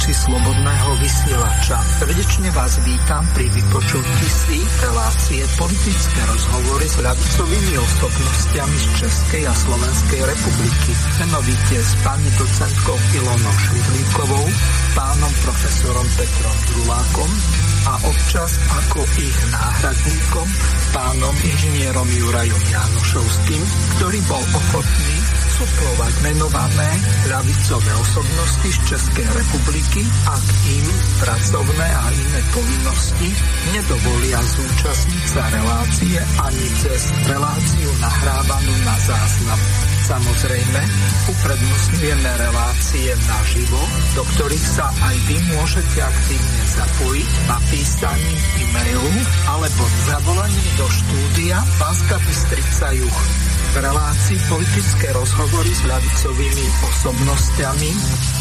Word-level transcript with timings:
poslucháči 0.00 0.24
Slobodného 0.32 0.90
vysielača. 0.96 1.76
Srdečne 2.00 2.48
vás 2.56 2.72
vítam 2.88 3.20
pri 3.36 3.46
vypočutí 3.52 4.26
si 4.32 4.58
relácie 4.80 5.44
politické 5.60 6.20
rozhovory 6.24 6.86
s 6.88 6.96
ľavicovými 7.04 7.74
osobnostiami 7.76 8.76
z 8.80 8.86
Českej 8.96 9.42
a 9.44 9.52
Slovenskej 9.52 10.20
republiky. 10.24 10.92
Menovite 11.20 11.76
s 11.84 11.92
pani 12.00 12.30
docentkou 12.32 12.96
Ilonou 13.12 13.56
Švidlíkovou, 13.60 14.46
pánom 14.96 15.32
profesorom 15.44 16.08
Petrom 16.16 16.56
Drulákom 16.72 17.30
a 17.84 17.94
občas 18.08 18.56
ako 18.72 19.00
ich 19.20 19.38
náhradníkom 19.52 20.48
pánom 20.96 21.34
inžinierom 21.44 22.08
Jurajom 22.08 22.62
Janošovským, 22.72 23.62
ktorý 24.00 24.18
bol 24.24 24.44
ochotný 24.48 25.19
suplovať 25.60 26.14
menované 26.24 26.90
ľavicové 27.28 27.92
osobnosti 28.00 28.68
z 28.72 28.78
Českej 28.88 29.28
republiky, 29.28 30.08
ak 30.24 30.44
im 30.72 30.86
pracovné 31.20 31.84
a 31.84 32.04
iné 32.16 32.40
povinnosti 32.48 33.28
nedovolia 33.76 34.40
zúčastniť 34.40 35.24
sa 35.28 35.44
relácie 35.52 36.16
ani 36.40 36.66
cez 36.80 37.12
reláciu 37.28 37.90
nahrávanú 38.00 38.74
na 38.88 38.96
záznam. 39.04 39.60
Samozrejme, 40.00 40.80
uprednostňujeme 41.28 42.30
relácie 42.40 43.12
naživo, 43.28 43.80
do 44.16 44.22
ktorých 44.34 44.66
sa 44.66 44.88
aj 44.88 45.16
vy 45.28 45.36
môžete 45.52 45.98
aktívne 46.00 46.62
zapojiť 46.74 47.30
napísaním 47.46 48.40
e-mailu 48.64 49.14
alebo 49.48 49.82
zavolaním 50.08 50.68
do 50.80 50.86
štúdia 50.88 51.58
Banska 51.78 52.16
Bystrica 52.24 52.88
Juch 52.96 53.20
v 53.70 53.76
relácii 53.86 54.38
politické 54.50 55.14
rozhovory 55.14 55.70
s 55.70 55.86
ľavicovými 55.86 56.66
osobnostiami 56.90 57.90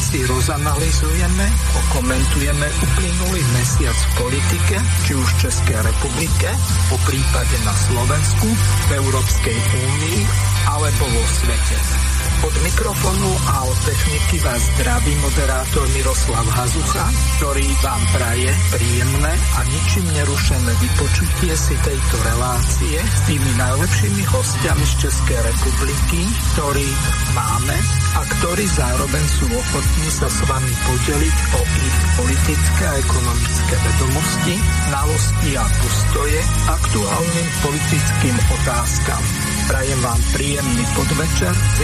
si 0.09 0.25
rozanalizujeme, 0.25 1.45
okomentujeme 1.85 2.65
uplynulý 2.65 3.41
mesiac 3.53 3.93
v 3.93 4.11
politike, 4.25 4.81
či 5.05 5.13
už 5.13 5.27
v 5.29 5.39
Českej 5.45 5.85
republike, 5.85 6.49
po 6.89 6.97
prípade 7.05 7.57
na 7.61 7.75
Slovensku, 7.77 8.49
v 8.89 8.91
Európskej 9.05 9.53
únii 9.53 10.19
alebo 10.65 11.03
vo 11.13 11.23
svete. 11.29 11.58
righteous. 11.59 12.08
Od 12.39 12.55
mikrofónu 12.63 13.31
a 13.51 13.67
od 13.67 13.79
techniky 13.83 14.39
vás 14.39 14.63
zdraví 14.63 15.11
moderátor 15.19 15.83
Miroslav 15.91 16.47
Hazucha, 16.47 17.11
ktorý 17.35 17.67
vám 17.83 17.99
praje 18.15 18.47
príjemné 18.71 19.33
a 19.35 19.59
ničím 19.67 20.07
nerušené 20.15 20.71
vypočutie 20.79 21.51
si 21.51 21.75
tejto 21.83 22.15
relácie 22.23 22.95
s 22.95 23.19
tými 23.27 23.51
najlepšími 23.59 24.23
hostiami 24.23 24.85
z 24.87 24.93
Českej 25.03 25.39
republiky, 25.51 26.21
ktorí 26.55 26.87
máme 27.35 27.75
a 28.15 28.21
ktorí 28.23 28.65
zároveň 28.71 29.25
sú 29.35 29.45
ochotní 29.51 30.07
sa 30.07 30.31
s 30.31 30.39
vami 30.47 30.73
podeliť 30.87 31.37
o 31.59 31.61
ich 31.67 31.97
politické 32.23 32.83
a 32.87 32.99
ekonomické 33.03 33.75
vedomosti, 33.83 34.55
znalosti 34.87 35.49
a 35.59 35.65
postoje 35.67 36.39
aktuálnym 36.71 37.47
politickým 37.67 38.35
otázkam. 38.63 39.23
Prajem 39.69 39.99
vám 40.01 40.21
príjemný 40.33 40.83
podvečer 40.97 41.53
s 41.53 41.77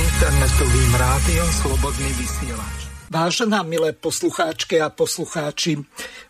internetovým 0.45 0.93
rádiom 0.93 1.49
Slobodný 1.57 2.09
vysielač. 2.21 2.77
Vážená 3.09 3.65
milé 3.65 3.97
poslucháčky 3.97 4.77
a 4.77 4.93
poslucháči, 4.93 5.81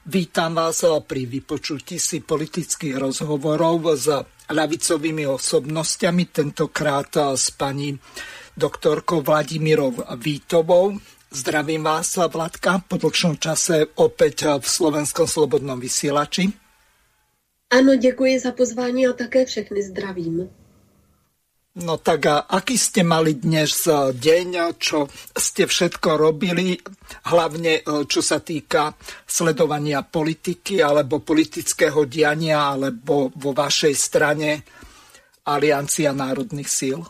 vítam 0.07 0.55
vás 0.55 0.87
pri 1.03 1.27
vypočutí 1.27 1.99
si 1.99 2.23
politických 2.23 2.95
rozhovorov 2.95 3.83
s 3.99 4.07
ľavicovými 4.47 5.27
osobnostiami, 5.27 6.31
tentokrát 6.31 7.11
s 7.35 7.51
pani 7.59 7.99
doktorkou 8.55 9.19
Vladimírov 9.19 10.07
Vítovou. 10.15 10.95
Zdravím 11.35 11.83
vás, 11.83 12.15
Vladka, 12.15 12.87
po 12.87 12.95
dlhšom 12.95 13.35
čase 13.35 13.91
opäť 13.99 14.63
v 14.63 14.63
Slovenskom 14.63 15.27
slobodnom 15.27 15.75
vysielači. 15.75 16.55
Ano, 17.67 17.99
děkuji 17.99 18.39
za 18.39 18.55
pozvání 18.55 19.07
a 19.07 19.13
také 19.13 19.43
všechny 19.43 19.83
zdravím. 19.83 20.47
No 21.75 21.99
tak 21.99 22.23
a 22.31 22.47
aký 22.47 22.79
ste 22.79 23.03
mali 23.03 23.35
dnes 23.35 23.83
e, 23.83 24.15
deň, 24.15 24.79
čo 24.79 25.11
ste 25.35 25.67
všetko 25.67 26.15
robili, 26.15 26.79
hlavne 27.27 27.83
e, 27.83 28.07
čo 28.07 28.23
sa 28.23 28.39
týka 28.39 28.95
sledovania 29.27 29.99
politiky 29.99 30.79
alebo 30.79 31.19
politického 31.19 32.07
diania, 32.07 32.71
alebo 32.71 33.27
vo 33.35 33.51
vašej 33.51 33.91
strane 33.91 34.63
Aliancia 35.43 36.15
národných 36.15 36.69
síl? 36.71 37.03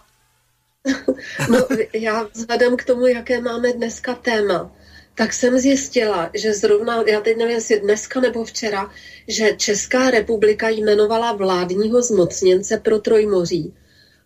No 1.50 1.62
já 1.94 2.26
vzhledem 2.34 2.78
k 2.78 2.84
tomu, 2.84 3.06
jaké 3.06 3.42
máme 3.42 3.74
dneska 3.74 4.16
téma, 4.16 4.72
tak 5.16 5.34
jsem 5.34 5.60
zjistila, 5.60 6.30
že 6.34 6.54
zrovna, 6.54 7.04
já 7.08 7.22
teď 7.22 7.38
nevím, 7.38 7.56
jestli 7.56 7.80
dneska 7.80 8.20
nebo 8.20 8.46
včera, 8.46 8.90
že 9.28 9.54
Česká 9.58 10.10
republika 10.10 10.70
jmenovala 10.70 11.34
vládního 11.34 12.02
zmocněnce 12.02 12.78
pro 12.78 13.00
Trojmoří 13.00 13.74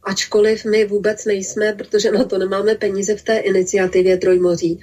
ačkoliv 0.03 0.65
my 0.65 0.85
vůbec 0.85 1.25
nejsme, 1.25 1.73
protože 1.73 2.11
na 2.11 2.23
to 2.23 2.37
nemáme 2.37 2.75
peníze 2.75 3.15
v 3.15 3.21
té 3.21 3.37
iniciativě 3.37 4.17
Trojmoří. 4.17 4.79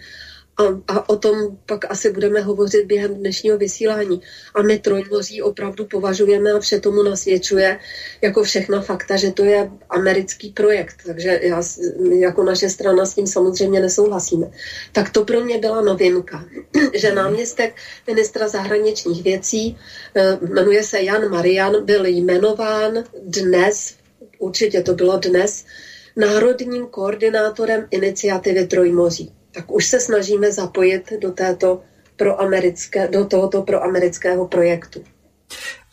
A, 0.58 0.62
a 0.88 1.08
o 1.08 1.16
tom 1.16 1.58
pak 1.66 1.90
asi 1.90 2.10
budeme 2.10 2.40
hovořit 2.40 2.86
během 2.86 3.14
dnešního 3.14 3.58
vysílání. 3.58 4.20
A 4.54 4.62
my 4.62 4.78
Trojmoří 4.78 5.42
opravdu 5.42 5.84
považujeme 5.84 6.52
a 6.52 6.58
vše 6.58 6.80
tomu 6.80 7.02
nasvědčuje 7.02 7.78
jako 8.22 8.42
všechna 8.42 8.80
fakta, 8.80 9.16
že 9.16 9.30
to 9.30 9.44
je 9.44 9.70
americký 9.90 10.50
projekt. 10.50 10.96
Takže 11.06 11.40
já, 11.42 11.62
jako 12.18 12.44
naše 12.44 12.68
strana 12.68 13.06
s 13.06 13.14
tím 13.14 13.26
samozřejmě 13.26 13.80
nesouhlasíme. 13.80 14.50
Tak 14.92 15.10
to 15.10 15.24
pro 15.24 15.40
mě 15.40 15.58
byla 15.58 15.80
novinka, 15.80 16.44
že 16.94 17.14
náměstek 17.14 17.76
ministra 18.06 18.48
zahraničních 18.48 19.22
věcí, 19.22 19.78
eh, 20.14 20.38
jmenuje 20.40 20.82
se 20.82 21.02
Jan 21.02 21.30
Marian, 21.30 21.84
byl 21.84 22.06
jmenován 22.06 23.04
dnes 23.22 23.94
určitě 24.38 24.82
to 24.82 24.94
bylo 24.94 25.18
dnes, 25.18 25.64
národním 26.16 26.86
koordinátorem 26.86 27.86
iniciativy 27.90 28.66
Trojmoří. 28.66 29.32
Tak 29.52 29.72
už 29.72 29.86
se 29.86 30.00
snažíme 30.00 30.52
zapojit 30.52 31.12
do, 31.20 31.32
této 31.32 31.82
proamerické, 32.16 33.08
do 33.08 33.24
tohoto 33.24 33.62
proamerického 33.62 34.48
projektu. 34.48 35.04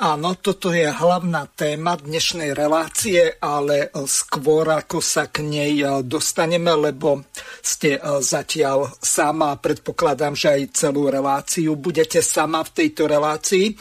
Áno, 0.02 0.34
toto 0.36 0.74
je 0.74 0.90
hlavná 0.90 1.46
téma 1.54 1.96
dnešnej 1.96 2.58
relácie, 2.58 3.38
ale 3.38 3.94
skôr 4.10 4.66
ako 4.66 4.98
sa 5.00 5.30
k 5.30 5.46
nej 5.46 5.86
dostaneme, 6.02 6.74
lebo 6.74 7.22
ste 7.62 8.02
zatiaľ 8.20 8.90
sama 8.98 9.54
a 9.54 9.62
predpokladám, 9.62 10.34
že 10.34 10.48
aj 10.50 10.62
celú 10.74 11.08
reláciu 11.08 11.78
budete 11.78 12.20
sama 12.26 12.66
v 12.66 12.74
tejto 12.74 13.06
relácii. 13.06 13.78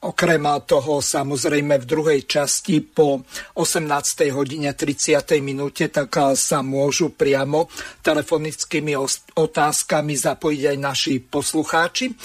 Okrem 0.00 0.48
toho 0.64 1.04
samozrejme 1.04 1.76
v 1.76 1.84
druhej 1.84 2.20
časti 2.24 2.80
po 2.80 3.20
18. 3.52 4.32
hodine 4.32 4.72
30. 4.72 5.20
minúte 5.44 5.92
tak 5.92 6.16
sa 6.40 6.64
môžu 6.64 7.12
priamo 7.12 7.68
telefonickými 8.00 8.96
otázkami 9.36 10.16
zapojiť 10.16 10.62
aj 10.72 10.76
naši 10.80 11.20
poslucháči. 11.20 12.16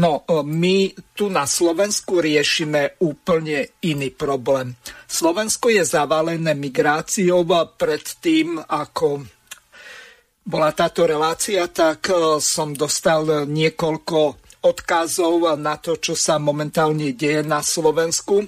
No 0.00 0.24
my 0.48 0.76
tu 1.12 1.28
na 1.28 1.44
Slovensku 1.44 2.24
riešime 2.24 2.96
úplne 3.04 3.68
iný 3.84 4.16
problém. 4.16 4.72
Slovensko 5.04 5.68
je 5.68 5.84
zavalené 5.84 6.56
migráciou 6.56 7.44
pred 7.76 8.00
tým, 8.24 8.64
ako 8.64 9.28
bola 10.40 10.72
táto 10.72 11.04
relácia, 11.04 11.68
tak 11.68 12.08
som 12.40 12.72
dostal 12.72 13.44
niekoľko 13.44 14.48
odkazov 14.60 15.56
na 15.56 15.80
to, 15.80 15.96
čo 15.96 16.12
sa 16.12 16.36
momentálne 16.36 17.16
deje 17.16 17.40
na 17.44 17.64
Slovensku. 17.64 18.44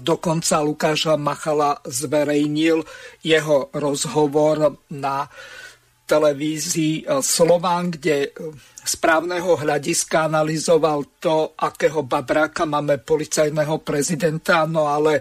Dokonca 0.00 0.64
Lukáš 0.64 1.12
Machala 1.20 1.76
zverejnil 1.84 2.80
jeho 3.20 3.68
rozhovor 3.76 4.80
na 4.94 5.28
televízii 6.08 7.04
Slován, 7.20 7.92
kde 7.92 8.32
z 8.80 8.94
právneho 8.96 9.60
hľadiska 9.60 10.32
analyzoval 10.32 11.20
to, 11.20 11.52
akého 11.60 12.00
babráka 12.00 12.64
máme 12.64 12.96
policajného 13.04 13.84
prezidenta, 13.84 14.64
no 14.64 14.88
ale 14.88 15.20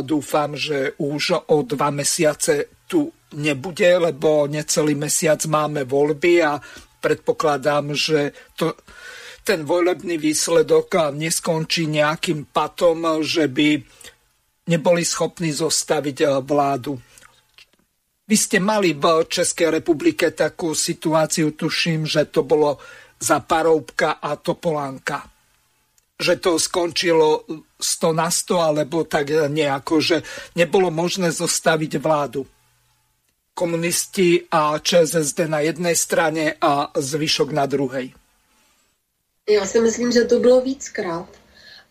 dúfam, 0.00 0.56
že 0.56 0.96
už 0.96 1.52
o 1.52 1.60
dva 1.68 1.92
mesiace 1.92 2.80
tu 2.88 3.12
nebude, 3.36 4.00
lebo 4.00 4.48
necelý 4.48 4.96
mesiac 4.96 5.44
máme 5.44 5.84
voľby 5.84 6.40
a 6.40 6.56
predpokladám, 7.04 7.92
že 7.92 8.32
to 8.56 8.72
ten 9.44 9.68
volebný 9.68 10.16
výsledok 10.16 11.12
neskončí 11.12 11.84
nejakým 11.84 12.48
patom, 12.48 13.20
že 13.20 13.44
by 13.44 13.84
neboli 14.68 15.04
schopní 15.04 15.52
zostaviť 15.52 16.16
eh, 16.24 16.28
vládu. 16.40 16.96
Vy 18.24 18.36
ste 18.40 18.56
mali 18.56 18.96
v 18.96 19.28
Českej 19.28 19.68
republike 19.68 20.32
takú 20.32 20.72
situáciu, 20.72 21.52
tuším, 21.52 22.08
že 22.08 22.24
to 22.32 22.40
bolo 22.40 22.80
za 23.20 23.44
Paroubka 23.44 24.16
a 24.16 24.40
Topolánka. 24.40 25.28
Že 26.16 26.34
to 26.40 26.50
skončilo 26.56 27.44
100 27.76 28.16
na 28.16 28.32
100, 28.32 28.64
alebo 28.64 29.04
tak 29.04 29.28
nejako, 29.28 30.00
že 30.00 30.16
nebolo 30.56 30.88
možné 30.88 31.36
zostaviť 31.36 32.00
vládu. 32.00 32.48
Komunisti 33.52 34.48
a 34.48 34.80
ČSSD 34.80 35.44
na 35.44 35.60
jednej 35.60 35.92
strane 35.92 36.56
a 36.56 36.88
zvyšok 36.96 37.52
na 37.52 37.68
druhej. 37.68 38.23
Já 39.50 39.66
si 39.66 39.80
myslím, 39.80 40.12
že 40.12 40.24
to 40.24 40.38
bylo 40.40 40.60
víckrát. 40.60 41.28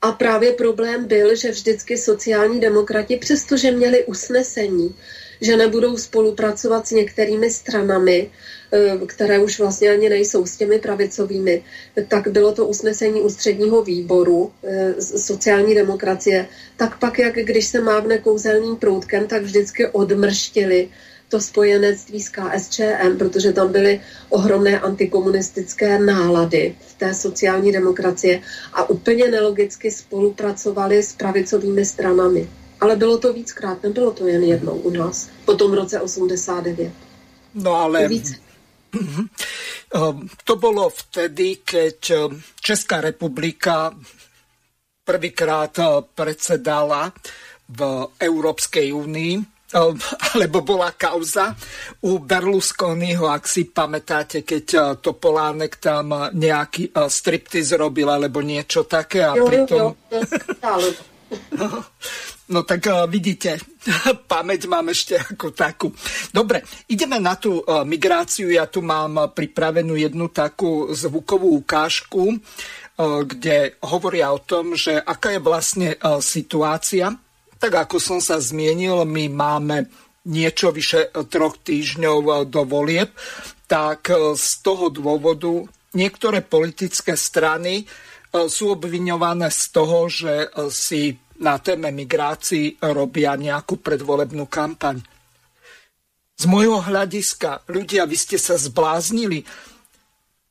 A 0.02 0.12
právě 0.12 0.54
problém 0.54 1.06
byl, 1.06 1.36
že 1.36 1.52
vždycky 1.52 1.98
sociální 1.98 2.60
demokrati, 2.60 3.18
přestože 3.18 3.72
měli 3.72 4.04
usnesení, 4.04 4.96
že 5.42 5.58
nebudou 5.58 5.98
spolupracovat 5.98 6.88
s 6.88 6.92
některými 6.92 7.50
stranami, 7.50 8.32
eh, 8.72 8.98
které 9.06 9.40
už 9.40 9.60
vlastně 9.60 9.90
ani 9.92 10.10
nejsou 10.10 10.46
s 10.46 10.58
těmi 10.58 10.80
pravicovými, 10.80 11.64
tak 12.08 12.28
bylo 12.28 12.52
to 12.52 12.66
usnesení 12.66 13.22
ústředního 13.22 13.84
výboru 13.84 14.52
eh, 14.64 15.02
sociální 15.02 15.76
demokracie, 15.76 16.48
tak 16.78 17.00
pak, 17.00 17.20
jak 17.20 17.36
když 17.36 17.68
se 17.68 17.82
mávne 17.82 18.18
kouzelným 18.18 18.76
proutkem, 18.76 19.28
tak 19.28 19.42
vždycky 19.44 19.88
odmrštili 19.88 20.90
to 21.33 21.41
spojenectví 21.41 22.21
s 22.21 22.30
KSČM, 22.30 23.18
protože 23.18 23.53
tam 23.53 23.71
byly 23.71 24.01
ohromné 24.30 24.80
antikomunistické 24.80 26.00
nálady 26.00 26.75
v 26.88 26.94
té 26.94 27.13
sociální 27.13 27.71
demokracie 27.71 28.41
a 28.74 28.89
úplně 28.89 29.31
nelogicky 29.33 29.91
spolupracovali 29.91 31.03
s 31.03 31.13
pravicovými 31.13 31.85
stranami. 31.85 32.50
Ale 32.81 32.95
bylo 32.95 33.18
to 33.18 33.33
víckrát, 33.33 33.83
nebylo 33.83 34.12
to 34.12 34.27
jen 34.27 34.44
jednou 34.44 34.77
u 34.77 34.89
nás, 34.89 35.30
po 35.45 35.56
tom 35.56 35.74
roce 35.74 36.01
89. 36.01 36.94
No 37.53 37.74
ale... 37.75 38.09
Mhm. 38.94 39.25
Ehm, 39.94 40.30
to 40.45 40.56
bolo 40.56 40.89
vtedy, 40.89 41.65
keď 41.65 41.97
ehm, 42.09 42.41
Česká 42.62 43.01
republika 43.01 43.89
prvýkrát 45.01 45.74
ehm, 45.81 46.06
predsedala 46.13 47.09
v 47.69 48.06
Európskej 48.21 48.94
únii 48.94 49.53
alebo 49.74 50.62
bola 50.62 50.94
kauza 50.94 51.58
u 52.06 52.22
Berlusconiho, 52.22 53.25
ak 53.25 53.44
si 53.50 53.68
pamätáte, 53.68 54.46
keď 54.46 54.66
e, 54.70 54.80
Topolánek 55.02 55.81
tam 55.81 56.14
nejaký 56.31 56.94
e, 56.94 57.10
striptiz 57.10 57.74
robil, 57.74 58.06
alebo 58.06 58.40
niečo 58.46 58.86
také. 58.86 59.25
A 59.25 59.34
jo, 59.34 59.46
pritom... 59.50 59.98
jo, 60.08 60.22
jo, 60.62 60.90
No 62.44 62.68
tak 62.68 62.86
vidíte, 63.08 63.56
pamäť 64.34 64.68
mám 64.68 64.92
ešte 64.92 65.16
ako 65.16 65.56
takú. 65.56 65.88
Dobre, 66.30 66.62
ideme 66.92 67.18
na 67.18 67.40
tú 67.40 67.64
migráciu. 67.88 68.52
Ja 68.52 68.68
tu 68.68 68.84
mám 68.84 69.31
pripravenú 69.31 69.96
jednu 69.96 70.28
takú 70.30 70.92
zvukovú 70.92 71.56
ukážku, 71.64 72.38
kde 73.00 73.80
hovoria 73.81 74.36
o 74.36 74.44
tom, 74.44 74.76
že 74.76 75.00
aká 75.00 75.34
je 75.34 75.42
vlastne 75.42 75.90
situácia 76.22 77.16
tak 77.63 77.88
ako 77.88 77.95
som 77.95 78.19
sa 78.19 78.44
zmienil, 78.44 79.07
my 79.07 79.31
máme 79.31 79.88
niečo 80.27 80.75
vyše 80.75 81.15
troch 81.31 81.56
týždňov 81.63 82.51
do 82.51 82.68
volieb, 82.68 83.15
tak 83.71 84.12
e, 84.12 84.36
z 84.36 84.60
toho 84.60 84.92
dôvodu 84.92 85.63
niektoré 85.95 86.44
politické 86.44 87.15
strany 87.15 87.83
e, 87.83 87.83
sú 88.51 88.75
obviňované 88.75 89.48
z 89.48 89.63
toho, 89.71 90.12
že 90.12 90.33
e, 90.44 90.48
si 90.75 91.15
na 91.39 91.56
téme 91.63 91.88
migrácii 91.95 92.83
robia 92.83 93.39
nejakú 93.39 93.80
predvolebnú 93.80 94.44
kampaň. 94.51 95.00
Z 96.36 96.44
môjho 96.51 96.83
hľadiska, 96.83 97.63
ľudia, 97.71 98.04
vy 98.04 98.18
ste 98.19 98.36
sa 98.36 98.59
zbláznili. 98.59 99.48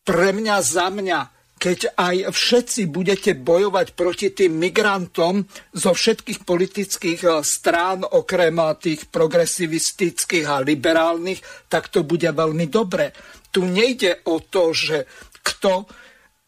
Pre 0.00 0.29
mňa, 0.32 0.56
za 0.65 0.88
mňa, 0.88 1.42
keď 1.62 1.94
aj 1.94 2.35
všetci 2.35 2.91
budete 2.91 3.38
bojovať 3.38 3.94
proti 3.94 4.35
tým 4.35 4.59
migrantom 4.59 5.47
zo 5.70 5.94
všetkých 5.94 6.43
politických 6.43 7.20
eh, 7.23 7.38
strán, 7.47 8.03
okrem 8.03 8.59
eh, 8.59 8.75
tých 8.82 9.06
progresivistických 9.06 10.50
a 10.50 10.59
liberálnych, 10.59 11.70
tak 11.70 11.94
to 11.94 12.03
bude 12.03 12.26
veľmi 12.26 12.67
dobre. 12.67 13.14
Tu 13.55 13.62
nejde 13.62 14.26
o 14.26 14.43
to, 14.43 14.75
že 14.75 15.06
kto 15.38 15.87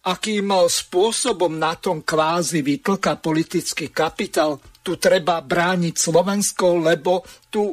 akým 0.03 0.51
eh, 0.51 0.67
spôsobom 0.67 1.55
na 1.55 1.79
tom 1.79 2.03
kvázi 2.03 2.67
vytlka 2.67 3.23
politický 3.23 3.95
kapitál. 3.95 4.59
Tu 4.83 4.99
treba 4.99 5.39
brániť 5.39 5.95
Slovensko, 5.95 6.91
lebo 6.91 7.23
tu 7.55 7.71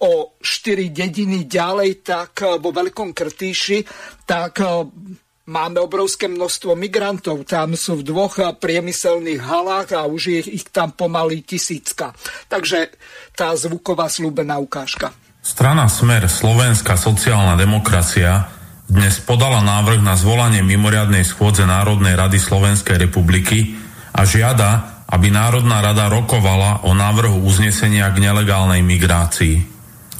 o 0.00 0.12
štyri 0.40 0.88
dediny 0.88 1.44
ďalej, 1.44 1.90
tak 2.00 2.40
vo 2.56 2.72
Veľkom 2.72 3.12
Krtíši, 3.12 3.84
tak 4.24 4.64
Máme 5.50 5.82
obrovské 5.82 6.30
množstvo 6.30 6.78
migrantov, 6.78 7.42
tam 7.42 7.74
sú 7.74 7.98
v 7.98 8.06
dvoch 8.06 8.38
priemyselných 8.38 9.42
halách 9.42 9.98
a 9.98 10.06
už 10.06 10.22
je 10.30 10.62
ich 10.62 10.70
tam 10.70 10.94
pomaly 10.94 11.42
tisícka. 11.42 12.14
Takže 12.46 12.94
tá 13.34 13.50
zvuková 13.58 14.06
slúbená 14.06 14.62
ukážka. 14.62 15.10
Strana 15.42 15.90
Smer 15.90 16.30
Slovenská 16.30 16.94
sociálna 16.94 17.58
demokracia 17.58 18.46
dnes 18.86 19.18
podala 19.18 19.58
návrh 19.58 19.98
na 19.98 20.14
zvolanie 20.14 20.62
mimoriadnej 20.62 21.26
schôdze 21.26 21.66
Národnej 21.66 22.14
rady 22.14 22.38
Slovenskej 22.38 23.10
republiky 23.10 23.74
a 24.14 24.22
žiada, 24.22 25.02
aby 25.10 25.34
Národná 25.34 25.82
rada 25.82 26.06
rokovala 26.06 26.86
o 26.86 26.94
návrhu 26.94 27.42
uznesenia 27.42 28.06
k 28.14 28.22
nelegálnej 28.22 28.86
migrácii. 28.86 29.66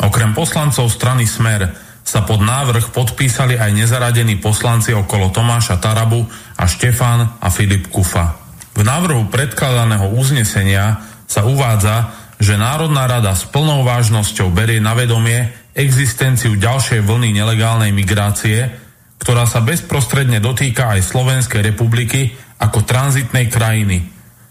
Okrem 0.02 0.34
poslancov 0.34 0.90
strany 0.90 1.22
Smer 1.22 1.89
sa 2.00 2.26
pod 2.26 2.42
návrh 2.42 2.90
podpísali 2.90 3.60
aj 3.60 3.70
nezaradení 3.70 4.40
poslanci 4.40 4.90
okolo 4.96 5.30
Tomáša 5.30 5.78
Tarabu 5.78 6.26
a 6.58 6.64
Štefán 6.66 7.38
a 7.38 7.48
Filip 7.52 7.88
Kufa. 7.92 8.36
V 8.74 8.82
návrhu 8.82 9.28
predkladaného 9.28 10.14
uznesenia 10.16 11.04
sa 11.28 11.46
uvádza, 11.46 12.10
že 12.40 12.56
Národná 12.56 13.04
rada 13.04 13.36
s 13.36 13.44
plnou 13.46 13.84
vážnosťou 13.84 14.48
berie 14.50 14.80
na 14.80 14.96
vedomie 14.96 15.52
existenciu 15.76 16.56
ďalšej 16.56 17.04
vlny 17.04 17.36
nelegálnej 17.36 17.92
migrácie, 17.92 18.66
ktorá 19.20 19.44
sa 19.44 19.60
bezprostredne 19.60 20.40
dotýka 20.40 20.96
aj 20.96 21.04
Slovenskej 21.04 21.60
republiky 21.60 22.32
ako 22.56 22.82
tranzitnej 22.88 23.52
krajiny, 23.52 24.08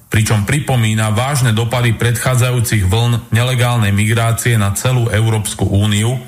pričom 0.08 0.46
pripomína 0.46 1.10
vážne 1.10 1.52
dopady 1.52 1.98
predchádzajúcich 1.98 2.86
vln 2.86 3.34
nelegálnej 3.34 3.90
migrácie 3.90 4.56
na 4.56 4.72
celú 4.78 5.10
Európsku 5.10 5.66
úniu, 5.66 6.22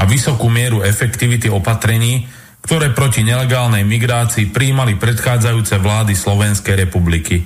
a 0.00 0.08
vysokú 0.08 0.48
mieru 0.48 0.80
efektivity 0.80 1.52
opatrení, 1.52 2.24
ktoré 2.64 2.96
proti 2.96 3.20
nelegálnej 3.20 3.84
migrácii 3.84 4.48
príjmali 4.48 4.96
predchádzajúce 4.96 5.76
vlády 5.76 6.16
Slovenskej 6.16 6.88
republiky. 6.88 7.44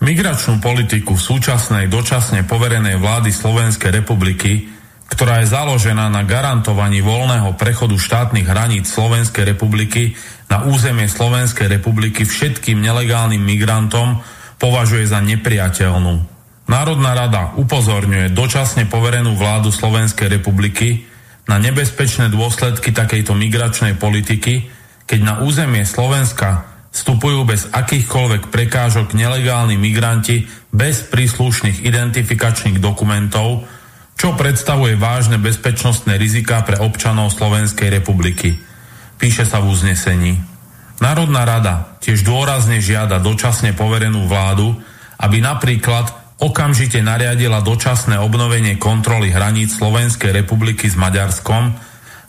Migračnú 0.00 0.64
politiku 0.64 1.12
v 1.12 1.20
súčasnej 1.20 1.92
dočasne 1.92 2.48
poverenej 2.48 2.96
vlády 2.96 3.28
Slovenskej 3.36 4.00
republiky, 4.00 4.72
ktorá 5.12 5.44
je 5.44 5.52
založená 5.52 6.08
na 6.08 6.24
garantovaní 6.24 7.04
voľného 7.04 7.52
prechodu 7.60 8.00
štátnych 8.00 8.48
hraníc 8.48 8.88
Slovenskej 8.88 9.44
republiky 9.44 10.16
na 10.48 10.64
územie 10.64 11.04
Slovenskej 11.04 11.68
republiky 11.68 12.24
všetkým 12.24 12.80
nelegálnym 12.80 13.44
migrantom, 13.44 14.24
považuje 14.56 15.04
za 15.04 15.20
nepriateľnú. 15.20 16.24
Národná 16.70 17.12
rada 17.12 17.52
upozorňuje 17.58 18.32
dočasne 18.32 18.86
poverenú 18.86 19.34
vládu 19.36 19.74
Slovenskej 19.74 20.30
republiky, 20.30 21.09
na 21.50 21.58
nebezpečné 21.58 22.30
dôsledky 22.30 22.94
takejto 22.94 23.34
migračnej 23.34 23.98
politiky, 23.98 24.70
keď 25.10 25.20
na 25.26 25.34
územie 25.42 25.82
Slovenska 25.82 26.70
vstupujú 26.94 27.42
bez 27.42 27.66
akýchkoľvek 27.74 28.54
prekážok 28.54 29.18
nelegálni 29.18 29.74
migranti 29.74 30.46
bez 30.70 31.02
príslušných 31.10 31.82
identifikačných 31.82 32.78
dokumentov, 32.78 33.66
čo 34.14 34.38
predstavuje 34.38 34.94
vážne 34.94 35.42
bezpečnostné 35.42 36.14
rizika 36.14 36.62
pre 36.62 36.78
občanov 36.78 37.34
Slovenskej 37.34 37.90
republiky. 37.98 38.54
Píše 39.18 39.42
sa 39.42 39.58
v 39.58 39.74
uznesení. 39.74 40.38
Národná 41.02 41.42
rada 41.42 41.98
tiež 41.98 42.22
dôrazne 42.22 42.78
žiada 42.78 43.18
dočasne 43.18 43.74
poverenú 43.74 44.30
vládu, 44.30 44.78
aby 45.18 45.42
napríklad 45.42 46.19
okamžite 46.40 47.04
nariadila 47.04 47.60
dočasné 47.60 48.16
obnovenie 48.16 48.80
kontroly 48.80 49.28
hraníc 49.28 49.76
Slovenskej 49.76 50.32
republiky 50.32 50.88
s 50.88 50.96
Maďarskom, 50.96 51.76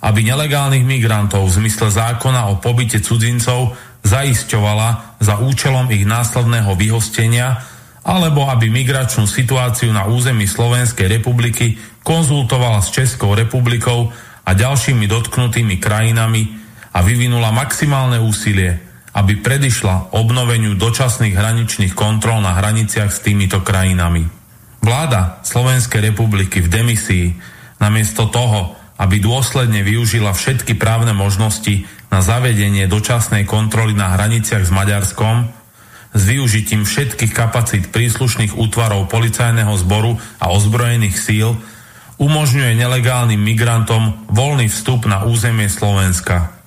aby 0.04 0.20
nelegálnych 0.28 0.84
migrantov 0.84 1.48
v 1.48 1.64
zmysle 1.64 1.88
zákona 1.90 2.52
o 2.52 2.60
pobyte 2.60 3.00
cudzincov 3.00 3.74
zaisťovala 4.04 5.20
za 5.24 5.40
účelom 5.40 5.88
ich 5.94 6.04
následného 6.04 6.76
vyhostenia 6.76 7.64
alebo 8.02 8.50
aby 8.50 8.68
migračnú 8.68 9.30
situáciu 9.30 9.94
na 9.94 10.10
území 10.10 10.50
Slovenskej 10.50 11.06
republiky 11.06 11.78
konzultovala 12.02 12.82
s 12.82 12.90
Českou 12.90 13.38
republikou 13.38 14.10
a 14.42 14.52
ďalšími 14.58 15.06
dotknutými 15.06 15.78
krajinami 15.78 16.50
a 16.92 17.00
vyvinula 17.06 17.54
maximálne 17.54 18.18
úsilie 18.18 18.91
aby 19.12 19.44
predišla 19.44 20.16
obnoveniu 20.16 20.80
dočasných 20.80 21.36
hraničných 21.36 21.94
kontrol 21.96 22.40
na 22.40 22.56
hraniciach 22.56 23.12
s 23.12 23.20
týmito 23.20 23.60
krajinami. 23.60 24.24
Vláda 24.82 25.44
Slovenskej 25.44 26.12
republiky 26.12 26.64
v 26.64 26.72
demisii 26.72 27.28
namiesto 27.84 28.32
toho, 28.32 28.80
aby 29.02 29.18
dôsledne 29.20 29.82
využila 29.82 30.32
všetky 30.32 30.78
právne 30.78 31.12
možnosti 31.12 31.86
na 32.14 32.22
zavedenie 32.22 32.86
dočasnej 32.86 33.50
kontroly 33.50 33.98
na 33.98 34.14
hraniciach 34.14 34.64
s 34.64 34.72
Maďarskom, 34.72 35.50
s 36.12 36.22
využitím 36.28 36.84
všetkých 36.84 37.32
kapacít 37.32 37.90
príslušných 37.90 38.54
útvarov 38.54 39.08
policajného 39.08 39.74
zboru 39.80 40.20
a 40.38 40.52
ozbrojených 40.52 41.18
síl, 41.18 41.56
umožňuje 42.22 42.78
nelegálnym 42.78 43.42
migrantom 43.42 44.30
voľný 44.30 44.70
vstup 44.70 45.10
na 45.10 45.26
územie 45.26 45.66
Slovenska. 45.66 46.61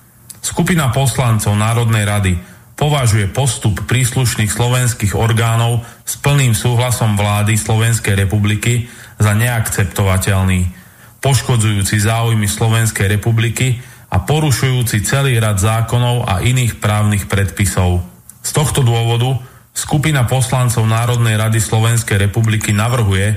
Skupina 0.45 0.93
poslancov 0.93 1.57
Národnej 1.57 2.05
rady 2.05 2.37
považuje 2.77 3.33
postup 3.33 3.81
príslušných 3.89 4.53
slovenských 4.53 5.17
orgánov 5.17 5.81
s 6.05 6.21
plným 6.21 6.53
súhlasom 6.53 7.17
vlády 7.17 7.57
Slovenskej 7.57 8.13
republiky 8.13 8.85
za 9.17 9.33
neakceptovateľný, 9.33 10.69
poškodzujúci 11.17 11.97
záujmy 11.97 12.45
Slovenskej 12.45 13.17
republiky 13.17 13.81
a 14.13 14.21
porušujúci 14.21 15.01
celý 15.01 15.41
rad 15.41 15.57
zákonov 15.57 16.29
a 16.29 16.45
iných 16.45 16.77
právnych 16.77 17.25
predpisov. 17.25 18.05
Z 18.45 18.53
tohto 18.53 18.85
dôvodu 18.85 19.41
skupina 19.73 20.29
poslancov 20.29 20.85
Národnej 20.85 21.41
rady 21.41 21.57
Slovenskej 21.57 22.21
republiky 22.21 22.69
navrhuje, 22.69 23.33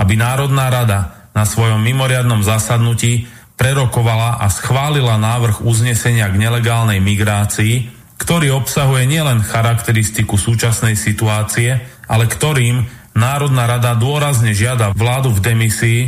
aby 0.00 0.16
Národná 0.16 0.72
rada 0.72 1.28
na 1.36 1.44
svojom 1.44 1.84
mimoriadnom 1.84 2.40
zasadnutí 2.40 3.35
prerokovala 3.56 4.38
a 4.38 4.46
schválila 4.52 5.16
návrh 5.16 5.64
uznesenia 5.64 6.28
k 6.28 6.36
nelegálnej 6.36 7.00
migrácii, 7.00 7.74
ktorý 8.20 8.52
obsahuje 8.56 9.08
nielen 9.08 9.44
charakteristiku 9.44 10.36
súčasnej 10.36 10.96
situácie, 10.96 11.80
ale 12.08 12.24
ktorým 12.28 12.84
Národná 13.16 13.64
rada 13.64 13.96
dôrazne 13.96 14.52
žiada 14.52 14.92
vládu 14.92 15.32
v 15.32 15.40
demisii, 15.40 16.00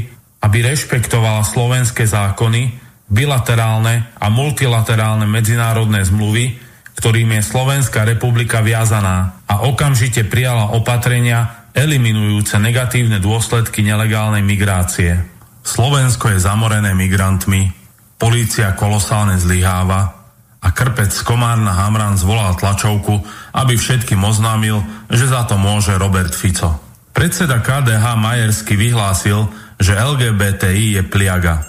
aby 0.45 0.61
rešpektovala 0.61 1.41
slovenské 1.41 2.05
zákony, 2.05 2.77
bilaterálne 3.09 4.13
a 4.21 4.29
multilaterálne 4.29 5.25
medzinárodné 5.25 6.05
zmluvy, 6.05 6.61
ktorým 7.01 7.33
je 7.41 7.43
Slovenská 7.49 8.05
republika 8.05 8.61
viazaná 8.61 9.41
a 9.49 9.65
okamžite 9.65 10.29
prijala 10.29 10.77
opatrenia 10.77 11.71
eliminujúce 11.73 12.61
negatívne 12.61 13.23
dôsledky 13.23 13.81
nelegálnej 13.81 14.45
migrácie. 14.45 15.38
Slovensko 15.63 16.33
je 16.33 16.39
zamorené 16.43 16.95
migrantmi, 16.95 17.71
polícia 18.19 18.75
kolosálne 18.75 19.39
zlyháva 19.39 20.19
a 20.59 20.69
krpec 20.75 21.15
Komárna 21.23 21.71
Hamran 21.71 22.19
zvolal 22.19 22.59
tlačovku, 22.59 23.23
aby 23.55 23.79
všetkým 23.79 24.19
oznámil, 24.27 24.83
že 25.07 25.31
za 25.31 25.47
to 25.47 25.55
môže 25.55 25.95
Robert 25.95 26.35
Fico. 26.35 26.75
Predseda 27.15 27.63
KDH 27.63 28.05
Majersky 28.19 28.75
vyhlásil, 28.75 29.47
že 29.79 29.95
LGBTI 29.95 30.99
je 30.99 31.03
pliaga. 31.07 31.63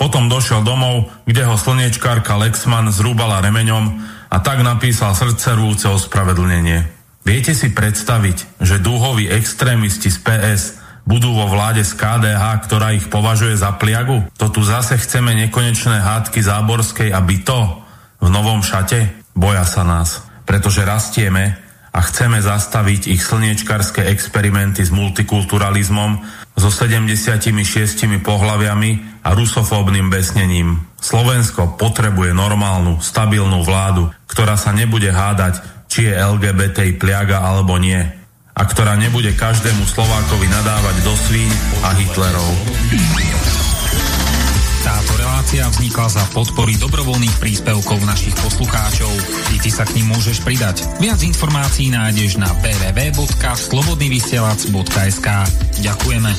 Potom 0.00 0.32
došiel 0.32 0.64
domov, 0.64 1.12
kde 1.28 1.44
ho 1.44 1.60
slniečkárka 1.60 2.40
Lexman 2.40 2.88
zrúbala 2.88 3.44
remeňom 3.44 4.00
a 4.32 4.36
tak 4.40 4.64
napísal 4.64 5.12
srdcervúce 5.12 5.92
ospravedlnenie. 5.92 6.88
Viete 7.20 7.52
si 7.52 7.68
predstaviť, 7.68 8.64
že 8.64 8.80
dúhoví 8.80 9.28
extrémisti 9.28 10.08
z 10.08 10.18
PS 10.24 10.79
budú 11.10 11.34
vo 11.34 11.50
vláde 11.50 11.82
z 11.82 11.98
KDH, 11.98 12.70
ktorá 12.70 12.94
ich 12.94 13.10
považuje 13.10 13.58
za 13.58 13.74
pliagu? 13.74 14.22
To 14.38 14.46
tu 14.46 14.62
zase 14.62 14.94
chceme 14.94 15.34
nekonečné 15.34 15.98
hádky 15.98 16.38
Záborskej 16.38 17.10
a 17.10 17.18
to 17.42 17.58
v 18.22 18.28
novom 18.30 18.62
šate? 18.62 19.10
Boja 19.34 19.66
sa 19.66 19.82
nás, 19.82 20.22
pretože 20.46 20.86
rastieme 20.86 21.58
a 21.90 21.98
chceme 22.06 22.38
zastaviť 22.38 23.10
ich 23.10 23.26
slniečkarské 23.26 24.06
experimenty 24.06 24.86
s 24.86 24.94
multikulturalizmom, 24.94 26.22
so 26.54 26.70
76 26.70 27.50
pohľaviami 28.22 29.24
a 29.26 29.34
rusofóbnym 29.34 30.12
besnením. 30.12 30.86
Slovensko 31.00 31.74
potrebuje 31.80 32.36
normálnu, 32.36 33.00
stabilnú 33.02 33.64
vládu, 33.64 34.12
ktorá 34.28 34.54
sa 34.60 34.70
nebude 34.70 35.08
hádať, 35.08 35.58
či 35.90 36.06
je 36.06 36.14
LGBTI 36.14 37.00
pliaga 37.00 37.42
alebo 37.42 37.74
nie 37.80 38.19
a 38.60 38.68
ktorá 38.68 38.92
nebude 39.00 39.32
každému 39.32 39.88
Slovákovi 39.88 40.44
nadávať 40.52 41.00
do 41.00 41.16
svíň 41.16 41.48
a 41.80 41.96
Hitlerov. 41.96 42.52
Táto 44.84 45.16
relácia 45.16 45.64
vznikla 45.64 46.12
za 46.12 46.20
podpory 46.36 46.76
dobrovoľných 46.76 47.40
príspevkov 47.40 48.04
našich 48.04 48.36
poslucháčov. 48.36 49.08
I 49.56 49.64
ty 49.64 49.72
sa 49.72 49.88
k 49.88 49.96
ním 49.96 50.12
môžeš 50.12 50.44
pridať. 50.44 50.84
Viac 51.00 51.24
informácií 51.24 51.88
nájdeš 51.88 52.36
na 52.36 52.52
www.slobodnyvysielac.sk 52.60 55.28
Ďakujeme. 55.80 56.30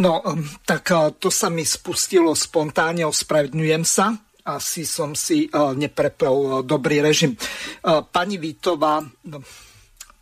No, 0.00 0.16
um, 0.22 0.46
tak 0.62 0.86
uh, 0.94 1.10
to 1.18 1.34
sa 1.34 1.50
mi 1.50 1.66
spustilo 1.66 2.30
spontánne, 2.32 3.02
ospravedňujem 3.10 3.82
sa. 3.82 4.29
Asi 4.56 4.82
som 4.88 5.14
si 5.14 5.46
uh, 5.46 5.76
neprepel 5.76 6.34
uh, 6.34 6.50
dobrý 6.66 6.98
režim. 7.04 7.36
Pani 7.84 8.36
Vítová, 8.36 9.00
no, 9.00 9.38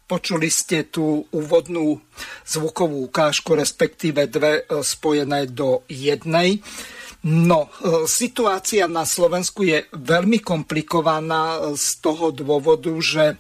Počuli 0.09 0.49
ste 0.49 0.89
tú 0.89 1.29
úvodnú 1.37 2.01
zvukovú 2.49 3.13
ukážku, 3.13 3.53
respektíve 3.53 4.25
dve 4.25 4.65
e, 4.65 4.81
spojené 4.81 5.53
do 5.53 5.85
jednej. 5.85 6.65
No, 7.29 7.69
e, 7.69 8.09
situácia 8.09 8.89
na 8.89 9.05
Slovensku 9.05 9.69
je 9.69 9.85
veľmi 9.93 10.41
komplikovaná 10.41 11.61
e, 11.61 11.77
z 11.77 12.01
toho 12.01 12.33
dôvodu, 12.33 12.89
že 13.05 13.37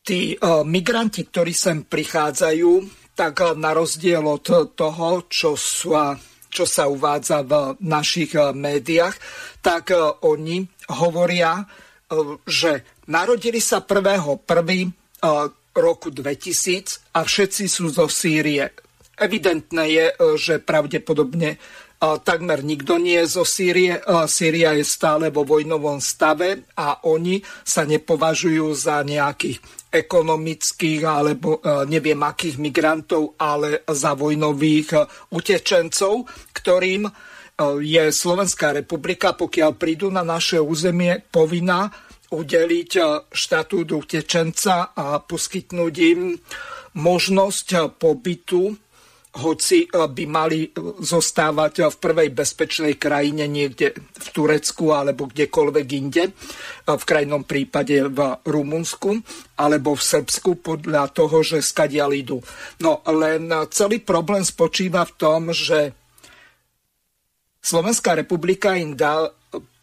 tí 0.00 0.34
migranti, 0.64 1.28
ktorí 1.28 1.52
sem 1.54 1.84
prichádzajú, 1.84 2.70
tak 3.14 3.54
na 3.54 3.70
rozdiel 3.76 4.24
od 4.24 4.74
toho, 4.74 5.28
čo, 5.30 5.54
sú, 5.54 5.94
čo 6.52 6.68
sa 6.68 6.84
uvádza 6.84 7.40
v 7.48 7.80
našich 7.80 8.36
médiách, 8.36 9.16
tak 9.64 9.96
oni 10.20 10.68
hovoria, 10.92 11.64
že 12.44 12.84
Narodili 13.10 13.58
sa 13.58 13.82
1.1. 13.82 14.46
E, 14.78 14.88
roku 15.72 16.12
2000 16.12 17.16
a 17.16 17.24
všetci 17.24 17.64
sú 17.64 17.88
zo 17.88 18.04
Sýrie. 18.04 18.76
Evidentné 19.16 19.84
je, 19.88 20.06
že 20.36 20.54
pravdepodobne 20.60 21.56
takmer 22.02 22.66
nikto 22.66 22.98
nie 22.98 23.14
je 23.22 23.38
zo 23.38 23.44
Sýrie. 23.46 24.02
Sýria 24.26 24.74
je 24.74 24.82
stále 24.82 25.30
vo 25.30 25.46
vojnovom 25.46 26.02
stave 26.02 26.66
a 26.74 27.06
oni 27.06 27.38
sa 27.62 27.86
nepovažujú 27.86 28.66
za 28.74 29.06
nejakých 29.06 29.62
ekonomických 29.92 31.02
alebo 31.06 31.62
neviem 31.86 32.18
akých 32.18 32.58
migrantov, 32.58 33.38
ale 33.38 33.86
za 33.86 34.18
vojnových 34.18 34.98
utečencov, 35.30 36.26
ktorým 36.50 37.06
je 37.78 38.04
Slovenská 38.10 38.74
republika, 38.74 39.36
pokiaľ 39.36 39.70
prídu 39.78 40.10
na 40.10 40.26
naše 40.26 40.58
územie, 40.58 41.22
povinná 41.30 41.92
udeliť 42.32 42.92
štatút 43.30 43.92
utečenca 43.92 44.96
a 44.96 45.20
poskytnúť 45.20 45.94
im 46.00 46.40
možnosť 46.96 48.00
pobytu, 48.00 48.72
hoci 49.32 49.88
eh, 49.88 50.08
by 50.08 50.24
mali 50.28 50.68
zostávať 51.00 51.88
v 51.88 51.96
prvej 51.96 52.28
bezpečnej 52.36 52.94
krajine 53.00 53.48
niekde 53.48 53.96
v 53.96 54.26
Turecku 54.32 54.92
alebo 54.92 55.28
kdekoľvek 55.28 55.86
inde, 55.96 56.24
v 56.82 57.04
krajnom 57.04 57.48
prípade 57.48 58.12
v 58.12 58.18
Rumunsku 58.44 59.16
alebo 59.56 59.96
v 59.96 60.02
Srbsku 60.02 60.60
podľa 60.60 61.08
toho, 61.14 61.40
že 61.40 61.64
skadiaľ 61.64 62.10
idú. 62.12 62.38
No 62.84 63.00
len 63.08 63.48
celý 63.72 64.04
problém 64.04 64.44
spočíva 64.44 65.06
v 65.08 65.16
tom, 65.16 65.40
že 65.54 65.94
Slovenská 67.62 68.18
republika 68.18 68.74
im 68.74 68.98
dá 68.98 69.30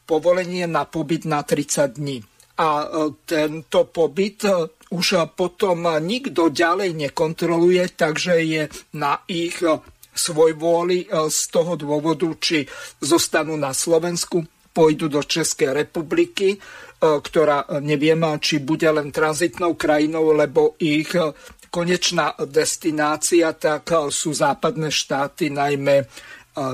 povolenie 0.03 0.68
na 0.68 0.84
pobyt 0.84 1.24
na 1.24 1.48
30 1.48 1.96
dní 1.96 2.20
a 2.60 2.84
tento 3.24 3.88
pobyt 3.88 4.44
už 4.89 5.29
potom 5.38 5.86
nikto 6.01 6.50
ďalej 6.50 6.98
nekontroluje, 6.98 7.93
takže 7.93 8.34
je 8.41 8.63
na 8.98 9.22
ich 9.29 9.62
e, 9.62 9.77
svoj 10.13 10.58
vôli 10.58 11.05
z 11.08 11.39
toho 11.53 11.79
dôvodu, 11.79 12.27
či 12.41 12.67
zostanú 13.00 13.55
na 13.55 13.72
Slovensku, 13.72 14.43
pôjdu 14.69 15.10
do 15.10 15.25
Českej 15.25 15.74
republiky, 15.74 16.62
ktorá 17.00 17.79
neviem, 17.81 18.22
či 18.38 18.60
bude 18.62 18.86
len 18.86 19.10
tranzitnou 19.10 19.74
krajinou, 19.79 20.36
lebo 20.36 20.75
ich 20.77 21.10
konečná 21.69 22.34
destinácia 22.50 23.53
tak 23.53 23.93
sú 24.10 24.34
západné 24.34 24.89
štáty, 24.91 25.53
najmä 25.53 26.05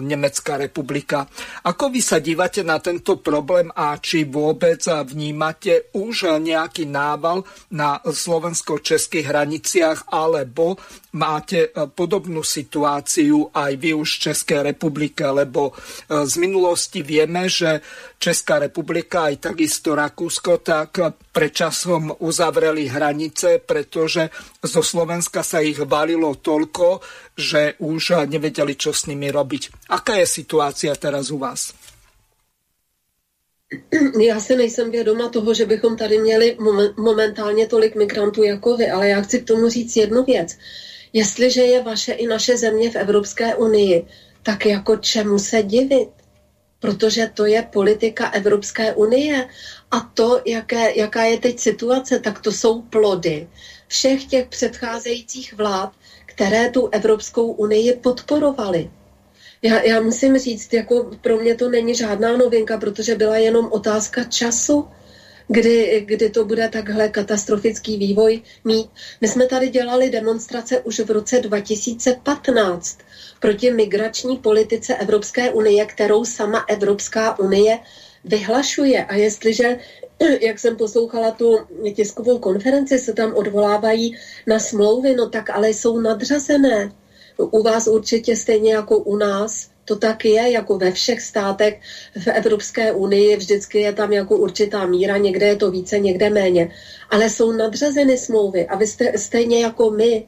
Nemecká 0.01 0.58
republika. 0.58 1.30
Ako 1.65 1.94
vy 1.94 2.01
sa 2.01 2.18
dívate 2.18 2.65
na 2.65 2.82
tento 2.82 3.22
problém 3.22 3.70
a 3.74 3.96
či 4.01 4.25
vôbec 4.25 4.82
vnímate 4.86 5.94
už 5.94 6.42
nejaký 6.42 6.89
nával 6.89 7.46
na 7.72 8.01
slovensko-českých 8.01 9.30
hraniciach 9.30 10.10
alebo 10.10 10.77
máte 11.15 11.72
e, 11.72 11.88
podobnú 11.88 12.43
situáciu 12.43 13.50
aj 13.55 13.72
vy 13.79 13.95
už 13.95 14.10
v 14.19 14.24
Českej 14.29 14.60
republike, 14.75 15.24
lebo 15.24 15.72
e, 15.72 15.74
z 16.27 16.36
minulosti 16.38 17.00
vieme, 17.01 17.48
že 17.48 17.79
Česká 18.19 18.60
republika 18.60 19.31
aj 19.31 19.51
takisto 19.51 19.95
Rakúsko 19.95 20.60
tak 20.60 21.00
predčasom 21.31 22.19
uzavreli 22.19 22.91
hranice, 22.91 23.63
pretože 23.63 24.31
zo 24.60 24.84
Slovenska 24.84 25.43
sa 25.43 25.63
ich 25.63 25.79
valilo 25.79 26.36
toľko, 26.36 27.00
že 27.36 27.79
už 27.79 28.27
nevedeli, 28.27 28.75
čo 28.75 28.91
s 28.95 29.07
nimi 29.07 29.31
robiť. 29.31 29.91
Aká 29.91 30.19
je 30.19 30.27
situácia 30.27 30.95
teraz 30.95 31.31
u 31.31 31.39
vás? 31.39 31.75
Já 34.22 34.39
si 34.39 34.55
nejsem 34.55 34.91
vědoma 34.91 35.29
toho, 35.29 35.53
že 35.53 35.65
bychom 35.65 35.98
tady 35.98 36.19
měli 36.19 36.57
momentálně 36.98 37.67
tolik 37.67 37.95
migrantů 37.95 38.43
jako 38.43 38.77
vy, 38.77 38.89
ale 38.89 39.10
já 39.10 39.22
chci 39.22 39.39
k 39.39 39.48
tomu 39.48 39.69
říct 39.69 39.95
jednu 39.95 40.24
věc. 40.24 40.57
Jestliže 41.15 41.62
je 41.62 41.84
vaše 41.84 42.13
i 42.13 42.27
naše 42.27 42.57
země 42.57 42.91
v 42.91 42.95
Evropské 42.95 43.55
unii, 43.55 44.05
tak 44.43 44.65
jako 44.65 44.95
čemu 44.95 45.39
se 45.39 45.63
divit? 45.63 46.10
Protože 46.79 47.31
to 47.34 47.45
je 47.45 47.62
politika 47.62 48.29
Evropské 48.29 48.93
unie 48.93 49.48
a 49.91 50.00
to, 50.00 50.41
jaké, 50.45 51.00
jaká 51.00 51.24
je 51.24 51.39
teď 51.39 51.60
situace, 51.60 52.19
tak 52.19 52.39
to 52.39 52.51
jsou 52.51 52.81
plody 52.81 53.48
všech 53.88 54.25
těch 54.25 54.48
předcházejících 54.48 55.53
vlád, 55.53 55.91
které 56.25 56.69
tu 56.69 56.88
Evropskou 56.91 57.51
unii 57.51 57.95
podporovaly. 57.95 58.91
Já, 59.62 59.81
já 59.81 60.01
musím 60.01 60.38
říct, 60.38 60.74
jako 60.74 61.12
pro 61.22 61.38
mě 61.38 61.55
to 61.55 61.69
není 61.69 61.95
žádná 61.95 62.38
novinka, 62.38 62.77
protože 62.77 63.15
byla 63.15 63.38
jenom 63.38 63.69
otázka 63.72 64.24
času, 64.24 64.88
kdy, 65.48 66.04
kdy 66.06 66.30
to 66.30 66.46
bude 66.46 66.70
takhle 66.70 67.10
katastrofický 67.10 67.98
vývoj 67.98 68.42
mít. 68.64 68.90
My 69.22 69.28
jsme 69.28 69.48
tady 69.48 69.70
dělali 69.70 70.10
demonstrace 70.10 70.80
už 70.80 71.00
v 71.00 71.12
roce 71.12 71.40
2015 71.40 72.98
proti 73.40 73.72
migrační 73.72 74.38
politice 74.38 74.96
Evropské 74.96 75.52
unie, 75.52 75.86
kterou 75.86 76.25
sama 76.25 76.66
Evropská 76.68 77.40
unie 77.40 77.80
vyhlašuje. 78.24 79.06
A 79.06 79.16
jestliže, 79.16 79.78
jak 80.42 80.60
jsem 80.60 80.75
poslouchala 80.75 81.32
tu 81.32 81.60
tiskovou 81.96 82.40
konferenci, 82.40 83.00
se 83.00 83.14
tam 83.14 83.34
odvolávají 83.34 84.18
na 84.48 84.60
smlouvy, 84.60 85.16
no 85.16 85.30
tak 85.30 85.50
ale 85.50 85.70
jsou 85.70 86.00
nadřazené. 86.00 86.92
U 87.38 87.64
vás 87.64 87.88
určitě 87.88 88.36
stejně 88.36 88.74
jako 88.74 88.98
u 88.98 89.16
nás 89.18 89.75
to 89.86 89.96
tak 89.96 90.25
je, 90.25 90.51
jako 90.51 90.77
ve 90.77 90.92
všech 90.92 91.22
státech 91.22 91.80
v 92.24 92.27
Evropské 92.27 92.92
unii, 92.92 93.38
vždycky 93.38 93.80
je 93.80 93.94
tam 93.94 94.13
jako 94.13 94.38
určitá 94.38 94.86
míra, 94.86 95.18
někde 95.18 95.46
je 95.46 95.56
to 95.56 95.72
více, 95.72 96.00
někde 96.00 96.30
méně. 96.30 96.72
Ale 97.10 97.30
jsou 97.30 97.51
nadřazeny 97.51 98.18
smlouvy 98.18 98.68
a 98.68 98.75
vy 98.75 98.88
jste 98.88 99.18
stejně 99.18 99.63
jako 99.63 99.92
my 99.92 100.27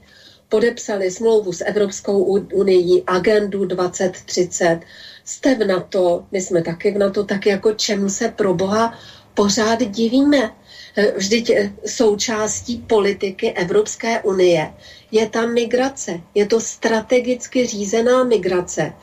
podepsali 0.50 1.12
smlouvu 1.12 1.54
s 1.54 1.66
Evropskou 1.66 2.24
unii, 2.54 3.04
agendu 3.08 3.66
2030, 3.66 4.80
jste 5.26 5.56
v 5.56 5.68
NATO, 5.68 6.26
my 6.32 6.42
jsme 6.42 6.62
taky 6.62 6.92
v 6.92 6.98
NATO, 6.98 7.24
tak 7.24 7.46
jako 7.46 7.72
čemu 7.74 8.10
se 8.10 8.30
pro 8.30 8.54
Boha 8.54 8.94
pořád 9.34 9.84
divíme? 9.84 10.52
Vždyť 11.16 11.52
součástí 11.86 12.78
politiky 12.78 13.52
Evropské 13.52 14.22
unie 14.22 14.74
je 15.12 15.30
ta 15.30 15.46
migrace. 15.46 16.22
Je 16.36 16.46
to 16.46 16.60
strategicky 16.60 17.66
řízená 17.66 18.24
migrace, 18.24 18.94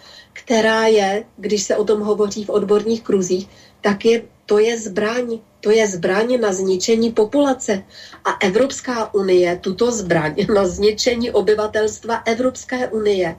která 0.44 0.86
je, 0.86 1.24
když 1.36 1.62
se 1.62 1.76
o 1.76 1.84
tom 1.84 2.00
hovoří 2.00 2.44
v 2.44 2.50
odborných 2.50 3.02
kruzích, 3.02 3.48
tak 3.80 4.04
je, 4.04 4.22
to 4.46 4.58
je 4.58 4.78
zbraň. 4.78 5.38
To 5.60 5.70
je 5.70 5.86
zbraň 5.86 6.40
na 6.40 6.52
zničení 6.52 7.12
populace. 7.12 7.84
A 8.24 8.30
Evropská 8.40 9.14
unie 9.14 9.56
tuto 9.56 9.90
zbraň 9.90 10.46
na 10.54 10.66
zničení 10.66 11.30
obyvatelstva 11.30 12.22
Evropské 12.28 12.88
unie 12.88 13.36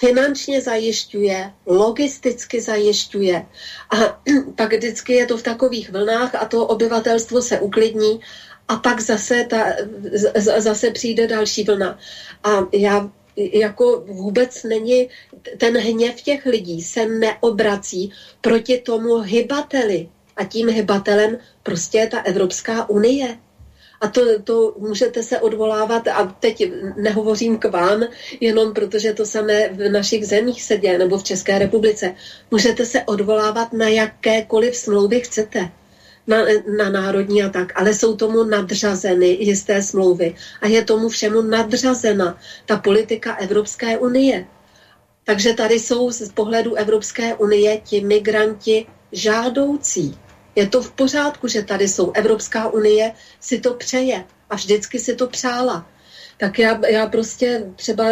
finančně 0.00 0.62
zajišťuje, 0.62 1.52
logisticky 1.66 2.60
zajišťuje. 2.60 3.46
A 3.90 3.96
pak 4.56 4.72
vždycky 4.72 5.12
je 5.12 5.26
to 5.26 5.36
v 5.36 5.42
takových 5.42 5.90
vlnách 5.90 6.34
a 6.34 6.44
to 6.46 6.66
obyvatelstvo 6.66 7.42
se 7.42 7.58
uklidní 7.60 8.20
a 8.68 8.76
pak 8.76 9.00
zase, 9.00 9.44
ta, 9.50 9.64
zase 10.36 10.90
přijde 10.90 11.26
další 11.26 11.64
vlna. 11.64 11.98
A 12.44 12.50
já 12.72 13.10
jako 13.38 14.04
vůbec 14.06 14.62
není, 14.62 15.08
ten 15.58 15.78
hněv 15.78 16.22
těch 16.22 16.46
lidí 16.46 16.82
se 16.82 17.06
neobrací 17.06 18.12
proti 18.40 18.78
tomu 18.78 19.20
hybateli. 19.20 20.08
A 20.36 20.44
tím 20.44 20.68
hybatelem 20.68 21.38
prostě 21.62 21.98
je 21.98 22.06
ta 22.06 22.18
Evropská 22.18 22.88
unie. 22.88 23.38
A 24.00 24.08
to, 24.08 24.42
to 24.42 24.74
můžete 24.78 25.22
se 25.22 25.40
odvolávat, 25.40 26.08
a 26.08 26.36
teď 26.40 26.70
nehovořím 26.96 27.58
k 27.58 27.64
vám, 27.64 28.04
jenom 28.40 28.72
protože 28.74 29.12
to 29.12 29.26
samé 29.26 29.68
v 29.68 29.88
našich 29.88 30.26
zemích 30.26 30.62
se 30.62 30.76
děje, 30.76 30.98
nebo 30.98 31.18
v 31.18 31.22
České 31.22 31.58
republice. 31.58 32.14
Můžete 32.50 32.86
se 32.86 33.02
odvolávat 33.02 33.72
na 33.72 33.88
jakékoliv 33.88 34.76
smlouvy 34.76 35.20
chcete 35.20 35.68
na, 36.28 36.44
na 36.76 36.88
národní 36.90 37.42
a 37.42 37.48
tak, 37.48 37.72
ale 37.74 37.94
jsou 37.94 38.16
tomu 38.16 38.44
nadřazeny 38.44 39.26
jisté 39.26 39.82
smlouvy 39.82 40.34
a 40.60 40.66
je 40.66 40.84
tomu 40.84 41.08
všemu 41.08 41.42
nadřazena 41.42 42.38
ta 42.66 42.76
politika 42.76 43.34
Evropské 43.36 43.98
unie. 43.98 44.46
Takže 45.24 45.54
tady 45.54 45.80
jsou 45.80 46.10
z 46.10 46.32
pohledu 46.32 46.74
Evropské 46.74 47.34
unie 47.34 47.80
ti 47.84 48.00
migranti 48.00 48.86
žádoucí. 49.12 50.18
Je 50.54 50.68
to 50.68 50.82
v 50.82 50.90
pořádku, 50.92 51.48
že 51.48 51.62
tady 51.62 51.88
jsou. 51.88 52.12
Evropská 52.12 52.68
unie 52.68 53.12
si 53.40 53.60
to 53.60 53.74
přeje 53.74 54.24
a 54.50 54.54
vždycky 54.56 54.98
si 54.98 55.14
to 55.14 55.26
přála. 55.26 55.86
Tak 56.38 56.58
já, 56.58 56.86
já 56.86 57.06
prostě 57.06 57.64
třeba 57.76 58.04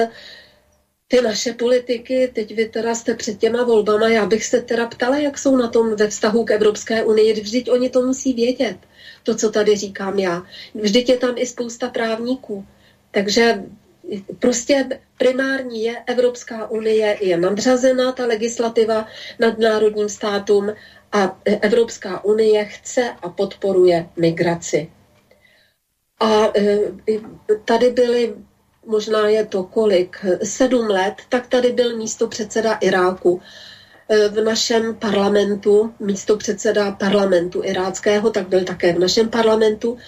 ty 1.08 1.20
naše 1.20 1.52
politiky, 1.52 2.30
teď 2.34 2.54
vy 2.54 2.68
teda 2.68 2.94
jste 2.94 3.14
před 3.14 3.38
těma 3.38 3.64
volbama, 3.64 4.08
já 4.08 4.26
bych 4.26 4.44
se 4.44 4.62
teda 4.62 4.86
ptala, 4.86 5.16
jak 5.16 5.38
jsou 5.38 5.56
na 5.56 5.68
tom 5.68 5.94
ve 5.94 6.08
vztahu 6.08 6.44
k 6.44 6.50
Evropské 6.50 7.04
unii, 7.04 7.40
vždyť 7.40 7.70
oni 7.70 7.90
to 7.90 8.02
musí 8.02 8.32
vědět, 8.32 8.76
to, 9.22 9.34
co 9.34 9.50
tady 9.50 9.76
říkám 9.76 10.18
já. 10.18 10.42
Vždyť 10.74 11.08
je 11.08 11.16
tam 11.16 11.34
i 11.38 11.46
spousta 11.46 11.88
právníků. 11.88 12.66
Takže 13.10 13.64
prostě 14.38 15.00
primární 15.18 15.82
je 15.82 16.02
Evropská 16.06 16.70
unie, 16.70 17.18
je 17.20 17.36
nadřazená 17.36 18.12
ta 18.12 18.26
legislativa 18.26 19.06
nad 19.38 19.58
národním 19.58 20.08
státům 20.08 20.72
a 21.12 21.38
Evropská 21.44 22.24
unie 22.24 22.64
chce 22.64 23.10
a 23.22 23.28
podporuje 23.28 24.08
migraci. 24.16 24.90
A 26.20 26.58
e, 26.58 26.78
tady 27.64 27.90
byly 27.90 28.34
možná 28.86 29.28
je 29.28 29.44
to 29.46 29.64
kolik, 29.64 30.24
sedm 30.42 30.86
let, 30.86 31.14
tak 31.28 31.46
tady 31.46 31.72
byl 31.72 31.96
místo 31.96 32.28
předseda 32.28 32.74
Iráku 32.74 33.40
e, 34.08 34.28
v 34.28 34.44
našem 34.44 34.94
parlamentu, 34.94 35.94
místo 36.00 36.36
předseda 36.36 36.90
parlamentu 36.90 37.62
iráckého, 37.64 38.30
tak 38.30 38.48
byl 38.48 38.64
také 38.64 38.92
v 38.92 38.98
našem 38.98 39.28
parlamentu. 39.28 39.98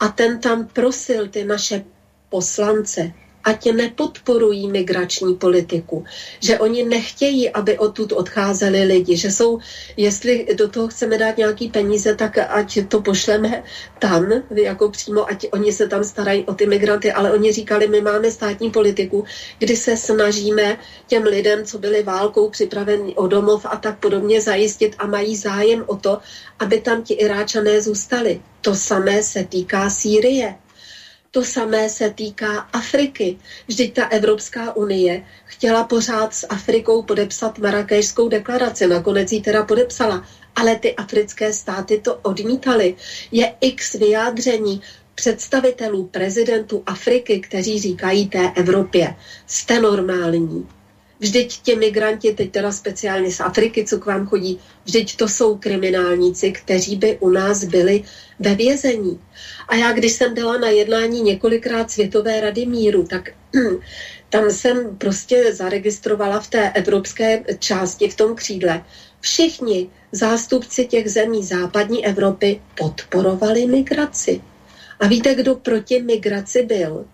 A 0.00 0.08
ten 0.08 0.40
tam 0.40 0.66
prosil 0.66 1.28
ty 1.28 1.44
naše 1.44 1.84
poslance, 2.28 3.10
ať 3.44 3.72
nepodporují 3.72 4.68
migrační 4.68 5.34
politiku, 5.34 6.04
že 6.40 6.58
oni 6.58 6.84
nechtějí, 6.84 7.50
aby 7.50 7.78
odtud 7.78 8.12
odcházeli 8.12 8.84
lidi, 8.84 9.16
že 9.16 9.30
jsou, 9.30 9.58
jestli 9.96 10.46
do 10.54 10.68
toho 10.68 10.88
chceme 10.88 11.18
dát 11.18 11.36
nějaký 11.36 11.68
peníze, 11.68 12.14
tak 12.14 12.38
ať 12.38 12.78
to 12.88 13.00
pošleme 13.00 13.62
tam, 13.98 14.32
jako 14.50 14.90
přímo, 14.90 15.30
ať 15.30 15.46
oni 15.52 15.72
se 15.72 15.88
tam 15.88 16.04
starají 16.04 16.44
o 16.44 16.54
ty 16.54 16.66
migranty, 16.66 17.12
ale 17.12 17.32
oni 17.32 17.52
říkali, 17.52 17.88
my 17.88 18.00
máme 18.00 18.30
státní 18.30 18.70
politiku, 18.70 19.24
kdy 19.58 19.76
se 19.76 19.96
snažíme 19.96 20.78
těm 21.06 21.22
lidem, 21.22 21.64
co 21.64 21.78
byli 21.78 22.02
válkou 22.02 22.50
připraveni 22.50 23.14
o 23.14 23.26
domov 23.26 23.66
a 23.70 23.76
tak 23.76 23.98
podobně 23.98 24.40
zajistit 24.40 24.94
a 24.98 25.06
mají 25.06 25.36
zájem 25.36 25.84
o 25.86 25.96
to, 25.96 26.18
aby 26.58 26.80
tam 26.80 27.02
ti 27.02 27.14
Iráčané 27.14 27.82
zůstali. 27.82 28.40
To 28.60 28.74
samé 28.74 29.22
se 29.22 29.44
týká 29.44 29.90
Sýrie. 29.90 30.54
To 31.30 31.44
samé 31.44 31.88
se 31.88 32.10
týká 32.10 32.58
Afriky. 32.58 33.38
Vždyť 33.68 33.94
ta 33.94 34.04
Evropská 34.04 34.76
unie 34.76 35.22
chtěla 35.44 35.84
pořád 35.84 36.34
s 36.34 36.46
Afrikou 36.48 37.02
podepsat 37.02 37.58
Marrakešskou 37.58 38.28
deklaraci, 38.28 38.86
nakonec 38.86 39.32
ji 39.32 39.40
teda 39.40 39.62
podepsala, 39.62 40.22
ale 40.56 40.76
ty 40.76 40.94
africké 40.94 41.52
státy 41.52 41.98
to 41.98 42.14
odmítaly. 42.14 42.94
Je 43.32 43.52
x 43.60 43.92
vyjádření 43.92 44.80
představitelů 45.14 46.04
prezidentů 46.04 46.82
Afriky, 46.86 47.40
kteří 47.40 47.78
říkají 47.80 48.26
té 48.26 48.50
Evropě, 48.56 49.14
jste 49.46 49.80
normální, 49.80 50.66
Vždyť 51.20 51.62
ti 51.62 51.76
migranti, 51.76 52.34
teď 52.34 52.50
teda 52.50 52.72
speciálně 52.72 53.32
z 53.32 53.40
Afriky, 53.40 53.84
co 53.84 53.98
k 53.98 54.06
vám 54.06 54.26
chodí, 54.26 54.60
vždyť 54.84 55.16
to 55.16 55.28
jsou 55.28 55.58
kriminálníci, 55.58 56.52
kteří 56.52 56.96
by 56.96 57.18
u 57.20 57.28
nás 57.28 57.64
byli 57.64 58.02
ve 58.38 58.54
vězení. 58.54 59.20
A 59.68 59.74
já, 59.74 59.92
když 59.92 60.12
jsem 60.12 60.34
byla 60.34 60.58
na 60.58 60.68
jednání 60.68 61.22
několikrát 61.22 61.90
Světové 61.90 62.40
rady 62.40 62.66
míru, 62.66 63.04
tak 63.04 63.30
tam 64.30 64.50
jsem 64.50 64.96
prostě 64.96 65.54
zaregistrovala 65.54 66.40
v 66.40 66.50
té 66.50 66.70
evropské 66.70 67.44
části, 67.58 68.08
v 68.08 68.16
tom 68.16 68.34
křídle, 68.34 68.84
všichni 69.20 69.90
zástupci 70.12 70.86
těch 70.86 71.10
zemí 71.10 71.44
západní 71.44 72.06
Evropy 72.06 72.60
podporovali 72.78 73.66
migraci. 73.66 74.40
A 75.00 75.06
víte, 75.06 75.34
kdo 75.34 75.54
proti 75.54 76.02
migraci 76.02 76.62
byl? 76.62 77.06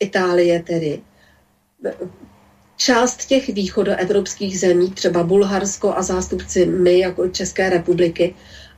Itálie 0.00 0.62
tedy 0.62 1.00
část 2.80 3.24
těch 3.24 3.48
východoevropských 3.48 4.60
zemí, 4.60 4.90
třeba 4.90 5.22
Bulharsko 5.22 5.94
a 5.96 6.02
zástupci 6.02 6.66
my 6.66 6.98
jako 6.98 7.28
České 7.28 7.70
republiky, 7.70 8.34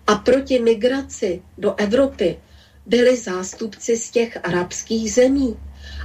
a 0.06 0.14
proti 0.14 0.58
migraci 0.58 1.42
do 1.58 1.74
Evropy 1.76 2.38
byli 2.86 3.16
zástupci 3.16 3.96
z 3.96 4.10
těch 4.10 4.38
arabských 4.42 5.12
zemí. 5.12 5.56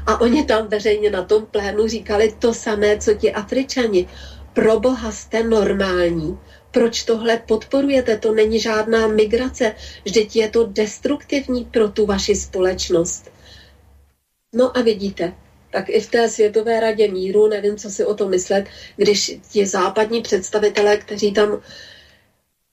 A 0.05 0.21
oni 0.21 0.45
tam 0.45 0.67
veřejně 0.67 1.09
na 1.09 1.23
tom 1.23 1.45
plénu 1.45 1.87
říkali 1.87 2.35
to 2.39 2.53
samé, 2.53 2.97
co 2.97 3.13
ti 3.13 3.33
Afričani. 3.33 4.07
Pro 4.53 4.79
boha 4.79 5.11
jste 5.11 5.43
normální. 5.43 6.37
Proč 6.71 7.03
tohle 7.03 7.37
podporujete? 7.37 8.17
To 8.17 8.33
není 8.33 8.59
žádná 8.59 9.07
migrace. 9.07 9.75
Vždyť 10.05 10.35
je 10.35 10.49
to 10.49 10.65
destruktivní 10.65 11.65
pro 11.65 11.89
tu 11.89 12.05
vaši 12.05 12.35
společnost. 12.35 13.31
No 14.55 14.77
a 14.77 14.81
vidíte, 14.81 15.33
tak 15.71 15.89
i 15.89 16.01
v 16.01 16.11
té 16.11 16.29
Světové 16.29 16.79
radě 16.79 17.11
míru, 17.11 17.47
nevím, 17.47 17.77
co 17.77 17.89
si 17.89 18.05
o 18.05 18.13
tom 18.13 18.29
myslet, 18.29 18.65
když 18.95 19.37
ti 19.51 19.65
západní 19.65 20.21
představitelé, 20.21 20.97
kteří 20.97 21.33
tam 21.33 21.61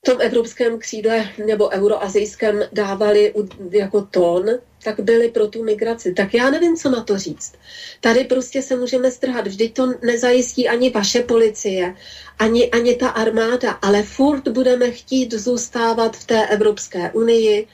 v 0.05 0.11
tom 0.11 0.21
evropském 0.21 0.79
křídle 0.79 1.29
nebo 1.45 1.69
euroazijském 1.69 2.63
dávali 2.73 3.33
jako 3.71 4.01
tón, 4.01 4.45
tak 4.83 4.99
byli 4.99 5.29
pro 5.31 5.47
tu 5.47 5.63
migraci. 5.63 6.13
Tak 6.13 6.33
já 6.33 6.49
nevím, 6.49 6.77
co 6.77 6.89
na 6.89 7.03
to 7.03 7.17
říct. 7.17 7.53
Tady 8.01 8.23
prostě 8.23 8.61
se 8.61 8.75
můžeme 8.75 9.11
strhat. 9.11 9.47
Vždyť 9.47 9.73
to 9.73 9.93
nezajistí 10.01 10.67
ani 10.67 10.89
vaše 10.89 11.23
policie, 11.23 11.95
ani, 12.39 12.71
ani 12.71 12.95
ta 12.95 13.09
armáda, 13.09 13.71
ale 13.71 14.03
furt 14.03 14.47
budeme 14.47 14.91
chtít 14.91 15.33
zůstávat 15.33 16.17
v 16.17 16.25
té 16.25 16.47
Evropské 16.47 17.11
unii. 17.11 17.67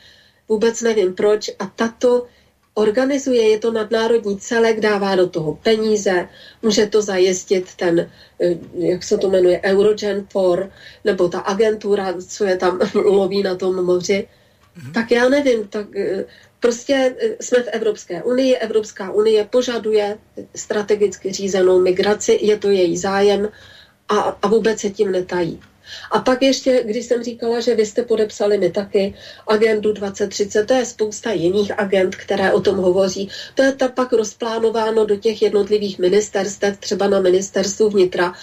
Vůbec 0.49 0.81
nevím 0.81 1.13
proč. 1.13 1.49
A 1.59 1.65
tato 1.65 2.27
organizuje, 2.73 3.49
je 3.49 3.59
to 3.59 3.71
nadnárodní 3.71 4.39
celek, 4.39 4.79
dává 4.79 5.15
do 5.15 5.29
toho 5.29 5.55
peníze, 5.55 6.29
může 6.61 6.87
to 6.87 7.01
zajistit 7.01 7.75
ten, 7.75 7.99
eh, 7.99 8.55
jak 8.73 9.03
se 9.03 9.17
to 9.17 9.29
jmenuje, 9.29 9.61
Eurogen 9.63 10.27
4, 10.29 10.69
nebo 11.03 11.29
ta 11.29 11.39
agentura, 11.39 12.13
co 12.27 12.45
je 12.45 12.57
tam 12.57 12.79
loví 12.93 13.43
na 13.43 13.55
tom 13.55 13.85
moři. 13.85 14.27
Mm-hmm. 14.77 14.91
Tak 14.93 15.11
já 15.11 15.29
nevím, 15.29 15.67
tak 15.67 15.95
eh, 15.95 16.25
prostě 16.59 17.15
eh, 17.19 17.43
jsme 17.43 17.63
v 17.63 17.67
Evropské 17.67 18.23
unii, 18.23 18.55
Evropská 18.55 19.11
unie 19.11 19.47
požaduje 19.49 20.17
strategicky 20.55 21.31
řízenou 21.31 21.79
migraci, 21.81 22.39
je 22.41 22.57
to 22.57 22.69
její 22.69 22.97
zájem 22.97 23.49
a, 24.09 24.15
a 24.41 24.47
vůbec 24.47 24.79
se 24.79 24.89
tím 24.89 25.11
netají. 25.11 25.59
A 26.11 26.19
pak 26.19 26.41
ještě, 26.41 26.83
když 26.85 27.05
jsem 27.05 27.23
říkala, 27.23 27.59
že 27.59 27.75
vy 27.75 27.85
jste 27.85 28.03
podepsali 28.03 28.57
mi 28.57 28.71
taky 28.71 29.13
agendu 29.47 29.93
2030, 29.93 30.65
to 30.65 30.73
je 30.73 30.85
spousta 30.85 31.31
jiných 31.31 31.79
agent, 31.79 32.15
které 32.15 32.53
o 32.53 32.61
tom 32.61 32.77
hovoří. 32.77 33.29
To 33.55 33.63
je 33.63 33.71
tak 33.71 33.93
pak 33.93 34.13
rozplánováno 34.13 35.05
do 35.05 35.15
těch 35.15 35.41
jednotlivých 35.41 35.99
ministerstev, 35.99 36.77
třeba 36.77 37.07
na 37.07 37.19
ministerstvu 37.19 37.89
vnitra. 37.89 38.33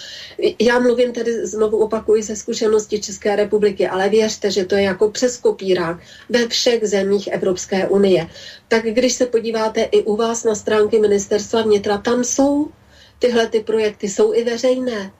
Já 0.59 0.79
mluvím 0.79 1.11
tedy 1.11 1.45
znovu 1.47 1.77
opakuji 1.77 2.23
ze 2.23 2.35
zkušenosti 2.35 3.01
České 3.01 3.35
republiky, 3.35 3.87
ale 3.87 4.09
věřte, 4.09 4.51
že 4.51 4.65
to 4.65 4.75
je 4.75 4.83
jako 4.83 5.09
přes 5.11 5.37
kopírák 5.37 5.97
ve 6.29 6.47
všech 6.47 6.87
zemích 6.87 7.27
Evropské 7.27 7.87
unie. 7.87 8.27
Tak 8.67 8.83
když 8.83 9.13
se 9.13 9.25
podíváte 9.25 9.81
i 9.81 10.03
u 10.03 10.15
vás 10.15 10.43
na 10.43 10.55
stránky 10.55 10.99
ministerstva 10.99 11.61
vnitra, 11.61 11.97
tam 11.97 12.23
jsou 12.23 12.67
tyhle 13.19 13.47
ty 13.47 13.59
projekty, 13.59 14.09
jsou 14.09 14.33
i 14.33 14.43
veřejné 14.43 15.11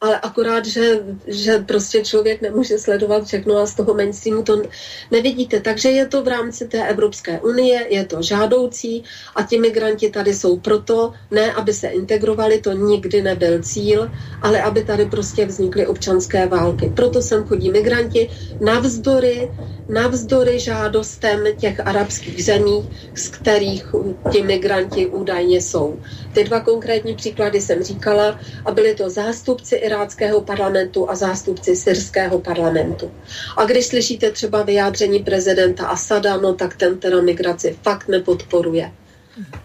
ale 0.00 0.20
akorát, 0.20 0.66
že, 0.66 1.00
že 1.26 1.58
prostě 1.58 2.04
člověk 2.04 2.40
nemůže 2.40 2.78
sledovat 2.78 3.24
všechno 3.24 3.56
a 3.56 3.66
z 3.66 3.74
toho 3.74 3.94
mainstreamu 3.94 4.42
to 4.42 4.62
nevidíte. 5.10 5.60
Takže 5.60 5.90
je 5.90 6.06
to 6.06 6.22
v 6.22 6.28
rámci 6.28 6.68
té 6.68 6.88
Evropské 6.88 7.40
unie, 7.40 7.86
je 7.88 8.04
to 8.04 8.22
žádoucí 8.22 9.04
a 9.36 9.42
ti 9.42 9.58
migranti 9.58 10.10
tady 10.10 10.34
jsou 10.34 10.58
proto, 10.58 11.12
ne 11.30 11.52
aby 11.52 11.72
se 11.72 11.88
integrovali, 11.88 12.60
to 12.60 12.72
nikdy 12.72 13.22
nebyl 13.22 13.62
cíl, 13.62 14.10
ale 14.42 14.62
aby 14.62 14.84
tady 14.84 15.06
prostě 15.06 15.46
vznikly 15.46 15.86
občanské 15.86 16.46
války. 16.46 16.92
Proto 16.96 17.22
sem 17.22 17.44
chodí 17.44 17.70
migranti 17.70 18.30
navzdory, 18.60 19.50
navzdory 19.90 20.60
žádostem 20.60 21.44
těch 21.56 21.80
arabských 21.86 22.44
zemí, 22.44 22.90
z 23.14 23.28
kterých 23.28 23.84
ti 24.32 24.42
migranti 24.42 25.06
údajně 25.06 25.60
jsou. 25.60 26.00
Ty 26.34 26.44
dva 26.44 26.60
konkrétní 26.60 27.14
příklady 27.14 27.60
jsem 27.60 27.82
říkala 27.82 28.40
a 28.64 28.70
byli 28.72 28.94
to 28.94 29.10
zástupci 29.10 29.76
iráckého 29.76 30.40
parlamentu 30.40 31.10
a 31.10 31.14
zástupci 31.14 31.76
syrského 31.76 32.40
parlamentu. 32.40 33.10
A 33.56 33.64
když 33.64 33.86
slyšíte 33.86 34.30
třeba 34.30 34.62
vyjádření 34.62 35.18
prezidenta 35.18 35.86
Asada, 35.86 36.36
no 36.36 36.54
tak 36.54 36.76
ten 36.76 36.98
teda 36.98 37.20
migraci 37.20 37.78
fakt 37.82 38.08
nepodporuje. 38.08 38.92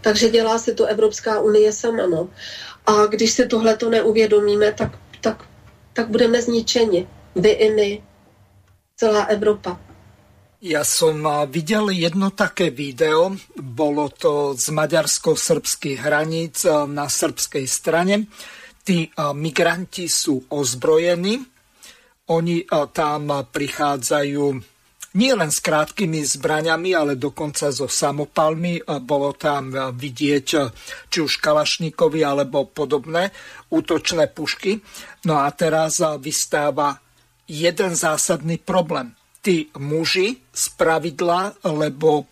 Takže 0.01 0.29
dělá 0.29 0.59
si 0.59 0.73
to 0.73 0.85
Evropská 0.85 1.39
unie 1.41 1.71
sama. 1.71 2.07
No. 2.07 2.29
A 2.85 3.05
když 3.05 3.31
si 3.31 3.47
tohle 3.47 3.77
to 3.77 3.89
neuvědomíme, 3.89 4.71
tak, 4.71 4.99
tak, 5.21 5.43
tak 5.93 6.07
budeme 6.09 6.41
zničeni. 6.41 7.07
Vy 7.35 7.49
i 7.49 7.73
my. 7.73 8.03
Celá 8.95 9.23
Evropa. 9.23 9.84
Ja 10.63 10.87
som 10.87 11.25
videl 11.51 11.91
jedno 11.91 12.31
také 12.31 12.71
video, 12.71 13.35
bolo 13.55 14.07
to 14.13 14.55
z 14.55 14.71
maďarsko-srbských 14.71 15.99
hraníc 15.99 16.63
na 16.87 17.11
srbskej 17.11 17.65
strane 17.67 18.29
tí 18.85 19.09
migranti 19.33 20.05
sú 20.05 20.45
ozbrojení, 20.53 21.41
oni 22.29 22.57
tam 22.93 23.21
prichádzajú 23.49 24.45
nie 25.15 25.31
len 25.31 25.47
s 25.47 25.63
krátkými 25.63 26.27
zbraňami, 26.27 26.91
ale 26.91 27.15
dokonca 27.15 27.71
so 27.71 27.87
samopalmi. 27.87 28.83
Bolo 29.07 29.31
tam 29.31 29.71
vidieť 29.71 30.47
či 31.07 31.17
už 31.23 31.39
kalašníkovi 31.39 32.19
alebo 32.19 32.67
podobné 32.67 33.31
útočné 33.71 34.27
pušky. 34.35 34.83
No 35.23 35.39
a 35.39 35.47
teraz 35.55 36.03
vystáva 36.19 36.99
jeden 37.47 37.95
zásadný 37.95 38.59
problém. 38.59 39.14
Tí 39.45 39.69
muži 39.77 40.41
z 40.49 40.63
pravidla, 40.73 41.53
lebo 41.69 42.25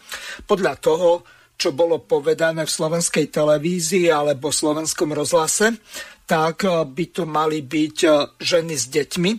podľa 0.50 0.74
toho, 0.82 1.22
čo 1.54 1.70
bolo 1.70 2.02
povedané 2.02 2.66
v 2.66 2.74
slovenskej 2.74 3.30
televízii 3.30 4.10
alebo 4.10 4.50
v 4.50 4.58
slovenskom 4.58 5.14
rozhlase, 5.14 5.78
tak 6.26 6.66
eh, 6.66 6.82
by 6.82 7.06
to 7.14 7.24
mali 7.30 7.62
byť 7.62 7.98
eh, 8.10 8.14
ženy 8.42 8.74
s 8.74 8.90
deťmi. 8.90 9.32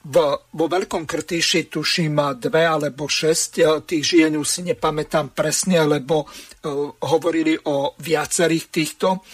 V, 0.00 0.16
vo 0.32 0.66
Veľkom 0.66 1.04
Krtíši 1.04 1.68
tuším 1.68 2.40
dve 2.40 2.66
alebo 2.66 3.06
šesť 3.06 3.52
eh, 3.60 3.66
tých 3.86 4.04
žien, 4.04 4.34
už 4.34 4.48
si 4.48 4.60
nepamätám 4.66 5.30
presne, 5.30 5.86
lebo 5.86 6.26
hovorili 7.00 7.56
o 7.56 7.96
viacerých 7.96 8.66
týchto 8.68 9.24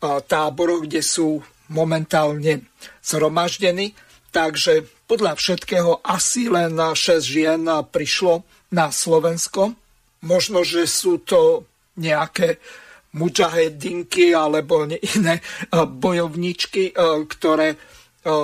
táboroch, 0.00 0.84
kde 0.84 1.00
sú 1.00 1.40
momentálne 1.72 2.68
zhromaždení. 3.00 3.96
Takže 4.28 4.99
podľa 5.10 5.34
všetkého 5.34 6.06
asi 6.06 6.46
len 6.46 6.78
6 6.78 7.18
žien 7.18 7.66
prišlo 7.66 8.46
na 8.70 8.94
Slovensko. 8.94 9.74
Možno, 10.22 10.62
že 10.62 10.86
sú 10.86 11.18
to 11.26 11.66
nejaké 11.98 12.62
mujahedinky 13.18 14.30
alebo 14.30 14.86
iné 14.86 15.42
bojovničky, 15.74 16.94
ktoré 17.26 17.74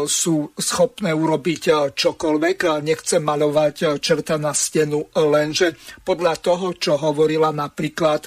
sú 0.08 0.56
schopné 0.56 1.12
urobiť 1.12 1.94
čokoľvek. 1.94 2.82
Nechcem 2.82 3.22
malovať 3.22 4.00
čerta 4.02 4.34
na 4.40 4.56
stenu, 4.56 5.06
lenže 5.14 5.76
podľa 6.02 6.34
toho, 6.42 6.74
čo 6.74 6.96
hovorila 6.98 7.54
napríklad 7.54 8.26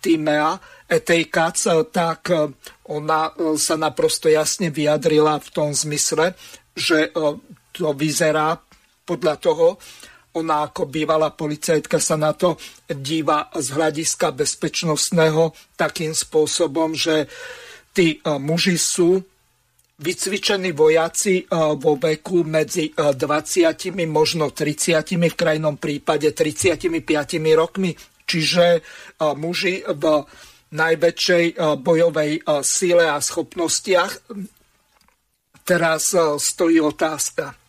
Timea 0.00 0.56
Etejkac, 0.86 1.58
tak 1.90 2.30
ona 2.86 3.34
sa 3.58 3.74
naprosto 3.74 4.30
jasne 4.30 4.70
vyjadrila 4.70 5.42
v 5.42 5.48
tom 5.50 5.74
zmysle, 5.74 6.38
že 6.72 7.10
to 7.76 7.92
vyzerá 7.92 8.56
podľa 9.04 9.34
toho, 9.36 9.76
ona 10.36 10.68
ako 10.68 10.84
bývalá 10.86 11.32
policajtka 11.32 11.96
sa 11.96 12.20
na 12.20 12.36
to 12.36 12.60
díva 12.84 13.48
z 13.56 13.72
hľadiska 13.72 14.36
bezpečnostného 14.36 15.56
takým 15.80 16.12
spôsobom, 16.12 16.92
že 16.92 17.24
tí 17.96 18.20
e, 18.20 18.36
muži 18.36 18.76
sú 18.76 19.16
vycvičení 19.96 20.76
vojaci 20.76 21.40
e, 21.40 21.44
vo 21.80 21.96
veku 21.96 22.44
medzi 22.44 22.92
20, 22.92 23.96
e, 23.96 24.04
možno 24.04 24.52
30, 24.52 25.16
v 25.16 25.32
krajnom 25.32 25.80
prípade 25.80 26.28
35 26.36 26.92
rokmi. 27.56 27.96
Čiže 28.26 28.82
muži 29.38 29.86
v 29.86 30.04
najväčšej 30.74 31.62
bojovej 31.78 32.42
síle 32.66 33.06
a 33.06 33.22
schopnostiach. 33.22 34.34
Teraz 35.62 36.10
stojí 36.42 36.82
otázka 36.82 37.65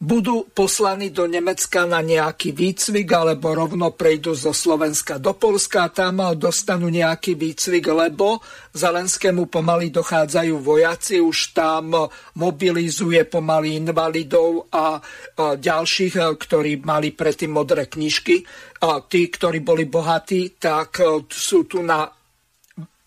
budú 0.00 0.48
poslaní 0.48 1.12
do 1.12 1.28
Nemecka 1.28 1.84
na 1.84 2.00
nejaký 2.00 2.56
výcvik 2.56 3.04
alebo 3.12 3.52
rovno 3.52 3.92
prejdú 3.92 4.32
zo 4.32 4.56
Slovenska 4.56 5.20
do 5.20 5.36
Polska 5.36 5.84
a 5.84 5.92
tam 5.92 6.24
dostanú 6.40 6.88
nejaký 6.88 7.36
výcvik, 7.36 7.84
lebo 7.92 8.40
Zelenskému 8.72 9.52
pomaly 9.52 9.92
dochádzajú 9.92 10.56
vojaci, 10.56 11.20
už 11.20 11.52
tam 11.52 12.08
mobilizuje 12.40 13.28
pomaly 13.28 13.76
invalidov 13.76 14.72
a 14.72 14.96
ďalších, 15.36 16.16
ktorí 16.16 16.80
mali 16.80 17.12
predtým 17.12 17.52
modré 17.52 17.84
knižky. 17.84 18.40
A 18.80 19.04
tí, 19.04 19.28
ktorí 19.28 19.60
boli 19.60 19.84
bohatí, 19.84 20.56
tak 20.56 21.04
sú 21.28 21.68
tu 21.68 21.84
na 21.84 22.08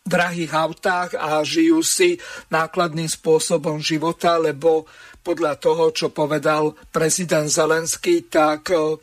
drahých 0.03 0.51
autách 0.53 1.17
a 1.17 1.41
žijú 1.41 1.81
si 1.81 2.19
nákladným 2.53 3.07
spôsobom 3.07 3.79
života, 3.81 4.37
lebo 4.37 4.85
podľa 5.23 5.55
toho, 5.57 5.95
čo 5.95 6.11
povedal 6.11 6.75
prezident 6.91 7.47
Zelenský, 7.47 8.27
tak 8.27 8.69
e, 8.69 8.99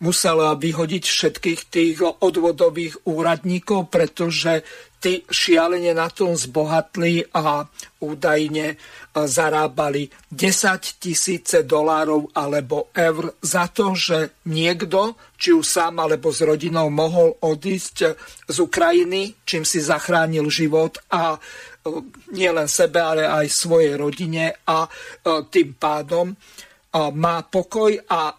musel 0.00 0.38
vyhodiť 0.56 1.04
všetkých 1.04 1.60
tých 1.66 1.98
odvodových 2.22 3.02
úradníkov, 3.04 3.90
pretože 3.90 4.62
tí 4.96 5.22
šialene 5.28 5.92
na 5.92 6.08
tom 6.08 6.32
zbohatli 6.32 7.28
a 7.34 7.66
údajne 8.00 8.66
e, 8.72 8.76
zarábali 9.14 10.08
10 10.32 11.02
tisíce 11.02 11.62
dolárov 11.66 12.32
alebo 12.32 12.88
eur 12.94 13.36
za 13.42 13.68
to, 13.68 13.92
že 13.92 14.42
niekto, 14.48 15.18
či 15.36 15.52
už 15.52 15.66
sám 15.66 16.00
alebo 16.00 16.32
s 16.32 16.40
rodinou, 16.40 16.88
mohol 16.88 17.36
odísť 17.42 17.96
z 18.48 18.56
Ukrajiny, 18.56 19.36
čím 19.44 19.66
si 19.66 19.82
zachránil 19.82 20.48
život 20.48 21.02
a 21.12 21.36
nielen 22.34 22.68
sebe, 22.70 22.98
ale 23.00 23.24
aj 23.26 23.46
svojej 23.50 23.94
rodine 23.94 24.52
a 24.66 24.86
tým 25.48 25.78
pádom 25.78 26.34
má 27.14 27.36
pokoj 27.46 27.96
a 28.08 28.34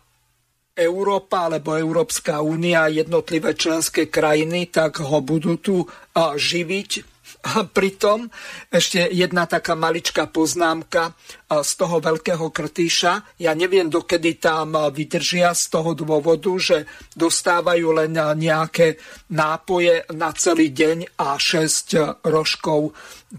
Európa 0.78 1.50
alebo 1.50 1.74
Európska 1.74 2.38
únia, 2.46 2.86
jednotlivé 2.86 3.58
členské 3.58 4.14
krajiny, 4.14 4.70
tak 4.70 5.02
ho 5.02 5.26
budú 5.26 5.58
tu 5.58 5.82
živiť. 6.38 7.17
A 7.48 7.64
pritom 7.64 8.28
ešte 8.68 9.08
jedna 9.08 9.48
taká 9.48 9.72
maličká 9.72 10.28
poznámka 10.28 11.16
z 11.48 11.72
toho 11.80 12.04
veľkého 12.04 12.52
krtýša. 12.52 13.40
Ja 13.40 13.56
neviem, 13.56 13.88
dokedy 13.88 14.36
tam 14.36 14.76
vydržia 14.92 15.56
z 15.56 15.72
toho 15.72 15.96
dôvodu, 15.96 16.52
že 16.60 16.84
dostávajú 17.16 18.04
len 18.04 18.12
nejaké 18.16 19.00
nápoje 19.32 20.04
na 20.12 20.36
celý 20.36 20.76
deň 20.76 21.16
a 21.16 21.40
6 21.40 22.28
rožkov, 22.28 22.92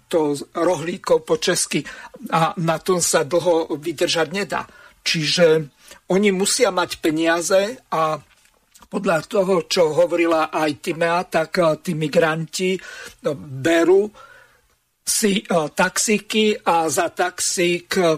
to 0.08 0.40
rohlíkov 0.56 1.28
po 1.28 1.36
česky. 1.36 1.84
A 2.32 2.56
na 2.56 2.80
tom 2.80 3.04
sa 3.04 3.28
dlho 3.28 3.76
vydržať 3.76 4.28
nedá. 4.32 4.64
Čiže 5.04 5.68
oni 6.08 6.32
musia 6.32 6.72
mať 6.72 7.04
peniaze 7.04 7.76
a 7.92 8.20
podľa 8.88 9.18
toho, 9.28 9.68
čo 9.68 9.92
hovorila 9.92 10.48
aj 10.48 10.80
Timea, 10.80 11.28
tak 11.28 11.60
eh, 11.60 11.76
tí 11.84 11.92
migranti 11.92 12.74
no, 13.28 13.36
berú 13.36 14.08
si 15.04 15.44
eh, 15.44 15.68
taxíky 15.68 16.56
a 16.64 16.88
za 16.88 17.12
taxík, 17.12 17.88
eh, 18.00 18.16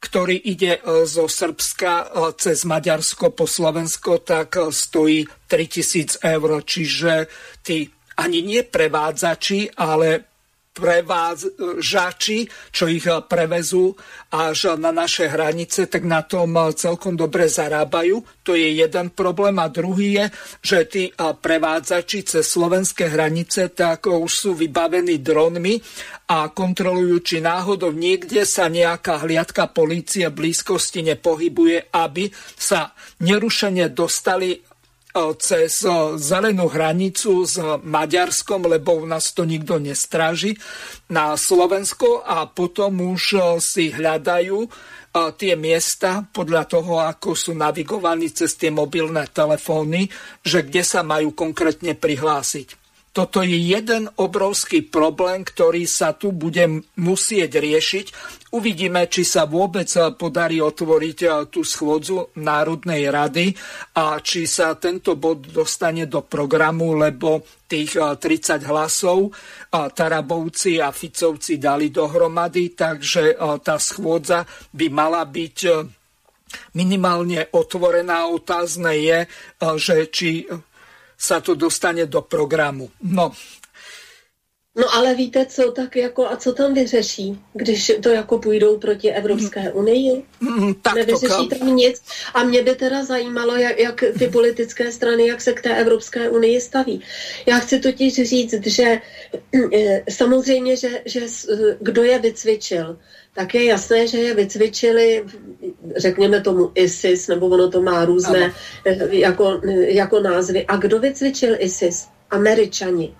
ktorý 0.00 0.48
ide 0.48 0.80
zo 1.04 1.28
Srbska 1.28 2.08
cez 2.32 2.64
Maďarsko 2.64 3.36
po 3.36 3.44
Slovensko, 3.44 4.24
tak 4.24 4.56
stojí 4.72 5.28
3000 5.44 6.24
eur. 6.24 6.64
Čiže 6.64 7.28
tí 7.60 7.84
ani 8.16 8.40
nie 8.40 8.64
prevádzači, 8.64 9.76
ale 9.76 10.29
prevádzači, 10.80 12.48
čo 12.72 12.88
ich 12.88 13.04
eh, 13.04 13.20
prevezú 13.20 13.92
až 14.32 14.80
na 14.80 14.88
naše 14.90 15.28
hranice, 15.28 15.86
tak 15.90 16.08
na 16.08 16.24
tom 16.24 16.56
celkom 16.72 17.18
dobre 17.18 17.50
zarábajú. 17.50 18.22
To 18.46 18.56
je 18.56 18.80
jeden 18.80 19.12
problém. 19.12 19.58
A 19.60 19.68
druhý 19.68 20.16
je, 20.16 20.26
že 20.62 20.78
tí 20.86 21.04
prevádzači 21.18 22.24
cez 22.24 22.46
slovenské 22.46 23.10
hranice 23.10 23.68
tak 23.74 24.06
už 24.06 24.30
sú 24.30 24.50
vybavení 24.54 25.18
dronmi 25.18 25.82
a 26.30 26.46
kontrolujú, 26.54 27.26
či 27.26 27.36
náhodou 27.42 27.90
niekde 27.90 28.46
sa 28.46 28.70
nejaká 28.70 29.26
hliadka 29.26 29.66
polície 29.74 30.30
v 30.30 30.46
blízkosti 30.46 31.02
nepohybuje, 31.02 31.90
aby 31.90 32.30
sa 32.54 32.94
nerušene 33.18 33.90
dostali 33.90 34.69
cez 35.42 35.84
zelenú 36.16 36.70
hranicu 36.70 37.44
s 37.44 37.58
Maďarskom, 37.82 38.70
lebo 38.70 39.02
nás 39.04 39.34
to 39.34 39.44
nikto 39.44 39.76
nestráži, 39.82 40.56
na 41.12 41.34
Slovensko 41.36 42.24
a 42.24 42.46
potom 42.46 43.12
už 43.12 43.60
si 43.60 43.90
hľadajú 43.92 44.70
tie 45.10 45.58
miesta 45.58 46.22
podľa 46.30 46.70
toho, 46.70 47.02
ako 47.02 47.34
sú 47.34 47.52
navigovaní 47.52 48.30
cez 48.30 48.54
tie 48.54 48.70
mobilné 48.70 49.26
telefóny, 49.34 50.06
že 50.46 50.62
kde 50.62 50.86
sa 50.86 51.02
majú 51.02 51.34
konkrétne 51.34 51.98
prihlásiť. 51.98 52.79
Toto 53.10 53.42
je 53.42 53.58
jeden 53.58 54.06
obrovský 54.22 54.86
problém, 54.86 55.42
ktorý 55.42 55.82
sa 55.82 56.14
tu 56.14 56.30
bude 56.30 56.86
musieť 56.94 57.58
riešiť. 57.58 58.06
Uvidíme, 58.54 59.10
či 59.10 59.26
sa 59.26 59.50
vôbec 59.50 59.90
podarí 60.14 60.62
otvoriť 60.62 61.18
eh, 61.26 61.30
tú 61.50 61.66
schôdzu 61.66 62.30
Národnej 62.38 63.10
rady 63.10 63.50
a 63.98 64.22
či 64.22 64.46
sa 64.46 64.78
tento 64.78 65.18
bod 65.18 65.42
dostane 65.50 66.06
do 66.06 66.22
programu, 66.22 66.94
lebo 66.94 67.42
tých 67.66 67.98
30 67.98 68.22
eh, 68.22 68.70
hlasov 68.70 69.34
Tarabovci 69.74 70.78
a 70.78 70.94
Ficovci 70.94 71.58
dali 71.58 71.90
dohromady, 71.90 72.78
takže 72.78 73.34
eh, 73.34 73.58
tá 73.58 73.74
schôdza 73.82 74.46
by 74.70 74.86
mala 74.86 75.26
byť 75.26 75.58
minimálne 76.78 77.50
otvorená. 77.54 78.30
Otázne 78.30 78.94
je, 78.98 79.18
že 79.78 80.10
či 80.10 80.46
sa 81.20 81.44
to 81.44 81.52
dostane 81.52 82.08
do 82.08 82.24
programu. 82.24 82.88
No, 83.04 83.36
No 84.76 84.94
ale 84.94 85.14
víte 85.14 85.46
co, 85.46 85.72
tak 85.72 85.96
jako, 85.96 86.26
a 86.26 86.36
co 86.36 86.52
tam 86.52 86.74
vyřeší, 86.74 87.40
když 87.54 87.92
to 88.02 88.08
jako 88.08 88.38
půjdou 88.38 88.78
proti 88.78 89.10
Evropské 89.12 89.72
unii? 89.72 90.24
Mm, 90.40 90.74
tak 90.74 90.94
Nevyřeší 90.94 91.48
to 91.48 91.58
tam 91.58 91.76
nic. 91.76 92.02
A 92.34 92.44
mě 92.44 92.62
by 92.62 92.74
teda 92.74 93.04
zajímalo, 93.04 93.56
jak, 93.56 93.78
jak 93.78 94.04
ty 94.18 94.28
politické 94.28 94.92
strany, 94.92 95.26
jak 95.26 95.40
se 95.40 95.52
k 95.52 95.62
té 95.62 95.76
Evropské 95.76 96.30
unii 96.30 96.60
staví. 96.60 97.02
Já 97.46 97.58
chci 97.58 97.80
totiž 97.80 98.14
říct, 98.14 98.66
že 98.66 99.00
eh, 99.74 100.04
samozřejmě, 100.10 100.76
že, 100.76 101.02
že 101.06 101.20
kdo 101.80 102.04
je 102.04 102.18
vycvičil, 102.18 102.98
tak 103.34 103.54
je 103.54 103.64
jasné, 103.64 104.06
že 104.06 104.18
je 104.18 104.34
vycvičili, 104.34 105.24
řekněme 105.96 106.40
tomu 106.40 106.72
ISIS, 106.74 107.28
nebo 107.28 107.46
ono 107.46 107.70
to 107.70 107.82
má 107.82 108.04
různé 108.04 108.52
jako, 109.10 109.60
jako 109.78 110.20
názvy. 110.20 110.66
A 110.66 110.76
kdo 110.76 110.98
vycvičil 110.98 111.56
ISIS? 111.58 112.08
Američani. 112.30 113.14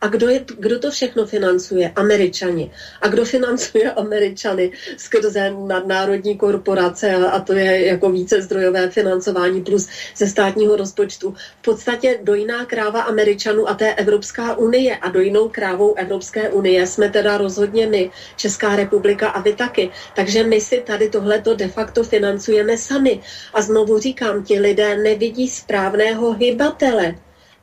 A 0.00 0.08
kdo, 0.08 0.28
je, 0.28 0.44
kdo 0.58 0.78
to 0.78 0.90
všechno 0.90 1.26
financuje? 1.26 1.92
Američani. 1.96 2.70
A 3.00 3.08
kdo 3.08 3.24
financuje 3.24 3.92
Američany 3.92 4.72
skrze 4.96 5.50
nadnárodní 5.66 6.36
korporace 6.36 7.14
a 7.14 7.40
to 7.40 7.52
je 7.52 7.86
jako 7.86 8.10
více 8.10 8.42
zdrojové 8.42 8.90
financování 8.90 9.62
plus 9.62 9.88
ze 10.16 10.26
státního 10.26 10.76
rozpočtu. 10.76 11.34
V 11.58 11.62
podstatě 11.62 12.18
dojná 12.22 12.64
kráva 12.64 13.02
Američanů 13.02 13.68
a 13.68 13.74
té 13.74 13.94
Evropská 13.94 14.54
unie 14.56 14.96
a 14.96 15.08
dojnou 15.10 15.48
krávou 15.48 15.94
Evropské 15.94 16.48
unie 16.50 16.86
jsme 16.86 17.10
teda 17.10 17.38
rozhodně 17.38 17.86
my, 17.86 18.10
Česká 18.36 18.76
republika 18.76 19.28
a 19.28 19.40
vy 19.40 19.52
taky. 19.52 19.90
Takže 20.16 20.44
my 20.44 20.60
si 20.60 20.80
tady 20.86 21.10
tohleto 21.10 21.54
de 21.54 21.68
facto 21.68 22.04
financujeme 22.04 22.78
sami. 22.78 23.20
A 23.54 23.62
znovu 23.62 23.98
říkám, 23.98 24.44
ti 24.44 24.60
lidé 24.60 24.96
nevidí 24.96 25.48
správného 25.48 26.32
hybatele 26.32 27.14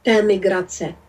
té 0.04 0.21
migrace 0.21 1.05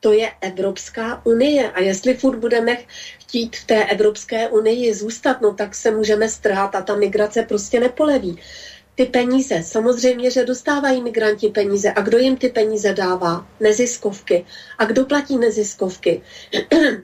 to 0.00 0.12
je 0.12 0.32
Evropská 0.40 1.26
unie. 1.26 1.72
A 1.72 1.80
jestli 1.80 2.14
furt 2.14 2.36
budeme 2.38 2.76
chtít 3.18 3.56
v 3.56 3.64
té 3.64 3.84
Evropské 3.84 4.48
unii 4.48 4.94
zůstat, 4.94 5.40
no 5.40 5.54
tak 5.54 5.74
se 5.74 5.90
můžeme 5.90 6.28
strhat 6.28 6.74
a 6.74 6.82
ta 6.82 6.96
migrace 6.96 7.42
prostě 7.42 7.80
nepoleví. 7.80 8.38
Ty 8.94 9.06
peníze, 9.06 9.62
samozřejmě, 9.62 10.30
že 10.30 10.44
dostávají 10.44 11.02
migranti 11.02 11.48
peníze. 11.48 11.92
A 11.92 12.00
kdo 12.00 12.18
jim 12.18 12.36
ty 12.36 12.48
peníze 12.48 12.92
dává? 12.92 13.46
Neziskovky. 13.60 14.46
A 14.78 14.84
kdo 14.84 15.04
platí 15.04 15.38
neziskovky? 15.38 16.22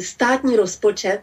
Státní 0.00 0.56
rozpočet 0.56 1.20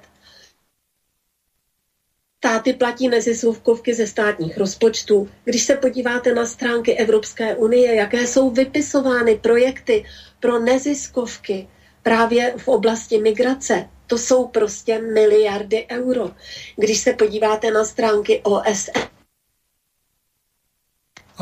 Státy 2.43 2.73
platí 2.73 3.07
neziskovky 3.07 3.93
ze 3.93 4.07
státních 4.07 4.57
rozpočtů. 4.57 5.29
Když 5.43 5.63
se 5.63 5.75
podíváte 5.75 6.33
na 6.33 6.45
stránky 6.45 6.97
Evropské 6.97 7.55
unie, 7.55 7.95
jaké 7.95 8.27
jsou 8.27 8.49
vypisovány 8.49 9.35
projekty 9.35 10.05
pro 10.39 10.59
neziskovky 10.59 11.67
právě 12.01 12.53
v 12.57 12.67
oblasti 12.67 13.17
migrace, 13.17 13.89
to 14.07 14.17
jsou 14.17 14.47
prostě 14.47 15.01
miliardy 15.01 15.87
euro. 15.91 16.31
Když 16.75 16.97
se 16.99 17.13
podíváte 17.13 17.71
na 17.71 17.85
stránky 17.85 18.41
OSN, 18.43 18.99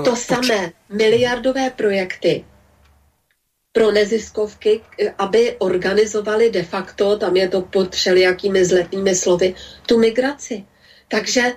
to 0.05 0.15
samé, 0.15 0.71
miliardové 0.89 1.69
projekty 1.69 2.45
pro 3.71 3.91
neziskovky, 3.91 4.81
aby 5.17 5.55
organizovali 5.59 6.49
de 6.49 6.63
facto, 6.63 7.17
tam 7.17 7.37
je 7.37 7.49
to 7.49 7.61
pod 7.61 7.95
všelijakými 7.95 8.65
zletnými 8.65 9.15
slovy, 9.15 9.55
tu 9.85 9.99
migraci. 9.99 10.65
Takže 11.11 11.53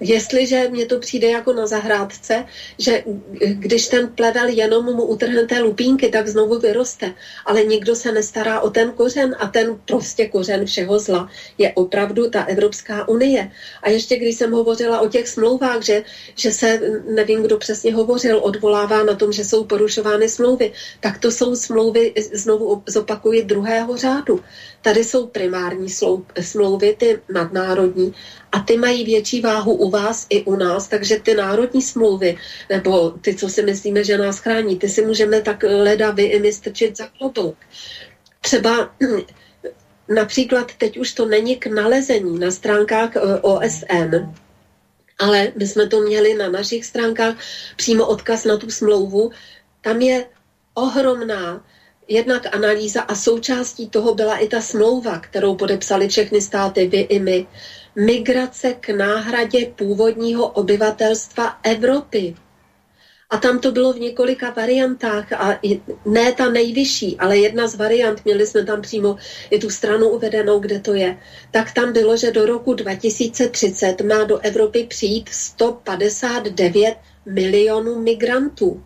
jestliže 0.00 0.68
mně 0.68 0.86
to 0.86 0.98
přijde 0.98 1.30
jako 1.30 1.52
na 1.52 1.66
zahrádce, 1.66 2.44
že 2.78 3.04
když 3.40 3.88
ten 3.88 4.08
plevel 4.08 4.48
jenom 4.48 4.84
mu 4.84 5.04
utrhnete 5.04 5.60
lupínky, 5.60 6.08
tak 6.08 6.28
znovu 6.28 6.58
vyroste. 6.58 7.14
Ale 7.46 7.64
nikdo 7.64 7.96
se 7.96 8.12
nestará 8.12 8.60
o 8.60 8.70
ten 8.70 8.92
kořen 8.92 9.36
a 9.38 9.46
ten 9.46 9.80
prostě 9.84 10.28
kořen 10.28 10.66
všeho 10.66 10.98
zla 10.98 11.28
je 11.58 11.72
opravdu 11.72 12.30
ta 12.30 12.44
Evropská 12.44 13.08
unie. 13.08 13.50
A 13.82 13.90
ještě 13.90 14.16
když 14.16 14.36
jsem 14.36 14.52
hovořila 14.52 15.00
o 15.00 15.08
těch 15.08 15.28
smlouvách, 15.28 15.82
že, 15.82 16.02
že 16.34 16.52
se, 16.52 16.80
nevím, 17.14 17.42
kdo 17.42 17.58
přesně 17.58 17.94
hovořil, 17.94 18.40
odvolává 18.42 19.04
na 19.04 19.14
tom, 19.14 19.32
že 19.32 19.44
jsou 19.44 19.64
porušovány 19.64 20.28
smlouvy, 20.28 20.72
tak 21.00 21.18
to 21.18 21.30
jsou 21.30 21.56
smlouvy, 21.56 22.14
znovu 22.32 22.82
zopakuji, 22.86 23.42
druhého 23.42 23.96
řádu. 23.96 24.40
Tady 24.82 25.04
jsou 25.04 25.26
primární 25.26 25.88
smlouvy, 26.40 26.96
ty 26.98 27.20
nadnárodní, 27.32 28.14
a 28.54 28.60
ty 28.60 28.76
mají 28.76 29.04
větší 29.04 29.40
váhu 29.40 29.74
u 29.74 29.90
vás 29.90 30.26
i 30.30 30.42
u 30.42 30.56
nás, 30.56 30.88
takže 30.88 31.20
ty 31.20 31.34
národní 31.34 31.82
smlouvy, 31.82 32.38
nebo 32.70 33.10
ty, 33.10 33.34
co 33.34 33.48
si 33.48 33.62
myslíme, 33.62 34.04
že 34.04 34.18
nás 34.18 34.38
chrání, 34.38 34.78
ty 34.78 34.88
si 34.88 35.06
můžeme 35.06 35.42
tak 35.42 35.62
leda 35.62 36.10
vy 36.10 36.22
i 36.22 36.40
my 36.40 36.52
strčit 36.52 36.96
za 36.96 37.06
klotouk. 37.18 37.56
třeba 38.40 38.94
například 40.08 40.74
teď 40.78 40.98
už 40.98 41.12
to 41.12 41.26
není 41.26 41.56
k 41.56 41.66
nalezení 41.66 42.38
na 42.38 42.50
stránkách 42.50 43.16
eh, 43.16 43.20
OSN, 43.42 44.14
ale 45.18 45.52
my 45.58 45.66
jsme 45.66 45.86
to 45.86 46.00
měli 46.00 46.34
na 46.34 46.48
našich 46.48 46.84
stránkách 46.86 47.34
přímo 47.76 48.06
odkaz 48.06 48.44
na 48.44 48.56
tu 48.56 48.70
smlouvu. 48.70 49.30
Tam 49.80 50.00
je 50.00 50.26
ohromná 50.74 51.64
jednak 52.08 52.54
analýza 52.54 53.02
a 53.02 53.14
součástí 53.14 53.90
toho 53.90 54.14
byla 54.14 54.36
i 54.36 54.48
ta 54.48 54.60
smlouva, 54.60 55.18
kterou 55.18 55.54
podepsali 55.54 56.08
všechny 56.08 56.40
státy, 56.40 56.86
vy 56.86 57.00
i 57.00 57.18
my. 57.18 57.46
Migrace 57.96 58.72
k 58.72 58.88
náhradě 58.88 59.66
původního 59.66 60.48
obyvatelstva 60.48 61.58
Evropy. 61.62 62.36
A 63.30 63.38
tam 63.38 63.58
to 63.58 63.72
bylo 63.72 63.92
v 63.92 64.00
několika 64.00 64.50
variantách 64.50 65.32
a 65.32 65.60
ne 66.06 66.32
ta 66.32 66.48
nejvyšší, 66.48 67.16
ale 67.18 67.38
jedna 67.38 67.66
z 67.66 67.74
variant, 67.74 68.24
měli 68.24 68.46
jsme 68.46 68.64
tam 68.64 68.82
přímo 68.82 69.16
i 69.50 69.58
tu 69.58 69.70
stranu 69.70 70.08
uvedenou, 70.08 70.58
kde 70.58 70.78
to 70.78 70.94
je, 70.94 71.18
tak 71.50 71.72
tam 71.72 71.92
bylo, 71.92 72.16
že 72.16 72.30
do 72.30 72.46
roku 72.46 72.74
2030 72.74 74.00
má 74.00 74.24
do 74.24 74.38
Evropy 74.38 74.84
přijít 74.84 75.28
159 75.28 76.94
milionů 77.26 78.02
migrantů 78.02 78.82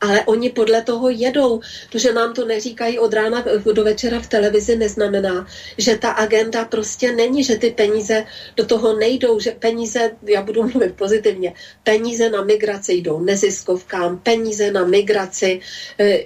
ale 0.00 0.24
oni 0.24 0.50
podle 0.50 0.82
toho 0.82 1.10
jedou. 1.10 1.60
To, 1.90 1.98
že 1.98 2.12
nám 2.12 2.34
to 2.34 2.44
neříkají 2.44 2.98
od 2.98 3.12
rána 3.12 3.44
do 3.72 3.84
večera 3.84 4.20
v 4.20 4.26
televizi, 4.26 4.76
neznamená, 4.76 5.46
že 5.78 5.96
ta 5.96 6.10
agenda 6.10 6.64
prostě 6.64 7.12
není, 7.12 7.44
že 7.44 7.56
ty 7.56 7.70
peníze 7.70 8.24
do 8.56 8.66
toho 8.66 8.96
nejdou, 8.96 9.40
že 9.40 9.50
peníze, 9.50 10.10
já 10.22 10.42
budu 10.42 10.62
mluvit 10.62 10.94
pozitivně, 10.94 11.52
peníze 11.84 12.30
na 12.30 12.44
migraci 12.44 12.92
jdou 12.92 13.20
neziskovkám, 13.20 14.18
peníze 14.18 14.70
na 14.70 14.84
migraci 14.84 15.60
e, 15.98 16.24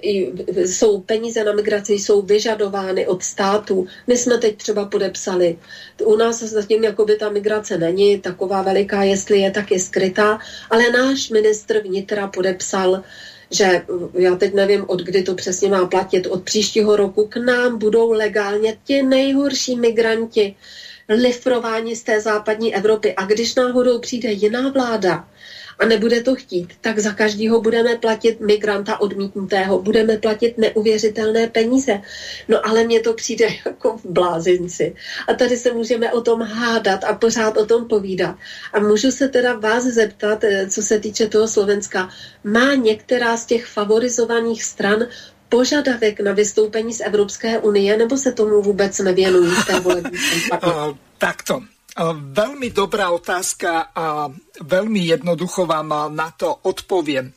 jsou, 0.67 1.01
peníze 1.01 1.43
na 1.43 1.53
migraci 1.53 1.93
jsou 1.93 2.21
vyžadovány 2.21 3.07
od 3.07 3.23
států. 3.23 3.87
My 4.07 4.17
jsme 4.17 4.37
teď 4.37 4.57
třeba 4.57 4.85
podepsali, 4.85 5.57
u 6.03 6.15
nás 6.15 6.39
zatím 6.43 6.83
jakoby 6.83 7.15
ta 7.15 7.29
migrace 7.29 7.77
není 7.77 8.19
taková 8.19 8.61
veliká, 8.61 9.03
jestli 9.03 9.39
je, 9.39 9.51
tak 9.51 9.71
je 9.71 9.79
skrytá, 9.79 10.39
ale 10.69 10.89
náš 10.89 11.29
ministr 11.29 11.79
vnitra 11.79 12.27
podepsal 12.27 13.03
že 13.51 13.85
já 14.13 14.35
teď 14.35 14.53
nevím, 14.53 14.85
od 14.87 15.01
kdy 15.01 15.23
to 15.23 15.35
přesně 15.35 15.69
má 15.69 15.85
platit, 15.85 16.27
od 16.27 16.43
příštího 16.43 16.95
roku 16.95 17.27
k 17.27 17.37
nám 17.37 17.77
budou 17.77 18.11
legálně 18.11 18.77
ti 18.83 19.03
nejhorší 19.03 19.75
migranti 19.75 20.55
lifrováni 21.09 21.95
z 21.95 22.03
té 22.03 22.21
západní 22.21 22.75
Evropy. 22.75 23.15
A 23.15 23.25
když 23.25 23.55
náhodou 23.55 23.99
přijde 23.99 24.31
jiná 24.31 24.69
vláda, 24.69 25.27
a 25.79 25.85
nebude 25.85 26.21
to 26.21 26.35
chtít, 26.35 26.73
tak 26.81 26.99
za 26.99 27.11
každého 27.11 27.61
budeme 27.61 27.95
platit 27.95 28.39
migranta 28.39 29.01
odmítnutého, 29.01 29.81
budeme 29.81 30.17
platit 30.17 30.57
neuvěřitelné 30.57 31.47
peníze. 31.47 32.01
No 32.47 32.67
ale 32.67 32.83
mně 32.83 32.99
to 32.99 33.13
přijde 33.13 33.47
jako 33.65 33.97
v 33.97 34.05
blázinci. 34.05 34.95
A 35.27 35.33
tady 35.33 35.57
se 35.57 35.73
můžeme 35.73 36.13
o 36.13 36.21
tom 36.21 36.41
hádat 36.41 37.03
a 37.03 37.13
pořád 37.13 37.57
o 37.57 37.65
tom 37.65 37.87
povídat. 37.87 38.35
A 38.73 38.79
můžu 38.79 39.11
se 39.11 39.27
teda 39.27 39.53
vás 39.53 39.83
zeptat, 39.83 40.43
eh, 40.43 40.67
co 40.69 40.81
se 40.81 40.99
týče 40.99 41.27
toho 41.27 41.47
Slovenska, 41.47 42.09
má 42.43 42.73
některá 42.73 43.37
z 43.37 43.45
těch 43.45 43.65
favorizovaných 43.65 44.63
stran 44.63 45.07
požadavek 45.49 46.19
na 46.19 46.31
vystoupení 46.33 46.93
z 46.93 47.01
Evropské 47.01 47.59
unie, 47.59 47.97
nebo 47.97 48.17
se 48.17 48.31
tomu 48.31 48.61
vůbec 48.61 48.99
nevěnují 48.99 49.51
v 49.51 49.65
té 49.65 49.79
volební 49.79 50.19
Takto. 51.17 51.61
Veľmi 52.33 52.73
dobrá 52.73 53.13
otázka 53.13 53.93
a 53.93 54.25
veľmi 54.65 55.13
jednoducho 55.13 55.69
vám 55.69 56.09
na 56.09 56.33
to 56.33 56.49
odpoviem. 56.65 57.29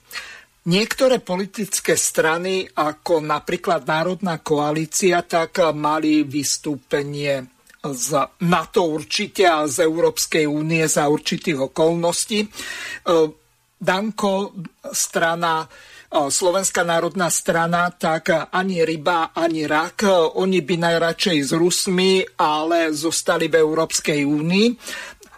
Niektoré 0.64 1.20
politické 1.20 1.92
strany, 1.92 2.64
ako 2.72 3.20
napríklad 3.20 3.84
Národná 3.84 4.40
koalícia, 4.40 5.20
tak 5.20 5.60
mali 5.76 6.24
vystúpenie 6.24 7.44
z 7.84 8.08
NATO 8.48 8.88
určite 8.88 9.44
a 9.44 9.68
z 9.68 9.84
Európskej 9.84 10.48
únie 10.48 10.88
za 10.88 11.12
určitých 11.12 11.68
okolností. 11.68 12.48
Danko, 13.76 14.32
strana 14.88 15.68
Slovenská 16.14 16.86
národná 16.86 17.26
strana, 17.26 17.90
tak 17.90 18.30
ani 18.54 18.86
ryba, 18.86 19.34
ani 19.34 19.66
rak. 19.66 20.06
Oni 20.38 20.62
by 20.62 20.74
najradšej 20.78 21.38
s 21.42 21.50
Rusmi, 21.50 22.22
ale 22.38 22.94
zostali 22.94 23.50
v 23.50 23.58
Európskej 23.58 24.22
únii. 24.22 24.66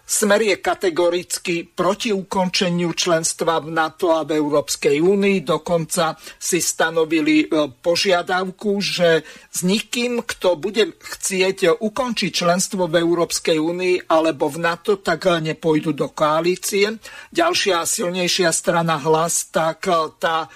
Smer 0.07 0.39
je 0.39 0.55
kategoricky 0.63 1.67
proti 1.67 2.15
ukončeniu 2.15 2.95
členstva 2.95 3.59
v 3.59 3.75
NATO 3.75 4.15
a 4.15 4.23
v 4.23 4.39
Európskej 4.39 5.03
únii. 5.03 5.43
Dokonca 5.43 6.15
si 6.39 6.63
stanovili 6.63 7.43
e, 7.43 7.67
požiadavku, 7.67 8.79
že 8.79 9.27
s 9.51 9.67
nikým, 9.67 10.23
kto 10.23 10.55
bude 10.55 10.95
chcieť 10.95 11.83
ukončiť 11.83 12.31
členstvo 12.31 12.87
v 12.87 13.03
Európskej 13.03 13.59
únii 13.59 14.07
alebo 14.07 14.47
v 14.47 14.63
NATO, 14.63 14.95
tak 14.95 15.27
nepôjdu 15.27 15.91
do 15.91 16.07
koalície. 16.07 16.87
Ďalšia 17.35 17.83
silnejšia 17.83 18.55
strana 18.55 18.95
hlas, 19.03 19.51
tak 19.51 19.91
e, 19.91 20.15
tá 20.23 20.47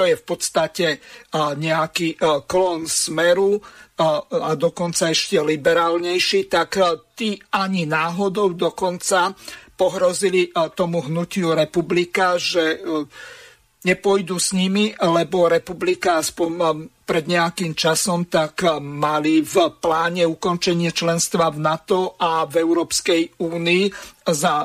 to 0.00 0.08
je 0.08 0.16
v 0.16 0.24
podstate 0.24 0.86
nejaký 1.36 2.16
klon 2.48 2.88
smeru 2.88 3.60
a 4.00 4.56
dokonca 4.56 5.12
ešte 5.12 5.36
liberálnejší, 5.36 6.48
tak 6.48 6.80
tí 7.12 7.36
ani 7.52 7.84
náhodou 7.84 8.56
dokonca 8.56 9.36
pohrozili 9.76 10.48
tomu 10.72 11.04
hnutiu 11.04 11.52
republika, 11.52 12.40
že 12.40 12.80
nepôjdu 13.84 14.40
s 14.40 14.56
nimi, 14.56 14.96
lebo 14.96 15.52
republika 15.52 16.16
aspoň 16.24 16.88
pred 17.04 17.28
nejakým 17.28 17.76
časom 17.76 18.24
tak 18.24 18.64
mali 18.80 19.44
v 19.44 19.68
pláne 19.84 20.24
ukončenie 20.24 20.96
členstva 20.96 21.52
v 21.52 21.60
NATO 21.60 22.16
a 22.16 22.48
v 22.48 22.56
Európskej 22.64 23.36
únii 23.36 23.84
za 24.32 24.64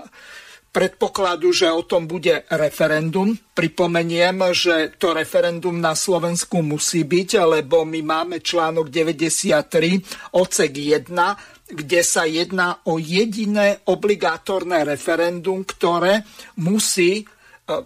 predpokladu, 0.76 1.56
že 1.56 1.72
o 1.72 1.88
tom 1.88 2.04
bude 2.04 2.44
referendum. 2.52 3.32
Pripomeniem, 3.32 4.52
že 4.52 4.92
to 5.00 5.16
referendum 5.16 5.80
na 5.80 5.96
Slovensku 5.96 6.60
musí 6.60 7.08
byť, 7.08 7.40
lebo 7.48 7.88
my 7.88 8.04
máme 8.04 8.44
článok 8.44 8.92
93 8.92 10.36
odsek 10.36 10.76
1, 10.76 11.72
kde 11.72 12.02
sa 12.04 12.28
jedná 12.28 12.84
o 12.92 13.00
jediné 13.00 13.88
obligátorné 13.88 14.84
referendum, 14.84 15.64
ktoré 15.64 16.28
musí 16.60 17.24
e, 17.24 17.26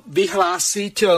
vyhlásiť 0.09 0.97
e, 1.05 1.09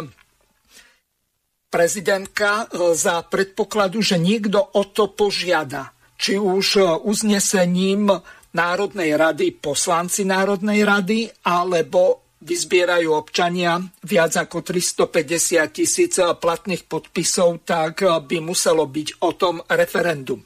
prezidentka 1.72 2.68
e, 2.68 2.94
za 3.00 3.24
predpokladu, 3.24 4.04
že 4.04 4.20
niekto 4.20 4.60
o 4.60 4.84
to 4.92 5.16
požiada. 5.16 5.96
Či 6.22 6.38
už 6.38 7.02
uznesením 7.02 8.14
Národnej 8.52 9.16
rady 9.16 9.56
poslanci 9.56 10.28
Národnej 10.28 10.84
rady 10.84 11.32
alebo 11.48 12.22
vyzbierajú 12.42 13.14
občania 13.14 13.78
viac 14.02 14.34
ako 14.34 14.66
350 14.66 15.62
tisíc 15.70 16.18
platných 16.18 16.90
podpisov, 16.90 17.62
tak 17.62 18.02
by 18.02 18.38
muselo 18.42 18.90
byť 18.90 19.22
o 19.22 19.30
tom 19.38 19.62
referendum. 19.70 20.42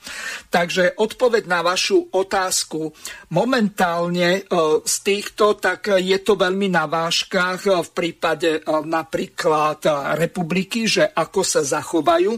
Takže 0.52 1.00
odpoveď 1.00 1.44
na 1.48 1.64
vašu 1.64 2.12
otázku. 2.12 2.92
Momentálne 3.32 4.30
e, 4.36 4.42
z 4.84 4.96
týchto, 5.08 5.56
tak 5.56 5.96
je 5.96 6.20
to 6.20 6.36
veľmi 6.36 6.68
na 6.68 6.84
váškach 6.84 7.64
v 7.64 7.90
prípade 7.96 8.60
e, 8.60 8.62
napríklad 8.68 9.80
republiky, 10.20 10.92
že 10.92 11.08
ako 11.08 11.42
sa 11.48 11.64
zachovajú. 11.64 12.36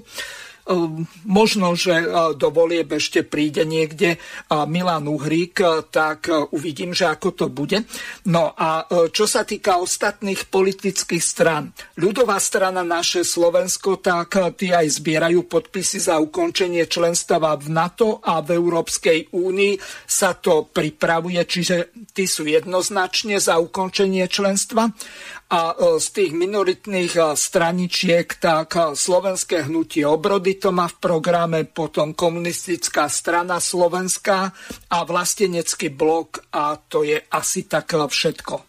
Ehm, 0.67 1.07
možno, 1.23 1.79
že 1.79 1.95
e, 1.95 2.07
do 2.35 2.51
volieb 2.51 2.91
ešte 2.91 3.23
príde 3.23 3.63
niekde 3.63 4.15
e, 4.15 4.17
Milan 4.67 5.07
Uhrík, 5.07 5.63
e, 5.63 5.87
tak 5.87 6.27
uvidím, 6.51 6.91
že 6.91 7.07
ako 7.07 7.29
to 7.31 7.45
bude. 7.47 7.87
No 8.27 8.51
a 8.51 8.83
čo 9.15 9.23
sa 9.23 9.47
týka 9.47 9.79
ostatných 9.79 10.51
politických 10.51 11.23
stran, 11.23 11.71
ľudová 11.95 12.35
strana 12.43 12.83
naše 12.83 13.23
Slovensko, 13.23 14.03
tak 14.03 14.35
tí 14.59 14.75
aj 14.75 14.99
zbierajú 14.99 15.47
podpisy 15.47 16.03
za 16.03 16.19
ukončenie 16.19 16.83
členstva 16.89 17.55
v 17.55 17.67
NATO 17.71 18.19
a 18.19 18.43
v 18.43 18.59
Európskej 18.59 19.31
únii. 19.31 19.79
Sa 20.03 20.35
to 20.35 20.67
pripravuje, 20.67 21.39
čiže 21.47 21.95
tí 22.11 22.27
sú 22.27 22.43
jednoznačne 22.43 23.39
za 23.39 23.55
ukončenie 23.61 24.27
členstva 24.27 24.91
a 25.47 25.71
e, 25.71 25.99
z 26.03 26.07
tých 26.11 26.31
minoritných 26.35 27.13
e, 27.15 27.21
straničiek, 27.39 28.27
tak 28.35 28.75
e, 28.75 28.81
slovenské 28.99 29.71
hnutie 29.71 30.03
obrody 30.03 30.59
to 30.59 30.75
má 30.75 30.91
v 30.91 30.99
programe, 30.99 31.63
potom 31.63 32.11
komunistická 32.11 33.07
strana 33.07 33.63
Slovenska 33.63 34.51
a 34.91 34.97
vlastenecký 35.07 35.95
blok 35.95 36.51
a 36.51 36.75
to 36.75 37.07
je 37.07 37.15
asi 37.31 37.63
tak 37.63 37.95
všetko. 37.95 38.66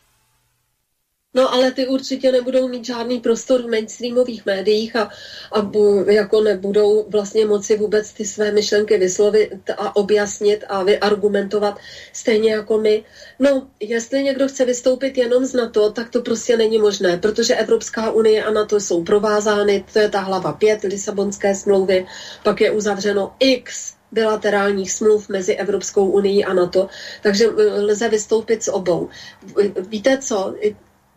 No 1.34 1.54
ale 1.54 1.72
ty 1.72 1.86
určitě 1.86 2.32
nebudou 2.32 2.68
mít 2.68 2.84
žádný 2.84 3.20
prostor 3.20 3.62
v 3.62 3.70
mainstreamových 3.70 4.46
médiích 4.46 4.96
a, 4.96 5.10
a 5.52 5.62
bu, 5.62 6.04
jako 6.08 6.40
nebudou 6.40 7.06
vlastně 7.08 7.46
moci 7.46 7.76
vůbec 7.76 8.12
ty 8.12 8.24
své 8.24 8.52
myšlenky 8.52 8.98
vyslovit 8.98 9.70
a 9.76 9.96
objasnit 9.96 10.64
a 10.68 10.82
vyargumentovat 10.82 11.78
stejně 12.12 12.52
jako 12.52 12.78
my. 12.78 13.04
No, 13.38 13.68
jestli 13.80 14.22
někdo 14.22 14.48
chce 14.48 14.64
vystoupit 14.64 15.18
jenom 15.18 15.44
z 15.44 15.54
NATO, 15.54 15.92
tak 15.92 16.10
to 16.10 16.22
prostě 16.22 16.56
není 16.56 16.78
možné, 16.78 17.16
protože 17.18 17.54
Evropská 17.54 18.10
unie 18.10 18.44
a 18.44 18.50
NATO 18.50 18.80
jsou 18.80 19.04
provázány, 19.04 19.84
to 19.92 19.98
je 19.98 20.08
ta 20.08 20.20
hlava 20.20 20.52
5 20.52 20.82
Lisabonské 20.82 21.54
smlouvy, 21.54 22.06
pak 22.42 22.60
je 22.60 22.70
uzavřeno 22.70 23.32
x 23.38 23.94
bilaterálních 24.12 24.92
smluv 24.92 25.28
mezi 25.28 25.54
Evropskou 25.54 26.10
unii 26.10 26.44
a 26.44 26.54
NATO, 26.54 26.88
takže 27.22 27.48
lze 27.80 28.08
vystoupit 28.08 28.62
s 28.62 28.72
obou. 28.72 29.08
Víte 29.88 30.18
co, 30.18 30.54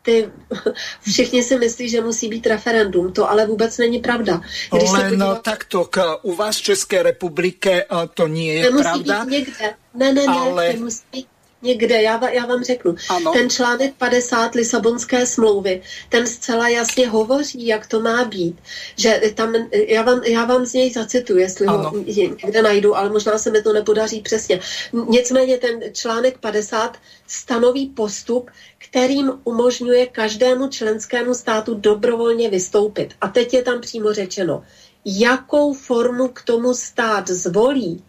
ty, 0.01 0.29
všichni 1.01 1.43
si 1.43 1.57
myslí, 1.57 1.89
že 1.89 2.01
musí 2.01 2.27
být 2.27 2.47
referendum. 2.47 3.13
To 3.13 3.29
ale 3.29 3.45
vůbec 3.45 3.77
není 3.77 3.99
pravda. 3.99 4.41
Když 4.77 4.91
Len 4.91 5.09
podívá... 5.09 5.35
takto, 5.35 5.85
k, 5.85 6.17
u 6.21 6.35
vás 6.35 6.57
v 6.57 6.61
České 6.61 7.03
republike 7.03 7.85
to 8.13 8.27
nie 8.27 8.53
je 8.53 8.63
nemusí 8.63 8.83
pravda. 8.83 9.25
Být 9.25 9.31
někde. 9.31 9.73
Ne, 9.93 10.13
ne, 10.13 10.27
ne, 10.27 10.33
ale... 10.33 10.73
nemusí 10.73 11.03
být 11.11 11.27
někde, 11.61 12.01
já, 12.01 12.29
já 12.29 12.45
vám 12.45 12.63
řeknu. 12.63 12.95
Ano. 13.09 13.31
Ten 13.31 13.49
článek 13.49 13.93
50 13.97 14.55
Lisabonské 14.55 15.25
smlouvy, 15.25 15.81
ten 16.09 16.27
zcela 16.27 16.67
jasně 16.67 17.09
hovoří, 17.09 17.67
jak 17.67 17.87
to 17.87 17.99
má 17.99 18.25
být. 18.25 18.55
Že 18.95 19.21
tam, 19.35 19.53
já 19.87 20.01
vám, 20.01 20.23
já 20.23 20.45
vám 20.45 20.65
z 20.65 20.73
něj 20.73 20.91
zacituji, 20.91 21.41
jestli 21.41 21.67
ano. 21.67 21.89
ho 21.89 21.97
někde 21.97 22.61
najdu, 22.61 22.95
ale 22.97 23.09
možná 23.09 23.37
se 23.37 23.51
mi 23.51 23.61
to 23.61 23.73
nepodaří 23.73 24.21
přesně. 24.21 24.59
Nicméně 25.07 25.57
ten 25.57 25.79
článek 25.93 26.37
50 26.37 26.97
stanoví 27.27 27.89
postup, 27.89 28.51
kterým 28.77 29.31
umožňuje 29.43 30.05
každému 30.05 30.67
členskému 30.67 31.33
státu 31.33 31.73
dobrovolně 31.73 32.49
vystoupit. 32.49 33.13
A 33.21 33.27
teď 33.27 33.53
je 33.53 33.63
tam 33.63 33.81
přímo 33.81 34.13
řečeno, 34.13 34.63
jakou 35.05 35.73
formu 35.73 36.27
k 36.27 36.41
tomu 36.41 36.73
stát 36.73 37.27
zvolí, 37.27 38.03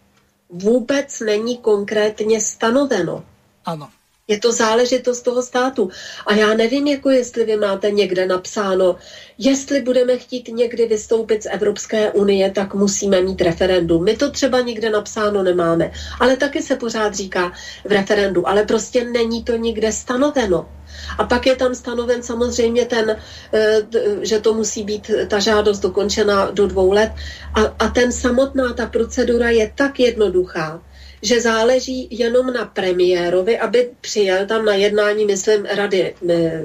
vůbec 0.49 1.19
není 1.19 1.57
konkrétně 1.57 2.41
stanoveno. 2.41 3.23
Ano. 3.65 3.89
Je 4.27 4.39
to 4.39 4.51
záležitost 4.51 5.21
toho 5.21 5.41
státu. 5.41 5.89
A 6.25 6.33
já 6.33 6.53
nevím, 6.53 6.87
jako 6.87 7.09
jestli 7.09 7.45
vy 7.45 7.57
máte 7.57 7.91
někde 7.91 8.25
napsáno, 8.25 8.95
jestli 9.37 9.81
budeme 9.81 10.17
chtít 10.17 10.47
někdy 10.47 10.87
vystoupit 10.87 11.43
z 11.43 11.49
Evropské 11.51 12.11
unie, 12.11 12.51
tak 12.51 12.73
musíme 12.73 13.21
mít 13.21 13.41
referendum. 13.41 14.03
My 14.03 14.17
to 14.17 14.31
třeba 14.31 14.61
někde 14.61 14.89
napsáno 14.89 15.43
nemáme, 15.43 15.91
ale 16.19 16.37
taky 16.37 16.61
se 16.61 16.75
pořád 16.75 17.15
říká 17.15 17.51
v 17.85 17.91
referendu, 17.91 18.47
ale 18.47 18.63
prostě 18.63 19.03
není 19.05 19.43
to 19.43 19.55
nikde 19.55 19.91
stanoveno. 19.91 20.69
A 21.17 21.23
pak 21.23 21.45
je 21.45 21.55
tam 21.55 21.75
stanoven 21.75 22.23
samozřejmě 22.23 22.85
ten, 22.85 23.17
eh, 23.53 23.81
že 24.21 24.39
to 24.39 24.53
musí 24.53 24.83
být 24.83 25.11
ta 25.27 25.39
žádost 25.39 25.79
dokončena 25.79 26.51
do 26.51 26.67
dvou 26.67 26.91
let. 26.91 27.11
A, 27.53 27.61
a 27.79 27.87
ten 27.87 28.11
samotná, 28.11 28.73
ta 28.73 28.85
procedura 28.85 29.49
je 29.49 29.71
tak 29.75 29.99
jednoduchá, 29.99 30.81
že 31.23 31.41
záleží 31.41 32.07
jenom 32.11 32.53
na 32.53 32.65
premiérovi, 32.65 33.59
aby 33.59 33.89
přijel 34.01 34.45
tam 34.45 34.65
na 34.65 34.73
jednání, 34.75 35.25
myslím, 35.25 35.65
rady, 35.65 36.15
eh, 36.29 36.63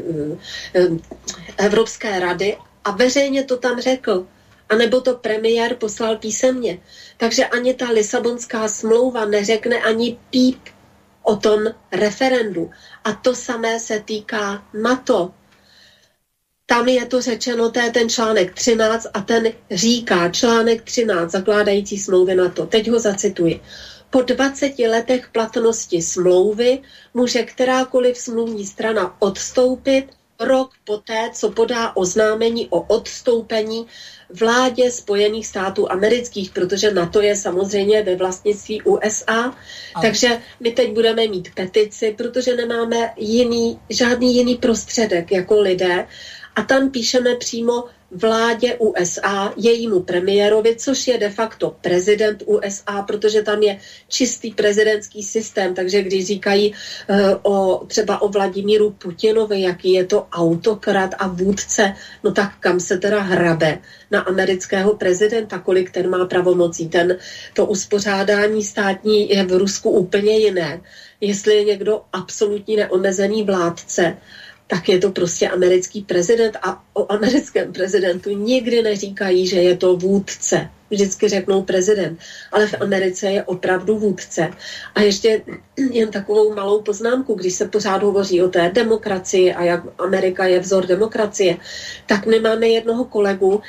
eh, 0.75 0.89
Evropské 1.57 2.21
rady 2.21 2.57
a 2.85 2.91
veřejně 2.91 3.45
to 3.45 3.57
tam 3.57 3.81
řekl. 3.81 4.27
A 4.69 4.75
nebo 4.77 5.01
to 5.01 5.15
premiér 5.15 5.75
poslal 5.75 6.17
písemně. 6.17 6.79
Takže 7.17 7.47
ani 7.47 7.75
ta 7.75 7.91
Lisabonská 7.91 8.69
smlouva 8.69 9.25
neřekne 9.25 9.79
ani 9.79 10.19
píp 10.31 10.59
o 11.23 11.37
tom 11.37 11.61
referendu. 11.93 12.71
A 13.05 13.13
to 13.13 13.35
samé 13.35 13.81
se 13.81 14.01
týká 14.01 14.63
NATO. 14.75 15.33
Tam 16.67 16.89
je 16.89 17.07
to 17.07 17.21
řečeno, 17.21 17.71
to 17.71 17.81
je 17.81 17.91
ten 17.91 18.09
článek 18.09 18.55
13 18.55 19.07
a 19.15 19.21
ten 19.21 19.53
říká 19.71 20.29
článek 20.29 20.83
13 20.83 21.31
zakládající 21.31 21.99
smlouvy 21.99 22.35
NATO. 22.35 22.67
Teď 22.67 22.91
ho 22.91 22.99
zacituji. 22.99 23.61
Po 24.11 24.23
20 24.23 24.79
letech 24.79 25.29
platnosti 25.33 26.03
smlouvy 26.03 26.83
může 27.15 27.43
kterákoliv 27.43 28.19
smluvní 28.19 28.67
strana 28.67 29.17
odstoupit 29.19 30.05
rok 30.41 30.71
poté, 30.85 31.31
co 31.33 31.51
podá 31.51 31.97
oznámení 31.97 32.67
o 32.71 32.81
odstoupení 32.81 33.87
vládě 34.31 34.91
Spojených 34.91 35.47
států 35.47 35.93
amerických, 35.93 36.51
protože 36.51 36.95
na 36.95 37.07
to 37.07 37.21
je 37.21 37.37
samozřejmě 37.37 38.03
ve 38.03 38.17
vlastnictví 38.17 38.83
USA. 38.83 39.55
A. 39.95 40.01
Takže 40.01 40.41
my 40.61 40.71
teď 40.71 40.93
budeme 40.93 41.27
mít 41.27 41.55
petici, 41.55 42.15
protože 42.19 42.57
nemáme 42.57 43.13
jiný, 43.17 43.81
žádný 43.91 44.35
jiný 44.35 44.57
prostředek 44.57 45.33
jako 45.33 45.61
lidé. 45.61 46.07
A 46.57 46.63
tam 46.63 46.91
píšeme 46.91 47.37
přímo 47.37 47.85
vládě 48.11 48.75
USA, 48.75 49.53
jejímu 49.57 50.01
premiérovi, 50.01 50.77
což 50.77 51.09
je 51.09 51.19
de 51.19 51.31
facto 51.31 51.77
prezident 51.81 52.43
USA, 52.47 53.03
protože 53.03 53.43
tam 53.43 53.63
je 53.63 53.79
čistý 54.09 54.51
prezidentský 54.51 55.23
systém, 55.23 55.75
takže 55.75 56.03
když 56.03 56.27
říkají 56.27 56.73
uh, 56.73 57.17
o, 57.43 57.85
třeba 57.87 58.23
o 58.23 58.29
Vladimíru 58.29 58.91
Putinovi, 58.91 59.61
jaký 59.61 59.93
je 59.93 60.05
to 60.05 60.27
autokrat 60.33 61.15
a 61.19 61.29
vůdce, 61.29 61.95
no 62.25 62.33
tak 62.33 62.53
kam 62.61 62.81
se 62.81 62.99
teda 62.99 63.21
hrabe 63.21 63.79
na 64.11 64.21
amerického 64.21 64.95
prezidenta, 64.95 65.59
kolik 65.59 65.91
ten 65.91 66.11
má 66.11 66.25
pravomocí. 66.25 66.89
Ten, 66.89 67.17
to 67.55 67.67
uspořádání 67.67 68.65
státní 68.65 69.31
je 69.31 69.45
v 69.45 69.53
Rusku 69.53 69.91
úplně 69.91 70.39
jiné. 70.39 70.81
Jestli 71.21 71.57
je 71.57 71.65
někdo 71.65 72.03
absolutní 72.13 72.77
neomezený 72.77 73.43
vládce, 73.43 74.17
tak 74.69 74.89
je 74.89 74.99
to 74.99 75.11
prostě 75.11 75.49
americký 75.49 76.03
prezident 76.03 76.57
a 76.63 76.85
o 76.95 77.13
americkém 77.13 77.73
prezidentu 77.73 78.31
nikdy 78.31 78.83
neříkají, 78.83 79.47
že 79.47 79.61
je 79.61 79.77
to 79.77 79.97
vůdce. 79.97 80.71
Vždycky 80.91 81.29
řeknou 81.29 81.63
prezident, 81.63 82.19
ale 82.53 82.67
v 82.67 82.75
Americe 82.81 83.27
je 83.27 83.43
opravdu 83.45 83.99
vůdce. 83.99 84.51
A 84.95 85.01
ještě 85.01 85.43
jen 85.91 86.11
takovou 86.11 86.55
malou 86.55 86.83
poznámku, 86.83 87.35
když 87.35 87.55
se 87.55 87.69
pořád 87.69 88.03
hovoří 88.03 88.43
o 88.43 88.49
té 88.49 88.71
demokracii 88.75 89.53
a 89.53 89.65
jak 89.65 89.81
Amerika 89.99 90.45
je 90.45 90.61
vzor 90.61 90.87
demokracie, 90.87 91.57
tak 92.07 92.27
my 92.27 92.41
máme 92.41 92.69
jednoho 92.69 93.05
kolegu, 93.05 93.61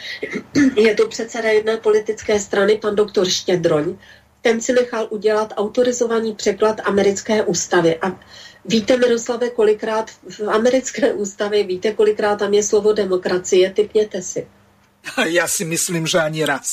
je 0.76 0.96
to 0.96 1.08
předseda 1.08 1.50
jedné 1.50 1.78
politické 1.78 2.40
strany, 2.40 2.78
pan 2.78 2.96
doktor 2.96 3.30
Štědroň, 3.30 3.96
ten 4.42 4.62
si 4.62 4.74
nechal 4.74 5.08
udělat 5.10 5.54
autorizovaný 5.58 6.36
překlad 6.36 6.82
americké 6.84 7.44
ústavy. 7.44 7.98
A 7.98 8.20
Víte, 8.66 8.98
Miroslave, 8.98 9.50
kolikrát 9.50 10.12
v 10.30 10.50
americké 10.50 11.14
ústavě, 11.14 11.64
víte, 11.64 11.94
kolikrát 11.94 12.36
tam 12.36 12.54
je 12.54 12.64
slovo 12.64 12.94
demokracie, 12.94 13.74
typněte 13.74 14.22
si. 14.22 14.48
Já 15.26 15.48
si 15.48 15.66
myslím, 15.66 16.08
že 16.08 16.18
ani 16.18 16.46
raz. 16.46 16.68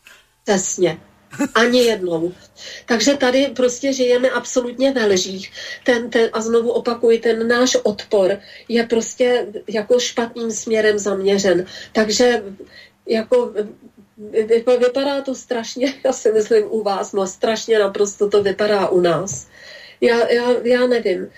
Přesně. 0.44 1.00
Ani 1.54 1.84
jednou. 1.84 2.32
Takže 2.86 3.16
tady 3.16 3.46
prostě 3.56 3.92
žijeme 3.92 4.30
absolutně 4.30 4.92
ve 4.92 5.06
lžích. 5.06 5.52
Ten, 5.84 6.10
ten, 6.10 6.30
a 6.32 6.40
znovu 6.40 6.70
opakuji, 6.70 7.18
ten 7.18 7.48
náš 7.48 7.76
odpor 7.82 8.38
je 8.68 8.86
prostě 8.86 9.46
jako 9.68 10.00
špatným 10.00 10.50
směrem 10.50 10.98
zaměřen. 10.98 11.66
Takže 11.92 12.42
jako 13.06 13.54
vypadá 14.78 15.20
to 15.20 15.34
strašně, 15.34 15.94
já 16.04 16.12
si 16.12 16.32
myslím 16.32 16.64
u 16.68 16.82
vás, 16.82 17.12
no 17.12 17.26
strašně 17.26 17.78
naprosto 17.78 18.28
to 18.28 18.42
vypadá 18.42 18.88
u 18.88 19.00
nás. 19.00 19.46
Já, 20.02 20.32
já, 20.32 20.50
já 20.64 20.86
nevím. 20.86 21.30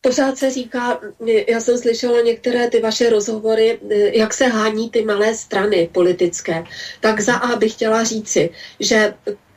Pořád 0.00 0.38
se 0.38 0.50
říká, 0.50 1.00
já 1.48 1.60
jsem 1.60 1.78
slyšela 1.78 2.20
některé 2.20 2.70
ty 2.70 2.80
vaše 2.80 3.10
rozhovory, 3.10 3.80
jak 4.12 4.34
se 4.34 4.46
hání 4.46 4.90
ty 4.90 5.04
malé 5.04 5.34
strany 5.34 5.90
politické. 5.92 6.64
Tak 7.00 7.20
za 7.20 7.34
A 7.34 7.56
bych 7.56 7.72
chtěla 7.72 8.04
říci, 8.04 8.50
že 8.80 9.14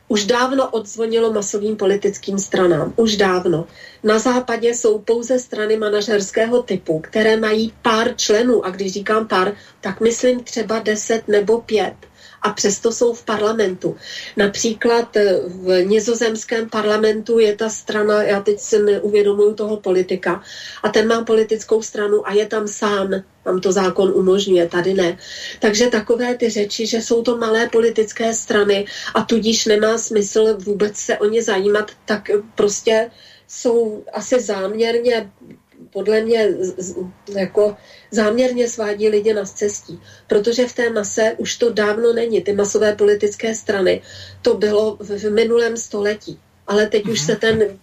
už 0.08 0.24
dávno 0.24 0.70
odzvonilo 0.70 1.32
masovým 1.32 1.76
politickým 1.76 2.38
stranám. 2.38 2.92
Už 2.96 3.16
dávno. 3.16 3.66
Na 4.02 4.18
západě 4.18 4.74
jsou 4.74 4.98
pouze 4.98 5.38
strany 5.38 5.76
manažerského 5.76 6.62
typu, 6.62 7.00
které 7.00 7.36
mají 7.36 7.72
pár 7.82 8.16
členů. 8.16 8.64
A 8.64 8.70
když 8.70 8.92
říkám 8.92 9.28
pár, 9.28 9.56
tak 9.80 10.00
myslím 10.00 10.44
třeba 10.44 10.78
deset 10.78 11.28
nebo 11.28 11.60
pět 11.60 11.94
a 12.44 12.50
přesto 12.50 12.92
jsou 12.92 13.12
v 13.14 13.24
parlamentu. 13.24 13.96
Například 14.36 15.16
eh, 15.16 15.40
v 15.46 15.84
nizozemském 15.84 16.68
parlamentu 16.70 17.38
je 17.38 17.56
ta 17.56 17.68
strana, 17.68 18.22
já 18.22 18.40
teď 18.40 18.60
si 18.60 18.78
neuvědomuju 18.78 19.54
toho 19.54 19.76
politika, 19.76 20.42
a 20.82 20.88
ten 20.88 21.08
má 21.08 21.24
politickou 21.24 21.82
stranu 21.82 22.28
a 22.28 22.32
je 22.32 22.46
tam 22.46 22.68
sám. 22.68 23.10
Tam 23.44 23.60
to 23.60 23.72
zákon 23.72 24.12
umožňuje, 24.14 24.68
tady 24.68 24.94
ne. 24.94 25.18
Takže 25.60 25.86
takové 25.86 26.34
ty 26.34 26.50
řeči, 26.50 26.86
že 26.86 27.02
jsou 27.02 27.22
to 27.22 27.36
malé 27.36 27.68
politické 27.68 28.34
strany 28.34 28.86
a 29.14 29.22
tudíž 29.22 29.66
nemá 29.66 29.98
smysl 29.98 30.56
vůbec 30.58 30.96
se 30.96 31.18
o 31.18 31.24
ně 31.24 31.42
zajímat, 31.42 31.90
tak 32.04 32.30
prostě 32.54 33.10
jsou 33.48 34.04
asi 34.12 34.40
záměrně 34.40 35.30
podle 35.94 36.20
mě 36.20 36.48
jako 37.34 37.76
záměrně 38.10 38.68
svádí 38.68 39.08
lidi 39.08 39.34
na 39.34 39.44
cestí, 39.44 40.00
protože 40.26 40.66
v 40.66 40.74
té 40.74 40.90
mase 40.90 41.34
už 41.38 41.56
to 41.56 41.72
dávno 41.72 42.12
není. 42.12 42.42
Ty 42.42 42.52
masové 42.52 42.98
politické 42.98 43.54
strany, 43.54 44.02
to 44.42 44.54
bylo 44.58 44.98
v, 45.00 45.08
v 45.18 45.30
minulém 45.30 45.76
století. 45.76 46.38
ale 46.66 46.88
teď 46.88 47.04
už 47.08 47.20
se 47.20 47.36
ten, 47.36 47.76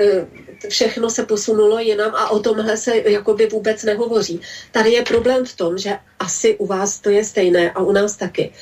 eh, 0.00 0.26
všechno 0.68 1.10
se 1.10 1.28
posunulo 1.28 1.78
jinam 1.78 2.14
a 2.16 2.32
o 2.32 2.40
tomhle 2.40 2.76
se 2.76 2.96
jakoby 2.96 3.46
vůbec 3.46 3.84
nehovoří. 3.84 4.40
Tady 4.72 4.92
je 4.92 5.02
problém 5.04 5.44
v 5.44 5.56
tom, 5.56 5.78
že 5.78 6.00
asi 6.18 6.56
u 6.56 6.66
vás 6.66 7.00
to 7.00 7.12
je 7.12 7.24
stejné 7.24 7.70
a 7.76 7.84
u 7.84 7.92
nás 7.92 8.16
taky, 8.16 8.52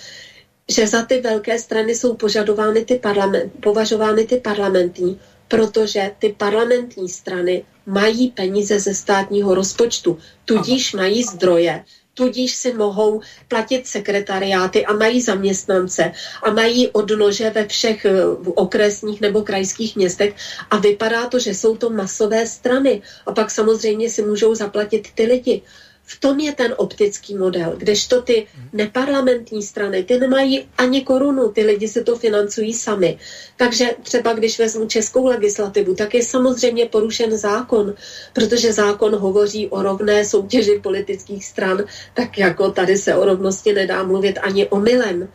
že 0.69 0.87
za 0.87 1.07
ty 1.07 1.21
velké 1.23 1.59
strany 1.59 1.95
jsou 1.95 2.19
požadovány 2.19 2.85
ty 2.85 2.99
parlament, 2.99 3.53
považovány 3.63 4.27
ty 4.27 4.43
parlamentní, 4.43 5.21
protože 5.49 6.11
ty 6.19 6.35
parlamentní 6.35 7.09
strany 7.09 7.63
mají 7.91 8.31
peníze 8.31 8.81
ze 8.81 8.95
státního 8.95 9.55
rozpočtu, 9.55 10.19
tudíž 10.45 10.93
mají 10.93 11.23
zdroje, 11.23 11.85
tudíž 12.15 12.55
si 12.55 12.75
mohou 12.75 13.21
platit 13.49 13.87
sekretariáty 13.87 14.87
a 14.87 14.93
mají 14.93 15.21
zaměstnance 15.21 16.13
a 16.43 16.51
mají 16.51 16.89
odnože 16.89 17.51
ve 17.51 17.67
všech 17.67 18.05
eh, 18.05 18.13
okresních 18.55 19.21
nebo 19.21 19.43
krajských 19.43 19.97
městech 19.97 20.35
a 20.71 20.77
vypadá 20.77 21.27
to, 21.27 21.39
že 21.39 21.55
jsou 21.55 21.77
to 21.77 21.91
masové 21.91 22.47
strany 22.47 23.03
a 23.27 23.33
pak 23.33 23.51
samozřejmě 23.51 24.11
si 24.11 24.23
můžou 24.23 24.55
zaplatit 24.55 25.09
ty 25.15 25.25
lidi. 25.27 25.63
V 26.11 26.21
tom 26.21 26.41
je 26.41 26.53
ten 26.53 26.75
optický 26.77 27.35
model, 27.35 27.75
kdežto 27.77 28.23
ty 28.23 28.47
neparlamentní 28.73 29.63
strany, 29.63 30.03
ty 30.03 30.19
nemají 30.19 30.69
ani 30.79 31.03
korunu, 31.03 31.49
ty 31.49 31.63
lidi 31.63 31.89
se 31.89 32.05
to 32.05 32.17
financují 32.17 32.75
sami. 32.75 33.19
Takže 33.57 33.95
třeba 34.03 34.33
když 34.33 34.59
vezmu 34.59 34.87
českou 34.87 35.27
legislativu, 35.27 35.95
tak 35.95 36.15
je 36.15 36.23
samozřejmě 36.23 36.87
porušen 36.87 37.39
zákon, 37.39 37.95
protože 38.33 38.73
zákon 38.73 39.17
hovoří 39.17 39.69
o 39.69 39.83
rovné 39.83 40.25
soutěži 40.25 40.81
politických 40.83 41.45
stran, 41.45 41.85
tak 42.15 42.39
jako 42.39 42.71
tady 42.71 42.97
se 42.97 43.15
o 43.15 43.25
rovnosti 43.25 43.73
nedá 43.73 44.03
mluvit 44.03 44.39
ani 44.43 44.67
o 44.67 44.81
milem. 44.81 45.29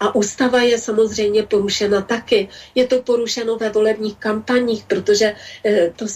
A 0.00 0.14
ústava 0.14 0.62
je 0.62 0.78
samozřejmě 0.78 1.42
porušena 1.42 2.00
taky. 2.02 2.48
Je 2.74 2.86
to 2.86 3.02
porušeno 3.02 3.56
ve 3.56 3.70
volebních 3.70 4.16
kampaních, 4.16 4.84
protože 4.84 5.34
eh, 5.64 5.92
to, 5.96 6.06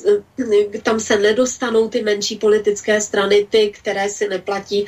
eh, 0.75 0.79
tam 0.83 1.01
se 1.01 1.19
nedostanou 1.19 1.89
ty 1.89 2.03
menší 2.03 2.37
politické 2.37 3.01
strany, 3.01 3.47
ty, 3.51 3.71
které 3.71 4.09
si 4.09 4.29
neplatí 4.29 4.87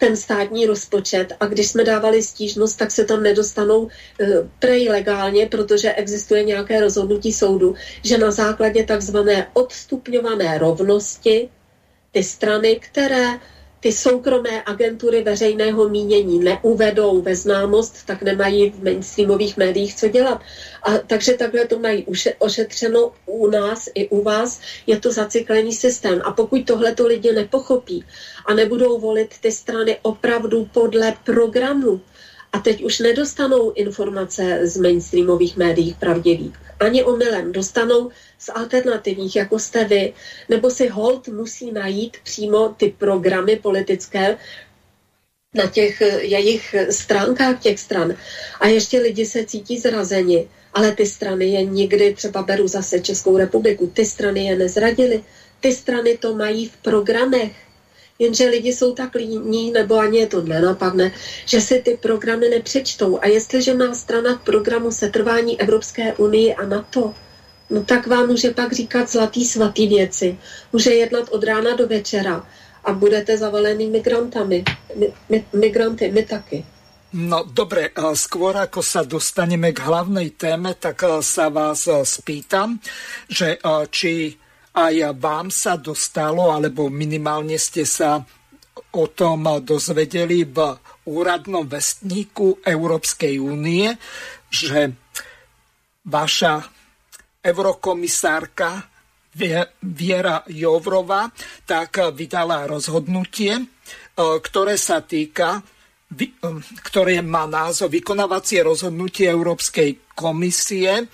ten 0.00 0.16
státní 0.16 0.66
rozpočet 0.66 1.32
a 1.40 1.46
když 1.46 1.68
jsme 1.68 1.84
dávali 1.84 2.22
stížnost, 2.22 2.78
tak 2.78 2.90
se 2.90 3.04
tam 3.04 3.22
nedostanou 3.22 3.88
e, 3.88 4.26
prej 4.58 4.88
legálně, 4.88 5.46
protože 5.46 5.92
existuje 5.92 6.44
nějaké 6.44 6.80
rozhodnutí 6.80 7.32
soudu, 7.32 7.74
že 8.04 8.18
na 8.18 8.30
základě 8.30 8.84
takzvané 8.84 9.50
odstupňované 9.52 10.58
rovnosti 10.58 11.48
ty 12.12 12.22
strany, 12.22 12.80
které 12.80 13.38
ty 13.80 13.92
soukromé 13.92 14.62
agentury 14.66 15.22
veřejného 15.22 15.88
mínění 15.88 16.38
neuvedou 16.38 17.22
ve 17.22 17.34
známost, 17.34 18.06
tak 18.06 18.22
nemají 18.22 18.70
v 18.70 18.84
mainstreamových 18.84 19.56
médiích 19.56 19.96
co 19.96 20.08
dělat. 20.08 20.40
A 20.82 20.98
takže 20.98 21.32
takhle 21.32 21.66
to 21.66 21.78
mají 21.78 22.06
ošetřeno 22.38 23.12
u 23.26 23.46
nás 23.46 23.88
i 23.94 24.08
u 24.08 24.22
vás. 24.22 24.60
Je 24.86 25.00
to 25.00 25.12
zacyklený 25.12 25.72
systém. 25.72 26.20
A 26.24 26.32
pokud 26.32 26.66
tohle 26.66 26.94
to 26.94 27.06
lidi 27.06 27.32
nepochopí 27.32 28.04
a 28.46 28.54
nebudou 28.54 28.98
volit 28.98 29.34
ty 29.40 29.52
strany 29.52 29.98
opravdu 30.02 30.68
podle 30.72 31.14
programu, 31.24 32.00
a 32.52 32.58
teď 32.58 32.84
už 32.84 32.98
nedostanou 32.98 33.72
informace 33.72 34.60
z 34.62 34.76
mainstreamových 34.76 35.56
médií 35.56 35.94
pravdivých. 36.00 36.54
Ani 36.80 37.04
omylem. 37.04 37.52
Dostanou 37.52 38.10
z 38.38 38.50
alternativních, 38.54 39.36
jako 39.36 39.58
jste 39.58 39.84
vy, 39.84 40.12
nebo 40.48 40.70
si 40.70 40.88
hold 40.88 41.28
musí 41.28 41.72
najít 41.72 42.16
přímo 42.22 42.68
ty 42.68 42.94
programy 42.98 43.56
politické 43.56 44.36
na 45.54 45.66
těch 45.66 46.00
jejich 46.20 46.74
stránkách 46.90 47.60
těch 47.60 47.80
stran. 47.80 48.16
A 48.60 48.68
ještě 48.68 48.98
lidi 48.98 49.26
se 49.26 49.44
cítí 49.44 49.78
zrazeni, 49.78 50.48
ale 50.74 50.92
ty 50.92 51.06
strany 51.06 51.46
je 51.46 51.64
nikdy, 51.64 52.14
třeba 52.14 52.42
beru 52.42 52.68
zase 52.68 53.00
Českou 53.00 53.36
republiku, 53.36 53.86
ty 53.86 54.06
strany 54.06 54.44
je 54.44 54.56
nezradily, 54.56 55.24
ty 55.60 55.72
strany 55.72 56.18
to 56.18 56.34
mají 56.34 56.68
v 56.68 56.76
programech 56.76 57.52
jenže 58.20 58.48
lidi 58.48 58.72
jsou 58.72 58.94
tak 58.94 59.14
líní, 59.14 59.72
nebo 59.72 59.98
ani 59.98 60.18
je 60.18 60.26
to 60.26 60.42
nenapadne, 60.42 61.12
že 61.46 61.60
si 61.60 61.82
ty 61.82 61.96
programy 61.96 62.48
nepřečtou. 62.48 63.18
A 63.22 63.26
jestliže 63.26 63.74
má 63.74 63.94
strana 63.94 64.40
programu 64.44 64.92
setrvání 64.92 65.60
Evropské 65.60 66.14
unie 66.14 66.54
a 66.54 66.66
NATO, 66.66 67.14
no 67.70 67.84
tak 67.84 68.06
vám 68.06 68.28
může 68.28 68.50
pak 68.50 68.72
říkat 68.72 69.10
zlatý 69.10 69.44
svatý 69.44 69.88
věci. 69.88 70.38
Může 70.72 70.90
jednat 70.90 71.28
od 71.32 71.44
rána 71.44 71.74
do 71.76 71.88
večera 71.88 72.46
a 72.84 72.92
budete 72.92 73.38
zavalený 73.38 73.86
migrantami. 73.86 74.64
My, 74.96 75.12
my, 75.28 75.44
migranty, 75.52 76.12
my 76.12 76.22
taky. 76.22 76.64
No 77.10 77.42
dobre, 77.42 77.90
skôr 78.14 78.54
ako 78.54 78.86
sa 78.86 79.02
dostaneme 79.02 79.74
k 79.74 79.82
hlavnej 79.82 80.30
téme, 80.38 80.78
tak 80.78 81.02
sa 81.26 81.50
vás 81.50 81.90
spýtam, 82.06 82.78
že 83.26 83.58
či 83.90 84.38
aj 84.80 85.20
vám 85.20 85.52
sa 85.52 85.76
dostalo, 85.76 86.48
alebo 86.48 86.88
minimálne 86.88 87.60
ste 87.60 87.84
sa 87.84 88.24
o 88.96 89.04
tom 89.12 89.44
dozvedeli 89.60 90.48
v 90.48 90.74
úradnom 91.10 91.68
vestníku 91.68 92.64
Európskej 92.64 93.36
únie, 93.36 93.92
že 94.48 94.88
vaša 96.08 96.64
eurokomisárka 97.44 98.88
Viera 99.80 100.42
Jovrova 100.50 101.30
tak 101.68 102.02
vydala 102.16 102.66
rozhodnutie, 102.66 103.54
ktoré 104.18 104.74
sa 104.74 105.04
týka 105.04 105.62
ktoré 106.90 107.22
má 107.22 107.46
názov 107.46 107.94
Vykonávacie 107.94 108.66
rozhodnutie 108.66 109.30
Európskej 109.30 110.10
komisie 110.18 111.06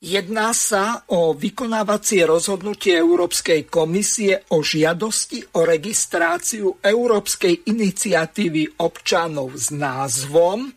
Jedná 0.00 0.56
sa 0.56 1.04
o 1.12 1.36
vykonávacie 1.36 2.24
rozhodnutie 2.24 2.96
Európskej 2.96 3.68
komisie 3.68 4.48
o 4.48 4.64
žiadosti 4.64 5.44
o 5.60 5.68
registráciu 5.68 6.80
Európskej 6.80 7.68
iniciatívy 7.68 8.80
občanov 8.80 9.52
s 9.60 9.68
názvom 9.68 10.72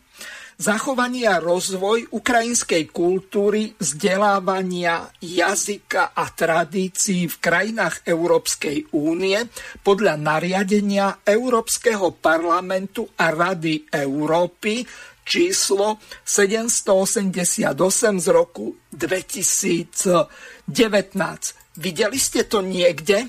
Zachovanie 0.54 1.26
a 1.26 1.42
rozvoj 1.42 2.14
ukrajinskej 2.14 2.86
kultúry, 2.94 3.74
vzdelávania, 3.74 5.10
jazyka 5.18 6.14
a 6.14 6.30
tradícií 6.30 7.26
v 7.26 7.36
krajinách 7.42 8.06
Európskej 8.06 8.94
únie 8.94 9.40
podľa 9.82 10.14
nariadenia 10.14 11.26
Európskeho 11.26 12.14
parlamentu 12.22 13.08
a 13.18 13.34
Rady 13.34 13.88
Európy 13.90 14.86
číslo 15.24 15.96
788 16.24 18.20
z 18.20 18.26
roku 18.26 18.76
2019. 18.92 21.54
Viděli 21.76 22.18
jste 22.18 22.44
to 22.44 22.60
někde? 22.60 23.22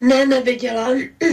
Ne, 0.00 0.26
neviděla. 0.26 0.88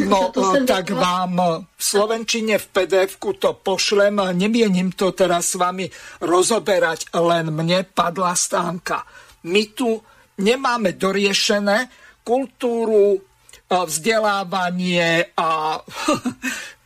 No, 0.07 0.31
tak 0.67 0.89
viděla. 0.89 1.01
vám 1.01 1.41
v 1.77 1.83
Slovenčine 1.83 2.57
v 2.57 2.67
pdf 2.67 3.17
to 3.39 3.53
pošlem. 3.53 4.21
Nemienim 4.31 4.91
to 4.91 5.11
teraz 5.11 5.47
s 5.47 5.55
vami 5.55 5.89
rozoberať, 6.21 7.05
len 7.15 7.51
mne 7.51 7.83
padla 7.87 8.35
stánka. 8.35 9.07
My 9.47 9.65
tu 9.71 10.03
nemáme 10.37 10.91
doriešené 10.99 11.87
kultúru, 12.27 13.23
vzdelávanie 13.71 15.25
a 15.37 15.79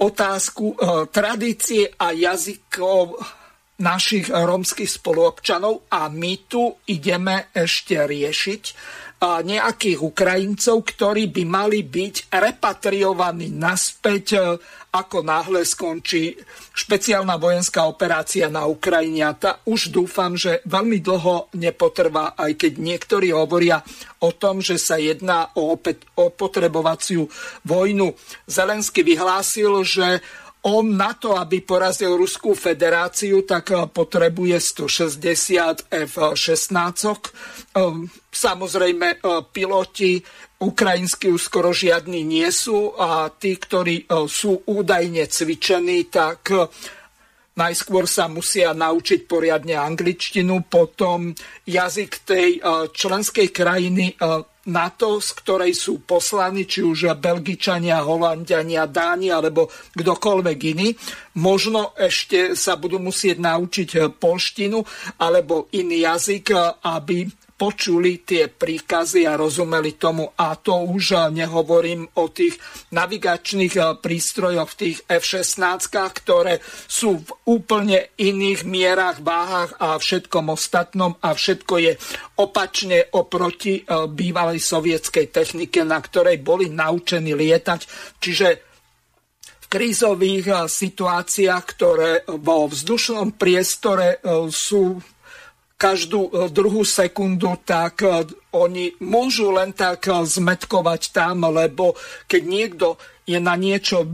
otázku 0.00 0.74
eh, 0.74 1.06
tradície 1.12 1.92
a 2.00 2.12
jazykov 2.16 3.20
našich 3.80 4.28
rómskych 4.28 5.00
spoluobčanov 5.00 5.88
a 5.88 6.12
my 6.12 6.32
tu 6.44 6.76
ideme 6.92 7.48
ešte 7.56 7.96
riešiť 8.04 8.62
nejakých 9.20 10.00
Ukrajincov, 10.00 10.80
ktorí 10.80 11.28
by 11.28 11.44
mali 11.44 11.84
byť 11.84 12.32
repatriovaní 12.32 13.52
naspäť, 13.52 14.26
e, 14.32 14.40
ako 14.90 15.22
náhle 15.22 15.62
skončí 15.62 16.34
špeciálna 16.74 17.38
vojenská 17.38 17.86
operácia 17.86 18.50
na 18.50 18.66
Ukrajine. 18.66 19.28
A 19.28 19.36
tá 19.36 19.50
už 19.68 19.94
dúfam, 19.94 20.34
že 20.34 20.64
veľmi 20.66 20.98
dlho 20.98 21.52
nepotrvá, 21.54 22.34
aj 22.34 22.58
keď 22.58 22.72
niektorí 22.80 23.30
hovoria 23.30 23.84
o 24.24 24.34
tom, 24.34 24.58
že 24.58 24.80
sa 24.80 24.98
jedná 24.98 25.52
o 25.54 25.78
opotrebovaciu 26.16 27.28
vojnu. 27.62 28.16
Zelensky 28.50 29.06
vyhlásil, 29.06 29.84
že 29.86 30.24
on 30.60 30.92
na 30.92 31.16
to, 31.16 31.40
aby 31.40 31.64
porazil 31.64 32.20
Ruskú 32.20 32.52
federáciu, 32.52 33.48
tak 33.48 33.72
potrebuje 33.96 34.60
160 34.60 35.88
F-16. 35.88 37.00
Samozrejme, 38.28 39.24
piloti 39.56 40.20
ukrajinskí 40.60 41.32
už 41.32 41.40
skoro 41.40 41.72
žiadni 41.72 42.20
nie 42.20 42.52
sú 42.52 42.92
a 42.92 43.32
tí, 43.32 43.56
ktorí 43.56 44.04
sú 44.28 44.60
údajne 44.68 45.24
cvičení, 45.24 46.12
tak 46.12 46.52
Najskôr 47.60 48.08
sa 48.08 48.24
musia 48.24 48.72
naučiť 48.72 49.28
poriadne 49.28 49.76
angličtinu, 49.76 50.64
potom 50.64 51.36
jazyk 51.68 52.24
tej 52.24 52.48
e, 52.56 52.60
členskej 52.88 53.52
krajiny 53.52 54.16
e, 54.16 54.40
NATO, 54.72 55.20
z 55.20 55.30
ktorej 55.36 55.76
sú 55.76 56.00
poslani, 56.08 56.64
či 56.64 56.80
už 56.80 57.20
Belgičania, 57.20 58.00
Holandiania, 58.00 58.88
Dáni 58.88 59.28
alebo 59.28 59.68
kdokoľvek 59.92 60.58
iný. 60.72 60.88
Možno 61.36 61.92
ešte 62.00 62.56
sa 62.56 62.80
budú 62.80 62.96
musieť 62.96 63.36
naučiť 63.44 63.88
e, 63.92 63.98
polštinu 64.08 64.80
alebo 65.20 65.68
iný 65.76 66.08
jazyk, 66.08 66.56
aby 66.80 67.28
počuli 67.60 68.24
tie 68.24 68.48
príkazy 68.48 69.28
a 69.28 69.36
rozumeli 69.36 70.00
tomu. 70.00 70.32
A 70.32 70.56
to 70.56 70.80
už 70.88 71.28
nehovorím 71.28 72.08
o 72.16 72.32
tých 72.32 72.56
navigačných 72.96 73.74
eh, 73.76 73.84
prístrojoch, 74.00 74.72
tých 74.72 75.04
F-16, 75.04 75.60
ktoré 75.92 76.64
sú 76.88 77.20
v 77.20 77.28
úplne 77.52 78.16
iných 78.16 78.64
mierach, 78.64 79.20
váhach 79.20 79.76
a 79.76 80.00
všetkom 80.00 80.48
ostatnom 80.56 81.20
a 81.20 81.36
všetko 81.36 81.74
je 81.84 81.92
opačne 82.40 83.12
oproti 83.12 83.84
eh, 83.84 84.08
bývalej 84.08 84.56
sovietskej 84.56 85.28
technike, 85.28 85.84
na 85.84 86.00
ktorej 86.00 86.40
boli 86.40 86.72
naučení 86.72 87.36
lietať. 87.36 87.80
Čiže 88.16 88.48
krízových 89.68 90.46
eh, 90.48 90.56
situáciách, 90.64 91.64
ktoré 91.76 92.24
vo 92.40 92.72
vzdušnom 92.72 93.36
priestore 93.36 94.16
sú 94.48 94.96
každú 95.80 96.28
e, 96.28 96.30
druhú 96.52 96.84
sekundu, 96.84 97.56
tak 97.64 98.04
e, 98.04 98.28
oni 98.52 99.00
môžu 99.00 99.48
len 99.56 99.72
tak 99.72 100.12
e, 100.12 100.20
zmetkovať 100.20 101.16
tam, 101.16 101.48
lebo 101.48 101.96
keď 102.28 102.42
niekto 102.44 102.86
je 103.24 103.40
na 103.40 103.56
niečo 103.56 104.04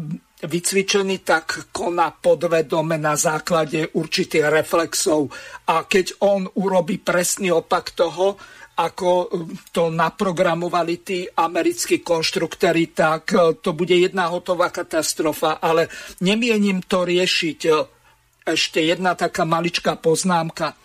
vycvičený, 0.47 1.27
tak 1.27 1.75
koná 1.75 2.15
podvedome 2.15 2.95
na 3.03 3.19
základe 3.19 3.91
určitých 3.99 4.47
reflexov. 4.47 5.27
A 5.67 5.91
keď 5.91 6.23
on 6.23 6.47
urobí 6.47 7.03
presný 7.03 7.51
opak 7.51 7.97
toho, 7.99 8.39
ako 8.77 9.33
to 9.73 9.89
naprogramovali 9.89 11.01
tí 11.01 11.25
americkí 11.25 12.05
konštruktéry, 12.05 12.93
tak 12.93 13.33
to 13.65 13.73
bude 13.73 13.97
jedna 13.97 14.29
hotová 14.29 14.69
katastrofa. 14.69 15.57
Ale 15.57 15.89
nemienim 16.21 16.85
to 16.85 17.09
riešiť. 17.09 17.61
Ešte 18.45 18.85
jedna 18.85 19.17
taká 19.17 19.49
maličká 19.49 19.97
poznámka 19.97 20.77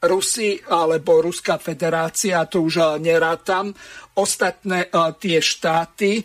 Rusi 0.00 0.56
alebo 0.64 1.20
Ruská 1.20 1.60
federácia, 1.60 2.48
to 2.48 2.64
už 2.64 2.74
eh, 2.80 2.86
nerátam, 3.04 3.76
ostatné 4.16 4.88
eh, 4.88 5.12
tie 5.20 5.44
štáty 5.44 6.24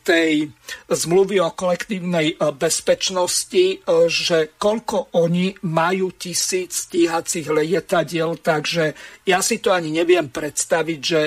tej 0.00 0.48
zmluvy 0.88 1.36
o 1.44 1.52
kolektívnej 1.52 2.40
bezpečnosti, 2.56 3.84
že 4.08 4.56
koľko 4.56 5.12
oni 5.20 5.52
majú 5.68 6.16
tisíc 6.16 6.88
stíhacích 6.88 7.52
lietadiel, 7.52 8.40
takže 8.40 8.96
ja 9.28 9.44
si 9.44 9.60
to 9.60 9.72
ani 9.72 9.92
neviem 9.92 10.32
predstaviť, 10.32 11.00
že 11.00 11.22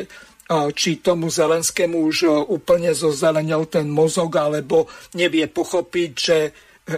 či 0.48 1.04
tomu 1.04 1.28
Zelenskému 1.28 2.08
už 2.08 2.48
úplne 2.48 2.96
zozelenil 2.96 3.68
ten 3.68 3.92
mozog, 3.92 4.32
alebo 4.40 4.88
nevie 5.12 5.44
pochopiť, 5.52 6.12
že 6.16 6.38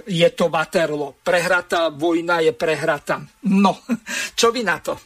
je 0.06 0.30
to 0.30 0.50
Waterloo. 0.50 1.14
Prehratá 1.24 1.90
vojna 1.90 2.40
je 2.40 2.52
prehratá. 2.52 3.26
No, 3.44 3.78
čo 4.36 4.52
vy 4.52 4.64
na 4.64 4.78
to? 4.80 4.98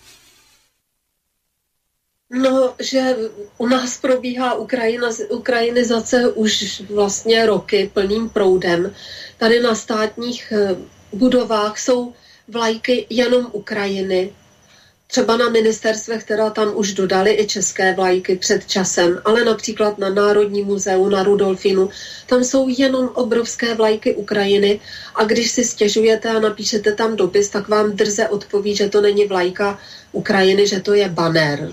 No, 2.34 2.74
že 2.80 3.16
u 3.58 3.68
nás 3.68 4.02
probíhá 4.02 4.54
Ukrajina, 4.54 5.10
ukrajinizace 5.30 6.34
už 6.34 6.82
vlastně 6.90 7.46
roky 7.46 7.92
plným 7.94 8.30
proudem. 8.30 8.96
Tady 9.38 9.60
na 9.60 9.76
státních 9.76 10.52
eh, 10.52 10.76
budovách 11.14 11.80
jsou 11.80 12.14
vlajky 12.48 13.06
jenom 13.10 13.50
Ukrajiny, 13.52 14.34
Třeba 15.14 15.38
na 15.38 15.50
ministerstvech, 15.50 16.24
která 16.24 16.50
tam 16.50 16.72
už 16.76 16.94
dodali 16.94 17.38
i 17.40 17.48
české 17.48 17.94
vlajky 17.94 18.36
před 18.36 18.66
časem, 18.68 19.22
ale 19.26 19.46
například 19.46 19.98
na 19.98 20.10
Národní 20.10 20.62
muzeu, 20.62 21.10
na 21.10 21.24
Rudolfinu, 21.24 21.90
tam 22.26 22.44
jsou 22.44 22.68
jenom 22.78 23.10
obrovské 23.14 23.76
vlajky 23.76 24.16
Ukrajiny 24.16 24.80
a 25.16 25.24
když 25.24 25.52
si 25.52 25.64
stěžujete 25.64 26.30
a 26.30 26.40
napíšete 26.40 26.92
tam 26.92 27.16
dopis, 27.16 27.50
tak 27.50 27.68
vám 27.68 27.92
drze 27.92 28.28
odpoví, 28.28 28.76
že 28.76 28.90
to 28.90 29.02
není 29.02 29.26
vlajka 29.26 29.80
Ukrajiny, 30.12 30.68
že 30.68 30.80
to 30.80 30.94
je 30.94 31.10
banner. 31.10 31.72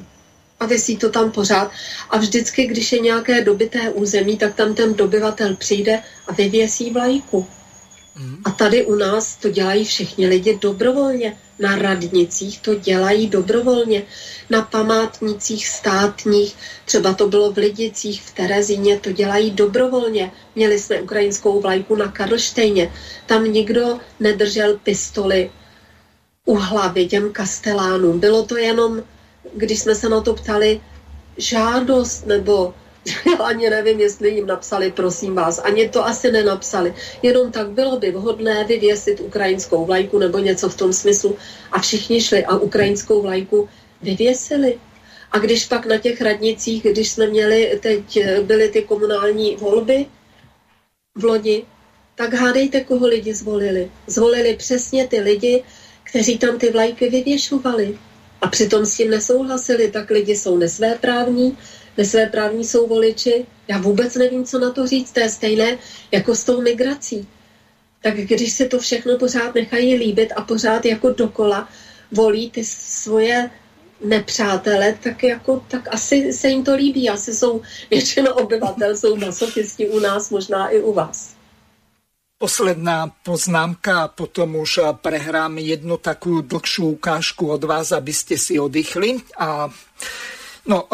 A 0.61 0.67
vysí 0.67 0.97
to 0.97 1.09
tam 1.09 1.33
pořád. 1.33 1.71
A 2.11 2.19
vždycky, 2.19 2.67
když 2.67 2.93
je 2.93 3.01
nějaké 3.01 3.45
dobité 3.45 3.91
území, 3.91 4.37
tak 4.37 4.55
tam 4.55 4.75
ten 4.75 4.95
dobyvatel 4.95 5.57
přijde 5.57 6.03
a 6.29 6.33
vyvěsí 6.33 6.91
vlajku. 6.91 7.47
Mm. 8.19 8.37
A 8.45 8.51
tady 8.51 8.87
u 8.87 8.95
nás 8.95 9.37
to 9.37 9.49
dělají 9.49 9.85
všichni 9.85 10.29
lidi 10.29 10.59
dobrovolně 10.61 11.37
na 11.61 11.77
radnicích 11.77 12.61
to 12.61 12.75
dělají 12.75 13.29
dobrovolně, 13.29 14.03
na 14.51 14.63
památnicích 14.63 15.69
státních, 15.69 16.57
třeba 16.85 17.15
to 17.15 17.29
bylo 17.29 17.53
v 17.53 17.57
Lidicích, 17.59 18.23
v 18.23 18.35
Terezíně, 18.35 18.99
to 18.99 19.13
dělají 19.13 19.51
dobrovolně. 19.51 20.33
Měli 20.55 20.79
jsme 20.79 21.01
ukrajinskou 21.01 21.61
vlajku 21.61 21.97
na 21.97 22.09
Karlštejně, 22.09 22.93
tam 23.27 23.45
nikdo 23.45 23.99
nedržel 24.21 24.79
pistoli 24.83 25.51
u 26.45 26.55
hlavy 26.55 27.07
těm 27.07 27.33
kastelánům. 27.33 28.21
Bylo 28.21 28.43
to 28.43 28.57
jenom, 28.57 29.03
když 29.55 29.81
jsme 29.81 29.95
se 29.95 30.09
na 30.09 30.21
to 30.21 30.35
ptali, 30.35 30.81
žádost 31.37 32.27
nebo 32.27 32.75
ani 33.45 33.71
nevím, 33.71 34.01
jestli 34.01 34.31
jim 34.31 34.47
napsali, 34.47 34.93
prosím 34.93 35.35
vás, 35.35 35.59
ani 35.59 35.89
to 35.89 36.07
asi 36.07 36.33
nenapsali. 36.33 36.95
Jenom 37.23 37.53
tak 37.53 37.71
bylo 37.71 37.99
by 37.99 38.11
vhodné 38.11 38.65
vyvěsit 38.65 39.21
ukrajinskou 39.21 39.85
vlajku 39.85 40.19
nebo 40.19 40.39
něco 40.39 40.69
v 40.69 40.77
tom 40.77 40.93
smyslu. 40.93 41.37
A 41.73 41.81
všichni 41.81 42.21
šli 42.21 42.45
a 42.45 42.57
ukrajinskou 42.57 43.23
vlajku 43.23 43.69
vyvěsili. 44.03 44.79
A 45.33 45.39
když 45.39 45.67
pak 45.67 45.87
na 45.87 45.99
těch 45.99 46.21
radnicích, 46.21 46.83
když 46.83 47.11
jsme 47.11 47.27
měli, 47.27 47.79
teď 47.83 48.19
byly 48.43 48.69
ty 48.69 48.83
komunální 48.83 49.57
volby 49.57 50.07
v 51.15 51.25
lodi, 51.25 51.65
tak 52.15 52.35
hádejte, 52.35 52.81
koho 52.81 53.07
lidi 53.07 53.35
zvolili. 53.35 53.91
Zvolili 54.07 54.57
přesně 54.57 55.09
ty 55.09 55.21
lidi, 55.21 55.65
kteří 56.03 56.39
tam 56.39 56.59
ty 56.59 56.71
vlajky 56.71 57.09
vyvěšovali. 57.09 57.99
A 58.41 58.49
přitom 58.49 58.87
s 58.87 58.97
tím 58.97 59.11
nesouhlasili, 59.11 59.91
tak 59.91 60.11
lidi 60.11 60.37
jsou 60.37 60.57
nesvéprávní, 60.57 61.59
právní 62.31 62.65
jsou 62.65 62.87
voliči. 62.87 63.47
Já 63.69 63.79
vůbec 63.79 64.15
nevím, 64.15 64.45
co 64.45 64.59
na 64.59 64.71
to 64.71 64.87
říct. 64.87 65.13
To 65.13 65.21
je 65.21 65.29
stejné 65.29 65.79
jako 66.11 66.35
s 66.35 66.45
tou 66.45 66.61
migrací. 66.61 67.29
Tak 68.03 68.17
když 68.17 68.53
se 68.53 68.65
to 68.67 68.79
všechno 68.79 69.19
pořád 69.19 69.55
nechají 69.55 69.95
líbit 69.95 70.33
a 70.37 70.43
pořád 70.43 70.85
jako 70.85 71.11
dokola 71.11 71.69
volí 72.13 72.51
ty 72.51 72.65
svoje 72.65 73.51
nepřátele, 74.05 74.99
tak, 75.03 75.23
jako, 75.23 75.65
tak 75.69 75.95
asi 75.95 76.33
se 76.33 76.49
jim 76.49 76.65
to 76.65 76.75
líbí. 76.75 77.11
Asi 77.11 77.35
jsou 77.35 77.63
většina 77.91 78.35
obyvatel, 78.35 78.97
jsou 78.97 79.17
masochisti 79.17 79.89
u 79.89 80.01
nás, 80.01 80.31
možná 80.31 80.69
i 80.69 80.81
u 80.81 80.93
vás. 80.93 81.35
Posledná 82.41 83.13
poznámka 83.25 84.03
a 84.03 84.09
potom 84.09 84.57
už 84.57 84.81
prehrám 85.05 85.61
jednu 85.61 86.01
takú 86.01 86.41
dlhšiu 86.41 86.97
ukážku 86.97 87.53
od 87.53 87.61
vás, 87.69 87.93
aby 87.93 88.17
ste 88.17 88.41
si 88.41 88.57
oddychli. 88.57 89.21
A, 89.37 89.69
no, 90.65 90.89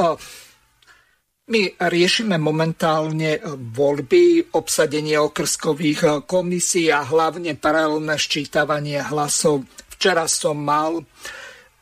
my 1.46 1.78
riešime 1.78 2.42
momentálne 2.42 3.38
voľby, 3.54 4.50
obsadenie 4.58 5.14
okrskových 5.14 6.26
komisí 6.26 6.90
a 6.90 7.06
hlavne 7.06 7.54
paralelné 7.54 8.18
ščítavanie 8.18 8.98
hlasov. 9.06 9.62
Včera 9.94 10.26
som 10.26 10.58
mal 10.58 11.06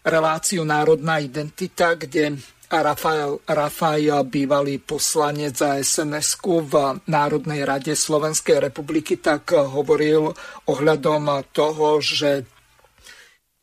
reláciu 0.05 0.69
Národná 0.69 1.17
identita, 1.17 1.97
kde 1.97 2.37
Rafael, 2.69 3.41
Rafael, 3.49 4.21
bývalý 4.29 4.85
poslanec 4.85 5.57
za 5.57 5.81
sns 5.81 6.37
v 6.45 7.01
Národnej 7.09 7.65
rade 7.65 7.97
Slovenskej 7.97 8.69
republiky, 8.69 9.17
tak 9.17 9.57
hovoril 9.57 10.29
ohľadom 10.69 11.41
toho, 11.57 12.05
že 12.05 12.45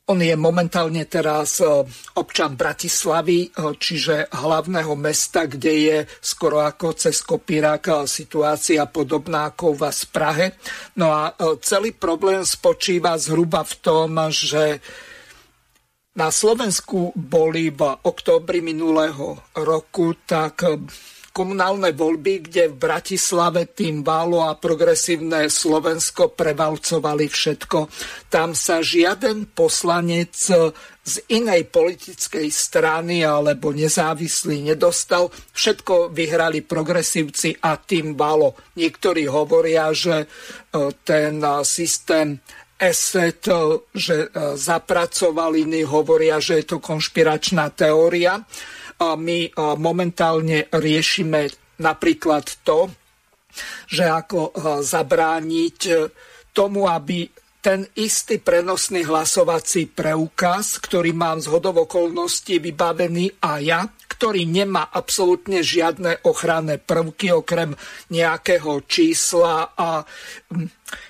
on 0.09 0.19
je 0.19 0.33
momentálne 0.33 1.05
teraz 1.05 1.61
e, 1.61 1.65
občan 2.17 2.57
Bratislavy, 2.57 3.47
e, 3.47 3.49
čiže 3.77 4.33
hlavného 4.33 4.97
mesta, 4.97 5.45
kde 5.45 5.73
je 5.77 5.97
skoro 6.19 6.65
ako 6.65 6.97
cez 6.97 7.21
kopírak 7.21 7.87
e, 7.87 7.93
situácia 8.09 8.89
podobná 8.89 9.53
ako 9.53 9.63
u 9.71 9.75
vás 9.77 10.03
v 10.03 10.09
Prahe. 10.09 10.47
No 10.97 11.13
a 11.13 11.31
celý 11.61 11.93
problém 11.93 12.41
spočíva 12.41 13.15
zhruba 13.15 13.61
v 13.61 13.75
tom, 13.79 14.09
že 14.33 14.81
na 16.11 16.27
Slovensku 16.27 17.15
boli 17.15 17.71
v 17.71 17.81
októbri 18.03 18.59
minulého 18.59 19.39
roku 19.55 20.11
tak 20.27 20.59
komunálne 21.31 21.95
voľby, 21.95 22.51
kde 22.51 22.71
v 22.71 22.75
Bratislave 22.75 23.71
tým 23.71 24.03
Válo 24.03 24.43
a 24.43 24.59
progresívne 24.59 25.47
Slovensko 25.47 26.35
prevalcovali 26.35 27.31
všetko. 27.31 27.87
Tam 28.27 28.51
sa 28.51 28.83
žiaden 28.83 29.51
poslanec 29.55 30.35
z 31.01 31.13
inej 31.33 31.71
politickej 31.73 32.51
strany 32.53 33.25
alebo 33.25 33.73
nezávislý 33.73 34.75
nedostal. 34.75 35.33
Všetko 35.55 36.13
vyhrali 36.13 36.61
progresívci 36.61 37.57
a 37.63 37.79
tým 37.79 38.13
Válo. 38.13 38.53
Niektorí 38.77 39.25
hovoria, 39.25 39.89
že 39.95 40.23
e, 40.23 40.27
ten 41.01 41.41
systém 41.65 42.37
ESET, 42.77 43.45
že 43.93 44.17
e, 44.25 44.57
zapracovali, 44.57 45.65
iní 45.65 45.81
hovoria, 45.85 46.37
že 46.37 46.61
je 46.61 46.75
to 46.75 46.77
konšpiračná 46.77 47.73
teória. 47.73 48.41
My 49.01 49.39
e, 49.45 49.51
momentálne 49.77 50.69
riešime 50.69 51.49
napríklad 51.81 52.45
to, 52.61 52.89
že 53.89 54.05
ako 54.05 54.39
e, 54.49 54.51
zabrániť 54.85 55.79
tomu, 56.53 56.85
aby 56.85 57.25
ten 57.61 57.85
istý 57.93 58.41
prenosný 58.41 59.05
hlasovací 59.05 59.85
preukaz, 59.93 60.81
ktorý 60.81 61.13
mám 61.13 61.37
z 61.37 61.47
hodov 61.53 61.85
okolností 61.85 62.57
vybavený 62.57 63.37
a 63.37 63.61
ja, 63.61 63.85
ktorý 64.21 64.49
nemá 64.49 64.89
absolútne 64.89 65.61
žiadne 65.61 66.25
ochranné 66.25 66.81
prvky 66.81 67.33
okrem 67.33 67.77
nejakého 68.09 68.85
čísla 68.89 69.77
a 69.77 70.05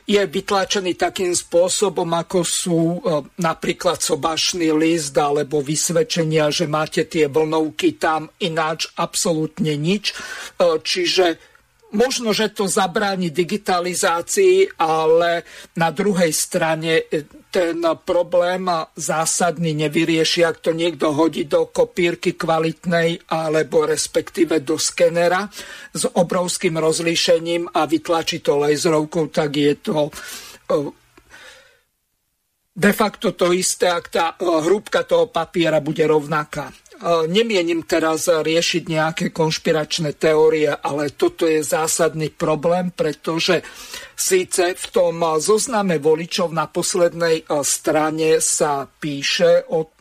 je 0.06 0.22
vytlačený 0.22 0.96
takým 1.00 1.34
spôsobom, 1.34 2.08
ako 2.08 2.40
sú 2.44 2.80
e, 2.80 3.00
napríklad 3.42 3.98
sobašný 4.00 4.70
list 4.76 5.16
alebo 5.18 5.64
vysvedčenia, 5.64 6.52
že 6.52 6.70
máte 6.72 7.08
tie 7.08 7.26
vlnovky 7.32 7.98
tam, 7.98 8.30
ináč 8.44 8.92
absolútne 9.00 9.74
nič. 9.80 10.12
E, 10.12 10.80
čiže 10.84 11.51
možno, 11.92 12.32
že 12.32 12.52
to 12.52 12.68
zabráni 12.68 13.30
digitalizácii, 13.30 14.80
ale 14.80 15.44
na 15.76 15.92
druhej 15.92 16.32
strane 16.32 17.08
e, 17.08 17.24
ten 17.52 17.84
problém 18.08 18.68
zásadný 18.96 19.76
nevyrieši, 19.76 20.48
ak 20.48 20.64
to 20.64 20.72
niekto 20.72 21.12
hodí 21.12 21.44
do 21.46 21.68
kopírky 21.68 22.40
kvalitnej 22.40 23.28
alebo 23.28 23.84
respektíve 23.84 24.64
do 24.64 24.80
skenera 24.80 25.52
s 25.92 26.08
obrovským 26.08 26.80
rozlíšením 26.80 27.76
a 27.76 27.84
vytlačí 27.84 28.40
to 28.40 28.56
laserovkou, 28.56 29.28
tak 29.28 29.52
je 29.52 29.74
to 29.76 30.08
e, 30.08 30.76
de 32.72 32.92
facto 32.96 33.36
to 33.36 33.52
isté, 33.52 33.92
ak 33.92 34.06
tá 34.08 34.26
e, 34.40 34.48
hrúbka 34.64 35.04
toho 35.04 35.28
papiera 35.28 35.84
bude 35.84 36.08
rovnaká. 36.08 36.72
E, 37.02 37.26
nemienim 37.26 37.82
teraz 37.82 38.30
riešiť 38.30 38.84
nejaké 38.86 39.26
konšpiračné 39.34 40.14
teórie, 40.22 40.70
ale 40.70 41.10
toto 41.18 41.50
je 41.50 41.66
zásadný 41.66 42.30
problém, 42.30 42.94
pretože 42.94 43.66
síce 44.14 44.78
v 44.78 44.86
tom 44.94 45.18
zozname 45.42 45.98
voličov 45.98 46.54
na 46.54 46.70
poslednej 46.70 47.42
e, 47.42 47.44
strane 47.66 48.38
sa 48.38 48.86
píše 48.86 49.66
o 49.74 50.01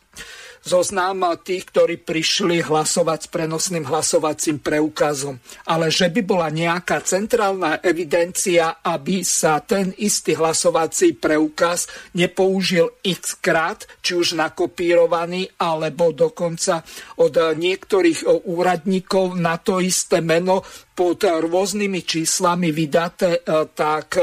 zoznam 0.61 1.25
tých, 1.41 1.69
ktorí 1.73 2.01
prišli 2.01 2.65
hlasovať 2.65 3.19
s 3.27 3.29
prenosným 3.33 3.85
hlasovacím 3.89 4.61
preukazom. 4.61 5.41
Ale 5.67 5.89
že 5.89 6.13
by 6.13 6.21
bola 6.25 6.49
nejaká 6.53 7.01
centrálna 7.01 7.81
evidencia, 7.81 8.85
aby 8.85 9.25
sa 9.25 9.61
ten 9.65 9.93
istý 9.97 10.37
hlasovací 10.37 11.17
preukaz 11.17 11.89
nepoužil 12.17 13.01
x 13.05 13.41
krát, 13.41 13.89
či 14.05 14.17
už 14.17 14.37
nakopírovaný, 14.37 15.49
alebo 15.61 16.13
dokonca 16.13 16.85
od 17.21 17.35
niektorých 17.35 18.49
úradníkov 18.49 19.37
na 19.37 19.57
to 19.61 19.81
isté 19.81 20.21
meno 20.21 20.63
pod 20.93 21.25
rôznymi 21.25 22.05
číslami 22.05 22.77
vydaté, 22.77 23.41
tak 23.73 24.21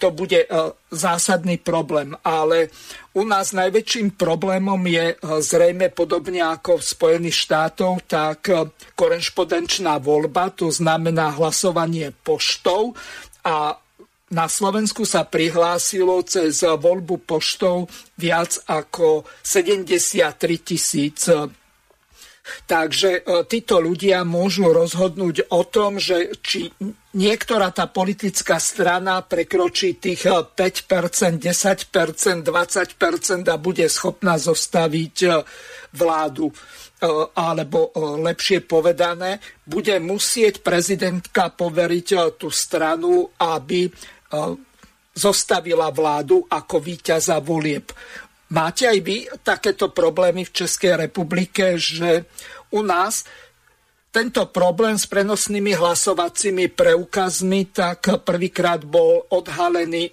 to 0.00 0.08
bude 0.08 0.48
zásadný 0.88 1.60
problém. 1.60 2.16
Ale 2.24 2.72
u 3.12 3.22
nás 3.28 3.52
najväčším 3.52 4.16
problémom 4.16 4.80
je 4.88 5.12
e, 5.12 5.16
zrejme 5.44 5.92
podobne 5.92 6.40
ako 6.40 6.80
v 6.80 6.88
Spojených 6.88 7.36
štátoch, 7.36 8.00
tak 8.08 8.48
e, 8.48 8.72
korešpondenčná 8.96 10.00
voľba, 10.00 10.56
to 10.56 10.72
znamená 10.72 11.36
hlasovanie 11.36 12.16
poštou 12.24 12.96
a 13.44 13.76
na 14.30 14.46
Slovensku 14.46 15.02
sa 15.02 15.26
prihlásilo 15.26 16.22
cez 16.22 16.62
voľbu 16.62 17.26
poštou 17.26 17.90
viac 18.14 18.62
ako 18.70 19.26
73 19.42 20.38
tisíc 20.62 21.26
Takže 22.66 23.10
e, 23.20 23.44
títo 23.46 23.78
ľudia 23.78 24.26
môžu 24.26 24.70
rozhodnúť 24.70 25.50
o 25.52 25.62
tom, 25.66 26.00
že 26.00 26.34
či 26.42 26.72
niektorá 27.16 27.74
tá 27.74 27.90
politická 27.90 28.60
strana 28.62 29.22
prekročí 29.22 29.98
tých 29.98 30.26
5%, 30.26 31.40
10%, 31.40 32.46
20% 32.46 33.50
a 33.50 33.56
bude 33.58 33.86
schopná 33.90 34.38
zostaviť 34.38 35.16
e, 35.26 35.28
vládu 35.94 36.50
e, 36.50 36.54
alebo 37.34 37.90
lepšie 38.20 38.62
povedané, 38.66 39.42
bude 39.66 39.98
musieť 39.98 40.62
prezidentka 40.62 41.50
poveriť 41.54 42.38
tú 42.38 42.50
stranu, 42.50 43.30
aby 43.38 43.90
zostavila 45.10 45.90
vládu 45.90 46.46
ako 46.46 46.78
víťaza 46.78 47.42
volieb. 47.42 47.90
Máte 48.50 48.90
aj 48.90 48.98
vy 49.02 49.16
takéto 49.46 49.94
problémy 49.94 50.42
v 50.42 50.54
Českej 50.54 51.06
republike, 51.06 51.78
že 51.78 52.26
u 52.74 52.82
nás 52.82 53.26
tento 54.10 54.42
problém 54.50 54.98
s 54.98 55.06
prenosnými 55.06 55.78
hlasovacími 55.78 56.74
preukazmi 56.74 57.70
tak 57.70 58.26
prvýkrát 58.26 58.82
bol 58.82 59.22
odhalený, 59.30 60.10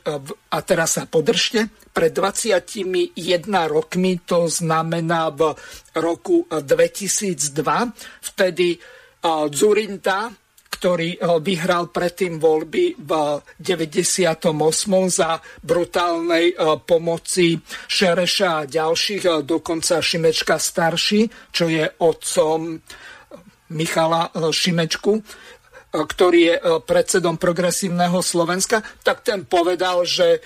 a 0.54 0.58
teraz 0.62 1.02
sa 1.02 1.10
podržte, 1.10 1.74
pred 1.98 2.14
21 2.14 3.18
rokmi, 3.66 4.22
to 4.22 4.46
znamená 4.46 5.34
v 5.34 5.58
roku 5.98 6.46
2002. 6.46 7.58
Vtedy 8.22 8.78
Zurinda, 9.50 10.30
ktorý 10.78 11.18
eh, 11.18 11.42
vyhral 11.42 11.90
predtým 11.90 12.38
voľby 12.38 13.02
v 13.02 13.12
98. 13.58 14.46
za 15.10 15.42
brutálnej 15.66 16.54
pomoci 16.86 17.58
Šereša 17.66 18.62
a 18.62 18.68
ďalších, 18.70 19.42
dokonca 19.42 19.98
Šimečka 19.98 20.62
starší, 20.62 21.50
čo 21.50 21.66
je 21.66 21.82
otcom 21.98 22.78
Michala 23.74 24.32
Šimečku, 24.32 25.24
ktorý 25.88 26.40
je 26.44 26.56
predsedom 26.84 27.40
progresívneho 27.40 28.20
Slovenska, 28.20 28.84
tak 29.02 29.24
ten 29.24 29.48
povedal, 29.48 30.04
že 30.04 30.44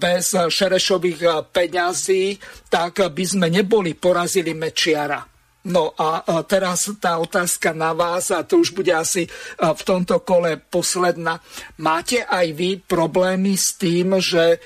bez 0.00 0.32
Šerešových 0.32 1.52
peňazí 1.52 2.40
tak 2.72 3.04
by 3.04 3.24
sme 3.24 3.52
neboli 3.52 3.92
porazili 3.92 4.56
Mečiara. 4.56 5.20
No 5.68 5.92
a 5.92 6.24
teraz 6.48 6.88
tá 6.96 7.20
otázka 7.20 7.76
na 7.76 7.92
vás, 7.92 8.32
a 8.32 8.40
to 8.48 8.64
už 8.64 8.72
bude 8.72 8.88
asi 8.88 9.28
v 9.60 9.82
tomto 9.84 10.24
kole 10.24 10.56
posledná. 10.56 11.36
Máte 11.84 12.24
aj 12.24 12.46
vy 12.56 12.80
problémy 12.80 13.60
s 13.60 13.76
tým, 13.76 14.16
že 14.16 14.56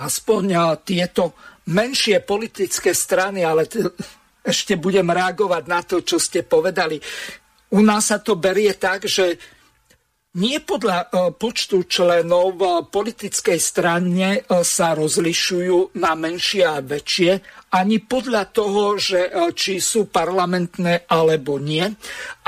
aspoň 0.00 0.80
tieto 0.80 1.36
menšie 1.68 2.24
politické 2.24 2.96
strany, 2.96 3.44
ale 3.44 3.68
ešte 4.44 4.76
budem 4.76 5.08
reagovať 5.08 5.64
na 5.64 5.80
to, 5.80 6.04
čo 6.04 6.20
ste 6.20 6.44
povedali. 6.44 7.00
U 7.72 7.80
nás 7.80 8.12
sa 8.12 8.20
to 8.20 8.36
berie 8.36 8.76
tak, 8.76 9.08
že 9.08 9.40
nie 10.34 10.58
podľa 10.58 10.98
e, 10.98 11.06
počtu 11.30 11.86
členov 11.86 12.58
v 12.58 12.62
politickej 12.90 13.58
strane 13.62 14.42
e, 14.42 14.66
sa 14.66 14.90
rozlišujú 14.98 15.94
na 15.94 16.18
menšie 16.18 16.66
a 16.66 16.82
väčšie, 16.82 17.38
ani 17.70 18.02
podľa 18.02 18.50
toho, 18.50 18.98
že 18.98 19.30
e, 19.30 19.54
či 19.54 19.78
sú 19.78 20.10
parlamentné 20.10 21.06
alebo 21.06 21.62
nie, 21.62 21.86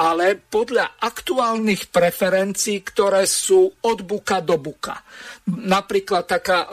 ale 0.03 0.34
podľa 0.34 0.99
aktuálnych 0.99 1.94
preferencií, 1.94 2.82
ktoré 2.82 3.22
sú 3.22 3.70
od 3.70 3.99
buka 4.03 4.42
do 4.42 4.59
buka. 4.59 5.07
Napríklad 5.47 6.26
taká 6.26 6.66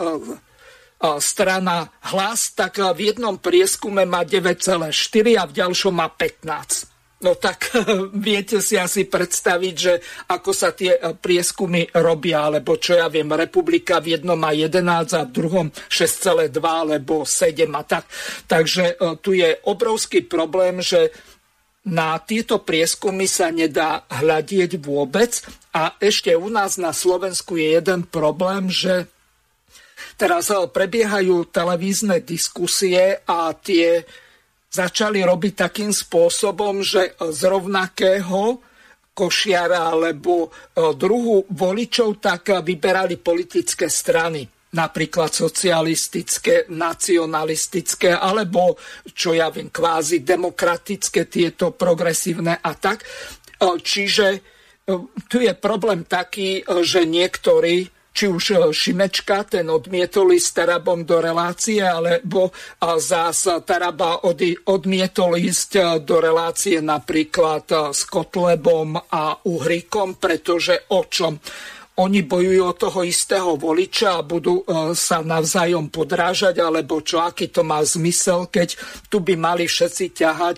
strana 1.19 1.91
hlas, 2.13 2.55
tak 2.55 2.79
v 2.79 3.11
jednom 3.11 3.35
prieskume 3.35 4.07
má 4.07 4.23
9,4 4.23 4.89
a 5.35 5.43
v 5.43 5.53
ďalšom 5.53 5.93
má 5.93 6.07
15. 6.07 6.93
No 7.23 7.39
tak 7.39 7.71
viete 8.27 8.59
si 8.59 8.75
asi 8.75 9.07
predstaviť, 9.07 9.75
že 9.75 9.93
ako 10.27 10.51
sa 10.51 10.75
tie 10.75 10.99
e, 10.99 11.15
prieskumy 11.15 11.87
robia, 11.95 12.51
alebo 12.51 12.75
čo 12.75 12.99
ja 12.99 13.07
viem, 13.07 13.31
Republika 13.31 14.03
v 14.03 14.19
jednom 14.19 14.35
má 14.35 14.51
11 14.51 15.15
a 15.15 15.23
v 15.23 15.31
druhom 15.31 15.67
6,2 15.87 16.51
alebo 16.59 17.23
7 17.23 17.63
a 17.71 17.83
tak. 17.87 18.03
Takže 18.45 18.83
e, 18.93 18.95
tu 19.23 19.31
je 19.31 19.55
obrovský 19.63 20.27
problém, 20.27 20.83
že 20.83 21.15
na 21.83 22.15
tieto 22.19 22.63
prieskumy 22.63 23.27
sa 23.27 23.51
nedá 23.51 24.07
hľadieť 24.07 24.79
vôbec 24.79 25.43
a 25.75 25.95
ešte 25.99 26.31
u 26.31 26.47
nás 26.47 26.79
na 26.79 26.95
Slovensku 26.95 27.59
je 27.59 27.75
jeden 27.75 28.07
problém, 28.07 28.71
že 28.71 29.11
teraz 30.16 30.49
e, 30.49 30.57
prebiehajú 30.68 31.49
televízne 31.49 32.22
diskusie 32.22 33.22
a 33.26 33.51
tie 33.53 34.01
začali 34.74 35.22
robiť 35.22 35.53
takým 35.70 35.93
spôsobom, 35.93 36.82
že 36.82 37.14
z 37.18 37.41
rovnakého 37.45 38.57
košiara 39.14 39.93
alebo 39.93 40.49
druhu 40.74 41.45
voličov, 41.45 42.18
tak 42.18 42.66
vyberali 42.66 43.22
politické 43.22 43.86
strany 43.86 44.41
napríklad 44.74 45.30
socialistické, 45.30 46.66
nacionalistické, 46.74 48.18
alebo 48.18 48.74
čo 49.14 49.38
ja 49.38 49.53
viem, 49.53 49.70
kvázi 49.70 50.26
demokratické, 50.26 51.30
tieto 51.30 51.78
progresívne 51.78 52.57
a 52.57 52.72
tak. 52.74 53.05
Čiže 53.61 54.28
tu 55.30 55.38
je 55.39 55.53
problém 55.53 56.03
taký, 56.03 56.66
že 56.82 57.05
niektorí 57.05 57.92
či 58.14 58.30
už 58.30 58.43
e, 58.53 58.57
Šimečka, 58.70 59.49
ten 59.49 59.66
odmietol 59.68 60.38
ísť 60.38 60.64
Tarabom 60.64 61.01
do 61.01 61.18
relácie, 61.18 61.82
alebo 61.82 62.53
zás 63.01 63.49
Taraba 63.66 64.22
odmietol 64.70 65.41
ísť 65.41 65.72
e, 65.76 65.82
do 66.05 66.22
relácie 66.22 66.78
napríklad 66.80 67.66
e, 67.74 67.76
s 67.89 68.05
Kotlebom 68.05 68.95
a 69.09 69.34
Uhrikom, 69.49 70.22
pretože 70.22 70.88
o 70.93 71.09
čom? 71.09 71.41
oni 71.93 72.26
bojujú 72.26 72.64
o 72.66 72.74
toho 72.74 73.05
istého 73.05 73.53
voliča 73.53 74.18
a 74.18 74.26
budú 74.26 74.66
sa 74.97 75.22
navzájom 75.22 75.93
podrážať, 75.93 76.57
alebo 76.57 77.05
čo, 77.05 77.22
aký 77.22 77.53
to 77.53 77.61
má 77.61 77.86
zmysel, 77.86 78.49
keď 78.49 78.74
tu 79.14 79.22
by 79.22 79.38
mali 79.38 79.70
všetci 79.70 80.09
ťahať 80.09 80.57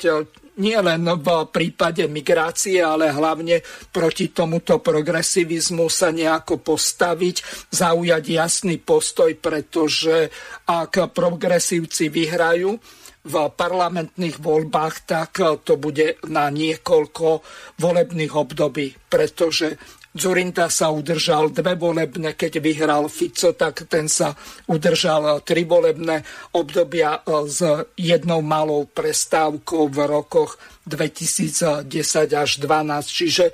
nie 0.60 0.78
len 0.80 1.04
v 1.04 1.30
prípade 1.52 2.08
migrácie, 2.08 2.80
ale 2.80 3.12
hlavne 3.12 3.60
proti 3.92 4.32
tomuto 4.32 4.80
progresivizmu 4.80 5.92
sa 5.92 6.16
nejako 6.16 6.64
postaviť, 6.64 7.68
zaujať 7.72 8.24
jasný 8.24 8.80
postoj, 8.80 9.36
pretože 9.36 10.32
ak 10.68 11.12
progresívci 11.12 12.08
vyhrajú, 12.08 12.80
v 13.26 13.50
parlamentných 13.50 14.38
voľbách, 14.38 14.96
tak 15.10 15.42
to 15.66 15.82
bude 15.82 16.22
na 16.30 16.54
niekoľko 16.54 17.42
volebných 17.82 18.34
období, 18.38 18.94
pretože 19.10 19.82
Zurinda 20.16 20.72
sa 20.72 20.96
udržal 20.96 21.52
dve 21.52 21.76
volebné, 21.76 22.40
keď 22.40 22.64
vyhral 22.64 23.12
Fico, 23.12 23.52
tak 23.52 23.84
ten 23.92 24.08
sa 24.08 24.32
udržal 24.72 25.44
tri 25.44 25.68
volebné 25.68 26.24
obdobia 26.56 27.20
e, 27.20 27.44
s 27.52 27.60
jednou 28.00 28.40
malou 28.40 28.88
prestávkou 28.88 29.92
v 29.92 29.98
rokoch 30.08 30.56
2010 30.88 31.92
až 32.32 32.50
2012. 32.64 33.12
Čiže 33.12 33.46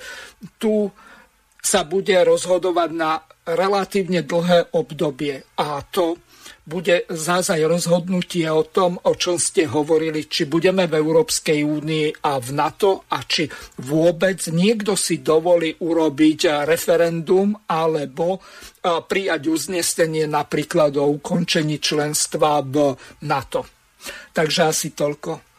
tu 0.62 0.94
sa 1.62 1.82
bude 1.82 2.14
rozhodovať 2.14 2.90
na 2.94 3.26
relatívne 3.46 4.22
dlhé 4.22 4.70
obdobie 4.78 5.42
a 5.58 5.82
to 5.90 6.18
bude 6.72 7.04
zás 7.12 7.52
aj 7.52 7.68
rozhodnutie 7.68 8.48
o 8.48 8.64
tom, 8.64 8.96
o 9.04 9.12
čom 9.20 9.36
ste 9.36 9.68
hovorili, 9.68 10.32
či 10.32 10.48
budeme 10.48 10.88
v 10.88 11.04
Európskej 11.04 11.68
únii 11.68 12.24
a 12.24 12.40
v 12.40 12.50
NATO 12.56 13.04
a 13.12 13.20
či 13.28 13.52
vôbec 13.84 14.40
niekto 14.56 14.96
si 14.96 15.20
dovolí 15.20 15.76
urobiť 15.76 16.64
referendum 16.64 17.52
alebo 17.68 18.40
prijať 18.82 19.52
uznesenie 19.52 20.32
napríklad 20.32 20.96
o 20.96 21.12
ukončení 21.12 21.84
členstva 21.84 22.64
v 22.64 22.96
NATO. 23.28 23.68
Takže 24.32 24.72
asi 24.72 24.96
toľko. 24.96 25.52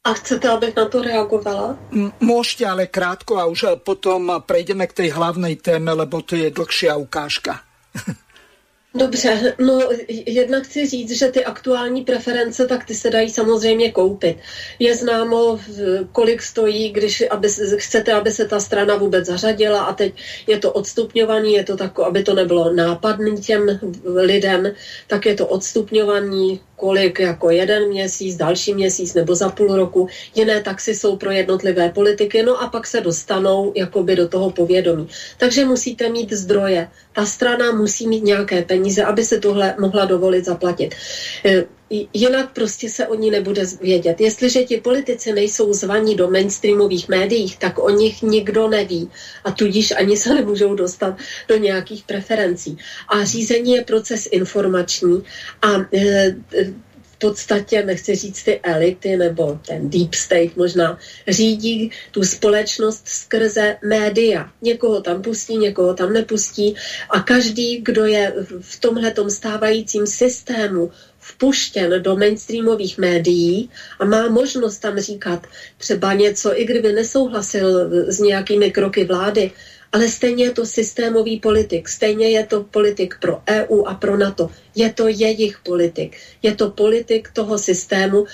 A 0.00 0.16
chcete, 0.16 0.48
abych 0.48 0.76
na 0.76 0.88
to 0.88 1.04
reagovala? 1.04 1.76
Môžete, 2.20 2.64
ale 2.64 2.88
krátko 2.88 3.36
a 3.36 3.44
už 3.48 3.80
potom 3.84 4.40
prejdeme 4.44 4.88
k 4.88 4.96
tej 5.04 5.08
hlavnej 5.12 5.60
téme, 5.60 5.92
lebo 5.92 6.24
to 6.24 6.36
je 6.36 6.48
dlhšia 6.48 6.96
ukážka. 6.96 7.64
Dobře, 8.94 9.54
no 9.58 9.88
jednak 10.26 10.62
chci 10.62 10.86
říct, 10.86 11.10
že 11.10 11.28
ty 11.28 11.44
aktuální 11.44 12.04
preference, 12.04 12.66
tak 12.66 12.84
ty 12.84 12.94
se 12.94 13.10
dají 13.10 13.30
samozřejmě 13.30 13.92
koupit. 13.92 14.36
Je 14.78 14.96
známo, 14.96 15.60
kolik 16.12 16.42
stojí, 16.42 16.92
když 16.92 17.24
aby, 17.30 17.48
chcete, 17.76 18.12
aby 18.12 18.32
se 18.32 18.44
ta 18.44 18.60
strana 18.60 18.96
vůbec 18.96 19.26
zařadila 19.26 19.82
a 19.82 19.94
teď 19.94 20.12
je 20.46 20.58
to 20.58 20.72
odstupňovaný, 20.72 21.52
je 21.54 21.64
to 21.64 21.76
tak, 21.76 22.00
aby 22.00 22.22
to 22.22 22.34
nebylo 22.34 22.72
nápadný 22.72 23.40
těm 23.40 23.80
lidem, 24.04 24.72
tak 25.06 25.26
je 25.26 25.34
to 25.34 25.46
odstupňovaný, 25.46 26.60
kolik 26.76 27.18
jako 27.20 27.50
jeden 27.50 27.88
měsíc, 27.88 28.36
další 28.36 28.74
měsíc 28.74 29.14
nebo 29.14 29.34
za 29.34 29.48
půl 29.48 29.76
roku. 29.76 30.08
Jiné 30.34 30.62
taxy 30.62 30.94
jsou 30.94 31.16
pro 31.16 31.30
jednotlivé 31.30 31.88
politiky, 31.88 32.42
no 32.42 32.62
a 32.62 32.68
pak 32.68 32.86
se 32.86 33.00
dostanou 33.00 33.72
jakoby 33.76 34.16
do 34.16 34.28
toho 34.28 34.50
povědomí. 34.50 35.08
Takže 35.38 35.64
musíte 35.64 36.08
mít 36.08 36.32
zdroje. 36.32 36.88
Ta 37.12 37.26
strana 37.26 37.72
musí 37.72 38.08
mít 38.08 38.24
nějaké 38.24 38.62
peníze, 38.62 38.79
aby 39.04 39.24
se 39.24 39.40
tohle 39.40 39.74
mohla 39.78 40.04
dovolit 40.04 40.44
zaplatit. 40.44 40.94
E, 41.44 41.64
jinak 42.14 42.52
prostě 42.52 42.88
se 42.88 43.06
o 43.06 43.14
ní 43.14 43.30
nebude 43.30 43.62
vědět. 43.80 44.20
Jestliže 44.20 44.62
ti 44.62 44.80
politici 44.80 45.32
nejsou 45.32 45.72
zvaní 45.72 46.14
do 46.14 46.30
mainstreamových 46.30 47.08
médiích, 47.08 47.58
tak 47.58 47.78
o 47.78 47.90
nich 47.90 48.22
nikdo 48.22 48.68
neví 48.68 49.10
a 49.44 49.50
tudíž 49.50 49.90
ani 49.90 50.16
se 50.16 50.34
nemůžou 50.34 50.74
dostat 50.74 51.18
do 51.48 51.56
nějakých 51.56 52.02
preferencí. 52.04 52.78
A 53.08 53.24
řízení 53.24 53.72
je 53.72 53.84
proces 53.84 54.28
informační 54.30 55.22
a 55.62 55.68
e, 55.94 56.36
podstatě, 57.20 57.82
nechci 57.82 58.14
říct 58.14 58.42
ty 58.42 58.60
elity 58.62 59.16
nebo 59.16 59.60
ten 59.66 59.90
deep 59.90 60.14
state 60.14 60.56
možná, 60.56 60.98
řídí 61.28 61.90
tu 62.10 62.22
společnost 62.22 63.08
skrze 63.08 63.76
média. 63.84 64.50
Někoho 64.62 65.00
tam 65.00 65.22
pustí, 65.22 65.56
někoho 65.56 65.94
tam 65.94 66.12
nepustí 66.12 66.74
a 67.10 67.20
každý, 67.20 67.80
kdo 67.80 68.04
je 68.04 68.34
v 68.60 68.80
tomhletom 68.80 69.30
stávajícím 69.30 70.06
systému 70.06 70.90
vpuštěn 71.20 72.02
do 72.02 72.16
mainstreamových 72.16 72.98
médií 72.98 73.70
a 73.98 74.04
má 74.04 74.28
možnost 74.28 74.78
tam 74.78 74.98
říkat 74.98 75.46
třeba 75.78 76.12
něco, 76.12 76.60
i 76.60 76.64
kdyby 76.64 76.92
nesouhlasil 76.92 77.90
s 78.12 78.18
nějakými 78.18 78.70
kroky 78.70 79.04
vlády, 79.04 79.50
ale 79.92 80.08
stejně 80.08 80.44
je 80.44 80.52
to 80.52 80.66
systémový 80.66 81.40
politik, 81.40 81.88
stejně 81.88 82.30
je 82.30 82.46
to 82.46 82.62
politik 82.62 83.14
pro 83.20 83.42
EU 83.50 83.84
a 83.84 83.94
pro 83.94 84.16
NATO. 84.16 84.50
Je 84.74 84.92
to 84.92 85.08
jejich 85.08 85.58
politik, 85.58 86.16
je 86.42 86.54
to 86.54 86.70
politik 86.70 87.28
toho 87.32 87.58
systému, 87.58 88.26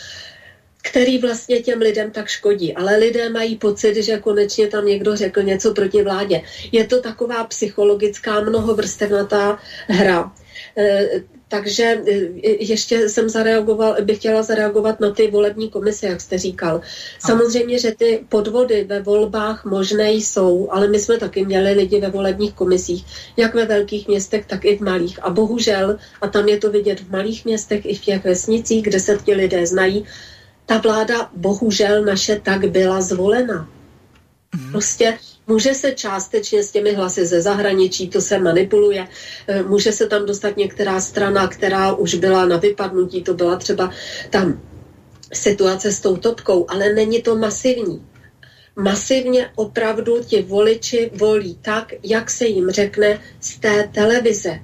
který 0.82 1.18
vlastně 1.18 1.60
těm 1.60 1.78
lidem 1.78 2.10
tak 2.10 2.28
škodí. 2.28 2.74
Ale 2.74 2.96
lidé 2.96 3.30
mají 3.30 3.56
pocit, 3.56 3.94
že 3.94 4.18
konečně 4.18 4.68
tam 4.68 4.86
někdo 4.86 5.16
řekl 5.16 5.42
něco 5.42 5.74
proti 5.74 6.02
vládě. 6.02 6.42
Je 6.72 6.86
to 6.86 7.00
taková 7.00 7.44
psychologická, 7.44 8.40
mnohovrstevnatá 8.40 9.58
hra. 9.86 10.32
E, 11.46 11.56
takže 11.56 11.84
e, 11.84 12.10
ještě 12.64 13.08
jsem 13.08 13.28
zareagoval, 13.28 13.96
bych 14.02 14.18
chtěla 14.18 14.42
zareagovat 14.42 15.00
na 15.00 15.10
ty 15.10 15.30
volební 15.30 15.70
komise, 15.70 16.06
jak 16.06 16.20
jste 16.20 16.38
říkal. 16.38 16.80
Samozřejmě, 17.18 17.78
že 17.78 17.92
ty 17.92 18.24
podvody 18.28 18.84
ve 18.84 19.02
volbách 19.02 19.64
možné 19.64 20.12
jsou, 20.12 20.68
ale 20.70 20.88
my 20.88 20.98
jsme 20.98 21.18
taky 21.18 21.44
měli 21.44 21.72
lidi 21.72 22.00
ve 22.00 22.10
volebních 22.10 22.52
komisích, 22.52 23.04
jak 23.36 23.54
ve 23.54 23.64
velkých 23.66 24.08
městech, 24.08 24.46
tak 24.46 24.64
i 24.64 24.76
v 24.76 24.80
malých. 24.80 25.24
A 25.24 25.30
bohužel, 25.30 25.96
a 26.20 26.28
tam 26.28 26.48
je 26.48 26.58
to 26.58 26.70
vidět 26.70 27.00
v 27.00 27.10
malých 27.10 27.44
městech 27.44 27.86
i 27.86 27.94
v 27.94 28.00
těch 28.00 28.24
vesnicích, 28.24 28.82
kde 28.82 29.00
se 29.00 29.18
ti 29.24 29.34
lidé 29.34 29.66
znají, 29.66 30.04
ta 30.66 30.78
vláda 30.78 31.30
bohužel 31.36 32.04
naše 32.04 32.40
tak 32.40 32.70
byla 32.70 33.00
zvolena. 33.00 33.68
Mhm. 34.54 34.72
Prostě 34.72 35.18
Může 35.46 35.74
se 35.74 35.92
částečně 35.92 36.62
s 36.62 36.70
těmi 36.70 36.92
hlasy 36.92 37.26
ze 37.26 37.42
zahraničí, 37.42 38.08
to 38.08 38.20
se 38.20 38.38
manipuluje, 38.38 39.08
e, 39.46 39.62
může 39.62 39.92
se 39.92 40.06
tam 40.06 40.26
dostat 40.26 40.56
některá 40.56 41.00
strana, 41.00 41.48
která 41.48 41.92
už 41.92 42.14
byla 42.14 42.46
na 42.46 42.56
vypadnutí, 42.56 43.22
to 43.22 43.34
byla 43.34 43.56
třeba 43.56 43.90
tam 44.30 44.60
situace 45.32 45.92
s 45.92 46.00
tou 46.00 46.16
topkou, 46.16 46.66
ale 46.68 46.92
není 46.92 47.22
to 47.22 47.36
masivní. 47.36 48.06
Masivně 48.76 49.50
opravdu 49.54 50.24
ti 50.24 50.42
voliči 50.42 51.10
volí 51.14 51.58
tak, 51.62 51.92
jak 52.02 52.30
se 52.30 52.46
jim 52.46 52.70
řekne 52.70 53.20
z 53.40 53.58
té 53.58 53.90
televize. 53.94 54.60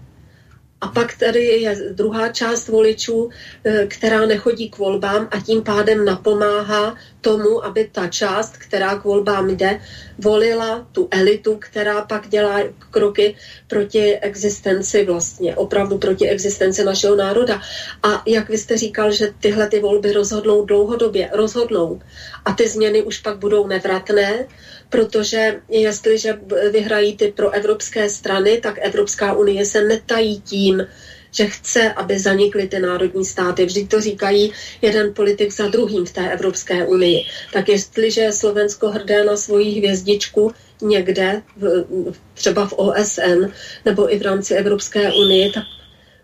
A 0.83 0.89
pak 0.89 1.17
tady 1.17 1.45
je 1.45 1.77
druhá 1.93 2.29
část 2.29 2.69
voličů, 2.69 3.31
e, 3.65 3.87
která 3.87 4.27
nechodí 4.27 4.71
k 4.71 4.79
volbám 4.79 5.29
a 5.31 5.41
tím 5.41 5.63
pádem 5.63 6.05
napomáhá 6.05 6.97
tomu, 7.21 7.65
aby 7.65 7.89
ta 7.93 8.09
část, 8.09 8.57
která 8.57 8.99
k 8.99 9.05
volbám 9.05 9.51
jde, 9.51 9.81
volila 10.19 10.87
tu 10.93 11.09
elitu, 11.11 11.57
která 11.59 12.03
pak 12.03 12.29
dělá 12.29 12.61
kroky 12.91 13.37
proti 13.69 14.19
existenci 14.19 15.05
vlastně, 15.05 15.57
opravdu 15.57 15.99
proti 15.99 16.29
existenci 16.29 16.85
našeho 16.85 17.17
národa. 17.17 17.63
A 18.03 18.23
jak 18.27 18.49
vy 18.49 18.59
jste 18.59 18.77
říkal, 18.77 19.13
že 19.13 19.35
tyhle 19.41 19.69
ty 19.69 19.81
volby 19.81 20.13
rozhodnou 20.13 20.65
dlouhodobě, 20.65 21.31
rozhodnou. 21.33 22.01
A 22.45 22.53
ty 22.53 22.69
změny 22.69 23.03
už 23.03 23.19
pak 23.19 23.39
budou 23.39 23.67
nevratné, 23.67 24.47
protože 24.93 25.61
jestliže 25.69 26.39
vyhrají 26.73 27.17
ty 27.17 27.33
pro 27.33 27.51
evropské 27.51 28.09
strany, 28.09 28.61
tak 28.61 28.79
Evropská 28.81 29.33
unie 29.33 29.67
se 29.67 29.85
netají 29.85 30.41
tím, 30.41 30.87
že 31.31 31.47
chce, 31.47 31.93
aby 31.93 32.19
zanikly 32.19 32.69
ty 32.69 32.81
národní 32.81 33.25
státy. 33.25 33.65
Vždyť 33.65 33.89
to 33.91 34.01
říkají 34.01 34.53
jeden 34.83 35.15
politik 35.15 35.53
za 35.53 35.69
druhým 35.69 36.07
v 36.07 36.13
té 36.13 36.33
Evropské 36.33 36.87
unii. 36.87 37.25
Tak 37.53 37.69
jestliže 37.69 38.33
Slovensko 38.33 38.91
hrdé 38.91 39.25
na 39.25 39.37
svoji 39.37 39.71
hvězdičku 39.79 40.53
někde, 40.83 41.43
v, 41.57 41.85
třeba 42.35 42.67
v 42.67 42.73
OSN 42.77 43.49
nebo 43.85 44.15
i 44.15 44.19
v 44.19 44.23
rámci 44.23 44.55
Evropské 44.55 45.13
unie, 45.13 45.53
tak 45.53 45.65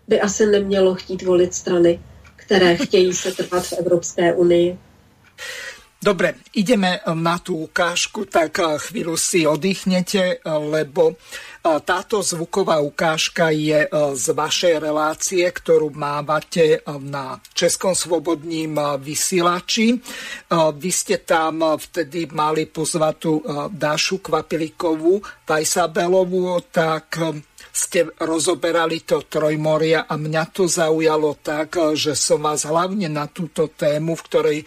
by 0.07 0.21
asi 0.21 0.45
nemělo 0.45 0.95
chtít 0.95 1.21
volit 1.21 1.53
strany, 1.53 1.99
které 2.35 2.75
chtějí 2.75 3.13
se 3.13 3.31
trvat 3.31 3.65
v 3.67 3.73
Evropské 3.73 4.33
unii. 4.33 4.77
Dobre, 5.99 6.47
ideme 6.55 7.03
na 7.11 7.43
tú 7.43 7.67
ukážku, 7.67 8.23
tak 8.23 8.63
chvíľu 8.87 9.19
si 9.19 9.43
oddychnete, 9.43 10.39
lebo 10.47 11.19
táto 11.59 12.23
zvuková 12.23 12.79
ukážka 12.79 13.51
je 13.51 13.83
z 14.15 14.25
vašej 14.31 14.79
relácie, 14.79 15.43
ktorú 15.43 15.91
mávate 15.91 16.79
na 17.03 17.35
Českom 17.51 17.91
svobodním 17.91 18.79
vysielači. 18.95 19.99
Vy 20.79 20.91
ste 20.95 21.19
tam 21.19 21.75
vtedy 21.75 22.31
mali 22.31 22.63
pozvatú 22.71 23.43
Dášu 23.67 24.23
Kvapilikovú, 24.23 25.19
Vajsabelovú, 25.43 26.63
tak 26.71 27.19
ste 27.69 28.09
rozoberali 28.19 29.05
to 29.05 29.23
Trojmoria 29.25 30.09
a 30.09 30.17
mňa 30.17 30.43
to 30.51 30.65
zaujalo 30.65 31.37
tak, 31.39 31.77
že 31.95 32.17
som 32.17 32.43
vás 32.43 32.65
hlavne 32.67 33.07
na 33.07 33.29
túto 33.29 33.69
tému, 33.71 34.17
v 34.17 34.25
ktorej 34.25 34.59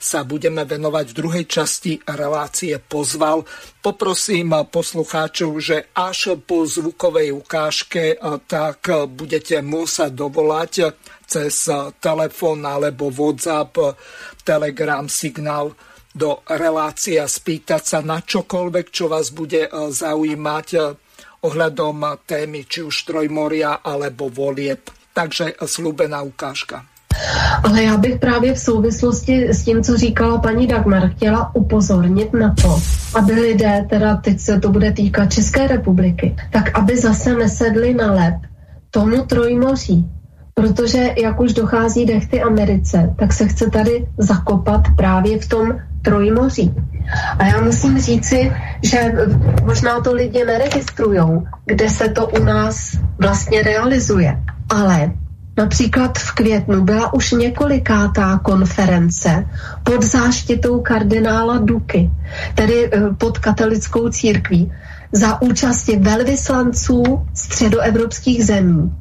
sa 0.00 0.24
budeme 0.26 0.64
venovať 0.66 1.04
v 1.12 1.16
druhej 1.16 1.44
časti 1.46 2.00
relácie 2.04 2.76
pozval. 2.82 3.46
Poprosím 3.80 4.50
poslucháčov, 4.66 5.50
že 5.62 5.94
až 5.94 6.34
po 6.42 6.66
zvukovej 6.66 7.30
ukážke 7.30 8.18
tak 8.50 8.90
budete 9.14 9.62
môcť 9.62 10.10
dovolať 10.10 10.90
cez 11.26 11.70
telefón 12.02 12.66
alebo 12.66 13.14
WhatsApp, 13.14 13.94
Telegram, 14.42 15.06
signál 15.06 15.70
do 16.16 16.40
relácie 16.48 17.20
a 17.20 17.28
spýtať 17.28 17.82
sa 17.84 18.00
na 18.00 18.24
čokoľvek, 18.24 18.86
čo 18.88 19.06
vás 19.06 19.30
bude 19.30 19.68
zaujímať 19.70 20.68
ohľadom 21.42 22.22
témy 22.26 22.64
či 22.64 22.82
už 22.82 23.08
Trojmoria 23.08 23.80
alebo 23.84 24.28
volieb. 24.28 24.90
Takže 25.16 25.56
slúbená 25.64 26.22
ukážka. 26.22 26.84
Ale 27.64 27.82
já 27.82 27.96
bych 27.96 28.18
právě 28.18 28.54
v 28.54 28.58
souvislosti 28.58 29.48
s 29.48 29.64
tím, 29.64 29.82
co 29.82 29.96
říkala 29.96 30.38
paní 30.38 30.66
Dagmar, 30.66 31.10
chtěla 31.16 31.54
upozornit 31.54 32.32
na 32.32 32.54
to, 32.62 32.82
aby 33.14 33.32
lidé, 33.32 33.86
teda 33.90 34.16
teď 34.16 34.40
se 34.40 34.60
to 34.60 34.68
bude 34.68 34.92
týkat 34.92 35.32
České 35.32 35.66
republiky, 35.66 36.36
tak 36.52 36.78
aby 36.78 36.96
zase 36.96 37.34
nesedli 37.34 37.94
na 37.94 38.12
lep 38.12 38.34
tomu 38.90 39.24
trojmoří. 39.24 40.04
Protože 40.60 41.14
jak 41.22 41.40
už 41.40 41.52
dochází 41.52 42.06
dechty 42.06 42.42
Americe, 42.42 43.14
tak 43.18 43.32
se 43.32 43.48
chce 43.48 43.70
tady 43.70 44.06
zakopat 44.18 44.80
právě 44.96 45.38
v 45.38 45.48
tom 45.48 45.78
trojmoří. 46.02 46.74
A 47.38 47.46
já 47.46 47.60
musím 47.60 47.98
říci, 47.98 48.52
že 48.82 49.12
možná 49.64 50.00
to 50.00 50.12
lidi 50.12 50.44
neregistrují, 50.44 51.20
kde 51.64 51.90
se 51.90 52.08
to 52.08 52.26
u 52.26 52.44
nás 52.44 52.98
vlastně 53.18 53.62
realizuje. 53.62 54.42
Ale 54.68 55.12
Například 55.58 56.18
v 56.18 56.32
květnu 56.34 56.84
byla 56.84 57.14
už 57.14 57.32
několikátá 57.32 58.38
konference 58.38 59.46
pod 59.82 60.02
záštitou 60.02 60.80
kardinála 60.80 61.58
Duky, 61.58 62.10
tedy 62.54 62.90
eh, 62.92 63.00
pod 63.18 63.38
katolickou 63.38 64.08
církví, 64.08 64.72
za 65.12 65.42
účasti 65.42 65.96
velvyslanců 65.96 67.26
středoevropských 67.34 68.44
zemí 68.44 68.92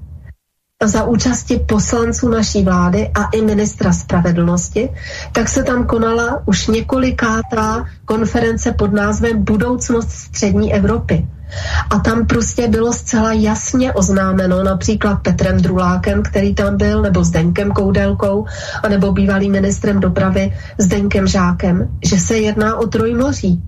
za 0.87 1.03
účasti 1.03 1.57
poslanců 1.57 2.29
naší 2.29 2.63
vlády 2.63 3.11
a 3.15 3.23
i 3.23 3.41
ministra 3.41 3.93
spravedlnosti, 3.93 4.89
tak 5.31 5.49
se 5.49 5.63
tam 5.63 5.85
konala 5.85 6.41
už 6.45 6.67
několikátá 6.67 7.85
konference 8.05 8.71
pod 8.71 8.93
názvem 8.93 9.43
Budoucnost 9.43 10.11
střední 10.11 10.73
Evropy. 10.73 11.27
A 11.89 11.99
tam 11.99 12.25
prostě 12.25 12.67
bylo 12.67 12.93
zcela 12.93 13.33
jasně 13.33 13.93
oznámeno 13.93 14.63
například 14.63 15.15
Petrem 15.15 15.57
Drulákem, 15.61 16.23
který 16.23 16.55
tam 16.55 16.77
byl, 16.77 17.01
nebo 17.01 17.23
Zdenkem 17.23 17.71
Koudelkou, 17.71 18.45
anebo 18.83 19.11
bývalým 19.11 19.51
ministrem 19.51 19.99
dopravy 19.99 20.53
Zdenkem 20.77 21.27
Žákem, 21.27 21.87
že 22.03 22.19
se 22.19 22.37
jedná 22.37 22.75
o 22.77 22.87
trojmoří 22.87 23.63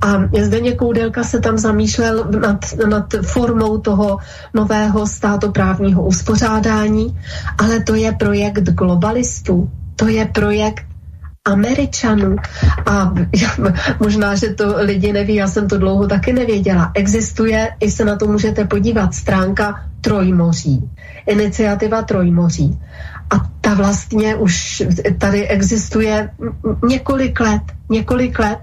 a 0.00 0.28
Zdeněk 0.42 0.76
Koudelka 0.76 1.24
se 1.24 1.40
tam 1.40 1.58
zamýšlel 1.58 2.24
nad, 2.40 2.64
nad 2.88 3.14
formou 3.22 3.78
toho 3.78 4.18
nového 4.54 5.06
státoprávního 5.06 6.02
uspořádání, 6.02 7.18
ale 7.58 7.80
to 7.80 7.94
je 7.94 8.12
projekt 8.12 8.62
globalistů, 8.62 9.70
to 9.96 10.08
je 10.08 10.24
projekt 10.24 10.84
Američanů. 11.46 12.36
A 12.86 13.14
možná, 14.00 14.34
že 14.34 14.54
to 14.54 14.74
lidi 14.78 15.12
neví, 15.12 15.34
já 15.34 15.48
jsem 15.48 15.68
to 15.68 15.78
dlouho 15.78 16.06
taky 16.06 16.32
nevěděla. 16.32 16.90
Existuje, 16.94 17.70
i 17.80 17.90
se 17.90 18.04
na 18.04 18.16
to 18.16 18.26
můžete 18.26 18.64
podívat, 18.64 19.14
stránka 19.14 19.84
Trojmoří, 20.00 20.90
iniciativa 21.26 22.02
Trojmoří. 22.02 22.78
A 23.30 23.36
ta 23.60 23.74
vlastně 23.74 24.36
už 24.36 24.82
tady 25.18 25.48
existuje 25.48 26.30
několik 26.88 27.40
let, 27.40 27.62
několik 27.90 28.38
let 28.38 28.58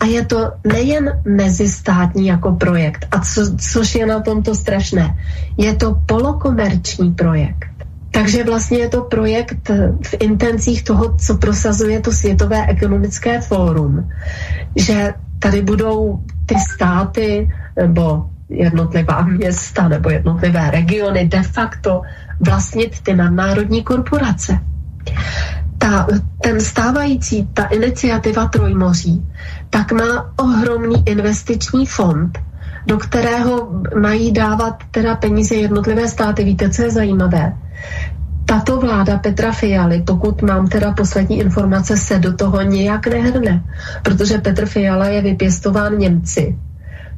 a 0.00 0.04
je 0.04 0.24
to 0.24 0.52
nejen 0.72 1.22
mezistátní 1.24 2.26
jako 2.26 2.52
projekt, 2.52 3.06
a 3.10 3.20
co, 3.20 3.56
což 3.56 3.94
je 3.94 4.06
na 4.06 4.20
tomto 4.20 4.54
strašné, 4.54 5.18
je 5.58 5.74
to 5.74 6.02
polokomerční 6.06 7.14
projekt. 7.14 7.76
Takže 8.10 8.44
vlastně 8.44 8.78
je 8.78 8.88
to 8.88 9.02
projekt 9.02 9.70
v 10.02 10.14
intencích 10.20 10.84
toho, 10.84 11.16
co 11.16 11.36
prosazuje 11.36 12.00
to 12.00 12.12
Světové 12.12 12.66
ekonomické 12.66 13.40
fórum, 13.40 14.08
že 14.76 15.14
tady 15.38 15.62
budou 15.62 16.20
ty 16.46 16.54
státy 16.58 17.50
nebo 17.76 18.30
jednotlivá 18.48 19.22
města 19.22 19.88
nebo 19.88 20.10
jednotlivé 20.10 20.70
regiony 20.70 21.28
de 21.28 21.42
facto 21.42 22.02
vlastnit 22.40 23.00
ty 23.00 23.14
nadnárodní 23.14 23.82
korporace. 23.82 24.58
Ta, 25.78 26.06
ten 26.42 26.60
stávající, 26.60 27.48
ta 27.54 27.64
iniciativa 27.64 28.48
Trojmoří, 28.48 29.26
tak 29.70 29.92
má 29.92 30.32
ohromný 30.36 31.02
investiční 31.06 31.86
fond, 31.86 32.38
do 32.86 32.98
kterého 32.98 33.68
mají 34.00 34.32
dávat 34.32 34.82
teda 34.90 35.16
peníze 35.16 35.54
jednotlivé 35.54 36.08
státy. 36.08 36.44
Víte, 36.44 36.70
co 36.70 36.82
je 36.82 36.90
zajímavé? 36.90 37.56
Tato 38.44 38.80
vláda 38.80 39.18
Petra 39.18 39.52
Fialy, 39.52 40.02
pokud 40.06 40.42
mám 40.42 40.68
teda 40.68 40.92
poslední 40.92 41.38
informace, 41.38 41.96
se 41.96 42.18
do 42.18 42.32
toho 42.32 42.62
nějak 42.62 43.06
nehrne, 43.06 43.64
protože 44.02 44.38
Petr 44.38 44.66
Fiala 44.66 45.06
je 45.06 45.22
vypěstován 45.22 45.98
Němci. 45.98 46.58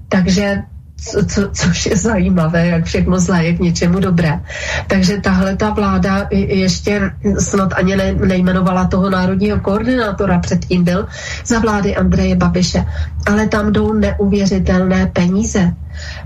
Takže 0.08 0.62
co, 1.01 1.26
co, 1.26 1.51
což 1.53 1.86
je 1.86 1.96
zajímavé, 1.96 2.66
jak 2.66 2.84
všechno 2.84 3.20
zlé 3.20 3.44
je 3.44 3.53
k 3.55 3.61
něčemu 3.61 4.01
dobré. 4.01 4.40
Takže 4.86 5.20
tahle 5.20 5.57
ta 5.57 5.70
vláda 5.70 6.26
ještě 6.30 7.11
snad 7.38 7.72
ani 7.72 7.96
ne, 7.96 8.12
nejmenovala 8.12 8.86
toho 8.86 9.11
národního 9.11 9.61
koordinátora, 9.61 10.38
předtím 10.38 10.84
byl 10.84 11.07
za 11.44 11.59
vlády 11.59 11.96
Andreje 11.96 12.36
Babiše, 12.36 12.86
ale 13.26 13.49
tam 13.49 13.72
jdou 13.72 13.92
neuvěřitelné 13.92 15.07
peníze. 15.07 15.72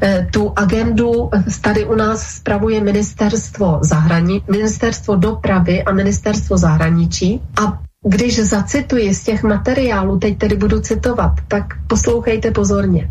E, 0.02 0.26
tu 0.30 0.52
agendu 0.56 1.30
tady 1.60 1.84
u 1.84 1.94
nás 1.94 2.22
spravuje 2.22 2.80
ministerstvo, 2.80 3.78
zahrani, 3.82 4.42
ministerstvo 4.50 5.16
dopravy 5.16 5.82
a 5.82 5.92
ministerstvo 5.92 6.58
zahraničí 6.58 7.40
a 7.64 7.78
když 8.04 8.38
zacituji 8.38 9.14
z 9.14 9.22
těch 9.22 9.42
materiálů, 9.42 10.18
teď 10.18 10.38
tedy 10.38 10.56
budu 10.56 10.80
citovat, 10.80 11.32
tak 11.48 11.64
poslouchejte 11.86 12.50
pozorně. 12.50 13.10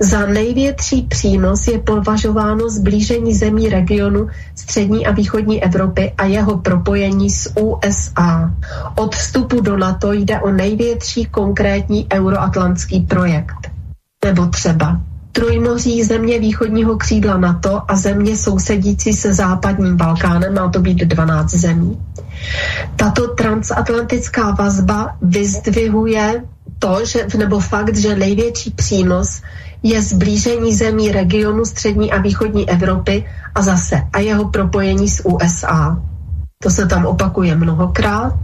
Za 0.00 0.26
největší 0.26 1.02
přínos 1.02 1.68
je 1.68 1.78
považováno 1.78 2.70
zblížení 2.70 3.34
zemí 3.34 3.68
regionu 3.68 4.28
střední 4.54 5.06
a 5.06 5.12
východní 5.12 5.64
Evropy 5.64 6.12
a 6.18 6.24
jeho 6.24 6.58
propojení 6.58 7.30
s 7.30 7.52
USA. 7.60 8.54
Od 8.96 9.14
vstupu 9.14 9.60
do 9.60 9.76
NATO 9.76 10.12
jde 10.12 10.40
o 10.40 10.50
největší 10.50 11.24
konkrétní 11.24 12.06
euroatlantský 12.12 13.00
projekt. 13.00 13.70
Nebo 14.24 14.46
třeba 14.46 15.00
Trojmoří 15.36 16.04
země 16.04 16.38
východního 16.38 16.96
křídla 16.96 17.36
NATO 17.36 17.82
a 17.88 17.96
země 17.96 18.36
sousedící 18.36 19.12
se 19.12 19.34
západním 19.34 19.96
Balkánem, 19.96 20.54
má 20.54 20.68
to 20.68 20.80
být 20.80 20.98
12 20.98 21.50
zemí. 21.50 21.98
Tato 22.96 23.28
transatlantická 23.28 24.50
vazba 24.50 25.16
vyzdvihuje 25.22 26.44
to, 26.84 27.04
že, 27.04 27.26
nebo 27.38 27.60
fakt, 27.60 27.96
že 27.96 28.16
největší 28.16 28.70
přínos 28.70 29.42
je 29.82 30.02
zblížení 30.02 30.74
zemí 30.74 31.12
regionu 31.12 31.64
střední 31.64 32.12
a 32.12 32.20
východní 32.20 32.68
Evropy 32.70 33.24
a 33.54 33.62
zase 33.62 34.02
a 34.12 34.18
jeho 34.18 34.48
propojení 34.48 35.08
s 35.08 35.24
USA. 35.24 35.96
To 36.62 36.70
se 36.70 36.86
tam 36.86 37.06
opakuje 37.06 37.56
mnohokrát. 37.56 38.36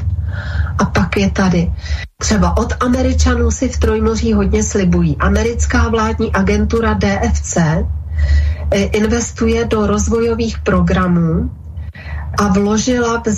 A 0.78 0.84
pak 0.84 1.16
je 1.16 1.30
tady. 1.30 1.72
Třeba 2.20 2.56
od 2.56 2.72
Američanů 2.80 3.50
si 3.50 3.68
v 3.68 3.78
Trojmoří 3.78 4.32
hodně 4.32 4.62
slibují. 4.62 5.16
Americká 5.16 5.88
vládní 5.88 6.32
agentura 6.32 6.94
DFC 6.94 7.56
eh, 7.56 7.84
investuje 8.82 9.64
do 9.64 9.86
rozvojových 9.86 10.58
programů 10.58 11.50
a 12.38 12.48
vložila 12.48 13.22
eh, 13.26 13.32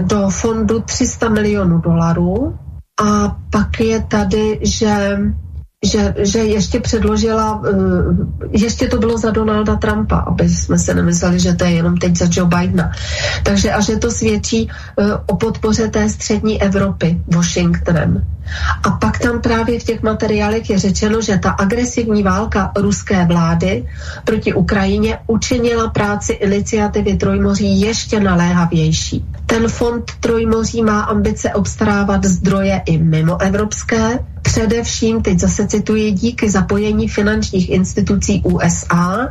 do 0.00 0.30
fondu 0.30 0.80
300 0.80 1.28
milionů 1.28 1.78
dolarů. 1.78 2.58
A 3.00 3.36
pak 3.50 3.80
je 3.80 4.00
tady, 4.00 4.60
že 4.62 5.18
že, 5.84 6.14
že 6.18 6.38
ještě 6.38 6.80
předložila, 6.80 7.62
eh, 7.64 7.72
ještě 8.50 8.88
to 8.88 8.98
bylo 8.98 9.18
za 9.18 9.30
Donalda 9.30 9.76
Trumpa, 9.76 10.16
aby 10.16 10.48
jsme 10.48 10.78
se 10.78 10.94
nemysleli, 10.94 11.40
že 11.40 11.54
to 11.54 11.64
je 11.64 11.70
jenom 11.70 11.96
teď 11.96 12.16
za 12.16 12.28
Joe 12.30 12.48
Bidena. 12.48 12.92
Takže 13.42 13.72
a 13.72 13.80
že 13.80 13.96
to 13.96 14.10
svědčí 14.10 14.68
eh, 14.68 15.04
o 15.26 15.36
podpoře 15.36 15.88
té 15.88 16.08
střední 16.08 16.62
Evropy 16.62 17.22
Washingtonem. 17.34 18.26
A 18.82 18.90
pak 18.90 19.18
tam 19.18 19.40
právě 19.40 19.80
v 19.80 19.84
těch 19.84 20.02
materiálech 20.02 20.70
je 20.70 20.78
řečeno, 20.78 21.20
že 21.20 21.38
ta 21.38 21.50
agresivní 21.50 22.22
válka 22.22 22.72
ruské 22.76 23.24
vlády 23.24 23.84
proti 24.24 24.54
Ukrajině 24.54 25.18
učinila 25.26 25.90
práci 25.90 26.32
iniciativy 26.32 27.16
Trojmoří 27.16 27.80
ještě 27.80 28.20
naléhavější. 28.20 29.24
Ten 29.46 29.68
fond 29.68 30.12
Trojmoří 30.20 30.82
má 30.82 31.00
ambice 31.00 31.54
obstarávat 31.54 32.24
zdroje 32.24 32.82
i 32.86 32.98
mimo 32.98 33.40
evropské, 33.40 34.18
především, 34.42 35.22
teď 35.22 35.38
zase 35.38 35.66
cituji, 35.66 36.12
díky 36.12 36.50
zapojení 36.50 37.08
finančních 37.08 37.70
institucí 37.70 38.42
USA 38.44 39.28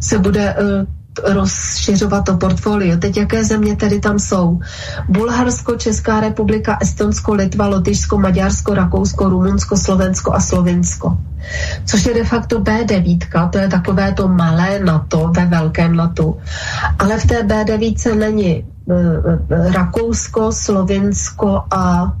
se 0.00 0.18
bude 0.18 0.54
uh, 0.54 0.97
rozšiřovat 1.24 2.24
to 2.24 2.36
portfolio. 2.36 2.96
Teď 2.96 3.16
jaké 3.16 3.44
země 3.44 3.76
tedy 3.76 4.00
tam 4.00 4.18
jsou? 4.18 4.60
Bulharsko, 5.08 5.76
Česká 5.76 6.20
republika, 6.20 6.78
Estonsko, 6.80 7.34
Litva, 7.34 7.66
Lotyšsko, 7.66 8.18
Maďarsko, 8.18 8.74
Rakousko, 8.74 9.28
Rumunsko, 9.28 9.76
Slovensko 9.76 10.34
a 10.34 10.40
Slovinsko. 10.40 11.18
Což 11.84 12.06
je 12.06 12.14
de 12.14 12.24
facto 12.24 12.60
B9, 12.60 13.50
to 13.50 13.58
je 13.58 13.68
takové 13.68 14.12
to 14.12 14.28
malé 14.28 14.80
NATO 14.80 15.30
ve 15.36 15.46
velkém 15.46 15.96
NATO. 15.96 16.36
Ale 16.98 17.18
v 17.18 17.26
té 17.26 17.42
B9 17.42 18.18
není 18.18 18.64
uh, 18.84 19.72
Rakousko, 19.72 20.52
Slovinsko 20.52 21.62
a 21.70 22.12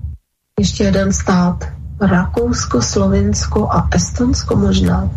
ještě 0.60 0.84
jeden 0.84 1.12
stát. 1.12 1.77
Rakousko, 2.00 2.82
Slovinsko 2.82 3.68
a 3.70 3.88
Estonsko 3.94 4.56
možná. 4.56 5.10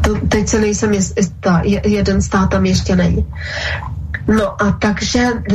To, 0.00 0.14
teď 0.28 0.48
se 0.48 0.60
nejsem 0.60 0.92
jistá, 0.92 1.62
jeden 1.84 2.22
stát 2.22 2.50
tam 2.50 2.66
ještě 2.66 2.96
není. 2.96 3.26
No 4.28 4.62
a 4.62 4.72
takže 4.72 5.18
e, 5.18 5.54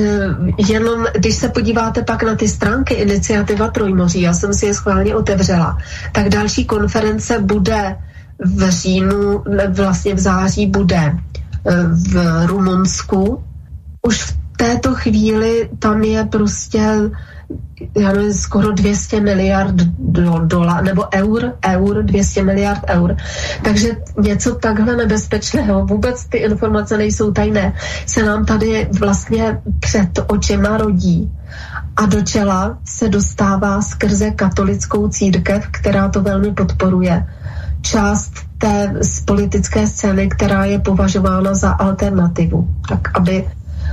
jenom, 0.58 1.06
když 1.14 1.36
se 1.36 1.50
podíváte 1.50 2.04
pak 2.04 2.24
na 2.24 2.36
ty 2.36 2.48
stránky 2.48 2.94
iniciativa 2.94 3.72
Trojmoří, 3.72 4.22
já 4.22 4.34
jsem 4.34 4.54
si 4.54 4.66
je 4.66 4.74
schválně 4.74 5.16
otevřela, 5.16 5.78
tak 6.12 6.30
další 6.30 6.66
konference 6.66 7.40
bude 7.40 7.96
v 8.40 8.70
říjnu, 8.70 9.44
vlastně 9.70 10.16
v 10.16 10.20
září 10.20 10.68
bude 10.68 10.98
e, 10.98 11.18
v 11.88 12.46
Rumunsku. 12.46 13.44
Už 14.02 14.22
v 14.24 14.38
této 14.58 14.96
chvíli 14.96 15.70
tam 15.80 16.04
je 16.04 16.26
prostě 16.26 16.82
já 17.98 18.12
nevím, 18.12 18.34
skoro 18.34 18.72
200 18.72 19.22
miliard 19.22 19.76
do, 20.00 20.40
dola, 20.40 20.82
nebo 20.82 21.06
eur, 21.16 21.54
eur, 21.66 22.04
200 22.04 22.44
miliard 22.44 22.82
eur. 22.90 23.16
Takže 23.64 23.90
něco 24.22 24.56
takhle 24.56 24.96
nebezpečného, 24.96 25.86
vůbec 25.86 26.26
ty 26.26 26.38
informace 26.38 26.98
nejsou 26.98 27.32
tajné, 27.32 27.74
se 28.06 28.24
nám 28.24 28.46
tady 28.46 28.88
vlastně 29.00 29.62
před 29.80 30.20
očima 30.28 30.78
rodí. 30.78 31.32
A 31.96 32.06
do 32.06 32.22
čela 32.22 32.78
se 32.86 33.10
dostává 33.10 33.82
skrze 33.82 34.32
katolickou 34.32 35.08
církev, 35.08 35.68
která 35.72 36.10
to 36.10 36.22
velmi 36.22 36.52
podporuje. 36.54 37.28
Část 37.82 38.34
té 38.58 38.94
z 39.02 39.22
politické 39.22 39.88
scény, 39.88 40.30
která 40.30 40.66
je 40.66 40.80
považována 40.80 41.54
za 41.54 41.70
alternativu. 41.72 42.68
Tak 42.90 43.18
aby 43.18 43.48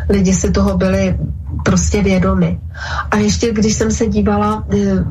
lidi 0.09 0.35
si 0.35 0.51
toho 0.51 0.77
byli 0.77 1.17
prostě 1.63 2.03
vědomi. 2.03 2.59
A 3.11 3.17
ještě 3.17 3.53
když 3.53 3.75
jsem 3.75 3.91
se 3.91 4.07
dívala, 4.07 4.65
eh, 4.73 5.05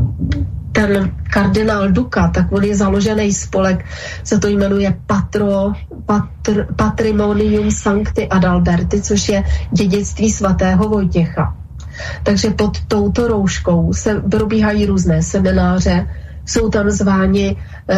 ten 0.74 1.12
kardinál 1.34 1.91
Duka, 1.91 2.28
tak 2.28 2.52
on 2.52 2.64
je 2.64 2.76
založený 2.76 3.34
spolek, 3.34 3.86
se 4.24 4.39
to 4.39 4.48
jmenuje 4.48 4.98
Patro, 5.06 5.74
Patr, 6.06 6.68
Patrimonium 6.76 7.72
Sancti 7.72 8.28
Adalberti, 8.28 9.02
což 9.02 9.30
je 9.30 9.44
dědictví 9.72 10.32
svatého 10.32 10.89
Vojtěcha. 10.89 11.56
Takže 12.24 12.50
pod 12.50 12.82
touto 12.88 13.28
rouškou 13.28 13.94
se 13.94 14.22
probíhají 14.22 14.86
různé 14.86 15.24
semináře, 15.24 16.08
jsou 16.46 16.70
tam 16.70 16.89
zváni 16.89 17.58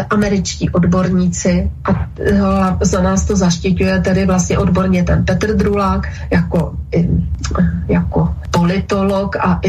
američtí 0.09 0.69
odborníci 0.69 1.71
a 1.85 2.77
za 2.81 3.01
nás 3.01 3.25
to 3.25 3.35
zaštiťuje 3.35 4.01
tedy 4.01 4.25
vlastně 4.25 4.57
odborně 4.57 5.03
ten 5.03 5.25
Petr 5.25 5.55
Drulák 5.55 6.07
jako, 6.31 6.75
jako 7.87 8.35
politolog 8.51 9.35
a 9.35 9.59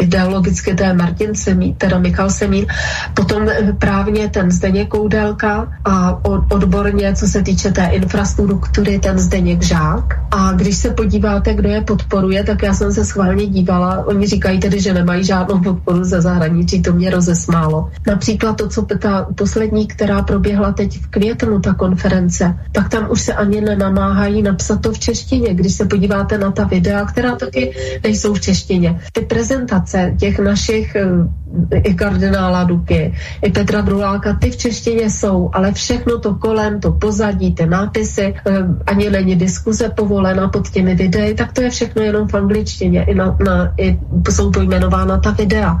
ideologicky 0.00 0.74
to 0.74 0.82
je 0.82 0.92
Martin 0.94 1.34
Semín, 1.34 1.74
teda 1.74 1.98
Michal 1.98 2.30
Semín, 2.30 2.66
potom 3.14 3.46
právně 3.78 4.28
ten 4.28 4.50
Zdeněk 4.50 4.88
Koudelka 4.88 5.68
a 5.84 6.24
odborně, 6.50 7.14
co 7.14 7.26
se 7.26 7.42
týče 7.42 7.70
té 7.70 7.86
infrastruktury, 7.86 8.98
ten 8.98 9.18
Zdeněk 9.18 9.62
Žák. 9.62 10.20
A 10.30 10.52
když 10.52 10.76
se 10.76 10.90
podíváte, 10.90 11.54
kdo 11.54 11.68
je 11.68 11.80
podporuje, 11.80 12.44
tak 12.44 12.62
já 12.62 12.74
jsem 12.74 12.92
se 12.92 13.04
schválně 13.04 13.46
dívala, 13.46 14.06
oni 14.06 14.26
říkají 14.26 14.60
tedy, 14.60 14.80
že 14.80 14.94
nemají 14.94 15.24
žádnou 15.24 15.58
podporu 15.58 16.04
ze 16.04 16.20
zahraničí, 16.20 16.82
to 16.82 16.92
mě 16.92 17.10
rozesmálo. 17.10 17.90
Například 18.06 18.56
to, 18.56 18.68
co 18.68 18.82
ta 18.82 19.26
poslední, 19.34 19.57
která 19.86 20.22
proběhla 20.22 20.72
teď 20.72 20.98
v 20.98 21.06
květnu, 21.06 21.60
ta 21.60 21.74
konference, 21.74 22.58
tak 22.72 22.88
tam 22.88 23.10
už 23.10 23.20
se 23.22 23.34
ani 23.34 23.60
nenamáhají 23.60 24.42
napsat 24.42 24.80
to 24.80 24.92
v 24.92 24.98
češtině. 24.98 25.54
Když 25.54 25.74
se 25.74 25.84
podíváte 25.84 26.38
na 26.38 26.52
ta 26.52 26.64
videa, 26.64 27.04
která 27.04 27.36
taky 27.36 27.74
nejsou 28.04 28.34
v 28.34 28.40
češtině. 28.40 29.00
Ty 29.12 29.20
prezentace 29.20 30.14
těch 30.18 30.38
našich 30.38 30.96
eh, 30.96 31.78
i 31.78 31.94
kardinála 31.94 32.64
Duky, 32.64 33.14
i 33.42 33.50
Petra 33.50 33.80
Druláka, 33.80 34.34
ty 34.34 34.50
v 34.50 34.56
češtině 34.56 35.10
jsou, 35.10 35.50
ale 35.52 35.72
všechno 35.72 36.18
to 36.18 36.34
kolem, 36.34 36.80
to 36.80 36.92
pozadí, 36.92 37.54
ty 37.54 37.66
nápisy, 37.66 38.34
eh, 38.34 38.52
ani 38.86 39.10
není 39.10 39.36
diskuze 39.36 39.88
povolena 39.88 40.48
pod 40.48 40.70
těmi 40.70 40.94
videi, 40.94 41.34
tak 41.34 41.52
to 41.52 41.62
je 41.62 41.70
všechno 41.70 42.02
jenom 42.02 42.28
v 42.28 42.34
angličtině. 42.34 43.04
I, 43.04 43.14
na, 43.14 43.36
na, 43.46 43.72
i 43.78 43.98
jsou 44.30 44.50
pojmenována 44.50 45.18
ta 45.18 45.30
videa. 45.30 45.80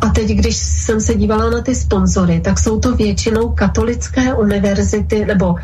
A 0.00 0.08
teď, 0.08 0.28
když 0.28 0.56
jsem 0.56 1.00
se 1.00 1.14
dívala 1.14 1.50
na 1.50 1.60
ty 1.60 1.74
sponzory, 1.74 2.40
tak 2.40 2.58
jsou 2.58 2.80
to 2.80 2.94
většinou 3.08 3.48
katolické 3.48 4.34
univerzity, 4.34 5.24
nebo 5.24 5.54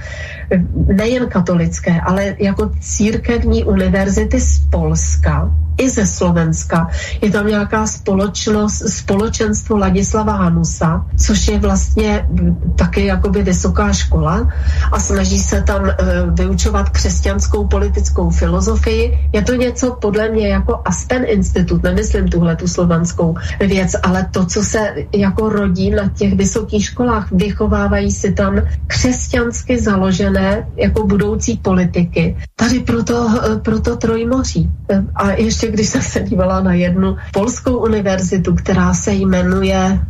nejen 0.74 1.28
katolické, 1.28 2.01
ale 2.01 2.36
jako 2.38 2.70
církevní 2.80 3.64
univerzity 3.64 4.40
z 4.40 4.59
Polska 4.70 5.51
i 5.79 5.91
ze 5.91 6.07
Slovenska. 6.07 6.89
Je 7.22 7.31
tam 7.31 7.47
nějaká 7.47 7.87
společnost, 7.87 8.89
společenstvo 8.89 9.77
Ladislava 9.77 10.33
Hanusa, 10.33 11.07
což 11.16 11.49
je 11.49 11.59
vlastně 11.59 12.29
taky 12.77 13.07
jakoby 13.07 13.43
vysoká 13.43 13.93
škola 13.93 14.53
a 14.93 15.01
snaží 15.01 15.39
se 15.39 15.62
tam 15.62 15.83
uh, 15.83 15.91
vyučovat 16.35 16.91
křesťanskou 16.91 17.66
politickou 17.66 18.31
filozofii. 18.31 19.18
Je 19.33 19.43
to 19.43 19.55
něco 19.55 19.97
podle 20.01 20.29
mě 20.29 20.49
jako 20.49 20.83
Aspen 20.85 21.25
Institut, 21.27 21.83
nemyslím 21.83 22.29
tuhle 22.29 22.57
tu 22.57 22.68
slovanskou 22.68 23.35
věc, 23.61 23.93
ale 24.03 24.27
to, 24.31 24.47
co 24.47 24.62
se 24.62 24.95
jako 25.12 25.49
rodí 25.49 25.91
na 25.91 26.09
těch 26.09 26.35
vysokých 26.35 26.85
školách, 26.85 27.33
vychovávají 27.33 28.12
si 28.12 28.33
tam 28.33 28.62
křesťansky 28.87 29.81
založené 29.81 30.68
jako 30.77 31.07
budoucí 31.07 31.57
politiky. 31.57 32.37
Tady 32.57 32.81
proto, 32.81 33.25
uh, 33.25 33.59
proto 33.59 33.97
Trojmoří. 33.97 34.70
A 35.14 35.31
ještě 35.31 35.64
když 35.69 35.89
jsem 35.89 36.03
se 36.03 36.21
dívala 36.21 36.61
na 36.61 36.75
jednu 36.75 37.17
polskou 37.33 37.77
univerzitu, 37.77 38.55
která 38.55 38.95
se 38.95 39.12
jmenuje 39.12 40.01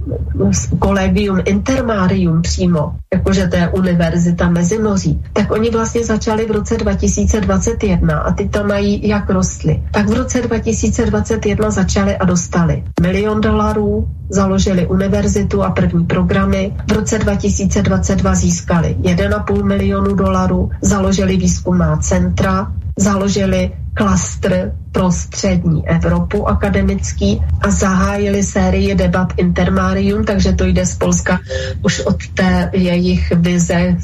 Collegium 0.82 1.40
Intermarium 1.44 2.42
přímo, 2.42 2.92
jakože 3.12 3.48
to 3.48 3.56
je 3.56 3.68
univerzita 3.68 4.48
Mezimoří, 4.48 5.22
tak 5.32 5.50
oni 5.50 5.70
vlastně 5.70 6.04
začali 6.04 6.46
v 6.46 6.50
roce 6.50 6.76
2021 6.76 8.18
a 8.18 8.32
ty 8.32 8.48
tam 8.48 8.68
mají 8.68 9.08
jak 9.08 9.30
rostly. 9.30 9.82
Tak 9.90 10.08
v 10.08 10.12
roce 10.12 10.42
2021 10.42 11.70
začali 11.70 12.16
a 12.16 12.24
dostali 12.24 12.84
milion 13.02 13.40
dolarů, 13.40 14.08
založili 14.28 14.86
univerzitu 14.86 15.62
a 15.62 15.70
první 15.70 16.06
programy. 16.06 16.72
V 16.88 16.92
roce 16.92 17.18
2022 17.18 18.34
získali 18.34 18.96
1,5 19.00 19.64
milionu 19.64 20.14
dolarů, 20.14 20.70
založili 20.82 21.36
výzkumná 21.36 21.96
centra, 21.96 22.72
založili 22.98 23.70
klastr 23.94 24.72
pro 24.92 25.12
střední 25.12 25.88
Evropu 25.88 26.48
akademický 26.48 27.42
a 27.60 27.70
zahájili 27.70 28.42
sérii 28.42 28.94
debat 28.94 29.32
Intermarium, 29.36 30.24
takže 30.24 30.52
to 30.52 30.64
jde 30.64 30.86
z 30.86 30.96
Polska 30.96 31.40
už 31.82 32.00
od 32.00 32.28
té 32.34 32.70
jejich 32.72 33.32
vize 33.36 33.96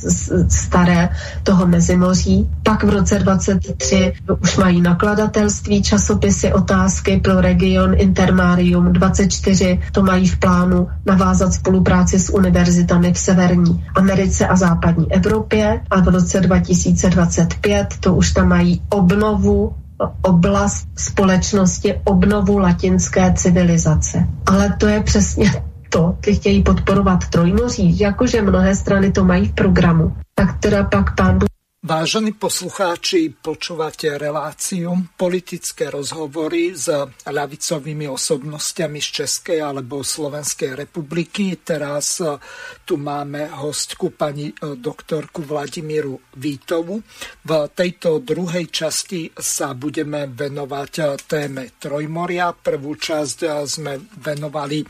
staré 0.49 1.09
toho 1.43 1.66
Mezimoří. 1.66 2.49
Pak 2.62 2.85
v 2.85 2.89
roce 2.89 3.19
23 3.19 4.12
už 4.40 4.57
mají 4.57 4.81
nakladatelství, 4.81 5.82
časopisy, 5.82 6.53
otázky 6.53 7.20
pro 7.20 7.40
region 7.40 7.95
Intermarium 7.97 8.93
24, 8.93 9.81
to 9.93 10.03
mají 10.11 10.27
v 10.28 10.39
plánu 10.39 10.89
navázat 11.07 11.53
spolupráci 11.53 12.19
s 12.19 12.35
univerzitami 12.35 13.12
v 13.12 13.19
Severní 13.19 13.85
Americe 13.95 14.47
a 14.47 14.57
západní 14.57 15.12
Evropě 15.12 15.81
a 15.91 16.01
v 16.01 16.09
roce 16.09 16.41
2025 16.41 17.87
to 18.01 18.15
už 18.15 18.32
tam 18.32 18.49
mají 18.49 18.82
obnovu 18.91 19.74
oblast 20.23 20.89
společnosti 20.97 21.95
obnovu 22.05 22.59
latinské 22.59 23.32
civilizace. 23.32 24.27
Ale 24.47 24.74
to 24.78 24.87
je 24.87 25.01
přesně 25.01 25.62
to, 25.89 26.16
ty 26.20 26.35
chtějí 26.35 26.62
podporovat 26.62 27.28
Trojmoří, 27.28 28.01
jakože 28.01 28.43
mnohé 28.43 28.74
strany 28.74 29.12
to 29.12 29.24
mají 29.24 29.47
v 29.47 29.53
programu, 29.53 30.12
tak 30.35 30.59
teda 30.59 30.85
pak 30.85 31.15
pán 31.15 31.39
Vážení 31.81 32.36
poslucháči, 32.36 33.32
počúvate 33.40 34.12
reláciu 34.20 35.01
politické 35.16 35.89
rozhovory 35.89 36.77
s 36.77 36.93
ľavicovými 37.24 38.05
osobnostiami 38.05 39.01
z 39.01 39.09
Českej 39.09 39.65
alebo 39.65 40.05
Slovenskej 40.05 40.77
republiky. 40.77 41.57
Teraz 41.65 42.20
e, 42.20 42.36
tu 42.85 43.01
máme 43.01 43.48
hostku 43.65 44.12
pani 44.12 44.52
e, 44.52 44.77
doktorku 44.77 45.40
Vladimíru 45.40 46.20
Vítovu. 46.36 47.01
V 47.48 47.51
tejto 47.73 48.20
druhej 48.28 48.69
časti 48.69 49.32
sa 49.32 49.73
budeme 49.73 50.28
venovať 50.28 50.93
e, 51.01 51.05
téme 51.24 51.81
Trojmoria. 51.81 52.52
Prvú 52.52 52.93
časť 52.93 53.65
sme 53.65 53.97
venovali 54.20 54.85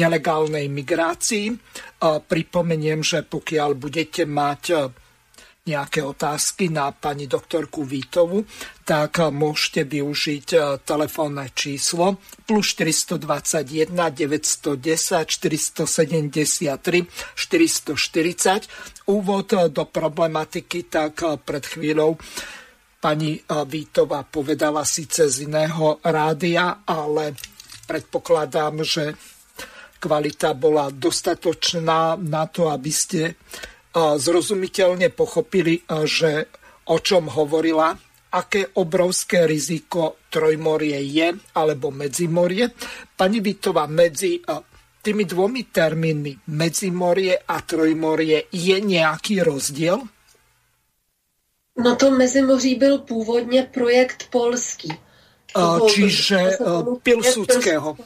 nelegálnej 0.00 0.72
migrácii. 0.72 1.52
Pripomeniem, 2.00 3.04
že 3.04 3.28
pokiaľ 3.28 3.76
budete 3.76 4.24
mať 4.24 4.96
nejaké 5.68 6.00
otázky 6.00 6.72
na 6.72 6.88
pani 6.88 7.28
doktorku 7.28 7.84
Vítovu, 7.84 8.48
tak 8.88 9.20
môžete 9.20 9.84
využiť 9.84 10.46
e, 10.56 10.58
telefónne 10.82 11.52
číslo 11.52 12.16
plus 12.48 12.72
421 12.72 13.92
910 13.92 15.28
473 15.28 17.06
440. 17.36 19.12
Úvod 19.12 19.48
do 19.52 19.84
problematiky, 19.84 20.88
tak 20.88 21.20
e, 21.20 21.36
pred 21.36 21.64
chvíľou 21.68 22.16
pani 22.98 23.36
e, 23.36 23.40
Vítová 23.68 24.24
povedala 24.24 24.88
síce 24.88 25.28
z 25.28 25.44
iného 25.44 26.00
rádia, 26.00 26.80
ale 26.88 27.36
predpokladám, 27.84 28.80
že 28.80 29.12
kvalita 30.00 30.56
bola 30.56 30.88
dostatočná 30.88 32.16
na 32.16 32.48
to, 32.48 32.72
aby 32.72 32.88
ste 32.88 33.36
zrozumiteľne 33.94 35.10
pochopili, 35.10 35.82
že 36.06 36.46
o 36.90 36.96
čom 36.98 37.26
hovorila, 37.30 37.94
aké 38.30 38.78
obrovské 38.78 39.46
riziko 39.46 40.22
Trojmorie 40.30 41.02
je, 41.02 41.34
alebo 41.58 41.90
Medzimorie. 41.90 42.70
Pani 43.18 43.42
Vitová, 43.42 43.90
medzi 43.90 44.38
tými 45.02 45.24
dvomi 45.26 45.66
termínmi 45.66 46.54
Medzimorie 46.54 47.34
a 47.42 47.56
Trojmorie 47.66 48.46
je 48.54 48.76
nejaký 48.78 49.42
rozdiel? 49.42 49.98
No 51.78 51.96
to 51.96 52.10
Mezimoří 52.10 52.74
byl 52.74 52.98
původně 52.98 53.62
projekt 53.74 54.28
polský. 54.30 54.92
Toho, 55.52 55.90
Čiže 55.90 56.50
Pilsudského. 57.02 57.96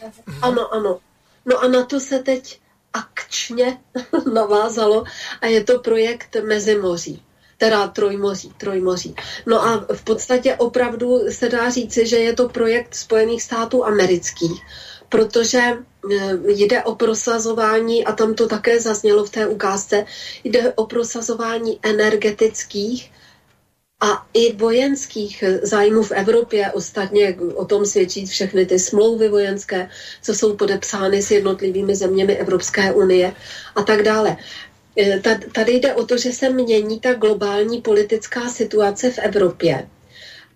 Ano, 0.42 0.74
ano. 0.74 1.00
No 1.46 1.58
a 1.60 1.68
na 1.68 1.84
to 1.84 2.00
se 2.00 2.18
teď 2.18 2.60
akčně 2.94 3.78
navázalo 4.32 5.04
a 5.40 5.46
je 5.46 5.64
to 5.64 5.78
projekt 5.78 6.36
Mezimoří 6.42 7.22
teda 7.58 7.88
Trojmoří, 7.88 8.52
Trojmoří. 8.56 9.14
No 9.46 9.64
a 9.64 9.86
v 9.94 10.04
podstatě 10.04 10.54
opravdu 10.54 11.20
se 11.30 11.48
dá 11.48 11.70
říci, 11.70 12.06
že 12.06 12.16
je 12.16 12.32
to 12.32 12.48
projekt 12.48 12.94
Spojených 12.94 13.42
států 13.42 13.84
amerických, 13.84 14.62
protože 15.08 15.58
e, 15.58 15.78
jde 16.46 16.82
o 16.82 16.94
prosazování, 16.94 18.04
a 18.04 18.12
tam 18.12 18.34
to 18.34 18.48
také 18.48 18.80
zaznělo 18.80 19.24
v 19.24 19.30
té 19.30 19.46
ukázce, 19.46 20.06
jde 20.44 20.72
o 20.72 20.86
prosazování 20.86 21.78
energetických 21.82 23.10
a 24.04 24.26
i 24.34 24.52
vojenských 24.52 25.44
zájmů 25.62 26.02
v 26.02 26.12
Evropě, 26.12 26.72
ostatně 26.72 27.36
o 27.54 27.64
tom 27.64 27.86
svědčí 27.86 28.26
všechny 28.26 28.66
ty 28.66 28.78
smlouvy 28.78 29.28
vojenské, 29.28 29.88
co 30.22 30.34
jsou 30.34 30.56
podepsány 30.56 31.22
s 31.22 31.30
jednotlivými 31.30 31.96
zeměmi 31.96 32.36
Evropské 32.36 32.92
unie 32.92 33.32
a 33.74 33.82
tak 33.82 34.02
dále. 34.02 34.36
E, 34.98 35.20
tady 35.52 35.72
jde 35.72 35.94
o 35.94 36.06
to, 36.06 36.16
že 36.18 36.32
se 36.32 36.50
mění 36.50 37.00
ta 37.00 37.14
globální 37.14 37.80
politická 37.82 38.48
situace 38.48 39.10
v 39.10 39.18
Evropě. 39.18 39.88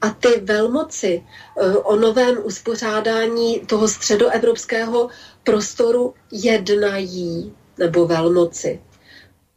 A 0.00 0.10
ty 0.10 0.28
velmoci 0.42 1.22
e, 1.22 1.76
o 1.76 1.96
novém 1.96 2.38
uspořádání 2.44 3.60
toho 3.66 3.88
středoevropského 3.88 5.08
prostoru 5.44 6.14
jednají, 6.32 7.52
nebo 7.78 8.06
velmoci 8.06 8.80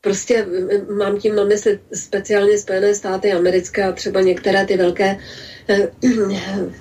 prostě 0.01 0.47
mám 0.89 1.17
tím 1.17 1.35
na 1.35 1.43
mysli 1.43 1.79
speciálně 1.93 2.57
Spojené 2.57 2.95
státy 2.95 3.33
americké 3.33 3.83
a 3.83 3.91
třeba 3.91 4.21
některé 4.21 4.65
ty 4.65 4.77
velké 4.77 5.17
eh, 5.69 5.91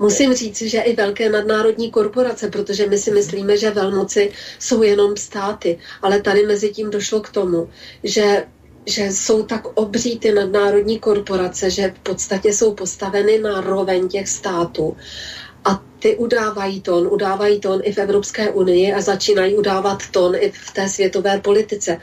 Musím 0.00 0.34
říct, 0.34 0.62
že 0.62 0.80
i 0.80 0.96
velké 0.96 1.30
nadnárodní 1.30 1.90
korporace, 1.90 2.50
protože 2.50 2.86
my 2.86 2.98
si 2.98 3.10
myslíme, 3.10 3.56
že 3.56 3.70
velmoci 3.70 4.32
jsou 4.58 4.82
jenom 4.82 5.16
státy, 5.16 5.78
ale 6.02 6.22
tady 6.22 6.46
mezi 6.46 6.70
tím 6.70 6.90
došlo 6.90 7.20
k 7.20 7.30
tomu, 7.30 7.68
že 8.04 8.46
že 8.86 9.12
jsou 9.12 9.42
tak 9.42 9.66
obří 9.74 10.18
ty 10.18 10.32
nadnárodní 10.32 10.98
korporace, 10.98 11.70
že 11.70 11.92
v 11.96 11.98
podstatě 11.98 12.52
jsou 12.52 12.74
postaveny 12.74 13.38
na 13.38 13.60
roveň 13.60 14.08
těch 14.08 14.28
států 14.28 14.96
a 15.64 15.82
ty 15.98 16.16
udávají 16.16 16.80
tón, 16.80 17.08
udávají 17.10 17.60
tón 17.60 17.80
i 17.84 17.92
v 17.92 17.98
Evropské 17.98 18.50
unii 18.50 18.92
a 18.92 19.00
začínají 19.00 19.54
udávat 19.54 20.02
tón 20.10 20.34
i 20.36 20.50
v 20.50 20.70
té 20.70 20.88
světové 20.88 21.40
politice. 21.40 22.00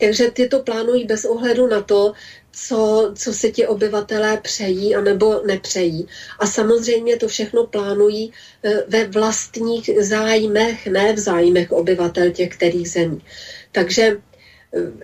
Takže 0.00 0.30
ty 0.30 0.48
to 0.48 0.62
plánují 0.62 1.04
bez 1.04 1.24
ohledu 1.24 1.66
na 1.66 1.80
to, 1.80 2.12
co, 2.52 3.12
co 3.14 3.32
si 3.32 3.52
ti 3.52 3.66
obyvatelé 3.66 4.36
přejí 4.36 4.94
anebo 4.94 5.42
nepřejí. 5.46 6.08
A 6.38 6.46
samozřejmě 6.46 7.16
to 7.16 7.28
všechno 7.28 7.66
plánují 7.66 8.32
eh, 8.62 8.84
ve 8.88 9.06
vlastních 9.06 9.90
zájmech, 9.98 10.86
ne 10.86 11.12
v 11.12 11.18
zájmech 11.18 11.72
obyvatel 11.72 12.30
těch 12.30 12.48
kterých 12.48 12.90
zemí. 12.90 13.22
Takže 13.72 14.16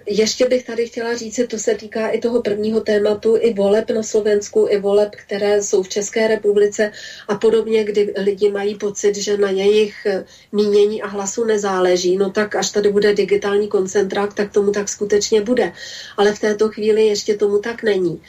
ještě 0.07 0.49
bych 0.49 0.65
tady 0.65 0.86
chtěla 0.86 1.16
říct, 1.16 1.40
to 1.49 1.59
se 1.59 1.74
týká 1.74 2.09
i 2.09 2.20
toho 2.20 2.43
prvního 2.43 2.81
tématu, 2.81 3.36
i 3.40 3.55
voleb 3.55 3.90
na 3.90 4.03
Slovensku, 4.03 4.66
i 4.70 4.78
voleb, 4.78 5.09
které 5.11 5.62
jsou 5.62 5.82
v 5.82 5.89
České 5.89 6.28
republice 6.28 6.93
a 7.28 7.35
podobně, 7.35 7.85
kdy 7.85 8.15
lidi 8.16 8.51
mají 8.51 8.74
pocit, 8.74 9.16
že 9.16 9.36
na 9.36 9.51
jejich 9.51 10.07
mínění 10.53 11.03
a 11.03 11.07
hlasu 11.07 11.45
nezáleží, 11.45 12.16
no 12.16 12.31
tak 12.31 12.55
až 12.55 12.70
tady 12.70 12.90
bude 12.90 13.12
digitální 13.12 13.69
koncentrák, 13.69 14.35
tak 14.35 14.53
tomu 14.53 14.73
tak 14.73 14.89
skutečně 14.89 15.40
bude. 15.40 15.73
Ale 16.16 16.32
v 16.32 16.39
této 16.39 16.69
chvíli 16.69 17.07
ještě 17.07 17.36
tomu 17.36 17.59
tak 17.59 17.82
není. 17.82 18.23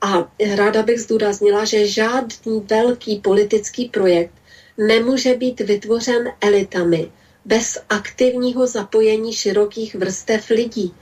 A 0.00 0.32
ráda 0.54 0.82
bych 0.82 1.00
zdůraznila, 1.00 1.64
že 1.64 1.86
žádný 1.86 2.60
velký 2.70 3.16
politický 3.16 3.88
projekt 3.88 4.32
nemůže 4.78 5.34
být 5.34 5.60
vytvořen 5.60 6.28
elitami, 6.40 7.10
bez 7.46 7.78
aktivního 7.88 8.66
zapojení 8.66 9.32
širokých 9.32 9.94
vrstev 9.94 10.50
lidí. 10.50 10.94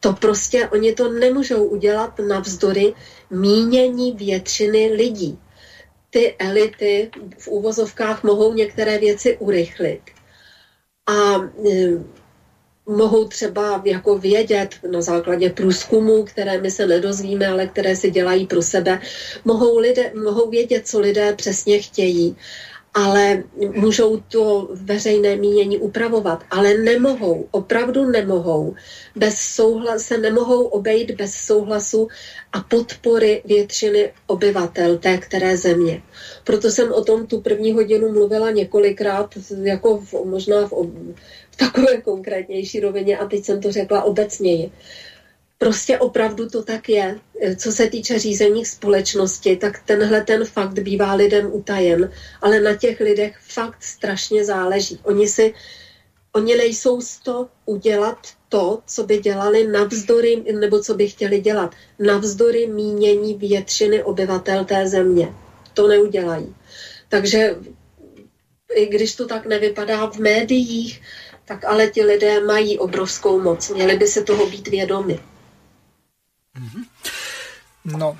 To 0.00 0.12
prostě 0.12 0.68
oni 0.68 0.94
to 0.94 1.12
nemůžou 1.12 1.64
udělat 1.64 2.18
navzdory 2.18 2.94
mínění 3.30 4.12
většiny 4.12 4.92
lidí. 4.92 5.38
Ty 6.10 6.34
elity 6.38 7.10
v 7.38 7.48
úvozovkách 7.48 8.24
mohou 8.24 8.54
některé 8.54 8.98
věci 8.98 9.36
urychlit. 9.36 10.00
A 11.06 11.34
e, 11.36 12.04
mohou 12.86 13.28
třeba 13.28 13.82
jako 13.84 14.18
vědět 14.18 14.74
na 14.90 15.02
základě 15.02 15.50
průzkumů, 15.50 16.24
které 16.24 16.60
my 16.60 16.70
se 16.70 16.86
nedozvíme, 16.86 17.48
ale 17.48 17.66
které 17.66 17.96
si 17.96 18.10
dělají 18.10 18.46
pro 18.46 18.62
sebe, 18.62 19.00
mohou, 19.44 19.78
lidé, 19.78 20.12
mohou 20.24 20.50
vědět, 20.50 20.88
co 20.88 21.00
lidé 21.00 21.32
přesně 21.32 21.78
chtějí 21.78 22.36
ale 22.94 23.42
můžou 23.74 24.20
to 24.20 24.68
veřejné 24.72 25.36
mínění 25.36 25.78
upravovat, 25.78 26.44
ale 26.50 26.74
nemohou, 26.74 27.48
opravdu 27.50 28.04
nemohou, 28.04 28.74
bez 29.16 29.38
souhlasu, 29.38 30.04
se 30.04 30.18
nemohou 30.18 30.64
obejít 30.64 31.10
bez 31.10 31.34
souhlasu 31.34 32.08
a 32.52 32.60
podpory 32.60 33.42
většiny 33.44 34.12
obyvatel 34.26 34.98
té 34.98 35.18
které 35.18 35.56
země. 35.56 36.02
Proto 36.44 36.70
jsem 36.70 36.92
o 36.92 37.04
tom 37.04 37.26
tu 37.26 37.40
první 37.40 37.72
hodinu 37.72 38.12
mluvila 38.12 38.50
několikrát, 38.50 39.34
jako 39.62 39.98
v, 39.98 40.14
možná 40.24 40.66
v, 40.66 40.72
v 41.50 41.56
takové 41.56 42.00
konkrétnější 42.00 42.80
rovině 42.80 43.18
a 43.18 43.26
teď 43.26 43.44
jsem 43.44 43.60
to 43.60 43.72
řekla 43.72 44.02
obecněji. 44.02 44.70
Prostě 45.62 45.98
opravdu 45.98 46.48
to 46.48 46.62
tak 46.62 46.88
je. 46.88 47.18
Co 47.56 47.72
se 47.72 47.86
týče 47.86 48.18
řízení 48.18 48.64
společnosti, 48.64 49.56
tak 49.56 49.82
tenhle 49.84 50.20
ten 50.24 50.44
fakt 50.44 50.78
bývá 50.78 51.14
lidem 51.14 51.52
utajen, 51.52 52.12
ale 52.40 52.60
na 52.60 52.76
těch 52.76 53.00
lidech 53.00 53.38
fakt 53.40 53.82
strašně 53.82 54.44
záleží. 54.44 55.00
Oni 55.02 55.28
si, 55.28 55.54
oni 56.32 56.56
nejsou 56.56 57.00
z 57.00 57.18
to 57.18 57.48
udělat 57.66 58.18
to, 58.48 58.82
co 58.86 59.04
by 59.04 59.18
dělali 59.18 59.66
navzdory, 59.66 60.44
nebo 60.60 60.82
co 60.82 60.94
by 60.94 61.08
chtěli 61.08 61.40
dělat, 61.40 61.74
navzdory 61.98 62.66
mínění 62.66 63.34
většiny 63.34 64.02
obyvatel 64.02 64.64
té 64.64 64.88
země. 64.88 65.34
To 65.74 65.88
neudělají. 65.88 66.54
Takže 67.08 67.56
i 68.74 68.86
když 68.86 69.14
to 69.14 69.26
tak 69.26 69.46
nevypadá 69.46 70.10
v 70.10 70.18
médiích, 70.18 71.02
tak 71.44 71.64
ale 71.64 71.86
ti 71.86 72.04
lidé 72.04 72.40
mají 72.40 72.78
obrovskou 72.78 73.40
moc. 73.40 73.70
Měli 73.70 73.96
by 73.96 74.06
se 74.06 74.24
toho 74.24 74.46
být 74.46 74.68
vědomi. 74.68 75.20
Mhm. 76.58 76.82
No, 77.96 78.18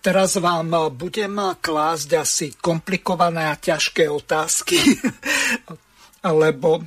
teraz 0.00 0.40
vám 0.40 0.72
budem 0.94 1.36
klásť 1.60 2.08
asi 2.16 2.46
komplikované 2.56 3.50
a 3.50 3.60
ťažké 3.60 4.08
otázky, 4.08 4.80
lebo 6.42 6.80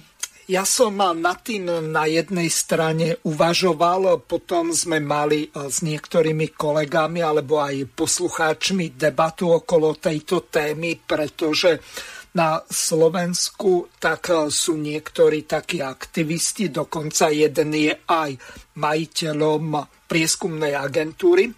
Ja 0.47 0.64
som 0.64 0.95
nad 0.95 1.43
tým 1.43 1.91
na 1.91 2.07
jednej 2.07 2.47
strane 2.47 3.19
uvažoval, 3.27 4.23
potom 4.23 4.72
sme 4.72 5.03
mali 5.03 5.51
s 5.51 5.84
niektorými 5.84 6.55
kolegami 6.55 7.19
alebo 7.19 7.59
aj 7.59 7.91
poslucháčmi 7.91 8.95
debatu 8.95 9.51
okolo 9.51 9.99
tejto 9.99 10.47
témy, 10.47 11.03
pretože 11.03 11.84
na 12.31 12.64
Slovensku 12.64 13.91
tak 13.99 14.31
sú 14.47 14.80
niektorí 14.80 15.43
takí 15.43 15.84
aktivisti, 15.84 16.72
dokonca 16.72 17.27
jeden 17.27 17.76
je 17.76 17.93
aj 18.07 18.39
majiteľom 18.80 19.64
prieskumnej 20.07 20.73
agentúry. 20.73 21.51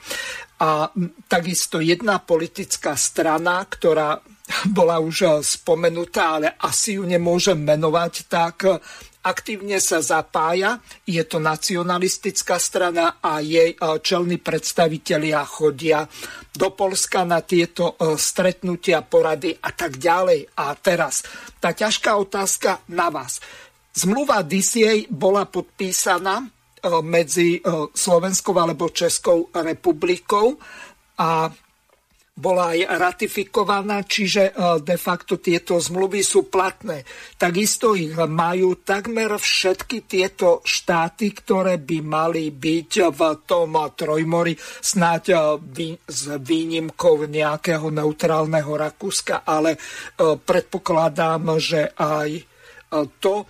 A 0.59 0.91
takisto 1.31 1.79
jedna 1.79 2.19
politická 2.19 2.99
strana, 2.99 3.63
ktorá 3.63 4.19
bola 4.67 4.99
už 4.99 5.45
spomenutá, 5.45 6.41
ale 6.41 6.57
asi 6.59 6.97
ju 6.99 7.07
nemôžem 7.07 7.55
menovať, 7.55 8.13
tak 8.27 8.67
aktívne 9.23 9.77
sa 9.79 10.01
zapája. 10.01 10.81
Je 11.05 11.21
to 11.23 11.37
nacionalistická 11.39 12.57
strana 12.59 13.21
a 13.23 13.39
jej 13.39 13.71
eh, 13.71 13.79
čelní 13.79 14.41
predstavitelia 14.41 15.45
chodia 15.45 16.03
do 16.49 16.75
Polska 16.75 17.23
na 17.23 17.39
tieto 17.39 17.95
stretnutia, 18.19 18.99
porady 19.05 19.55
a 19.55 19.71
tak 19.71 19.95
ďalej. 19.95 20.59
A 20.59 20.75
teraz 20.75 21.23
tá 21.61 21.71
ťažká 21.71 22.19
otázka 22.19 22.83
na 22.91 23.07
vás. 23.07 23.39
Zmluva 23.95 24.43
DCA 24.43 25.07
bola 25.07 25.47
podpísaná 25.47 26.58
medzi 27.03 27.59
Slovenskou 27.91 28.55
alebo 28.55 28.93
Českou 28.93 29.51
republikou 29.51 30.55
a 31.19 31.51
bola 32.39 32.71
aj 32.71 32.79
ratifikovaná, 32.95 34.07
čiže 34.07 34.49
e, 34.49 34.51
de 34.79 34.95
facto 34.95 35.43
tieto 35.43 35.75
zmluvy 35.75 36.23
sú 36.23 36.47
platné. 36.47 37.03
Takisto 37.35 37.99
ich 37.99 38.15
majú 38.15 38.79
takmer 38.79 39.35
všetky 39.35 40.07
tieto 40.07 40.63
štáty, 40.63 41.35
ktoré 41.35 41.75
by 41.83 41.99
mali 41.99 42.47
byť 42.47 42.91
v 43.11 43.21
tom 43.43 43.75
trojmori, 43.75 44.55
snáď 44.79 45.23
s 46.07 46.21
výnimkou 46.39 47.27
nejakého 47.27 47.91
neutrálneho 47.91 48.71
Rakúska, 48.71 49.43
ale 49.43 49.75
predpokladám, 50.17 51.59
že 51.59 51.91
aj 51.99 52.29
to 53.19 53.45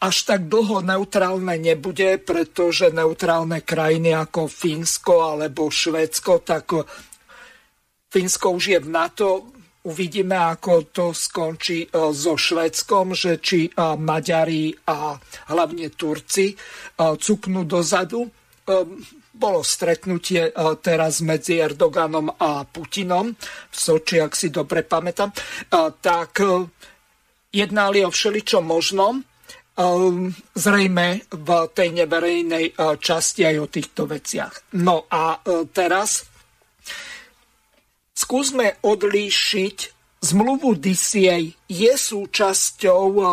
až 0.00 0.16
tak 0.24 0.48
dlho 0.48 0.80
neutrálne 0.80 1.60
nebude, 1.60 2.16
pretože 2.16 2.88
neutrálne 2.88 3.60
krajiny 3.60 4.16
ako 4.16 4.48
Fínsko 4.48 5.36
alebo 5.36 5.68
Švédsko 5.68 6.40
tak 6.40 6.72
Fínsko 8.10 8.58
už 8.58 8.64
je 8.74 8.78
v 8.82 8.88
NATO, 8.90 9.28
uvidíme, 9.86 10.34
ako 10.36 10.90
to 10.90 11.06
skončí 11.14 11.86
e, 11.86 11.88
so 12.10 12.34
Švedskom, 12.34 13.14
že 13.14 13.38
či 13.38 13.70
e, 13.70 13.70
Maďari 13.96 14.74
a 14.90 15.14
hlavne 15.54 15.88
Turci 15.94 16.52
e, 16.52 16.54
cuknú 16.98 17.64
dozadu. 17.64 18.26
Bolo 19.30 19.64
stretnutie 19.66 20.52
teraz 20.84 21.24
medzi 21.26 21.58
Erdoganom 21.58 22.28
a 22.38 22.62
Putinom 22.62 23.34
v 23.34 23.74
Soči, 23.74 24.22
ak 24.22 24.36
si 24.36 24.52
dobre 24.52 24.86
pamätám. 24.86 25.32
Tak 25.98 26.38
jednali 27.50 28.04
o 28.06 28.14
všeličom 28.14 28.62
možnom, 28.62 29.26
zrejme 30.52 31.24
v 31.30 31.48
tej 31.72 31.88
neverejnej 32.04 32.76
časti 33.00 33.48
aj 33.48 33.56
o 33.60 33.66
týchto 33.72 34.04
veciach. 34.04 34.76
No 34.76 35.08
a 35.08 35.40
teraz 35.72 36.28
skúsme 38.12 38.76
odlíšiť 38.84 40.00
zmluvu 40.20 40.76
DCA 40.76 41.40
je 41.66 41.92
súčasťou 41.96 43.04
eh, 43.24 43.28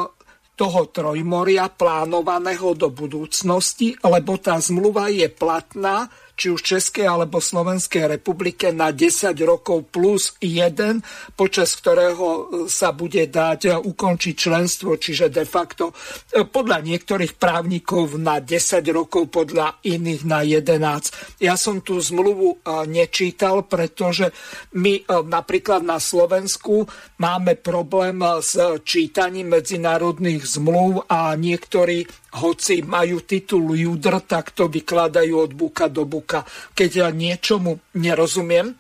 toho 0.57 0.81
trojmoria 0.89 1.69
plánovaného 1.69 2.73
do 2.73 2.89
budúcnosti, 2.89 3.93
lebo 4.01 4.41
tá 4.41 4.57
zmluva 4.57 5.05
je 5.13 5.29
platná 5.29 6.09
či 6.37 6.53
už 6.53 6.61
Českej 6.61 7.09
alebo 7.09 7.41
Slovenskej 7.41 8.05
republike 8.05 8.69
na 8.69 8.93
10 8.93 9.33
rokov 9.41 9.89
plus 9.89 10.37
1, 10.37 11.01
počas 11.33 11.73
ktorého 11.73 12.27
e, 12.29 12.41
sa 12.69 12.93
bude 12.93 13.25
dať 13.25 13.59
e, 13.65 13.69
ukončiť 13.73 14.35
členstvo, 14.37 15.01
čiže 15.01 15.33
de 15.33 15.49
facto 15.49 15.89
e, 16.29 16.45
podľa 16.45 16.85
niektorých 16.85 17.41
právnikov 17.41 18.21
na 18.21 18.37
10 18.37 18.85
rokov, 18.93 19.33
podľa 19.33 19.81
iných 19.81 20.21
na 20.29 20.45
11. 20.45 21.41
Ja 21.41 21.57
som 21.57 21.81
tú 21.81 21.97
zmluvu 21.97 22.61
nečítal, 22.85 23.65
pretože 23.65 24.29
my 24.77 25.09
napríklad 25.25 25.81
na 25.81 25.97
Slovensku 25.97 26.85
máme 27.17 27.57
problém 27.57 28.21
s 28.21 28.53
čítaním 28.85 29.57
medzinárodných 29.57 30.45
zmluv 30.45 31.07
a 31.09 31.33
niektorí 31.33 32.05
hoci 32.37 32.85
majú 32.85 33.25
titul 33.25 33.73
Judr, 33.73 34.21
tak 34.23 34.53
to 34.53 34.69
vykladajú 34.69 35.33
od 35.33 35.51
buka 35.57 35.89
do 35.89 36.05
buka. 36.05 36.45
Keď 36.77 36.89
ja 36.93 37.09
niečomu 37.09 37.97
nerozumiem, 37.97 38.77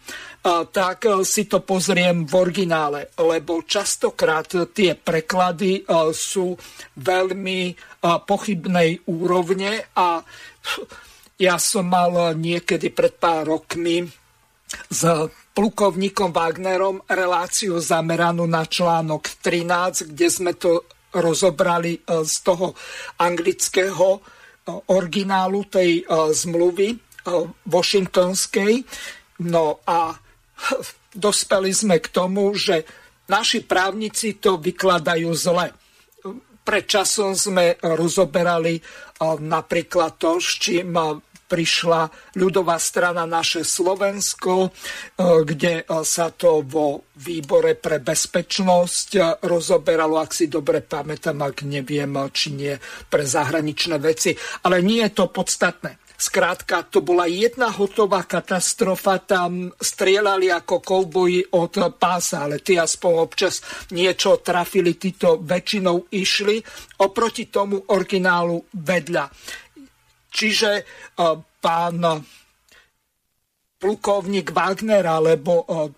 tak 0.71 1.05
e, 1.05 1.27
si 1.27 1.43
to 1.49 1.59
pozriem 1.59 2.23
v 2.23 2.33
originále, 2.37 3.11
lebo 3.19 3.63
častokrát 3.67 4.47
tie 4.71 4.95
preklady 4.95 5.81
e, 5.81 6.11
sú 6.15 6.55
veľmi 6.95 7.59
e, 7.67 7.73
pochybnej 8.23 9.11
úrovne 9.11 9.91
a 9.97 10.23
ja 11.37 11.55
som 11.61 11.85
mal 11.85 12.33
niekedy 12.33 12.89
pred 12.89 13.13
pár 13.19 13.45
rokmi 13.45 14.07
s 14.91 15.01
plukovníkom 15.53 16.33
Wagnerom 16.33 17.01
reláciu 17.07 17.79
zameranú 17.79 18.45
na 18.45 18.65
článok 18.67 19.41
13, 19.41 20.13
kde 20.13 20.27
sme 20.27 20.53
to 20.53 20.85
rozobrali 21.13 21.93
e, 21.95 22.01
z 22.25 22.35
toho 22.43 22.75
anglického 23.19 24.07
e, 24.17 24.19
originálu 24.91 25.67
tej 25.67 26.01
e, 26.01 26.33
zmluvy 26.33 26.89
washingtonskej. 27.67 28.87
No 29.43 29.83
a 29.83 30.15
dospeli 31.27 31.71
sme 31.75 31.99
k 31.99 32.07
tomu, 32.07 32.55
že 32.55 32.87
naši 33.27 33.67
právnici 33.67 34.39
to 34.39 34.55
vykladajú 34.55 35.27
zle. 35.35 35.75
Pred 36.63 36.83
časom 36.87 37.35
sme 37.35 37.79
rozoberali 37.83 38.79
napríklad 39.23 40.19
to, 40.19 40.39
s 40.39 40.59
čím 40.59 40.95
prišla 41.47 42.11
ľudová 42.35 42.75
strana 42.77 43.23
Naše 43.23 43.63
Slovensko, 43.63 44.67
e, 44.67 44.69
kde 45.47 45.81
e, 45.81 45.83
sa 46.03 46.29
to 46.29 46.61
vo 46.67 47.07
výbore 47.15 47.79
pre 47.79 48.03
bezpečnosť 48.03 49.09
e, 49.15 49.21
rozoberalo, 49.47 50.19
ak 50.19 50.35
si 50.35 50.51
dobre 50.51 50.83
pamätám, 50.83 51.39
ak 51.41 51.63
neviem, 51.63 52.11
či 52.35 52.53
nie 52.53 52.75
pre 53.07 53.23
zahraničné 53.23 53.95
veci. 53.97 54.35
Ale 54.67 54.83
nie 54.83 55.01
je 55.07 55.11
to 55.15 55.31
podstatné. 55.31 56.07
Skrátka, 56.17 56.81
to 56.89 57.05
bola 57.05 57.29
jedna 57.29 57.69
hotová 57.69 58.25
katastrofa, 58.25 59.21
tam 59.21 59.69
strieľali 59.77 60.49
ako 60.49 60.81
kouboji 60.81 61.53
od 61.53 61.77
pása, 61.93 62.49
ale 62.49 62.57
tí 62.57 62.73
aspoň 62.73 63.13
občas 63.21 63.61
niečo 63.93 64.41
trafili, 64.41 64.97
títo 64.97 65.37
väčšinou 65.37 66.09
išli 66.09 66.57
oproti 67.05 67.53
tomu 67.53 67.85
originálu 67.93 68.65
vedľa. 68.73 69.29
Čiže 70.37 70.71
e, 70.77 70.83
pán 71.57 71.97
plukovník 73.81 74.53
Wagner 74.53 75.01
alebo 75.01 75.65
e, 75.65 75.89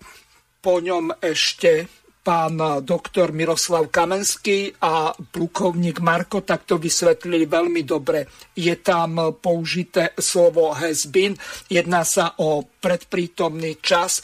po 0.64 0.80
ňom 0.80 1.20
ešte 1.20 2.00
pán 2.20 2.60
doktor 2.84 3.32
Miroslav 3.32 3.88
Kamenský 3.88 4.76
a 4.84 5.12
plukovník 5.16 6.04
Marko 6.04 6.44
tak 6.44 6.68
to 6.68 6.76
vysvetlili 6.76 7.48
veľmi 7.48 7.80
dobre. 7.80 8.28
Je 8.52 8.76
tam 8.76 9.40
použité 9.40 10.12
slovo 10.20 10.76
has 10.76 11.08
been, 11.08 11.32
jedná 11.72 12.04
sa 12.04 12.36
o 12.44 12.60
predprítomný 12.64 13.80
čas 13.80 14.20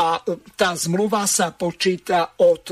a 0.00 0.24
tá 0.56 0.72
zmluva 0.72 1.28
sa 1.28 1.52
počíta 1.52 2.32
od 2.40 2.64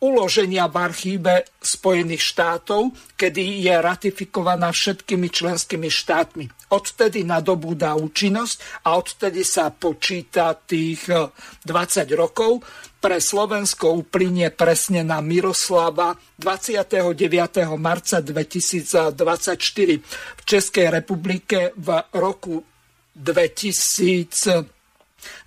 uloženia 0.00 0.64
v 0.66 0.76
archíve 0.80 1.44
Spojených 1.60 2.24
štátov, 2.24 2.96
kedy 3.20 3.68
je 3.68 3.74
ratifikovaná 3.76 4.72
všetkými 4.72 5.28
členskými 5.28 5.92
štátmi. 5.92 6.72
Odtedy 6.72 7.20
nadobúda 7.22 7.92
účinnosť 8.00 8.88
a 8.88 8.96
odtedy 8.96 9.44
sa 9.44 9.68
počíta 9.68 10.56
tých 10.56 11.04
20 11.06 11.68
eh, 11.68 12.04
rokov. 12.16 12.64
Pre 13.00 13.16
Slovensko 13.16 13.96
uplynie 13.96 14.52
presne 14.52 15.04
na 15.04 15.24
Miroslava 15.24 16.16
29. 16.36 17.16
marca 17.80 18.20
2024. 18.20 19.16
V 20.36 20.42
Českej 20.44 20.86
republike 20.92 21.72
v 21.76 21.88
roku 22.16 22.64
2000 23.16 24.79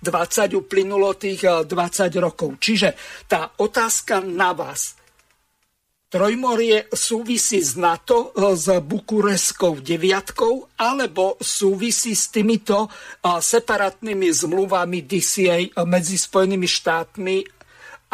20 0.02 0.54
uplynulo 0.58 1.14
tých 1.16 1.44
20 1.44 1.68
eh, 1.68 2.20
rokov. 2.20 2.60
Čiže 2.60 2.94
tá 3.26 3.52
otázka 3.58 4.20
na 4.20 4.52
vás. 4.52 4.96
Trojmorie 6.14 6.86
súvisí 6.94 7.58
s 7.58 7.74
NATO, 7.74 8.30
eh, 8.36 8.54
s 8.54 8.70
Bukureskou 8.80 9.82
deviatkou, 9.82 10.78
alebo 10.78 11.40
súvisí 11.42 12.14
s 12.14 12.30
týmito 12.30 12.86
eh, 12.86 13.40
separátnymi 13.40 14.28
zmluvami 14.30 15.02
DCA 15.02 15.84
medzi 15.88 16.16
Spojenými 16.20 16.68
štátmi 16.68 17.36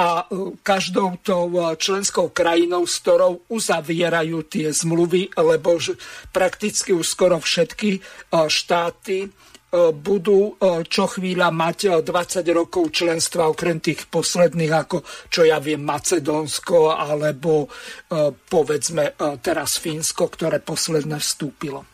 a 0.01 0.25
každou 0.65 1.21
tou 1.21 1.61
členskou 1.77 2.33
krajinou, 2.33 2.89
s 2.89 3.05
ktorou 3.05 3.45
uzavierajú 3.53 4.49
tie 4.49 4.73
zmluvy, 4.73 5.29
lebo 5.37 5.77
prakticky 6.33 6.97
už 6.97 7.05
skoro 7.05 7.37
všetky 7.37 8.01
štáty 8.49 9.29
budú 9.95 10.59
e, 10.59 10.83
čo 10.83 11.07
chvíľa 11.07 11.55
mať 11.55 12.03
20 12.03 12.43
e, 12.43 12.51
rokov 12.51 12.91
členstva, 12.91 13.47
okrem 13.47 13.79
tých 13.79 14.11
posledných, 14.11 14.73
ako 14.75 15.07
čo 15.31 15.47
ja 15.47 15.63
viem, 15.63 15.83
Macedónsko 15.83 16.91
alebo 16.91 17.71
povedzme 18.51 19.15
teraz 19.39 19.79
Fínsko, 19.79 20.27
ktoré 20.27 20.59
posledné 20.59 21.23
vstúpilo. 21.23 21.87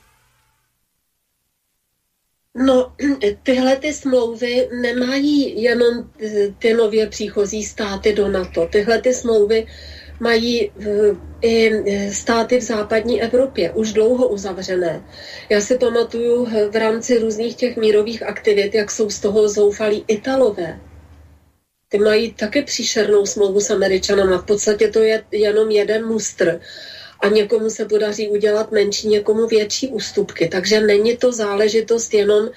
No, 2.57 2.93
tyhle 3.43 3.77
ty 3.77 3.93
smlouvy 3.93 4.69
nemají 4.81 5.63
jenom 5.63 6.11
ty 6.59 6.75
nově 6.75 7.07
příchozí 7.07 7.65
státy 7.65 8.13
do 8.13 8.29
NATO. 8.29 8.67
Tyhle 8.67 9.01
ty 9.01 9.15
smlouvy 9.15 9.67
mají 10.21 10.71
i 11.43 11.71
státy 12.13 12.59
v 12.59 12.63
západní 12.63 13.23
Evropě 13.23 13.73
už 13.73 13.93
dlouho 13.93 14.29
uzavřené. 14.29 15.05
Já 15.49 15.61
si 15.61 15.79
pamatuju 15.79 16.49
v 16.71 16.77
rámci 16.77 17.19
různých 17.19 17.57
těch 17.57 17.77
mírových 17.77 18.23
aktivit, 18.23 18.75
jak 18.75 18.91
jsou 18.91 19.11
z 19.11 19.21
toho 19.21 19.49
zoufalí 19.49 20.05
Italové. 20.09 20.81
Ty 21.89 21.99
mají 21.99 22.33
také 22.33 22.63
příšernou 22.63 23.27
smlouvu 23.27 23.61
s 23.61 23.71
Američanama. 23.71 24.39
V 24.39 24.45
podstatě 24.45 24.89
to 24.89 25.01
je 25.03 25.25
jenom 25.33 25.71
jeden 25.71 26.07
mustr 26.07 26.61
a 27.21 27.29
někomu 27.29 27.71
se 27.71 27.85
podaří 27.85 28.29
udělat 28.29 28.73
menší, 28.73 29.09
někomu 29.09 29.47
větší 29.47 29.89
ústupky. 29.89 30.49
Takže 30.49 30.81
není 30.81 31.17
to 31.17 31.33
záležitost 31.33 32.15
jenom 32.15 32.49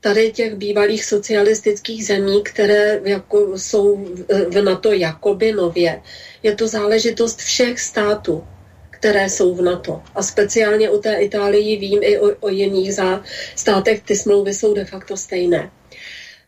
tady 0.00 0.32
těch 0.32 0.54
bývalých 0.54 1.04
socialistických 1.04 2.06
zemí, 2.06 2.42
které 2.42 3.00
jako 3.04 3.58
jsou 3.58 4.04
v 4.48 4.62
NATO 4.62 4.92
jakoby 4.92 5.52
nově. 5.52 6.02
Je 6.42 6.54
to 6.54 6.68
záležitost 6.68 7.38
všech 7.38 7.80
států, 7.80 8.44
které 8.90 9.28
jsou 9.28 9.54
v 9.54 9.62
NATO. 9.62 10.02
A 10.14 10.22
speciálně 10.22 10.90
o 10.90 10.98
té 10.98 11.14
Itálii 11.14 11.76
vím 11.76 12.02
i 12.02 12.18
o, 12.18 12.36
o 12.40 12.48
jiných 12.48 12.94
zá, 12.94 13.24
státech, 13.56 14.02
ty 14.02 14.16
smlouvy 14.16 14.54
jsou 14.54 14.74
de 14.74 14.84
facto 14.84 15.16
stejné. 15.16 15.70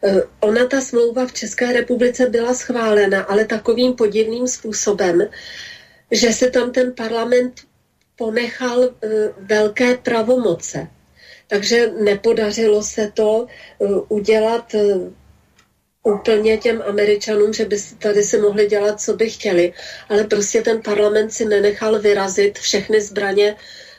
E, 0.05 0.23
ona, 0.41 0.67
ta 0.67 0.81
smlouva 0.81 1.27
v 1.27 1.33
České 1.33 1.73
republice 1.73 2.27
byla 2.27 2.55
schválena, 2.55 3.23
ale 3.23 3.45
takovým 3.45 3.95
podivným 3.95 4.49
způsobem, 4.49 5.29
že 6.11 6.33
se 6.33 6.51
tam 6.51 6.73
ten 6.73 6.93
parlament 6.95 7.61
ponechal 8.17 8.85
e, 8.85 8.91
velké 9.39 9.97
pravomoce. 9.97 10.89
Takže 11.53 11.93
nepodařilo 12.01 12.83
se 12.83 13.13
to 13.15 13.47
eh, 13.47 13.87
udělat 14.09 14.75
úplně 16.03 16.59
těm 16.59 16.83
Američanům, 16.87 17.53
že 17.53 17.65
by 17.65 17.77
tady 17.99 18.23
si 18.23 18.39
mohli 18.39 18.67
dělat, 18.67 19.01
co 19.01 19.17
by 19.17 19.31
chtěli, 19.31 19.73
ale 20.09 20.25
prostě 20.25 20.63
ten 20.63 20.83
parlament 20.83 21.33
si 21.33 21.45
nenechal 21.45 22.01
vyrazit 22.01 22.59
všechny 22.59 23.01
zbraně 23.01 23.57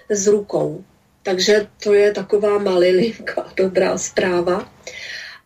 z 0.10 0.28
rukou. 0.28 0.84
Takže 1.24 1.68
to 1.84 1.94
je 1.94 2.12
taková 2.12 2.58
malilinka 2.58 3.52
dobrá 3.56 3.98
zpráva. 3.98 4.74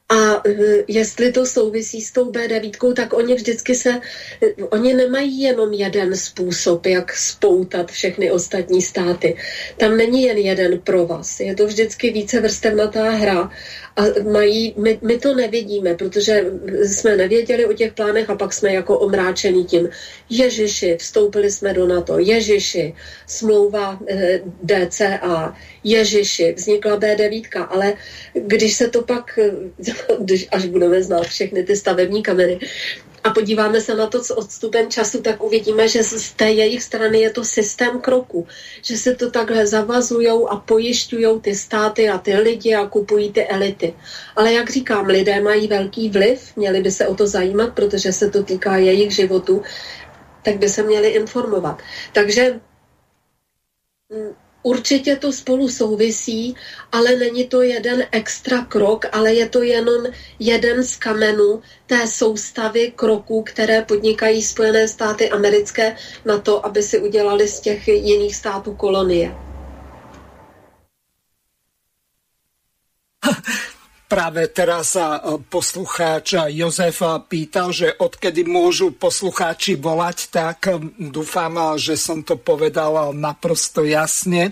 A 0.10 0.42
e, 0.48 0.84
jestli 0.88 1.32
to 1.32 1.46
souvisí 1.46 2.02
s 2.02 2.12
tou 2.12 2.32
B9, 2.32 2.94
tak 2.94 3.14
oni 3.14 3.36
vždycky 3.36 3.76
se, 3.76 3.90
e, 3.90 4.64
oni 4.64 4.94
nemají 4.94 5.42
jenom 5.42 5.74
jeden 5.74 6.16
způsob, 6.16 6.86
jak 6.86 7.16
spoutat 7.16 7.92
všechny 7.92 8.32
ostatní 8.32 8.82
státy. 8.82 9.38
Tam 9.78 9.98
není 9.98 10.24
jen 10.24 10.38
jeden 10.38 10.80
provaz, 10.80 11.40
je 11.40 11.56
to 11.56 11.68
vždycky 11.68 12.12
více 12.12 12.42
vrstevnatá 12.42 13.10
hra 13.10 13.52
a 13.98 14.30
mají, 14.32 14.74
my, 14.78 15.00
my 15.02 15.18
to 15.18 15.36
nevidíme, 15.36 15.96
protože 15.96 16.46
jsme 16.84 17.18
nevěděli 17.18 17.66
o 17.66 17.74
těch 17.74 17.94
plánech 17.94 18.30
a 18.30 18.36
pak 18.36 18.54
jsme 18.54 18.74
jako 18.74 19.00
omráčený 19.00 19.66
tím, 19.66 19.90
Ježiši, 20.30 20.98
vstoupili 21.00 21.52
jsme 21.52 21.74
do 21.74 21.88
NATO, 21.88 22.20
Ježiši, 22.20 22.94
smlouva 23.28 24.00
eh, 24.10 24.42
DCA, 24.64 25.56
Ježiši, 25.84 26.54
vznikla 26.54 27.00
B9, 27.00 27.68
ale 27.70 27.94
když 28.34 28.74
se 28.74 28.88
to 28.88 29.02
pak, 29.02 29.40
když, 30.20 30.48
až 30.52 30.66
budeme 30.66 31.04
znát 31.04 31.28
všechny 31.28 31.64
ty 31.64 31.76
stavební 31.76 32.24
kamery, 32.24 32.60
a 33.28 33.34
podíváme 33.34 33.82
se 33.82 33.96
na 33.96 34.08
to 34.08 34.24
s 34.24 34.38
odstupem 34.38 34.90
času, 34.90 35.22
tak 35.22 35.44
uvidíme, 35.44 35.88
že 35.88 36.04
z 36.04 36.32
té 36.34 36.52
jejich 36.52 36.84
strany 36.84 37.20
je 37.20 37.30
to 37.30 37.44
systém 37.44 38.00
kroku, 38.00 38.48
že 38.82 38.98
se 38.98 39.16
to 39.16 39.32
takhle 39.32 39.68
zavazují 39.68 40.48
a 40.50 40.56
pojišťují 40.56 41.42
ty 41.42 41.56
státy 41.56 42.10
a 42.10 42.18
ty 42.18 42.36
lidi 42.36 42.76
a 42.76 42.88
kupují 42.88 43.32
ty 43.32 43.48
elity. 43.48 43.94
Ale 44.36 44.54
jak 44.54 44.70
říkám, 44.70 45.06
lidé 45.06 45.42
mají 45.42 45.68
velký 45.68 46.10
vliv, 46.10 46.56
měli 46.56 46.82
by 46.82 46.92
se 46.92 47.08
o 47.08 47.16
to 47.16 47.28
zajímat, 47.28 47.74
protože 47.74 48.14
se 48.14 48.30
to 48.30 48.44
týká 48.44 48.78
jejich 48.78 49.12
životu, 49.12 49.62
tak 50.44 50.58
by 50.58 50.70
se 50.70 50.84
měli 50.84 51.08
informovat. 51.08 51.82
Takže 52.14 52.60
mm, 54.10 54.47
Určitě 54.68 55.16
to 55.16 55.34
spolu 55.34 55.70
souvisí, 55.70 56.56
ale 56.92 57.16
není 57.16 57.48
to 57.48 57.62
jeden 57.62 58.04
extra 58.12 58.66
krok, 58.66 59.06
ale 59.12 59.34
je 59.34 59.50
to 59.50 59.62
jenom 59.64 60.06
jeden 60.40 60.84
z 60.84 60.96
kamenů 60.96 61.62
té 61.86 62.08
soustavy 62.08 62.92
kroků, 62.96 63.44
které 63.44 63.82
podnikají 63.82 64.42
Spojené 64.44 64.88
státy 64.88 65.30
americké 65.30 65.96
na 66.26 66.38
to, 66.38 66.66
aby 66.66 66.84
si 66.84 67.00
udělali 67.00 67.48
z 67.48 67.60
těch 67.60 67.88
jiných 67.88 68.36
států 68.36 68.74
kolonie. 68.76 69.36
Práve 74.08 74.48
teraz 74.48 74.96
sa 74.96 75.20
e, 75.20 75.36
poslucháč 75.52 76.40
Jozef 76.56 77.04
pýtal, 77.28 77.76
že 77.76 77.92
odkedy 77.92 78.48
môžu 78.48 78.96
poslucháči 78.96 79.76
volať, 79.76 80.18
tak 80.32 80.72
e, 80.72 80.80
dúfam, 81.12 81.76
že 81.76 82.00
som 82.00 82.24
to 82.24 82.40
povedal 82.40 83.12
naprosto 83.12 83.84
jasne. 83.84 84.48
E, 84.48 84.52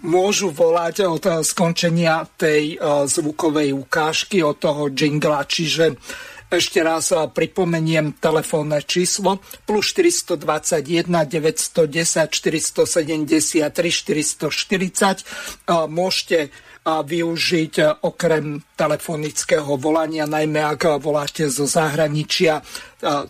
môžu 0.00 0.48
volať 0.48 1.04
od 1.04 1.44
skončenia 1.44 2.24
tej 2.40 2.80
zvukovej 3.04 3.76
ukážky, 3.76 4.40
od 4.40 4.56
toho 4.56 4.88
jingla, 4.88 5.44
čiže 5.44 6.00
ešte 6.48 6.80
raz 6.80 7.12
pripomeniem 7.12 8.16
telefónne 8.16 8.80
číslo 8.82 9.44
plus 9.68 9.92
421 9.92 11.06
910 11.06 12.32
473 12.32 13.70
440. 13.70 15.68
Môžete 15.86 16.50
využiť 16.98 17.74
e, 17.78 17.84
okrem 18.02 18.58
telefonického 18.74 19.78
volania, 19.78 20.26
najmä 20.26 20.58
ak 20.58 20.98
voláte 20.98 21.46
zo 21.46 21.70
zahraničia, 21.70 22.58
e, 22.58 22.62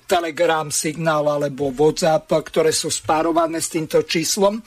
Telegram, 0.09 0.73
Signál 0.73 1.29
alebo 1.29 1.69
WhatsApp, 1.69 2.33
ktoré 2.33 2.73
sú 2.73 2.89
spárované 2.89 3.61
s 3.61 3.69
týmto 3.69 4.01
číslom. 4.09 4.57
E, 4.57 4.63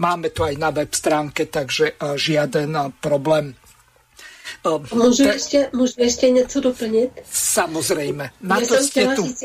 máme 0.00 0.32
to 0.32 0.48
aj 0.48 0.56
na 0.56 0.72
web 0.72 0.88
stránke, 0.88 1.52
takže 1.52 2.00
žiaden 2.16 2.96
problém. 3.04 3.52
Můžu, 4.94 5.22
ještě, 5.22 5.70
můžu 5.72 5.92
ještě 5.98 6.30
něco 6.30 6.60
doplnit? 6.60 7.10
Samozřejmě. 7.30 8.30
Na 8.40 8.60
to 8.60 8.76
jste 8.76 9.14
tu. 9.14 9.22
Říct, 9.26 9.42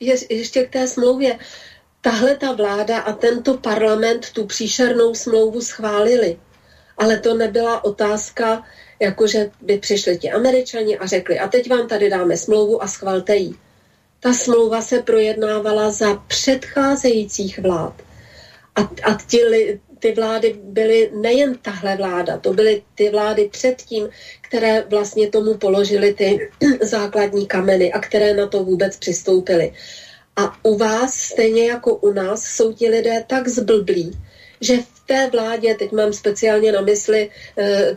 je, 0.00 0.14
ještě 0.30 0.64
k 0.64 0.72
té 0.72 0.88
smlouvě. 0.88 1.38
Tahle 2.00 2.36
ta 2.36 2.52
vláda 2.52 2.98
a 2.98 3.12
tento 3.12 3.54
parlament 3.58 4.30
tu 4.30 4.46
příšernou 4.46 5.14
smlouvu 5.14 5.60
schválili 5.60 6.38
ale 6.98 7.18
to 7.18 7.34
nebyla 7.34 7.84
otázka, 7.84 8.62
jakože 9.00 9.50
by 9.60 9.78
přišli 9.78 10.18
ti 10.18 10.30
američani 10.30 10.98
a 10.98 11.06
řekli, 11.06 11.38
a 11.38 11.48
teď 11.48 11.70
vám 11.70 11.88
tady 11.88 12.10
dáme 12.10 12.36
smlouvu 12.36 12.82
a 12.82 12.86
schvalte 12.86 13.36
ji. 13.36 13.54
Ta 14.20 14.32
smlouva 14.32 14.82
se 14.82 15.02
projednávala 15.02 15.90
za 15.90 16.14
předcházejících 16.14 17.58
vlád. 17.58 18.02
A, 18.76 18.80
a 18.80 19.18
ti, 19.26 19.40
ty 19.98 20.12
vlády 20.12 20.56
byly 20.62 21.10
nejen 21.14 21.58
tahle 21.62 21.96
vláda, 21.96 22.38
to 22.38 22.52
byly 22.52 22.82
ty 22.94 23.10
vlády 23.10 23.48
předtím, 23.52 24.08
které 24.40 24.84
vlastně 24.90 25.30
tomu 25.30 25.54
položily 25.54 26.14
ty 26.14 26.50
základní 26.82 27.46
kameny 27.46 27.92
a 27.92 28.00
které 28.00 28.34
na 28.34 28.46
to 28.46 28.64
vůbec 28.64 28.96
přistoupily. 28.96 29.72
A 30.36 30.56
u 30.62 30.76
vás, 30.76 31.14
stejně 31.14 31.66
jako 31.66 31.94
u 31.94 32.12
nás, 32.12 32.42
jsou 32.42 32.72
ti 32.72 32.88
lidé 32.88 33.24
tak 33.26 33.48
zblblí, 33.48 34.12
že 34.60 34.76
v 34.76 35.06
té 35.06 35.30
vládě, 35.30 35.74
teď 35.74 35.92
mám 35.92 36.12
speciálně 36.12 36.72
na 36.72 36.80
mysli 36.80 37.30
eh, 37.58 37.96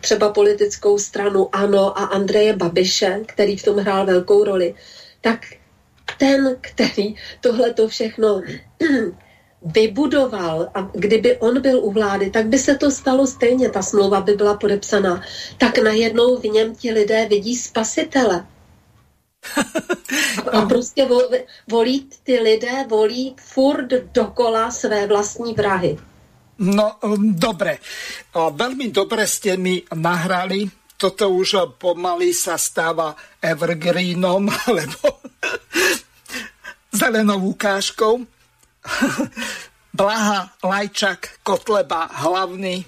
třeba 0.00 0.32
politickou 0.32 0.98
stranu 0.98 1.48
ANO 1.52 1.98
a 1.98 2.04
Andreje 2.04 2.56
Babiše, 2.56 3.20
který 3.26 3.56
v 3.56 3.62
tom 3.62 3.76
hrál 3.78 4.06
velkou 4.06 4.44
roli, 4.44 4.74
tak 5.20 5.40
ten, 6.18 6.56
který 6.60 7.14
tohle 7.40 7.72
to 7.74 7.88
všechno 7.88 8.42
vybudoval 9.62 10.70
a 10.74 10.90
kdyby 10.92 11.36
on 11.36 11.60
byl 11.60 11.78
u 11.84 11.90
vlády, 11.90 12.30
tak 12.30 12.46
by 12.46 12.58
se 12.58 12.74
to 12.74 12.90
stalo 12.90 13.26
stejně, 13.26 13.70
ta 13.70 13.82
smlouva 13.82 14.20
by 14.20 14.32
byla 14.32 14.54
podepsaná. 14.54 15.22
Tak 15.58 15.78
najednou 15.78 16.36
v 16.36 16.44
něm 16.44 16.74
ti 16.74 16.92
lidé 16.92 17.26
vidí 17.26 17.56
spasitele. 17.56 18.46
A 20.52 20.62
prostě 20.62 21.08
volí, 21.70 22.08
ty 22.22 22.38
lidé 22.40 22.84
volí 22.88 23.36
furt 23.38 23.88
dokola 24.12 24.70
své 24.70 25.06
vlastní 25.06 25.54
vrahy. 25.54 25.98
No, 26.60 27.00
um, 27.00 27.32
dobre. 27.32 27.80
Veľmi 28.36 28.92
dobre 28.92 29.24
ste 29.24 29.56
mi 29.56 29.80
nahrali. 29.96 30.68
Toto 31.00 31.32
už 31.32 31.80
pomaly 31.80 32.36
sa 32.36 32.60
stáva 32.60 33.16
evergreenom, 33.40 34.44
lebo 34.76 35.24
zelenou 36.92 37.56
ukážkou. 37.56 38.20
Blaha, 39.96 40.52
Lajčak, 40.60 41.40
Kotleba, 41.40 42.12
hlavný 42.28 42.84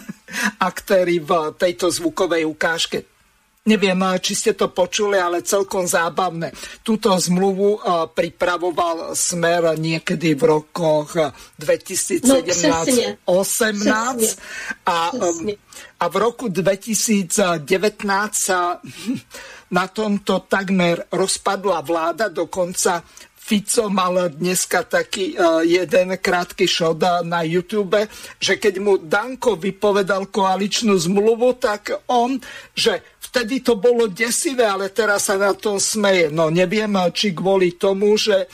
aktéry 0.68 1.16
v 1.16 1.56
tejto 1.56 1.88
zvukovej 1.88 2.44
ukážke. 2.44 3.15
Neviem, 3.66 3.98
či 4.22 4.38
ste 4.38 4.54
to 4.54 4.70
počuli, 4.70 5.18
ale 5.18 5.42
celkom 5.42 5.90
zábavné. 5.90 6.54
Túto 6.86 7.10
zmluvu 7.10 7.82
pripravoval 8.14 9.18
Smer 9.18 9.74
niekedy 9.74 10.38
v 10.38 10.42
rokoch 10.46 11.18
2017-18 11.58 13.26
no, 13.26 14.06
a, 14.86 14.98
a 15.98 16.04
v 16.06 16.14
roku 16.14 16.46
2019 16.46 17.66
sa 18.38 18.78
na 19.76 19.84
tomto 19.90 20.46
takmer 20.46 21.10
rozpadla 21.10 21.82
vláda, 21.82 22.30
dokonca 22.30 23.02
Fico 23.46 23.86
mal 23.86 24.26
dneska 24.34 24.82
taký 24.90 25.38
jeden 25.62 26.18
krátky 26.18 26.66
šod 26.66 27.22
na 27.22 27.46
YouTube, 27.46 27.94
že 28.42 28.58
keď 28.58 28.74
mu 28.82 28.98
Danko 28.98 29.54
vypovedal 29.54 30.34
koaličnú 30.34 30.98
zmluvu, 30.98 31.54
tak 31.54 31.94
on, 32.10 32.42
že 32.74 33.14
vtedy 33.30 33.60
to 33.60 33.74
bolo 33.76 34.06
desivé, 34.06 34.64
ale 34.66 34.94
teraz 34.94 35.26
sa 35.26 35.36
na 35.36 35.52
tom 35.52 35.82
smeje. 35.82 36.30
No 36.30 36.48
neviem, 36.48 36.94
či 37.10 37.34
kvôli 37.34 37.74
tomu, 37.74 38.14
že 38.14 38.46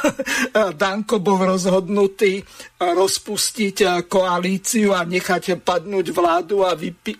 Danko 0.80 1.20
bol 1.20 1.44
rozhodnutý 1.44 2.42
rozpustiť 2.78 4.06
koalíciu 4.08 4.94
a 4.94 5.02
nechať 5.04 5.58
padnúť 5.62 6.10
vládu, 6.14 6.66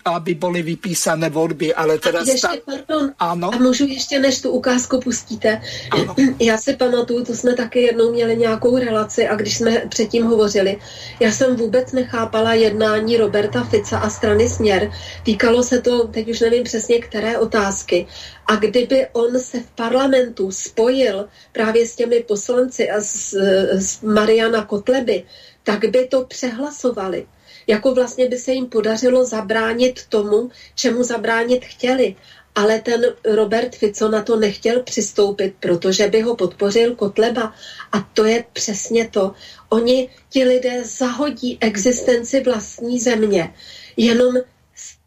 aby 0.03 0.31
boli 0.35 0.59
vypísané 0.63 1.29
voľby. 1.29 1.75
Ale 1.75 1.99
teraz 1.99 2.27
a 2.27 2.31
ještě, 2.31 2.47
ta... 2.47 2.53
pardon, 2.65 3.11
ano? 3.19 3.53
a 3.53 3.57
můžu 3.57 3.85
ještě, 3.87 4.19
než 4.19 4.41
tu 4.41 4.49
ukázku 4.49 4.99
pustíte. 4.99 5.61
Ano. 5.91 6.15
Já 6.39 6.57
si 6.57 6.75
pamatuju, 6.75 7.25
to 7.25 7.33
jsme 7.35 7.53
taky 7.53 7.81
jednou 7.81 8.11
měli 8.11 8.37
nějakou 8.37 8.77
relaci 8.77 9.27
a 9.27 9.35
když 9.35 9.57
jsme 9.57 9.71
předtím 9.89 10.25
hovořili, 10.25 10.77
já 11.19 11.31
jsem 11.31 11.55
vůbec 11.55 11.91
nechápala 11.91 12.53
jednání 12.53 13.17
Roberta 13.17 13.63
Fica 13.63 13.99
a 13.99 14.09
strany 14.09 14.49
Směr. 14.49 14.91
Týkalo 15.23 15.63
se 15.63 15.81
to, 15.81 16.07
teď 16.07 16.29
už 16.29 16.39
nevím 16.39 16.63
přesně, 16.63 16.89
přesně 16.89 16.99
které 16.99 17.37
otázky. 17.37 18.07
A 18.47 18.55
kdyby 18.55 19.07
on 19.13 19.39
se 19.39 19.59
v 19.59 19.69
parlamentu 19.75 20.51
spojil 20.51 21.27
právě 21.51 21.87
s 21.87 21.95
těmi 21.95 22.19
poslanci 22.23 22.89
a 22.89 23.01
s, 23.01 23.33
s 23.71 24.01
Mariana 24.01 24.65
Kotleby, 24.65 25.23
tak 25.69 25.91
by 25.91 26.07
to 26.07 26.25
přehlasovali. 26.25 27.27
Jako 27.67 27.93
vlastně 27.93 28.27
by 28.27 28.37
se 28.37 28.51
jim 28.51 28.65
podařilo 28.65 29.25
zabránit 29.25 30.05
tomu, 30.09 30.51
čemu 30.75 31.03
zabránit 31.03 31.65
chtěli. 31.65 32.15
Ale 32.55 32.81
ten 32.81 33.01
Robert 33.25 33.75
Fico 33.75 34.09
na 34.09 34.21
to 34.21 34.35
nechtěl 34.35 34.83
přistoupit, 34.83 35.53
protože 35.59 36.07
by 36.07 36.21
ho 36.21 36.35
podpořil 36.35 36.95
Kotleba. 36.95 37.53
A 37.91 37.99
to 38.13 38.25
je 38.25 38.45
přesně 38.53 39.09
to. 39.09 39.33
Oni, 39.69 40.09
ti 40.29 40.43
lidé, 40.43 40.83
zahodí 40.83 41.57
existenci 41.61 42.43
vlastní 42.43 42.99
země. 42.99 43.53
Jenom 43.97 44.35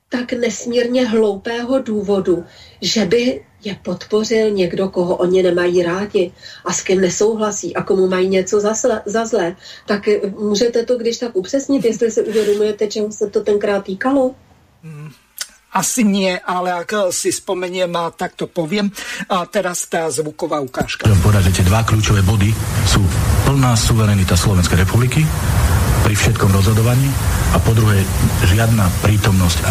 tak 0.09 0.33
nesmírně 0.33 1.07
hloupého 1.07 1.79
důvodu, 1.79 2.45
že 2.81 3.05
by 3.05 3.45
je 3.65 3.77
podpořil 3.83 4.51
někdo, 4.51 4.89
koho 4.89 5.17
oni 5.17 5.43
nemají 5.43 5.83
rádi 5.83 6.33
a 6.65 6.73
s 6.73 6.83
kým 6.83 7.01
nesouhlasí 7.01 7.77
a 7.77 7.83
komu 7.83 8.09
mají 8.09 8.29
něco 8.29 8.61
za, 8.61 8.73
za 9.07 9.27
zlé, 9.27 9.57
tak 9.87 10.09
můžete 10.39 10.85
to 10.85 10.99
když 10.99 11.19
tak 11.19 11.37
upřesnit, 11.37 11.85
jestli 11.85 12.11
si 12.11 12.23
uvědomujete, 12.23 12.87
čeho 12.87 13.13
se 13.13 13.31
to 13.31 13.41
tenkrát 13.41 13.85
týkalo? 13.85 14.35
Hmm. 14.83 15.11
Asi 15.73 16.05
nie, 16.05 16.37
ale 16.37 16.69
ak 16.69 17.09
si 17.17 17.33
spomeniem, 17.33 17.97
tak 18.13 18.37
to 18.37 18.45
poviem. 18.45 18.93
A 19.25 19.49
teraz 19.49 19.89
tá 19.89 20.05
zvuková 20.13 20.61
ukážka. 20.61 21.09
Chcem 21.09 21.25
povedať, 21.25 21.49
že 21.49 21.65
tie 21.65 21.69
dva 21.73 21.81
kľúčové 21.81 22.21
body 22.21 22.53
sú 22.85 23.01
plná 23.49 23.73
suverenita 23.73 24.37
Slovenskej 24.37 24.85
republiky 24.85 25.25
pri 26.13 26.29
všetkom 26.29 26.53
rozhodovaní 26.53 27.09
a 27.57 27.59
po 27.65 27.73
druhé 27.73 28.05
žiadna 28.45 28.85
prítomnosť 29.01 29.65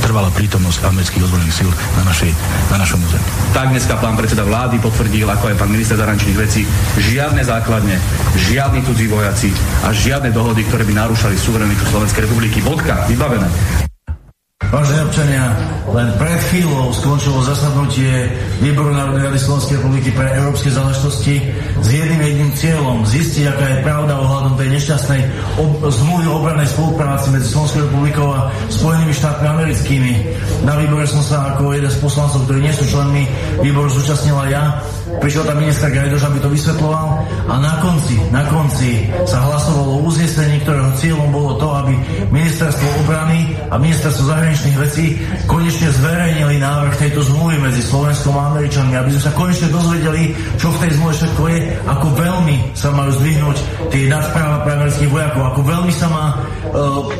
trvalá 0.00 0.32
prítomnosť 0.32 0.88
amerických 0.88 1.20
ozbrojených 1.20 1.52
síl 1.52 1.68
na, 2.00 2.08
našej, 2.08 2.32
na 2.72 2.80
našom 2.80 2.96
území. 3.04 3.28
Tak 3.52 3.76
dneska 3.76 4.00
pán 4.00 4.16
predseda 4.16 4.40
vlády 4.40 4.80
potvrdil, 4.80 5.28
ako 5.28 5.52
aj 5.52 5.60
pán 5.60 5.68
minister 5.68 6.00
zahraničných 6.00 6.40
vecí, 6.40 6.64
žiadne 6.96 7.44
základne, 7.44 8.00
žiadni 8.40 8.80
cudzí 8.88 9.04
vojaci 9.04 9.52
a 9.84 9.92
žiadne 9.92 10.32
dohody, 10.32 10.64
ktoré 10.64 10.88
by 10.88 10.96
narúšali 10.96 11.36
suverenitu 11.36 11.84
Slovenskej 11.84 12.24
republiky. 12.24 12.64
Bodka, 12.64 13.04
vybavené. 13.12 13.91
Vážení 14.70 15.00
občania, 15.02 15.44
len 15.90 16.08
pred 16.16 16.38
chvíľou 16.48 16.94
skončilo 16.94 17.42
zasadnutie 17.44 18.30
Výboru 18.62 18.94
Národnej 18.94 19.28
rady 19.28 19.38
Slovenskej 19.42 19.76
republiky 19.82 20.14
pre 20.14 20.30
európske 20.38 20.70
záležitosti 20.70 21.42
s 21.82 21.86
jedným 21.90 22.22
jedným 22.22 22.50
cieľom 22.54 23.02
zistiť, 23.02 23.44
aká 23.50 23.66
je 23.68 23.84
pravda 23.84 24.14
ohľadom 24.22 24.54
tej 24.56 24.68
nešťastnej 24.78 25.20
ob- 25.58 25.82
zmluvy 25.90 26.26
obranej 26.30 26.68
spolupráci 26.70 27.34
medzi 27.34 27.50
Slovenskou 27.50 27.84
republikou 27.90 28.28
a 28.30 28.48
Spojenými 28.70 29.12
štátmi 29.12 29.46
americkými. 29.50 30.12
Na 30.62 30.78
výbore 30.78 31.04
som 31.10 31.20
sa 31.20 31.52
ako 31.52 31.74
jeden 31.74 31.90
z 31.90 31.98
poslancov, 31.98 32.46
ktorí 32.46 32.62
nie 32.62 32.72
sú 32.72 32.86
členmi 32.86 33.26
výboru, 33.60 33.90
zúčastnila 33.90 34.46
ja. 34.46 34.80
Prišiel 35.20 35.44
tam 35.44 35.60
minister 35.60 35.92
Gajdoš, 35.92 36.24
aby 36.24 36.38
to 36.40 36.48
vysvetloval 36.48 37.20
a 37.28 37.54
na 37.60 37.76
konci, 37.84 38.16
na 38.32 38.48
konci 38.48 39.12
sa 39.28 39.44
hlasovalo 39.44 40.00
o 40.00 40.02
uznesení, 40.08 40.64
ktorého 40.64 40.88
cieľom 40.96 41.28
bolo 41.28 41.60
to, 41.60 41.68
aby 41.68 41.92
ministerstvo 42.32 43.04
obrany 43.04 43.52
a 43.68 43.76
ministerstvo 43.76 44.24
zahraničných 44.24 44.51
zahraničných 44.52 44.82
vecí 44.84 45.06
konečne 45.48 45.88
zverejnili 45.88 46.60
návrh 46.60 47.00
tejto 47.00 47.24
zmluvy 47.24 47.56
medzi 47.56 47.80
Slovenskom 47.80 48.36
a 48.36 48.52
Američanmi, 48.52 49.00
aby 49.00 49.08
sme 49.16 49.22
sa 49.24 49.32
konečne 49.32 49.72
dozvedeli, 49.72 50.36
čo 50.60 50.68
v 50.68 50.80
tej 50.84 50.90
zmluve 51.00 51.14
všetko 51.16 51.42
je, 51.48 51.58
ako 51.88 52.06
veľmi 52.12 52.56
sa 52.76 52.92
majú 52.92 53.10
zdvihnúť 53.16 53.56
tie 53.88 54.12
nadpráva 54.12 54.60
pre 54.60 54.72
amerických 54.76 55.08
vojakov, 55.08 55.42
ako 55.56 55.60
veľmi 55.64 55.92
sa 55.96 56.06
má 56.12 56.26
uh, 56.36 56.36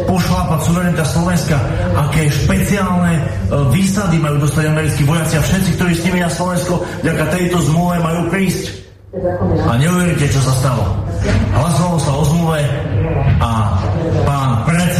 pošlápať 0.05 0.61
suverenita 0.61 1.05
Slovenska, 1.09 1.57
aké 1.97 2.29
špeciálne 2.29 3.13
uh, 3.17 3.25
výsady 3.73 4.21
majú 4.21 4.37
dostať 4.45 4.65
americkí 4.69 5.03
vojaci 5.09 5.41
a 5.41 5.43
všetci, 5.49 5.71
ktorí 5.81 5.93
s 5.97 6.05
nimi 6.05 6.21
na 6.21 6.29
Slovensko 6.29 6.85
vďaka 7.01 7.25
tejto 7.33 7.57
zmluve 7.65 7.97
majú 7.97 8.29
prísť. 8.29 8.85
A 9.69 9.77
neuveríte, 9.81 10.29
čo 10.29 10.41
sa 10.41 10.53
stalo. 10.57 10.85
Hlasovalo 11.53 12.01
sa 12.01 12.13
o 12.13 12.25
zmluve 12.29 12.61
a 13.41 13.51
pán 14.25 14.53
Blaha, 14.65 14.92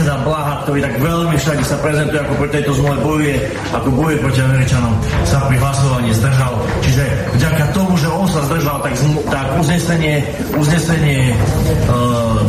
ktorý 0.63 0.79
tak 0.79 0.95
veľmi 1.03 1.37
všade 1.37 1.65
sa 1.67 1.77
prezentuje, 1.83 2.19
ako 2.23 2.35
pri 2.39 2.49
tejto 2.55 2.71
zmluve 2.79 2.99
bojuje, 3.03 3.37
ako 3.75 3.89
bojuje 3.91 4.19
proti 4.23 4.41
Američanom, 4.41 4.95
sa 5.27 5.39
pri 5.51 5.57
hlasovaní 5.59 6.11
zdržal. 6.15 6.55
Čiže 6.83 7.05
vďaka 7.37 7.52
tomu, 7.71 7.95
že 7.95 8.11
on 8.11 8.27
sa 8.27 8.43
zdržal, 8.51 8.83
tak, 8.83 8.99
tak 9.31 9.47
uznesenie, 9.61 10.27
uznesenie 10.59 11.31
e, 11.31 11.35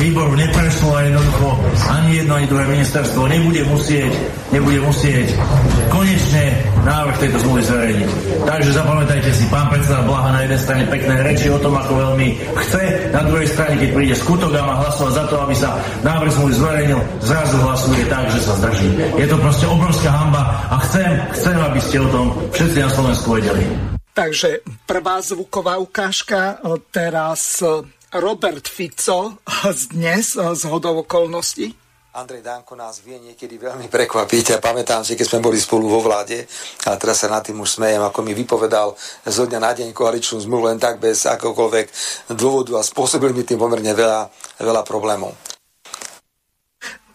výboru 0.02 0.34
neprešlo 0.34 0.98
a 0.98 1.06
jednoducho 1.06 1.48
ani 1.94 2.10
jedno, 2.24 2.34
ani 2.42 2.48
druhé 2.50 2.66
ministerstvo 2.66 3.30
nebude 3.30 3.62
musieť, 3.70 4.12
nebude 4.50 4.82
musieť 4.82 5.38
konečne 5.94 6.58
návrh 6.84 7.16
tejto 7.22 7.38
zmluvy 7.46 7.62
zverejniť. 7.64 8.10
Takže 8.44 8.72
zapamätajte 8.74 9.32
si, 9.32 9.46
pán 9.48 9.70
predseda 9.70 10.04
Blaha 10.04 10.36
na 10.36 10.42
jednej 10.44 10.60
strane 10.60 10.84
pekné 10.90 11.16
reči 11.22 11.48
o 11.54 11.62
tom, 11.62 11.78
ako 11.78 11.94
veľmi 11.94 12.28
chce, 12.66 13.14
na 13.14 13.22
druhej 13.24 13.48
strane, 13.48 13.76
keď 13.80 13.90
príde 13.94 14.16
skutok 14.18 14.52
a 14.58 14.66
má 14.66 14.76
hlasovať 14.84 15.14
za 15.14 15.24
to, 15.30 15.36
aby 15.44 15.56
sa 15.56 15.70
návrh 16.02 16.32
zmluvy 16.34 16.54
zverejnil, 16.58 17.00
zrazu 17.22 17.56
hlasuje 17.62 18.04
tak, 18.10 18.26
že 18.34 18.40
sa 18.42 18.54
zdrží. 18.60 18.90
Je 19.16 19.28
to 19.30 19.38
proste 19.40 19.66
obrovská 19.70 20.10
hamba 20.12 20.42
a 20.74 20.76
chcem, 20.90 21.12
chcem, 21.38 21.58
aby 21.62 21.80
ste 21.80 21.98
o 22.02 22.08
tom 22.10 22.26
všetci 22.52 22.78
na 22.82 22.90
Slovensku 22.90 23.28
vedeli. 23.38 23.93
Takže 24.14 24.62
prvá 24.86 25.18
zvuková 25.26 25.82
ukážka, 25.82 26.62
teraz 26.94 27.66
Robert 28.14 28.70
Fico 28.70 29.42
z 29.74 29.90
dnes 29.90 30.38
z 30.38 30.64
hodov 30.70 31.10
okolností. 31.10 31.74
Andrej 32.14 32.46
Danko 32.46 32.78
nás 32.78 33.02
vie 33.02 33.18
niekedy 33.18 33.58
veľmi 33.58 33.90
prekvapiť 33.90 34.54
a 34.54 34.62
pamätám 34.62 35.02
si, 35.02 35.18
keď 35.18 35.26
sme 35.26 35.50
boli 35.50 35.58
spolu 35.58 35.90
vo 35.90 35.98
vláde 35.98 36.46
a 36.86 36.94
teraz 36.94 37.26
sa 37.26 37.28
nad 37.34 37.42
tým 37.42 37.58
už 37.58 37.82
smejem, 37.82 38.06
ako 38.06 38.22
mi 38.22 38.38
vypovedal 38.38 38.94
zo 39.26 39.50
dňa 39.50 39.58
na 39.58 39.74
deň 39.74 39.90
koaličnú 39.98 40.38
zmluvu 40.46 40.70
len 40.70 40.78
tak 40.78 41.02
bez 41.02 41.26
akokoľvek 41.26 41.86
dôvodu 42.38 42.78
a 42.78 42.86
spôsobil 42.86 43.34
mi 43.34 43.42
tým 43.42 43.58
pomerne 43.58 43.98
veľa, 43.98 44.30
veľa 44.62 44.86
problémov. 44.86 45.34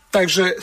Takže 0.09 0.57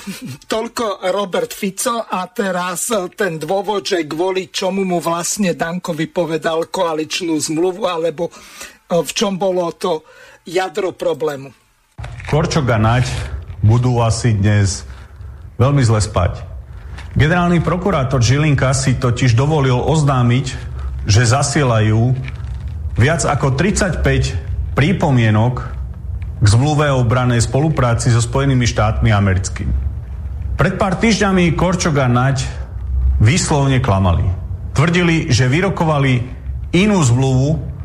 toľko 0.49 1.05
Robert 1.13 1.53
Fico 1.53 2.01
a 2.01 2.25
teraz 2.33 2.89
ten 3.13 3.37
dôvod, 3.37 3.85
že 3.85 4.09
kvôli 4.09 4.49
čomu 4.49 4.81
mu 4.81 4.97
vlastne 4.97 5.53
Danko 5.53 5.93
vypovedal 5.93 6.73
koaličnú 6.73 7.37
zmluvu, 7.37 7.85
alebo 7.85 8.33
v 8.89 9.11
čom 9.13 9.37
bolo 9.37 9.69
to 9.77 10.01
jadro 10.49 10.97
problému. 10.97 11.53
Korčok 12.25 12.65
a 12.73 12.77
Naď 12.81 13.05
budú 13.61 14.01
asi 14.01 14.33
dnes 14.33 14.81
veľmi 15.61 15.85
zle 15.85 16.01
spať. 16.01 16.41
Generálny 17.13 17.61
prokurátor 17.61 18.25
Žilinka 18.25 18.73
si 18.73 18.97
totiž 18.97 19.37
dovolil 19.37 19.77
oznámiť, 19.77 20.45
že 21.05 21.21
zasielajú 21.21 22.17
viac 22.97 23.21
ako 23.29 23.53
35 23.53 24.73
prípomienok 24.73 25.74
k 26.39 26.45
zmluve 26.45 26.91
o 26.91 27.03
obranej 27.03 27.43
spolupráci 27.43 28.11
so 28.11 28.19
Spojenými 28.19 28.67
štátmi 28.67 29.09
americkými. 29.11 29.75
Pred 30.55 30.73
pár 30.79 30.99
týždňami 30.99 31.55
Korčok 31.55 31.99
a 31.99 32.07
Naď 32.07 32.47
výslovne 33.19 33.83
klamali. 33.83 34.23
Tvrdili, 34.75 35.31
že 35.31 35.51
vyrokovali 35.51 36.13
inú 36.75 36.99
zmluvu 36.99 37.75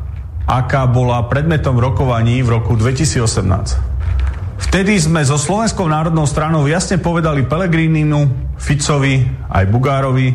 aká 0.51 0.83
bola 0.89 1.23
predmetom 1.31 1.77
rokovaní 1.77 2.41
v 2.41 2.59
roku 2.59 2.75
2018. 2.75 4.61
Vtedy 4.61 4.99
sme 4.99 5.23
so 5.25 5.39
Slovenskou 5.39 5.87
národnou 5.89 6.27
stranou 6.27 6.67
jasne 6.69 7.01
povedali 7.01 7.47
Pelegríninu, 7.47 8.53
Ficovi 8.59 9.25
aj 9.49 9.65
Bugárovi, 9.67 10.29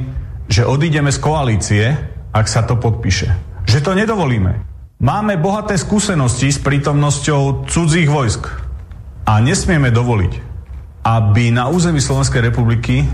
že 0.50 0.66
odídeme 0.66 1.12
z 1.12 1.18
koalície, 1.22 1.84
ak 2.32 2.46
sa 2.48 2.66
to 2.66 2.80
podpíše. 2.80 3.28
Že 3.68 3.78
to 3.82 3.92
nedovolíme. 3.92 4.75
Máme 4.96 5.36
bohaté 5.36 5.76
skúsenosti 5.76 6.48
s 6.48 6.56
prítomnosťou 6.56 7.68
cudzích 7.68 8.08
vojsk 8.08 8.48
a 9.28 9.44
nesmieme 9.44 9.92
dovoliť, 9.92 10.32
aby 11.04 11.52
na 11.52 11.68
území 11.68 12.00
Slovenskej 12.00 12.40
republiky 12.40 13.04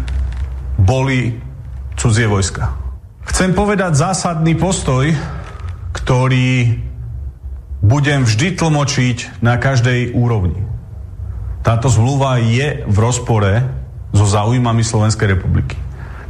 boli 0.78 1.42
cudzie 1.98 2.30
vojska. 2.30 2.78
Chcem 3.26 3.50
povedať 3.50 3.98
zásadný 3.98 4.54
postoj, 4.54 5.10
ktorý 5.90 6.78
budem 7.82 8.30
vždy 8.30 8.62
tlmočiť 8.62 9.42
na 9.42 9.58
každej 9.58 10.14
úrovni. 10.14 10.62
Táto 11.66 11.90
zmluva 11.90 12.38
je 12.38 12.86
v 12.86 12.96
rozpore 13.02 13.58
so 14.14 14.22
záujmami 14.22 14.86
Slovenskej 14.86 15.34
republiky. 15.34 15.74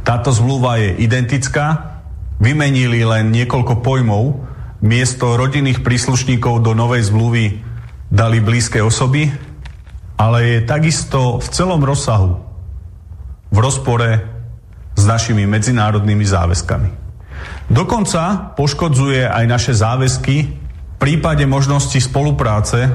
Táto 0.01 0.33
zmluva 0.33 0.81
je 0.81 0.97
identická, 0.97 1.93
vymenili 2.41 3.05
len 3.05 3.29
niekoľko 3.29 3.85
pojmov, 3.85 4.49
miesto 4.83 5.39
rodinných 5.39 5.79
príslušníkov 5.79 6.59
do 6.59 6.75
novej 6.75 7.07
zmluvy 7.07 7.63
dali 8.11 8.43
blízke 8.43 8.83
osoby, 8.83 9.31
ale 10.19 10.37
je 10.43 10.67
takisto 10.67 11.39
v 11.39 11.47
celom 11.47 11.79
rozsahu 11.81 12.35
v 13.47 13.57
rozpore 13.57 14.09
s 14.93 15.03
našimi 15.07 15.47
medzinárodnými 15.47 16.27
záväzkami. 16.27 16.89
Dokonca 17.71 18.53
poškodzuje 18.59 19.23
aj 19.23 19.45
naše 19.47 19.73
záväzky 19.73 20.35
v 20.51 20.95
prípade 20.99 21.47
možnosti 21.47 21.97
spolupráce 21.97 22.91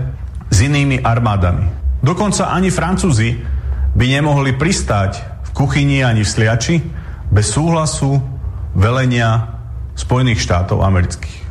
s 0.52 0.56
inými 0.60 1.00
armádami. 1.00 1.72
Dokonca 2.04 2.52
ani 2.52 2.68
Francúzi 2.68 3.40
by 3.96 4.06
nemohli 4.06 4.54
pristáť 4.60 5.42
v 5.50 5.50
kuchyni 5.56 6.04
ani 6.04 6.22
v 6.22 6.30
sliači 6.30 6.76
bez 7.32 7.48
súhlasu 7.48 8.20
velenia 8.76 9.56
Spojených 9.98 10.38
štátov 10.38 10.84
amerických 10.84 11.47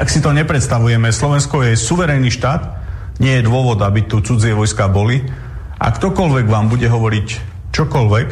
tak 0.00 0.08
si 0.08 0.24
to 0.24 0.32
nepredstavujeme. 0.32 1.12
Slovensko 1.12 1.60
je 1.60 1.76
suverénny 1.76 2.32
štát, 2.32 2.80
nie 3.20 3.36
je 3.36 3.44
dôvod, 3.44 3.84
aby 3.84 4.08
tu 4.08 4.24
cudzie 4.24 4.56
vojska 4.56 4.88
boli. 4.88 5.20
A 5.76 5.92
ktokoľvek 5.92 6.48
vám 6.48 6.72
bude 6.72 6.88
hovoriť 6.88 7.28
čokoľvek, 7.68 8.28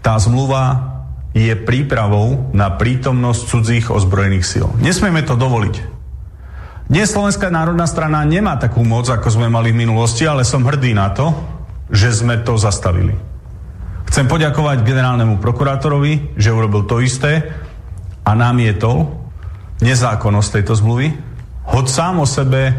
tá 0.00 0.16
zmluva 0.16 0.96
je 1.36 1.52
prípravou 1.52 2.48
na 2.56 2.72
prítomnosť 2.72 3.40
cudzích 3.44 3.86
ozbrojených 3.92 4.48
síl. 4.48 4.72
Nesmieme 4.80 5.20
to 5.20 5.36
dovoliť. 5.36 5.76
Dnes 6.88 7.12
Slovenská 7.12 7.52
národná 7.52 7.84
strana 7.84 8.24
nemá 8.24 8.56
takú 8.56 8.80
moc, 8.80 9.04
ako 9.12 9.28
sme 9.28 9.52
mali 9.52 9.76
v 9.76 9.84
minulosti, 9.84 10.24
ale 10.24 10.48
som 10.48 10.64
hrdý 10.64 10.96
na 10.96 11.12
to, 11.12 11.36
že 11.92 12.24
sme 12.24 12.40
to 12.40 12.56
zastavili. 12.56 13.12
Chcem 14.08 14.24
poďakovať 14.24 14.80
generálnemu 14.80 15.44
prokurátorovi, 15.44 16.40
že 16.40 16.56
urobil 16.56 16.88
to 16.88 17.04
isté 17.04 17.52
a 18.24 18.32
namietol, 18.32 19.15
nezákonnosť 19.80 20.48
tejto 20.60 20.74
zmluvy, 20.78 21.16
hoď 21.68 21.86
sám 21.88 22.22
o 22.22 22.26
sebe 22.28 22.72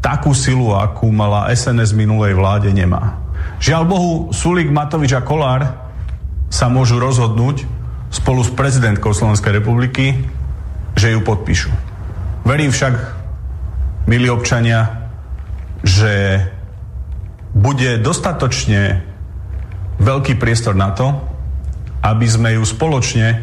takú 0.00 0.32
silu, 0.32 0.72
akú 0.76 1.10
mala 1.10 1.50
SNS 1.50 1.92
minulej 1.96 2.38
vláde, 2.38 2.70
nemá. 2.70 3.18
Žiaľ 3.58 3.82
Bohu, 3.84 4.12
Sulík, 4.30 4.70
Matovič 4.70 5.16
a 5.16 5.24
Kolár 5.24 5.66
sa 6.46 6.70
môžu 6.70 7.02
rozhodnúť 7.02 7.66
spolu 8.14 8.40
s 8.46 8.50
prezidentkou 8.54 9.10
Slovenskej 9.10 9.60
republiky, 9.60 10.14
že 10.94 11.12
ju 11.12 11.20
podpíšu. 11.20 11.68
Verím 12.46 12.70
však, 12.70 12.94
milí 14.06 14.30
občania, 14.30 15.10
že 15.82 16.46
bude 17.50 17.98
dostatočne 17.98 19.02
veľký 19.98 20.38
priestor 20.38 20.78
na 20.78 20.94
to, 20.94 21.16
aby 22.04 22.26
sme 22.28 22.54
ju 22.54 22.62
spoločne 22.62 23.42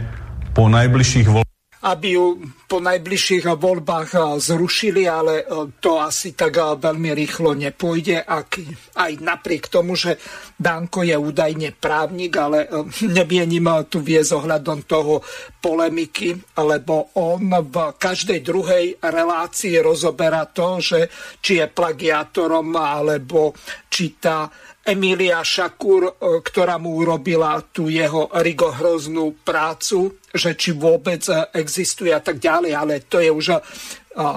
po 0.55 0.69
najbližších 0.71 1.27
voľbách 1.27 1.52
aby 1.83 2.15
ju 2.15 2.39
po 2.63 2.79
najbližších 2.79 3.45
voľbách 3.59 4.09
eh, 4.15 4.21
zrušili, 4.39 5.03
ale 5.03 5.43
eh, 5.43 5.45
to 5.83 5.99
asi 5.99 6.31
tak 6.31 6.55
eh, 6.55 6.79
veľmi 6.79 7.11
rýchlo 7.11 7.53
nepôjde, 7.53 8.23
ak 8.23 8.49
aj 8.95 9.11
napriek 9.19 9.67
tomu, 9.67 9.99
že 9.99 10.15
Danko 10.55 11.03
je 11.03 11.17
údajne 11.19 11.75
právnik, 11.75 12.39
ale 12.39 12.71
nevienim 13.03 13.67
tu 13.91 13.99
vie 13.99 14.23
ohľadom 14.23 14.87
toho 14.87 15.19
polemiky, 15.59 16.33
lebo 16.55 17.11
on 17.19 17.51
v 17.51 17.75
každej 17.99 18.39
druhej 18.39 18.85
relácii 19.03 19.83
rozoberá 19.83 20.47
to, 20.47 20.79
že 20.79 21.11
či 21.43 21.59
je 21.59 21.67
plagiátorom, 21.67 22.71
alebo 22.73 23.51
či 23.91 24.15
tá 24.17 24.47
Emília 24.83 25.39
Šakúr, 25.39 26.03
e, 26.03 26.11
ktorá 26.43 26.75
mu 26.75 26.99
urobila 26.99 27.55
tú 27.71 27.87
jeho 27.87 28.27
rigohroznú 28.35 29.39
prácu, 29.39 30.19
že 30.27 30.59
či 30.59 30.75
vôbec 30.75 31.23
e, 31.31 31.39
existuje 31.55 32.11
a 32.11 32.19
tak 32.19 32.43
ďalej, 32.43 32.71
ale 32.75 32.93
to 33.07 33.23
je 33.23 33.31
už 33.31 33.47
e, 33.55 33.59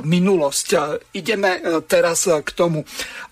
minulosť. 0.06 0.68
Ideme 1.18 1.82
teraz 1.84 2.24
k 2.30 2.48
tomu. 2.54 2.80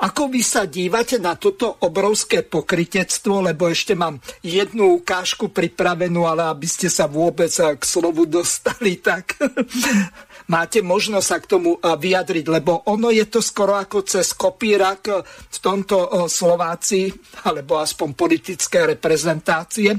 Ako 0.02 0.28
vy 0.28 0.42
sa 0.44 0.66
dívate 0.66 1.16
na 1.22 1.38
toto 1.38 1.80
obrovské 1.86 2.44
pokritectvo, 2.44 3.46
lebo 3.48 3.70
ešte 3.70 3.96
mám 3.96 4.20
jednu 4.44 5.00
ukážku 5.00 5.48
pripravenú, 5.54 6.26
ale 6.28 6.50
aby 6.50 6.68
ste 6.68 6.92
sa 6.92 7.08
vôbec 7.08 7.48
k 7.54 7.80
slovu 7.80 8.26
dostali, 8.28 9.00
tak 9.00 9.40
máte 10.48 10.84
možnosť 10.84 11.26
sa 11.26 11.38
k 11.40 11.50
tomu 11.50 11.78
vyjadriť, 11.80 12.46
lebo 12.48 12.84
ono 12.90 13.08
je 13.08 13.24
to 13.28 13.40
skoro 13.40 13.76
ako 13.76 14.04
cez 14.04 14.32
kopírak 14.36 15.08
v 15.26 15.58
tomto 15.58 16.28
Slováci, 16.28 17.08
alebo 17.48 17.80
aspoň 17.80 18.08
politické 18.12 18.84
reprezentácie 18.84 19.96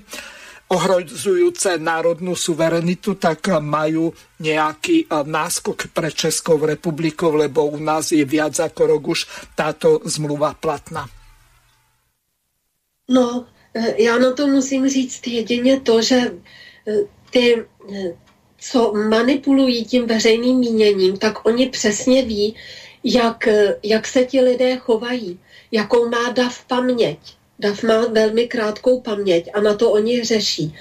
ohrozujúce 0.66 1.78
národnú 1.78 2.34
suverenitu, 2.34 3.22
tak 3.22 3.54
majú 3.62 4.10
nejaký 4.42 5.06
náskok 5.10 5.94
pre 5.94 6.10
Českou 6.10 6.58
republikou, 6.58 7.38
lebo 7.38 7.70
u 7.70 7.78
nás 7.78 8.10
je 8.10 8.26
viac 8.26 8.58
ako 8.58 8.98
rok 8.98 9.04
už 9.14 9.20
táto 9.54 10.02
zmluva 10.10 10.58
platná. 10.58 11.06
No, 13.10 13.46
e, 13.74 14.02
já 14.04 14.18
na 14.18 14.34
to 14.34 14.48
musím 14.48 14.90
říct 14.90 15.28
jedině 15.28 15.80
to, 15.80 16.02
že 16.02 16.16
e, 16.16 16.34
ty 17.30 17.54
e, 17.54 17.64
co 18.72 18.94
manipulují 18.94 19.86
tím 19.86 20.08
veřejným 20.08 20.60
míněním, 20.60 21.18
tak 21.18 21.46
oni 21.46 21.70
přesně 21.70 22.22
ví, 22.22 22.56
jak, 23.04 23.48
jak 23.84 24.08
se 24.08 24.26
ti 24.26 24.42
lidé 24.42 24.78
chovají, 24.78 25.40
jakou 25.72 26.10
má 26.10 26.30
DAV 26.30 26.66
paměť. 26.66 27.20
DAV 27.60 27.84
má 27.84 28.06
velmi 28.06 28.48
krátkou 28.48 29.02
paměť 29.02 29.50
a 29.54 29.62
na 29.62 29.74
to 29.74 29.92
oni 29.92 30.24
řeší. 30.24 30.76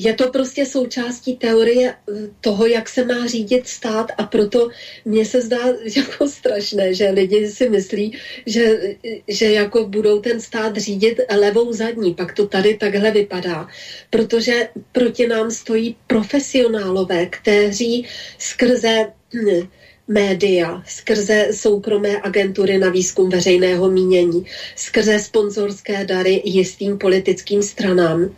Je 0.00 0.14
to 0.14 0.30
prostě 0.30 0.66
součástí 0.66 1.36
teorie 1.36 1.90
eh, 1.90 2.12
toho, 2.40 2.66
jak 2.66 2.88
se 2.88 3.04
má 3.04 3.26
řídit 3.26 3.68
stát 3.68 4.12
a 4.18 4.22
proto 4.22 4.68
mně 5.04 5.24
se 5.24 5.42
zdá 5.42 5.58
jako 5.96 6.28
strašné, 6.28 6.94
že 6.94 7.10
lidi 7.10 7.48
si 7.48 7.70
myslí, 7.70 8.18
že, 8.46 8.94
že 9.28 9.52
jako 9.52 9.86
budou 9.86 10.20
ten 10.20 10.40
stát 10.40 10.76
řídit 10.76 11.20
levou 11.36 11.72
zadní, 11.72 12.14
pak 12.14 12.32
to 12.32 12.46
tady 12.46 12.76
takhle 12.76 13.10
vypadá, 13.10 13.68
protože 14.10 14.68
proti 14.92 15.26
nám 15.26 15.50
stojí 15.50 15.96
profesionálové, 16.06 17.26
kteří 17.26 18.06
skrze 18.38 19.06
hm, 19.34 19.68
média, 20.08 20.82
skrze 20.86 21.48
soukromé 21.52 22.22
agentury 22.22 22.78
na 22.78 22.90
výzkum 22.90 23.30
veřejného 23.30 23.90
mínění, 23.90 24.46
skrze 24.76 25.18
sponzorské 25.18 26.04
dary 26.04 26.42
jistým 26.44 26.98
politickým 26.98 27.62
stranám, 27.62 28.36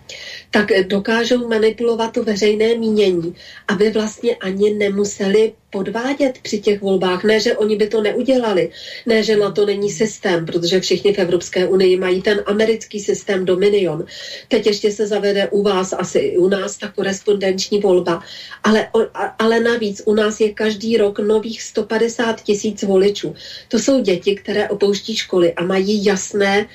tak 0.50 0.66
dokážou 0.86 1.48
manipulovat 1.48 2.12
to 2.12 2.24
veřejné 2.24 2.74
mínění, 2.74 3.34
aby 3.68 3.90
vlastně 3.90 4.36
ani 4.36 4.74
nemuseli 4.74 5.52
podvádět 5.70 6.38
při 6.42 6.60
těch 6.60 6.80
volbách. 6.80 7.24
Ne, 7.24 7.40
že 7.40 7.56
oni 7.56 7.76
by 7.76 7.86
to 7.86 8.02
neudělali, 8.02 8.70
ne, 9.06 9.22
že 9.22 9.36
na 9.36 9.50
to 9.50 9.66
není 9.66 9.90
systém, 9.90 10.46
protože 10.46 10.80
všichni 10.80 11.12
v 11.12 11.18
Evropské 11.18 11.68
unii 11.68 11.96
mají 11.96 12.22
ten 12.22 12.42
americký 12.46 13.00
systém 13.00 13.44
Dominion. 13.44 14.04
Teď 14.48 14.66
ještě 14.66 14.92
se 14.92 15.06
zavede 15.06 15.48
u 15.48 15.62
vás, 15.62 15.92
asi 15.92 16.18
i 16.18 16.38
u 16.38 16.48
nás, 16.48 16.78
ta 16.78 16.88
korespondenční 16.88 17.80
volba. 17.80 18.22
Ale, 18.62 18.88
ale 19.38 19.60
navíc 19.60 20.02
u 20.06 20.14
nás 20.14 20.40
je 20.40 20.52
každý 20.52 20.96
rok 20.96 21.18
nových 21.18 21.62
150 21.62 22.42
tisíc 22.42 22.82
voličů. 22.82 23.34
To 23.68 23.78
jsou 23.78 24.00
děti, 24.00 24.34
které 24.34 24.68
opouští 24.68 25.16
školy 25.16 25.52
a 25.52 25.64
mají 25.64 26.04
jasné 26.04 26.66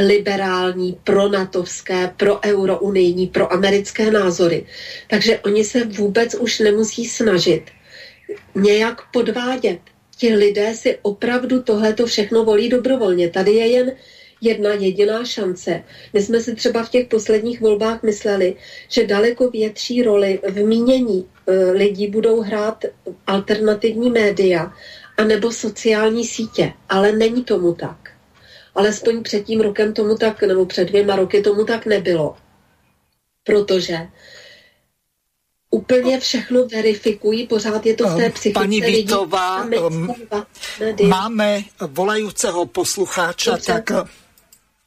liberální, 0.00 0.98
pronatovské, 1.04 2.12
pro 2.16 2.40
eurounijní, 2.44 3.26
pro 3.26 3.52
americké 3.52 4.10
názory. 4.10 4.66
Takže 5.10 5.38
oni 5.38 5.64
se 5.64 5.84
vůbec 5.84 6.34
už 6.34 6.58
nemusí 6.58 7.04
snažit 7.04 7.62
nějak 8.54 9.10
podvádět. 9.12 9.78
Ti 10.16 10.34
lidé 10.34 10.74
si 10.74 10.98
opravdu 11.02 11.62
tohleto 11.62 12.06
všechno 12.06 12.44
volí 12.44 12.68
dobrovolně. 12.68 13.30
Tady 13.30 13.52
je 13.52 13.66
jen 13.66 13.92
jedna 14.40 14.72
jediná 14.72 15.24
šance. 15.24 15.82
My 16.12 16.22
jsme 16.22 16.40
si 16.40 16.54
třeba 16.54 16.82
v 16.82 16.90
těch 16.90 17.06
posledních 17.08 17.60
volbách 17.60 18.02
mysleli, 18.02 18.54
že 18.88 19.06
daleko 19.06 19.50
větší 19.50 20.02
roli 20.02 20.40
v 20.48 20.66
mínění 20.66 21.26
e, 21.46 21.70
lidí 21.70 22.06
budou 22.06 22.40
hrát 22.40 22.84
alternativní 23.26 24.10
média 24.10 24.72
anebo 25.16 25.52
sociální 25.52 26.24
sítě, 26.24 26.72
ale 26.88 27.12
není 27.12 27.44
tomu 27.44 27.74
tak. 27.74 28.05
Alespoň 28.76 29.22
před 29.22 29.44
tím 29.44 29.60
rokem 29.60 29.92
tomu 29.92 30.16
tak, 30.16 30.42
nebo 30.42 30.66
před 30.66 30.88
dvěma 30.88 31.16
roky 31.16 31.42
tomu 31.42 31.64
tak 31.64 31.86
nebylo. 31.86 32.36
Protože 33.44 33.98
úplně 35.70 36.20
všechno 36.20 36.66
verifikují, 36.66 37.46
pořád 37.46 37.86
je 37.86 37.94
to 37.94 38.08
v 38.08 38.16
té 38.16 38.30
psychice 38.30 38.60
Pani 38.60 38.80
Vítová, 38.80 39.64
um, 39.64 40.14
máme 41.08 41.62
volajúceho 41.80 42.66
poslucháča, 42.66 43.50
Dobře. 43.50 43.72
tak 43.72 43.90
uh, 43.90 44.08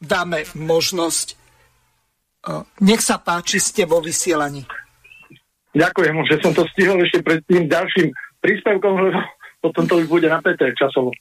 dáme 0.01 0.43
možnosť. 0.55 1.35
Nech 2.79 3.03
sa 3.03 3.19
páči, 3.19 3.59
ste 3.59 3.83
vo 3.83 3.99
vysielaní. 3.99 4.63
Ďakujem, 5.75 6.15
že 6.23 6.35
som 6.39 6.55
to 6.55 6.63
stihol 6.71 6.97
ešte 7.03 7.19
pred 7.19 7.43
tým 7.45 7.67
ďalším 7.67 8.09
príspevkom, 8.39 8.93
lebo 8.95 9.19
potom 9.59 9.83
to 9.87 9.99
už 9.99 10.07
bude 10.07 10.27
napäté 10.31 10.71
časovo. 10.75 11.11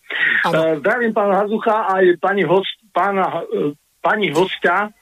Uh, 0.47 0.79
zdravím 0.79 1.11
pána 1.11 1.43
Hazucha 1.43 1.91
aj 1.91 2.23
pani, 2.23 2.47
host, 2.47 2.79
pána, 2.95 3.43
uh, 3.43 3.75
pani 3.99 4.31
hostia, 4.31 4.95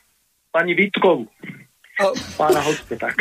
pani 0.53 0.73
Vítkovu. 0.73 1.29
Pána 2.37 2.61
hostia, 2.61 2.97
tak. 3.01 3.17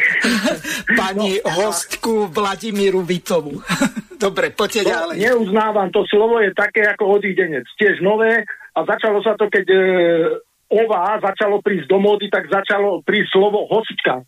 Pani 1.00 1.40
no, 1.40 1.48
hostku 1.48 2.28
Vladimíru 2.28 3.08
Vitovu. 3.08 3.64
Dobre, 4.26 4.52
poďte 4.52 4.84
to 4.84 4.92
ďalej. 4.92 5.16
Neuznávam, 5.16 5.88
to 5.96 6.04
slovo 6.12 6.44
je 6.44 6.52
také 6.52 6.84
ako 6.84 7.20
odídenec. 7.20 7.64
Tiež 7.80 8.04
nové 8.04 8.44
a 8.76 8.80
začalo 8.84 9.24
sa 9.24 9.40
to, 9.40 9.48
keď 9.48 9.66
e, 9.72 9.80
OVA 10.76 11.24
začalo 11.24 11.64
prísť 11.64 11.88
do 11.88 12.04
módy, 12.04 12.28
tak 12.28 12.52
začalo 12.52 13.00
prísť 13.04 13.32
slovo 13.32 13.64
hostka. 13.72 14.28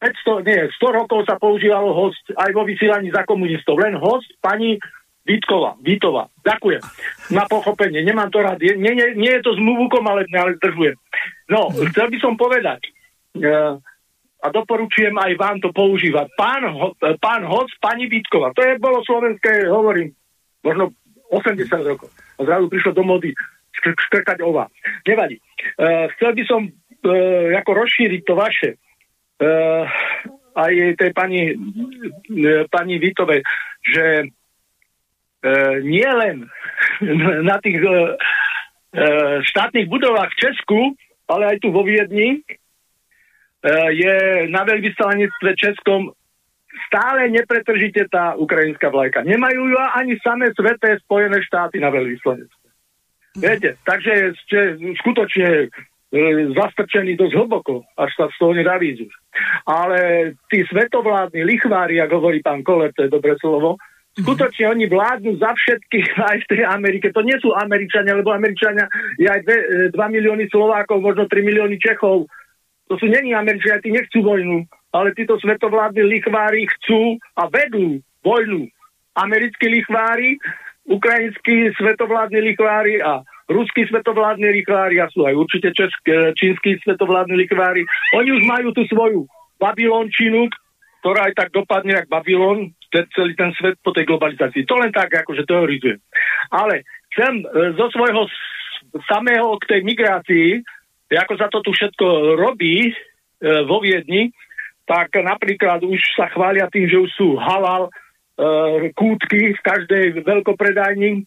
500, 0.00 0.48
nie, 0.48 0.60
100 0.80 0.98
rokov 1.04 1.28
sa 1.28 1.36
používalo 1.36 1.92
host 1.92 2.24
aj 2.32 2.50
vo 2.56 2.64
vysielaní 2.64 3.12
za 3.12 3.28
komunistov. 3.28 3.76
Len 3.76 4.00
host 4.00 4.32
pani 4.40 4.80
Vítkova, 5.28 5.76
Vítova. 5.84 6.32
Ďakujem 6.40 6.80
na 7.36 7.44
pochopenie. 7.44 8.00
Nemám 8.00 8.32
to 8.32 8.40
rád. 8.40 8.56
Nie, 8.64 8.96
nie, 8.96 9.12
nie 9.14 9.32
je 9.36 9.44
to 9.44 9.52
s 9.52 9.60
mluvukom, 9.60 10.00
ale, 10.08 10.24
ale 10.32 10.56
zdržujem. 10.56 10.96
No, 11.52 11.68
chcel 11.92 12.08
by 12.08 12.18
som 12.18 12.34
povedať, 12.40 12.88
uh, 13.36 13.76
a 14.40 14.46
doporučujem 14.48 15.12
aj 15.20 15.32
vám 15.36 15.60
to 15.60 15.68
používať. 15.76 16.32
Pán, 16.32 16.64
pán 17.20 17.44
Hoc, 17.44 17.68
pani 17.76 18.08
Vítkova. 18.08 18.56
To 18.56 18.64
je 18.64 18.80
bolo 18.80 19.04
slovenské, 19.04 19.68
hovorím, 19.68 20.16
možno 20.64 20.96
80 21.28 21.68
rokov. 21.84 22.08
A 22.40 22.48
zrazu 22.48 22.72
prišlo 22.72 22.96
do 22.96 23.04
mody 23.04 23.36
škrkať 23.76 24.40
ova. 24.40 24.72
Nevadí. 25.04 25.36
Uh, 25.76 26.08
chcel 26.16 26.32
by 26.32 26.42
som 26.48 26.60
uh, 26.64 27.52
ako 27.60 27.70
rozšíriť 27.84 28.20
to 28.24 28.34
vaše 28.34 28.80
uh, 29.40 29.84
aj 30.54 30.72
tej 31.00 31.10
pani, 31.16 31.56
uh, 31.56 32.64
pani 32.68 33.00
Vitovej, 33.00 33.40
že 33.82 34.28
uh, 34.28 35.76
nie 35.82 36.06
len 36.06 36.46
na 37.50 37.56
tých 37.58 37.80
uh, 37.80 38.14
štátnych 39.40 39.88
budovách 39.88 40.30
v 40.36 40.40
Česku, 40.40 40.80
ale 41.30 41.56
aj 41.56 41.56
tu 41.64 41.72
vo 41.72 41.82
Viedni, 41.82 42.40
uh, 42.40 43.88
je 43.90 44.46
na 44.52 44.62
veľvyslanectve 44.68 45.50
Českom 45.56 46.12
stále 46.86 47.30
nepretržite 47.30 48.06
tá 48.10 48.34
ukrajinská 48.34 48.90
vlajka. 48.90 49.26
Nemajú 49.26 49.74
ju 49.74 49.78
ani 49.94 50.18
samé 50.22 50.54
sveté 50.54 50.98
Spojené 51.02 51.42
štáty 51.42 51.78
na 51.82 51.90
veľvyslanectve. 51.90 52.68
Viete, 53.38 53.78
takže 53.86 54.34
ste 54.42 54.58
skutočne 54.98 55.70
zastrčený 56.58 57.14
dosť 57.14 57.34
hlboko, 57.38 57.86
až 57.94 58.10
sa 58.18 58.26
z 58.26 58.36
toho 58.42 58.50
nedá 58.50 58.82
výjsť 58.82 59.06
Ale 59.70 60.32
tí 60.50 60.66
svetovládni 60.66 61.46
lichvári, 61.46 62.02
ako 62.02 62.18
hovorí 62.18 62.42
pán 62.42 62.66
Koller, 62.66 62.90
to 62.90 63.06
je 63.06 63.14
dobré 63.14 63.38
slovo, 63.38 63.78
skutočne 64.18 64.74
oni 64.74 64.90
vládnu 64.90 65.38
za 65.38 65.54
všetkých 65.54 66.08
aj 66.34 66.36
v 66.44 66.48
tej 66.50 66.62
Amerike. 66.66 67.14
To 67.14 67.22
nie 67.22 67.38
sú 67.38 67.54
Američania, 67.54 68.18
lebo 68.18 68.34
Američania 68.34 68.90
je 69.22 69.30
aj 69.30 69.40
2 69.46 69.94
e, 69.94 70.10
milióny 70.10 70.50
Slovákov, 70.50 70.98
možno 70.98 71.30
3 71.30 71.46
milióny 71.46 71.78
Čechov. 71.78 72.26
To 72.90 72.94
sú 72.98 73.06
není 73.06 73.30
Američania, 73.30 73.78
tí 73.78 73.94
nechcú 73.94 74.26
vojnu, 74.26 74.66
ale 74.90 75.14
títo 75.14 75.38
svetovládni 75.38 76.02
lichvári 76.02 76.66
chcú 76.66 77.22
a 77.38 77.46
vedú 77.46 78.02
vojnu. 78.26 78.66
Americkí 79.14 79.70
lichvári, 79.70 80.42
ukrajinskí 80.90 81.70
svetovládni 81.78 82.40
lichvári 82.50 82.98
a 82.98 83.22
ruskí 83.50 83.82
svetovládni 83.90 84.62
likvári 84.62 85.02
a 85.02 85.10
sú 85.10 85.26
aj 85.26 85.34
určite 85.34 85.74
české, 85.74 86.30
čínsky 86.38 86.78
svetovládni 86.86 87.34
likvári. 87.34 87.82
Oni 88.14 88.30
už 88.30 88.42
majú 88.46 88.70
tú 88.70 88.86
svoju 88.86 89.26
Babylončinu, 89.58 90.46
ktorá 91.02 91.28
aj 91.28 91.34
tak 91.34 91.48
dopadne 91.50 91.98
jak 91.98 92.08
Babylon, 92.08 92.70
celý 92.90 93.32
ten 93.34 93.50
svet 93.58 93.78
po 93.82 93.94
tej 93.94 94.06
globalizácii. 94.06 94.66
To 94.66 94.78
len 94.78 94.90
tak, 94.90 95.10
akože 95.14 95.46
teorizujem. 95.46 95.98
Ale 96.50 96.82
chcem 97.14 97.42
e, 97.42 97.44
zo 97.78 97.86
svojho 97.94 98.26
samého 99.06 99.54
k 99.62 99.68
tej 99.76 99.80
migrácii, 99.86 100.48
ako 101.10 101.34
sa 101.38 101.46
to 101.50 101.62
tu 101.62 101.70
všetko 101.70 102.38
robí 102.38 102.90
e, 102.90 102.92
vo 103.66 103.78
Viedni, 103.78 104.34
tak 104.86 105.14
napríklad 105.14 105.86
už 105.86 106.02
sa 106.18 106.26
chvália 106.34 106.66
tým, 106.66 106.90
že 106.90 106.98
už 106.98 107.10
sú 107.14 107.38
halal 107.38 107.86
e, 107.86 107.90
kútky 108.94 109.54
v 109.54 109.60
každej 109.62 110.26
veľkopredajni, 110.26 111.22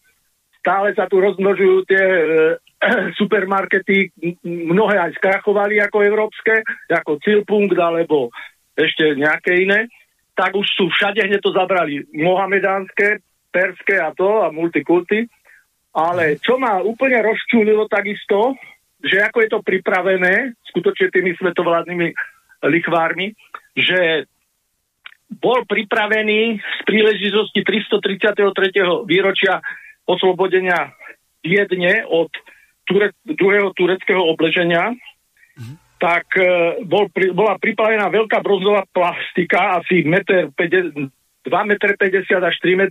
stále 0.64 0.96
sa 0.96 1.04
tu 1.04 1.20
rozmnožujú 1.20 1.84
tie 1.84 2.00
e, 2.00 2.24
supermarkety, 3.20 4.16
mnohé 4.48 4.96
aj 4.96 5.20
skrachovali 5.20 5.76
ako 5.84 6.00
európske, 6.00 6.64
ako 6.88 7.20
Cilpunkt 7.20 7.76
alebo 7.76 8.32
ešte 8.72 9.12
nejaké 9.12 9.60
iné, 9.60 9.92
tak 10.32 10.56
už 10.56 10.64
sú 10.72 10.88
všade 10.88 11.20
hneď 11.20 11.44
to 11.44 11.52
zabrali 11.52 12.08
mohamedánske, 12.16 13.20
perské 13.52 14.00
a 14.00 14.10
to 14.16 14.40
a 14.42 14.48
multikulty. 14.48 15.28
Ale 15.94 16.42
čo 16.42 16.58
ma 16.58 16.82
úplne 16.82 17.22
rozčúlilo 17.22 17.86
takisto, 17.86 18.58
že 18.98 19.20
ako 19.20 19.38
je 19.44 19.48
to 19.52 19.60
pripravené, 19.62 20.58
skutočne 20.74 21.12
tými 21.12 21.38
svetovládnymi 21.38 22.08
lichvármi, 22.66 23.30
že 23.78 24.26
bol 25.30 25.62
pripravený 25.70 26.58
z 26.58 26.80
príležitosti 26.82 27.62
333. 27.62 29.06
výročia 29.06 29.62
oslobodenia 30.08 30.92
Viedne 31.44 32.08
od 32.08 32.32
ture, 32.88 33.12
druhého 33.28 33.76
tureckého 33.76 34.20
obleženia, 34.32 34.96
mm-hmm. 34.96 35.76
tak 36.00 36.24
e, 36.40 36.48
bol, 36.88 37.12
pri, 37.12 37.36
bola 37.36 37.60
pripravená 37.60 38.08
veľká 38.08 38.40
bronzová 38.40 38.88
plastika, 38.88 39.80
asi 39.80 40.04
2,50 40.04 40.56
m 41.44 41.70
až 42.48 42.56
3 42.64 42.80
m 42.80 42.84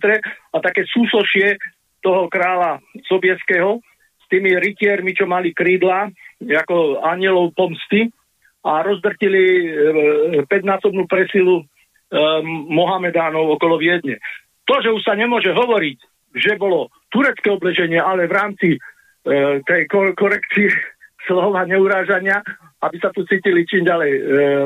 a 0.54 0.58
také 0.62 0.86
súsošie 0.86 1.58
toho 2.06 2.30
kráľa 2.30 2.84
sobieského 3.10 3.82
s 4.22 4.26
tými 4.30 4.54
rytiermi, 4.54 5.18
čo 5.18 5.26
mali 5.26 5.50
krídla, 5.50 6.14
ako 6.44 7.02
anielov 7.02 7.58
pomsty 7.58 8.14
a 8.64 8.86
rozdrtili 8.86 9.44
e, 9.44 9.68
5-násobnú 10.46 11.10
presilu 11.10 11.62
e, 11.62 11.66
Mohamedánov 12.70 13.58
okolo 13.58 13.82
Viedne. 13.82 14.22
To, 14.70 14.80
že 14.80 14.94
už 14.94 15.04
sa 15.04 15.18
nemôže 15.18 15.52
hovoriť, 15.52 15.98
že 16.40 16.56
bolo 16.56 16.94
turecké 17.14 17.54
obleženie, 17.54 18.02
ale 18.02 18.26
v 18.26 18.34
rámci 18.34 18.70
e, 18.74 18.80
tej 19.62 19.86
ko- 19.86 20.18
korekcie 20.18 20.74
slova 21.30 21.64
neurážania, 21.70 22.42
aby 22.82 22.98
sa 22.98 23.14
tu 23.14 23.22
cítili 23.30 23.70
čím 23.70 23.86
ďalej 23.86 24.12
e, 24.12 24.22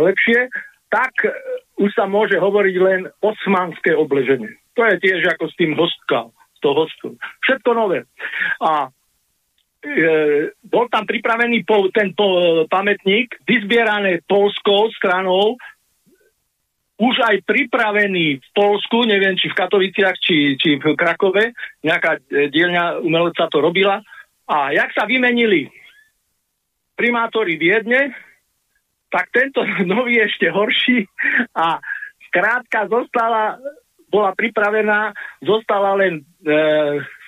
lepšie, 0.08 0.40
tak 0.88 1.12
e, 1.28 1.30
už 1.84 1.92
sa 1.94 2.08
môže 2.08 2.40
hovoriť 2.40 2.76
len 2.80 3.02
osmanské 3.20 3.92
obleženie. 3.94 4.56
To 4.80 4.82
je 4.88 4.96
tiež 5.04 5.36
ako 5.36 5.46
s 5.52 5.56
tým 5.60 5.76
hostka, 5.76 6.32
s 6.32 6.60
toho 6.64 6.88
hostkou. 6.88 7.12
Všetko 7.44 7.70
nové. 7.76 8.08
A 8.64 8.88
e, 8.88 10.50
bol 10.64 10.88
tam 10.88 11.04
pripravený 11.06 11.68
po, 11.68 11.92
ten 11.92 12.16
po, 12.16 12.64
pamätník, 12.72 13.44
vyzbierané 13.46 14.24
polskou 14.26 14.90
stranou 14.96 15.60
už 16.98 17.16
aj 17.22 17.46
pripravený 17.46 18.42
v 18.42 18.50
Polsku, 18.58 19.06
neviem, 19.06 19.38
či 19.38 19.54
v 19.54 19.58
Katoviciach, 19.58 20.18
či, 20.18 20.58
či 20.58 20.82
v 20.82 20.98
Krakove, 20.98 21.54
nejaká 21.86 22.18
e, 22.18 22.50
dielňa 22.50 23.06
umelca 23.06 23.46
to 23.54 23.62
robila. 23.62 24.02
A 24.50 24.74
jak 24.74 24.90
sa 24.98 25.06
vymenili 25.06 25.70
primátori 26.98 27.62
Viedne, 27.62 28.18
tak 29.14 29.30
tento 29.30 29.62
nový 29.86 30.26
ešte 30.26 30.50
horší 30.50 31.06
a 31.54 31.78
skrátka 32.28 32.90
zostala, 32.90 33.62
bola 34.10 34.34
pripravená, 34.34 35.14
zostala 35.46 35.94
len 36.02 36.26
e, 36.42 36.52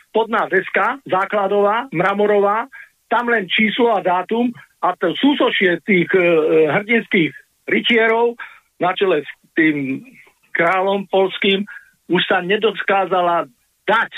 spodná 0.09 0.49
deska, 0.49 0.97
základová, 1.05 1.85
mramorová, 1.93 2.65
tam 3.05 3.29
len 3.29 3.45
číslo 3.45 3.93
a 3.93 4.01
dátum 4.01 4.49
a 4.81 4.97
to 4.97 5.13
súsošie 5.13 5.77
tých 5.85 6.09
e, 6.17 6.25
hrdinských 6.73 7.31
rytierov 7.69 8.33
na 8.79 8.95
čele 8.97 9.21
s 9.21 9.29
tým 9.59 10.07
kráľom 10.55 11.11
polským 11.11 11.67
už 12.07 12.21
sa 12.23 12.39
nedoskázala 12.39 13.51
dať. 13.83 14.11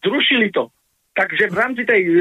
Zrušili 0.00 0.48
to. 0.50 0.72
Takže 1.12 1.52
v 1.52 1.56
rámci 1.56 1.82
tej 1.84 2.02
e, 2.04 2.12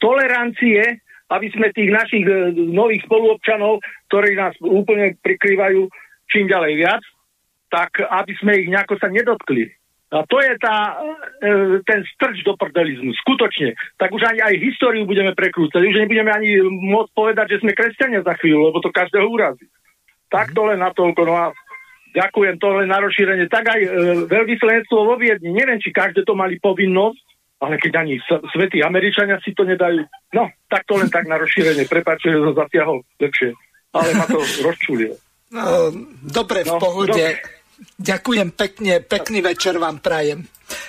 tolerancie, 0.00 1.00
aby 1.28 1.46
sme 1.52 1.72
tých 1.72 1.90
našich 1.92 2.24
e, 2.24 2.52
nových 2.56 3.04
spoluobčanov, 3.04 3.84
ktorí 4.08 4.36
nás 4.36 4.56
úplne 4.64 5.16
prikrývajú 5.20 5.88
čím 6.28 6.48
ďalej 6.48 6.72
viac, 6.80 7.02
tak 7.68 8.00
aby 8.00 8.32
sme 8.40 8.64
ich 8.64 8.68
nejako 8.72 8.96
sa 8.96 9.12
nedotkli. 9.12 9.68
A 10.08 10.24
to 10.24 10.40
je 10.40 10.56
tá, 10.56 10.96
e, 11.44 11.84
ten 11.84 12.00
strč 12.16 12.40
do 12.40 12.56
prdelizmu, 12.56 13.12
skutočne. 13.12 13.76
Tak 14.00 14.08
už 14.08 14.24
ani 14.24 14.40
aj 14.40 14.56
históriu 14.56 15.04
budeme 15.04 15.36
prekrúcať. 15.36 15.84
Už 15.84 16.00
nebudeme 16.00 16.32
ani 16.32 16.64
môcť 16.64 17.12
povedať, 17.12 17.46
že 17.52 17.60
sme 17.60 17.76
kresťania 17.76 18.24
za 18.24 18.32
chvíľu, 18.40 18.72
lebo 18.72 18.80
to 18.80 18.88
každého 18.88 19.28
úrazí. 19.28 19.68
Tak 20.32 20.56
to 20.56 20.64
len 20.64 20.80
na 20.80 20.96
toľko. 20.96 21.20
No 21.28 21.34
a 21.36 21.46
ďakujem 22.14 22.56
to 22.60 22.68
len 22.82 22.88
na 22.88 22.98
rozšírenie. 23.02 23.46
Tak 23.48 23.64
aj 23.68 23.80
e, 23.80 23.90
veľvyslenectvo 24.26 24.98
vo 24.98 25.14
Viedni. 25.20 25.52
Neviem, 25.52 25.80
či 25.82 25.92
každé 25.92 26.24
to 26.24 26.32
mali 26.32 26.56
povinnosť, 26.60 27.20
ale 27.60 27.74
keď 27.76 27.92
ani 28.06 28.22
svetí 28.54 28.80
Američania 28.80 29.42
si 29.42 29.52
to 29.52 29.66
nedajú. 29.66 30.06
No, 30.32 30.48
tak 30.70 30.86
to 30.86 30.96
len 30.96 31.10
tak 31.10 31.26
na 31.26 31.36
rozšírenie. 31.36 31.90
Prepáčte, 31.90 32.30
že 32.30 32.42
som 32.42 32.54
zatiahol 32.54 33.02
lepšie. 33.18 33.52
Ale 33.92 34.14
ma 34.14 34.24
to 34.28 34.38
rozčulilo. 34.62 35.16
No, 35.48 35.92
dobre, 36.20 36.64
v 36.64 36.72
no, 36.72 36.80
pohode. 36.80 37.12
Dobre. 37.12 37.56
Ďakujem 37.78 38.48
pekne, 38.58 39.00
pekný 39.06 39.38
večer 39.38 39.78
vám 39.78 40.02
prajem. 40.02 40.42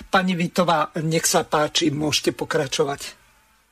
Pani 0.10 0.34
Vitová, 0.34 0.90
nech 1.06 1.24
sa 1.24 1.46
páči, 1.46 1.94
môžete 1.94 2.34
pokračovat. 2.34 3.19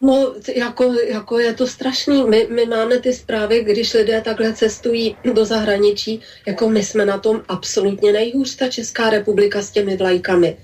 No, 0.01 0.35
jako, 0.55 0.93
jako 0.93 1.39
je 1.39 1.53
to 1.53 1.67
strašný. 1.67 2.23
My, 2.23 2.47
my 2.49 2.65
máme 2.65 2.99
ty 2.99 3.13
zprávy, 3.13 3.63
když 3.63 3.93
lidé 3.93 4.21
takhle 4.21 4.53
cestují 4.53 5.17
do 5.33 5.45
zahraničí, 5.45 6.21
jako 6.47 6.69
my 6.69 6.83
jsme 6.83 7.05
na 7.05 7.17
tom 7.17 7.43
absolutně 7.47 8.11
nejhůř, 8.11 8.55
ta 8.55 8.67
Česká 8.69 9.09
republika 9.09 9.61
s 9.61 9.71
těmi 9.71 9.97
vlajkami. 9.97 10.57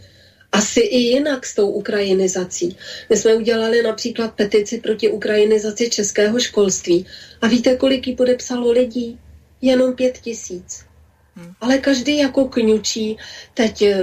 Asi 0.52 0.80
i 0.80 0.98
jinak 0.98 1.46
s 1.46 1.56
tou 1.56 1.72
ukrajinizací. 1.72 2.78
My 3.10 3.18
jsme 3.18 3.36
udělali 3.36 3.84
například 3.84 4.34
petici 4.36 4.78
proti 4.78 5.10
ukrajinizaci 5.10 5.90
českého 5.90 6.40
školství. 6.40 7.06
A 7.42 7.48
víte, 7.48 7.76
kolik 7.76 8.08
jí 8.08 8.16
podepsalo 8.16 8.72
lidí? 8.72 9.20
Jenom 9.62 9.96
pět 9.96 10.18
tisíc. 10.18 10.93
Ale 11.62 11.78
každý 11.78 12.18
jako 12.18 12.46
kňučí, 12.46 13.18
teď 13.54 13.82
eh, 13.82 13.98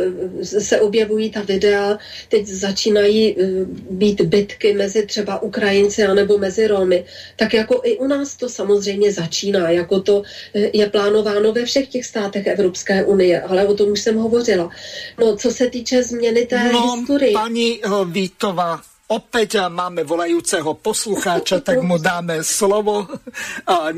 se 0.44 0.80
objevují 0.80 1.30
ta 1.30 1.42
videa, 1.42 1.98
teď 2.28 2.46
začínají 2.46 3.36
eh, 3.38 3.46
být 3.90 4.20
bitky 4.20 4.74
mezi 4.74 5.06
třeba 5.06 5.42
Ukrajinci 5.42 6.04
anebo 6.04 6.38
mezi 6.38 6.66
Romy. 6.66 7.04
Tak 7.36 7.54
jako 7.54 7.80
i 7.84 7.98
u 7.98 8.06
nás 8.06 8.36
to 8.36 8.48
samozřejmě 8.48 9.12
začíná, 9.12 9.70
jako 9.70 10.00
to 10.00 10.22
eh, 10.54 10.70
je 10.72 10.90
plánováno 10.90 11.52
ve 11.52 11.64
všech 11.64 11.88
těch 11.88 12.06
státech 12.06 12.46
Evropské 12.46 13.04
unie, 13.04 13.42
ale 13.42 13.66
o 13.66 13.74
tom 13.74 13.90
už 13.90 14.00
jsem 14.00 14.16
hovořila. 14.16 14.70
No, 15.18 15.36
co 15.36 15.50
se 15.50 15.70
týče 15.70 16.02
změny 16.02 16.46
té 16.46 16.72
no, 16.72 16.96
historie. 16.96 17.32
Pani 17.32 17.80
Vítová, 18.06 18.80
Opäť 19.10 19.66
máme 19.66 20.06
volajúceho 20.06 20.78
poslucháča, 20.78 21.66
tak 21.66 21.82
mu 21.82 21.98
dáme 21.98 22.46
slovo. 22.46 23.10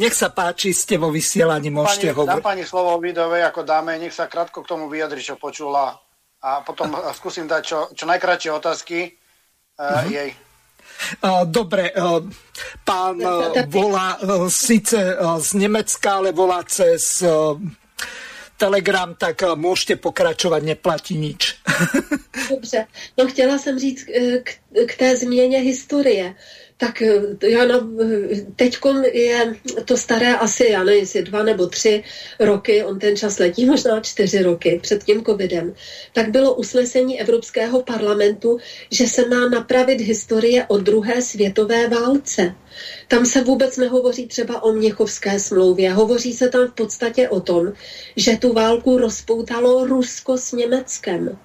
Nech 0.00 0.16
sa 0.16 0.32
páči, 0.32 0.72
ste 0.72 0.96
vo 0.96 1.12
vysielaní, 1.12 1.68
môžete 1.68 2.08
pani, 2.08 2.16
hovoriť. 2.16 2.40
Dám 2.40 2.48
pani 2.56 2.64
slovo 2.64 2.96
Vidovej 2.96 3.44
ako 3.44 3.60
dáme, 3.60 4.00
nech 4.00 4.16
sa 4.16 4.24
krátko 4.24 4.64
k 4.64 4.70
tomu 4.72 4.88
vyjadri, 4.88 5.20
čo 5.20 5.36
počula 5.36 6.00
a 6.40 6.64
potom 6.64 6.96
skúsim 7.12 7.44
dať 7.44 7.62
čo, 7.62 7.78
čo 7.92 8.08
najkračšie 8.08 8.50
otázky 8.56 8.98
uh, 9.78 10.08
jej. 10.08 10.32
Dobre, 11.46 11.92
pán 12.88 13.14
volá 13.68 14.16
síce 14.48 14.98
z 15.18 15.50
Nemecka, 15.60 16.24
ale 16.24 16.30
volá 16.32 16.64
cez 16.64 17.20
Telegram, 18.62 19.14
tak 19.18 19.42
eh, 19.42 19.54
můžete 19.54 19.96
pokračovat, 19.96 20.62
neplatí 20.62 21.18
nič. 21.18 21.54
Dobře, 22.50 22.86
no 23.18 23.26
chtěla 23.26 23.58
jsem 23.58 23.78
říct 23.78 24.06
eh, 24.08 24.38
k, 24.38 24.50
k 24.86 24.96
té 24.96 25.16
změně 25.16 25.58
historie 25.58 26.34
tak 26.82 27.02
eh, 27.02 27.48
já 27.48 27.62
teď 28.56 28.78
je 29.12 29.54
to 29.84 29.96
staré 29.96 30.34
asi, 30.36 30.66
já 30.70 30.84
nevím, 30.84 31.00
jestli 31.00 31.22
dva 31.22 31.42
nebo 31.42 31.66
tři 31.66 32.02
roky, 32.40 32.84
on 32.84 32.98
ten 32.98 33.16
čas 33.16 33.38
letí 33.38 33.64
možná 33.72 34.00
čtyři 34.00 34.42
roky 34.42 34.80
před 34.82 35.04
tím 35.04 35.24
covidem, 35.24 35.74
tak 36.12 36.30
bylo 36.30 36.54
usnesení 36.54 37.20
Evropského 37.20 37.82
parlamentu, 37.82 38.58
že 38.90 39.06
se 39.06 39.28
má 39.28 39.48
napravit 39.48 40.00
historie 40.00 40.66
o 40.66 40.78
druhé 40.78 41.22
světové 41.22 41.88
válce. 41.88 42.54
Tam 43.12 43.26
se 43.26 43.44
vůbec 43.44 43.76
nehovoří 43.76 44.26
třeba 44.26 44.62
o 44.62 44.72
Měchovské 44.72 45.40
smlouvě. 45.40 45.92
Hovoří 45.92 46.32
se 46.32 46.48
tam 46.48 46.66
v 46.66 46.72
podstatě 46.72 47.28
o 47.28 47.40
tom, 47.40 47.72
že 48.16 48.36
tu 48.36 48.52
válku 48.52 48.98
rozpoutalo 48.98 49.86
Rusko 49.86 50.38
s 50.38 50.52
Německem 50.52 51.38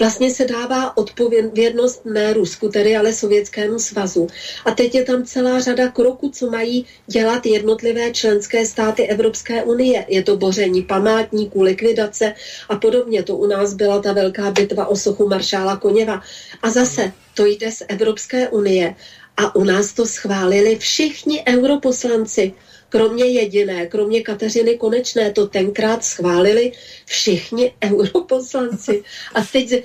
vlastně 0.00 0.30
se 0.30 0.44
dává 0.44 0.96
odpovědnost 0.96 2.04
ne 2.04 2.32
Rusku, 2.32 2.68
tedy 2.68 2.96
ale 2.96 3.12
Sovětskému 3.12 3.78
svazu. 3.78 4.26
A 4.64 4.70
teď 4.70 4.94
je 4.94 5.04
tam 5.04 5.24
celá 5.24 5.60
řada 5.60 5.88
kroků, 5.88 6.30
co 6.30 6.50
mají 6.50 6.86
dělat 7.06 7.46
jednotlivé 7.46 8.10
členské 8.10 8.66
státy 8.66 9.06
Evropské 9.06 9.62
unie. 9.62 10.06
Je 10.08 10.22
to 10.22 10.36
boření 10.36 10.82
památníků, 10.82 11.62
likvidace 11.62 12.34
a 12.68 12.76
podobně. 12.76 13.22
To 13.22 13.36
u 13.36 13.46
nás 13.46 13.74
byla 13.74 14.02
ta 14.02 14.12
velká 14.12 14.50
bitva 14.50 14.86
o 14.86 14.96
sochu 14.96 15.28
maršála 15.28 15.76
Koněva. 15.76 16.22
A 16.62 16.70
zase 16.70 17.12
to 17.34 17.46
jde 17.46 17.72
z 17.72 17.82
Evropské 17.88 18.48
unie. 18.48 18.94
A 19.42 19.54
u 19.54 19.64
nás 19.64 19.92
to 19.92 20.06
schválili 20.06 20.78
všichni 20.78 21.42
europoslanci 21.46 22.52
kromě 22.88 23.24
jediné, 23.24 23.86
kromě 23.86 24.22
Kateřiny 24.22 24.76
Konečné, 24.76 25.32
to 25.32 25.46
tenkrát 25.46 26.04
schválili 26.04 26.72
všichni 27.06 27.74
europoslanci. 27.84 29.02
A, 29.34 29.40
teď, 29.52 29.84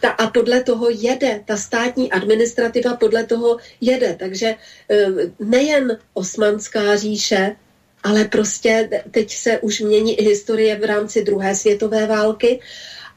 ta, 0.00 0.10
a 0.10 0.30
podle 0.30 0.62
toho 0.62 0.88
jede, 0.90 1.42
ta 1.44 1.56
státní 1.56 2.12
administrativa 2.12 2.96
podle 2.96 3.24
toho 3.24 3.56
jede. 3.80 4.16
Takže 4.18 4.54
eh, 4.90 5.06
nejen 5.38 5.98
Osmanská 6.14 6.96
říše, 6.96 7.56
ale 8.02 8.24
prostě 8.24 8.88
teď 9.10 9.34
se 9.34 9.58
už 9.58 9.80
mění 9.80 10.20
i 10.20 10.24
historie 10.24 10.76
v 10.78 10.84
rámci 10.84 11.22
druhé 11.22 11.54
světové 11.54 12.06
války 12.06 12.60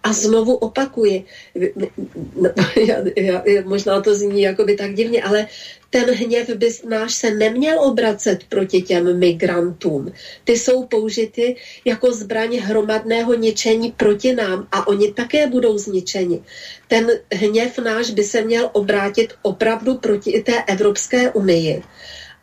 a 0.05 0.13
znovu 0.13 0.55
opakuji, 0.55 1.25
já, 2.87 2.97
já, 3.15 3.61
možná 3.65 4.01
to 4.01 4.15
zní 4.15 4.41
jakoby 4.41 4.75
tak 4.75 4.93
divně, 4.93 5.23
ale 5.23 5.47
ten 5.89 6.11
hněv 6.11 6.49
by 6.49 6.69
náš 6.89 7.13
se 7.15 7.31
neměl 7.31 7.79
obracet 7.79 8.43
proti 8.49 8.81
těm 8.81 9.19
migrantům. 9.19 10.11
Ty 10.43 10.57
jsou 10.57 10.85
použity 10.85 11.55
jako 11.85 12.11
zbraň 12.11 12.57
hromadného 12.57 13.33
ničení 13.33 13.91
proti 13.91 14.35
nám 14.35 14.67
a 14.71 14.87
oni 14.87 15.13
také 15.13 15.47
budou 15.47 15.77
zničeni. 15.77 16.43
Ten 16.87 17.09
hněv 17.33 17.79
náš 17.79 18.11
by 18.11 18.23
se 18.23 18.41
měl 18.41 18.69
obrátit 18.73 19.33
opravdu 19.41 19.97
proti 19.97 20.43
té 20.45 20.63
Evropské 20.63 21.31
unii. 21.31 21.83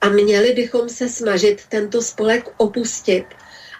A 0.00 0.08
měli 0.08 0.52
bychom 0.52 0.88
se 0.88 1.08
snažit 1.08 1.62
tento 1.68 2.02
spolek 2.02 2.48
opustit 2.56 3.24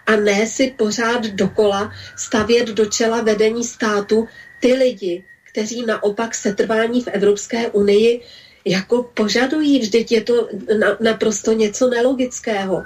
a 0.07 0.17
ne 0.17 0.47
si 0.47 0.75
pořád 0.77 1.27
dokola 1.27 1.93
stavět 2.17 2.69
do 2.69 2.87
čela 2.87 3.23
vedení 3.23 3.65
státu 3.65 4.29
ty 4.61 4.75
lidi, 4.75 5.25
kteří 5.53 5.87
naopak 5.87 6.35
setrvání 6.35 7.03
v 7.03 7.09
Evropské 7.09 7.69
unii 7.71 8.21
jako 8.65 9.03
požadují. 9.15 9.79
Vždyť 9.79 10.13
je 10.13 10.21
to 10.21 10.49
na, 10.79 10.97
naprosto 11.01 11.53
něco 11.53 11.91
nelogického. 11.91 12.85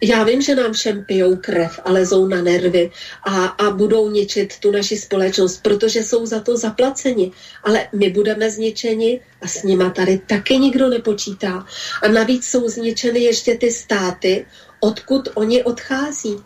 Já 0.00 0.24
vím, 0.24 0.42
že 0.42 0.54
nám 0.54 0.72
všem 0.72 1.04
pijou 1.04 1.36
krev 1.36 1.80
a 1.84 1.92
lezou 1.92 2.26
na 2.26 2.42
nervy 2.42 2.90
a, 3.26 3.44
a 3.44 3.70
budou 3.70 4.10
ničit 4.10 4.58
tu 4.58 4.70
naši 4.70 4.96
společnost, 4.96 5.62
protože 5.62 6.02
jsou 6.02 6.26
za 6.26 6.40
to 6.40 6.56
zaplaceni. 6.56 7.32
Ale 7.62 7.88
my 7.92 8.10
budeme 8.10 8.50
zničeni 8.50 9.20
a 9.42 9.48
s 9.48 9.62
nima 9.62 9.90
tady 9.90 10.18
taky 10.18 10.58
nikdo 10.58 10.88
nepočítá. 10.88 11.66
A 12.02 12.08
navíc 12.08 12.46
jsou 12.46 12.68
zničeny 12.68 13.20
ještě 13.20 13.54
ty 13.54 13.70
státy, 13.70 14.46
odkud 14.84 15.28
oni 15.34 15.64
odchází. 15.64 16.36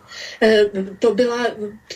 Eh, 0.41 0.65
to 0.99 1.13
byla 1.15 1.47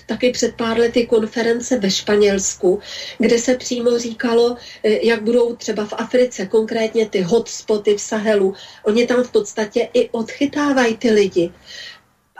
taky 0.06 0.32
před 0.32 0.56
pár 0.56 0.80
lety 0.80 1.08
konference 1.08 1.80
ve 1.80 1.92
Španělsku, 1.92 2.80
kde 3.18 3.40
se 3.40 3.56
přímo 3.56 4.00
říkalo, 4.00 4.58
eh, 4.84 5.08
jak 5.08 5.24
budou 5.24 5.56
třeba 5.56 5.86
v 5.86 5.94
Africe, 5.94 6.46
konkrétně 6.46 7.10
ty 7.10 7.22
hotspoty 7.22 7.96
v 7.96 8.02
Sahelu. 8.02 8.54
Oni 8.84 9.08
tam 9.08 9.24
v 9.24 9.32
podstatě 9.32 9.90
i 9.94 10.10
odchytávají 10.10 10.98
ty 10.98 11.12
lidi. 11.12 11.52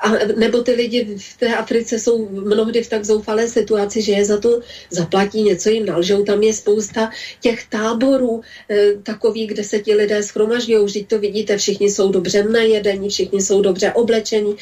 A, 0.04 0.12
nebo 0.36 0.62
ty 0.62 0.72
lidi 0.72 1.16
v 1.18 1.38
té 1.38 1.56
Africe 1.56 2.00
jsou 2.00 2.30
mnohdy 2.30 2.84
v 2.84 2.90
tak 2.90 3.06
zoufalé 3.06 3.48
situaci, 3.48 4.02
že 4.02 4.12
je 4.12 4.26
za 4.26 4.38
to 4.38 4.60
zaplatí, 4.90 5.44
něco 5.44 5.70
jim 5.70 5.86
nalžou. 5.86 6.24
Tam 6.24 6.44
je 6.44 6.54
spousta 6.54 7.10
těch 7.40 7.68
táborů 7.68 8.42
e, 8.70 8.94
takových, 9.04 9.50
kde 9.52 9.64
se 9.64 9.80
ti 9.80 9.96
lidé 9.96 10.24
schromažďují. 10.24 10.86
Vždyť 10.86 11.08
to 11.08 11.20
vidíte, 11.20 11.58
všichni 11.58 11.90
jsou 11.90 12.12
dobře 12.12 12.44
najedení, 12.44 13.10
všichni 13.10 13.42
jsou 13.42 13.62
dobře 13.62 13.92
oblečení. 13.92 14.56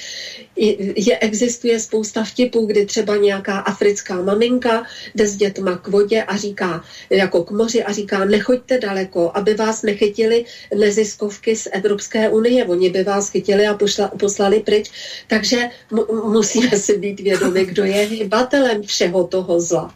Je, 0.96 1.18
existuje 1.18 1.80
spousta 1.80 2.24
vtipů, 2.24 2.66
kdy 2.66 2.86
třeba 2.86 3.18
nějaká 3.18 3.60
africká 3.60 4.22
maminka 4.22 4.86
jde 5.16 5.28
s 5.28 5.36
dětma 5.36 5.78
k 5.78 5.88
vodě 5.88 6.24
a 6.24 6.38
říká, 6.38 6.84
jako 7.10 7.44
k 7.44 7.52
moři 7.52 7.84
a 7.84 7.92
říká, 7.92 8.26
nechoďte 8.26 8.78
daleko, 8.78 9.32
aby 9.34 9.54
vás 9.54 9.82
nechytili 9.82 10.46
neziskovky 10.76 11.56
z 11.56 11.68
Evropské 11.72 12.30
unie. 12.30 12.66
Oni 12.66 12.90
by 12.90 13.04
vás 13.04 13.30
chytili 13.30 13.68
a 13.68 13.74
pošla, 13.74 14.08
poslali 14.08 14.60
pryč 14.60 14.92
takže 15.32 15.70
musíme 16.12 16.76
si 16.76 16.99
být 16.99 17.20
vědomi, 17.20 17.66
kdo 17.66 17.84
je 17.84 18.02
hybatelem 18.06 18.84
všeho 18.84 19.28
toho 19.28 19.62
zla. 19.62 19.94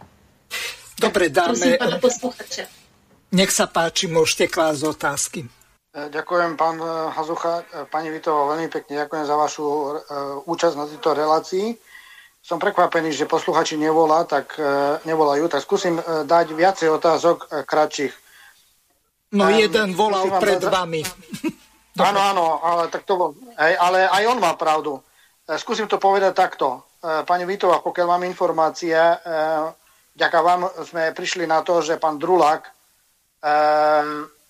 Dobře, 1.02 1.30
dáme... 1.30 1.48
Prosím 1.48 1.76
pana 1.80 1.98
posluchače. 1.99 2.68
Nech 3.36 3.52
sa 3.52 3.68
páči, 3.68 4.07
môžete 4.07 4.48
klásť 4.48 4.95
otázky. 4.95 5.40
E, 5.44 6.07
ďakujem, 6.07 6.56
pán 6.56 6.80
e, 6.80 6.88
Hazucha, 7.12 7.68
e, 7.68 7.84
pani 7.91 8.07
Vitovo, 8.07 8.48
veľmi 8.48 8.72
pekne 8.72 9.03
ďakujem 9.03 9.26
za 9.28 9.36
vašu 9.36 9.66
účasť 10.48 10.76
na 10.80 10.86
tejto 10.88 11.12
relácii. 11.12 11.76
Som 12.40 12.64
prekvapený, 12.64 13.12
že 13.12 13.28
posluchači 13.28 13.76
nevolá, 13.76 14.22
tak 14.24 14.53
nevolajú, 15.02 15.49
tak 15.49 15.66
skúsim 15.66 15.98
dať 16.30 16.53
viacej 16.53 16.94
otázok 16.94 17.66
kratších. 17.66 18.14
No 19.34 19.49
jeden 19.49 19.98
volal 19.98 20.30
pred 20.38 20.62
za... 20.62 20.70
vami. 20.70 21.02
áno, 21.98 22.20
áno, 22.22 22.45
ale, 22.62 22.94
tak 22.94 23.02
to, 23.02 23.34
ale 23.57 24.06
aj 24.06 24.24
on 24.30 24.38
má 24.38 24.53
pravdu. 24.53 25.02
Skúsim 25.46 25.86
to 25.86 26.02
povedať 26.02 26.34
takto. 26.34 26.82
Pani 27.06 27.46
Vitova, 27.46 27.86
pokiaľ 27.86 28.08
mám 28.18 28.26
informácie, 28.26 28.98
ďaká 30.18 30.40
vám 30.42 30.66
sme 30.82 31.14
prišli 31.14 31.46
na 31.46 31.62
to, 31.62 31.86
že 31.86 32.02
pán 32.02 32.18
Drulák 32.18 32.66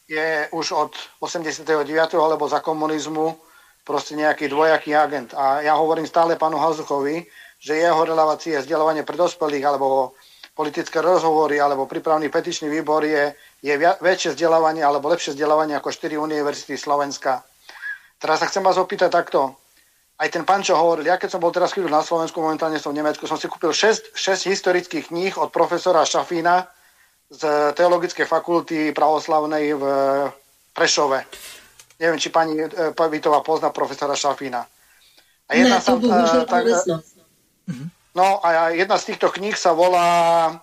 je 0.07 0.29
už 0.55 0.67
od 0.71 0.95
89. 1.19 1.67
alebo 2.15 2.47
za 2.47 2.63
komunizmu 2.63 3.35
proste 3.83 4.15
nejaký 4.15 4.47
dvojaký 4.47 4.95
agent. 4.95 5.35
A 5.35 5.59
ja 5.67 5.75
hovorím 5.75 6.07
stále 6.07 6.39
pánu 6.39 6.55
Hazuchovi, 6.63 7.27
že 7.59 7.75
jeho 7.75 8.07
relácie 8.07 8.55
vzdelávanie 8.55 9.03
pre 9.03 9.19
dospelých 9.19 9.67
alebo 9.67 10.15
politické 10.55 11.03
rozhovory 11.03 11.59
alebo 11.59 11.91
prípravný 11.91 12.31
petičný 12.31 12.71
výbor 12.71 13.03
je, 13.03 13.35
je 13.59 13.75
väčšie 13.99 14.31
vzdelávanie 14.31 14.79
alebo 14.79 15.11
lepšie 15.11 15.35
vzdelávanie 15.35 15.75
ako 15.75 15.91
4 15.91 16.15
univerzity 16.15 16.79
Slovenska. 16.79 17.43
Teraz 18.15 18.39
sa 18.39 18.47
chcem 18.47 18.63
vás 18.63 18.79
opýtať 18.79 19.11
takto. 19.11 19.59
Aj 20.15 20.31
ten 20.31 20.47
pán, 20.47 20.63
čo 20.63 20.79
hovoril, 20.79 21.11
ja 21.11 21.19
keď 21.19 21.35
som 21.35 21.43
bol 21.43 21.51
teraz 21.51 21.75
chvíľu 21.75 21.91
na 21.91 21.99
Slovensku, 21.99 22.39
momentálne 22.39 22.79
som 22.79 22.95
v 22.95 23.03
Nemecku, 23.03 23.27
som 23.27 23.35
si 23.35 23.51
kúpil 23.51 23.75
6, 23.75 24.15
6 24.15 24.47
historických 24.47 25.11
kníh 25.11 25.35
od 25.35 25.51
profesora 25.51 26.07
Šafína, 26.07 26.71
z 27.29 27.73
Teologickej 27.73 28.25
fakulty 28.29 28.93
pravoslavnej 28.93 29.73
v 29.73 29.83
Prešove. 30.75 31.25
Neviem, 31.97 32.19
či 32.19 32.29
pani 32.29 32.59
e, 32.59 32.67
Pavitová 32.91 33.39
pozná 33.39 33.71
profesora 33.71 34.13
Šafína. 34.13 34.61
A 35.47 35.51
jedna 35.55 35.79
ne, 35.79 35.83
sa, 35.83 35.95
to 35.95 36.07
tak, 36.45 36.63
No 38.15 38.39
a 38.43 38.71
jedna 38.71 38.95
z 38.99 39.11
týchto 39.11 39.31
kníh 39.31 39.55
sa 39.55 39.71
volá 39.71 40.07
e, 40.47 40.53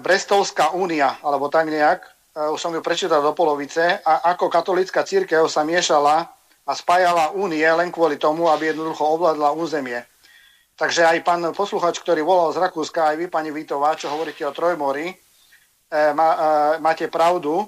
Brestovská 0.00 0.72
únia, 0.72 1.20
alebo 1.20 1.52
tak 1.52 1.68
nejak. 1.68 2.00
E, 2.04 2.08
už 2.48 2.58
som 2.58 2.72
ju 2.72 2.80
prečítal 2.80 3.20
do 3.20 3.36
polovice. 3.36 4.00
A 4.00 4.32
ako 4.32 4.48
katolická 4.48 5.04
církev 5.04 5.44
sa 5.52 5.62
miešala 5.62 6.32
a 6.68 6.72
spájala 6.76 7.32
únie 7.32 7.64
len 7.64 7.88
kvôli 7.88 8.20
tomu, 8.20 8.52
aby 8.52 8.76
jednoducho 8.76 9.00
ovládla 9.00 9.56
územie. 9.56 10.04
Takže 10.76 11.08
aj 11.08 11.24
pán 11.24 11.42
posluchač, 11.56 11.96
ktorý 12.04 12.20
volal 12.20 12.52
z 12.52 12.60
Rakúska, 12.60 13.10
aj 13.10 13.16
vy, 13.16 13.26
pani 13.32 13.48
Vítová, 13.48 13.96
čo 13.96 14.12
hovoríte 14.12 14.44
o 14.44 14.52
Trojmori, 14.52 15.16
E, 15.88 16.12
má, 16.12 16.28
e, 16.36 16.80
máte 16.84 17.08
pravdu, 17.08 17.64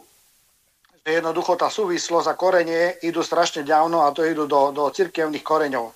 že 1.01 1.17
jednoducho 1.17 1.57
tá 1.57 1.73
súvislosť 1.73 2.29
a 2.29 2.37
korenie 2.37 3.01
idú 3.01 3.25
strašne 3.25 3.65
ďavno 3.65 4.05
a 4.05 4.13
to 4.13 4.29
idú 4.29 4.45
do, 4.45 4.77
do 4.77 4.93
cirkevných 4.93 5.41
koreňov. 5.41 5.89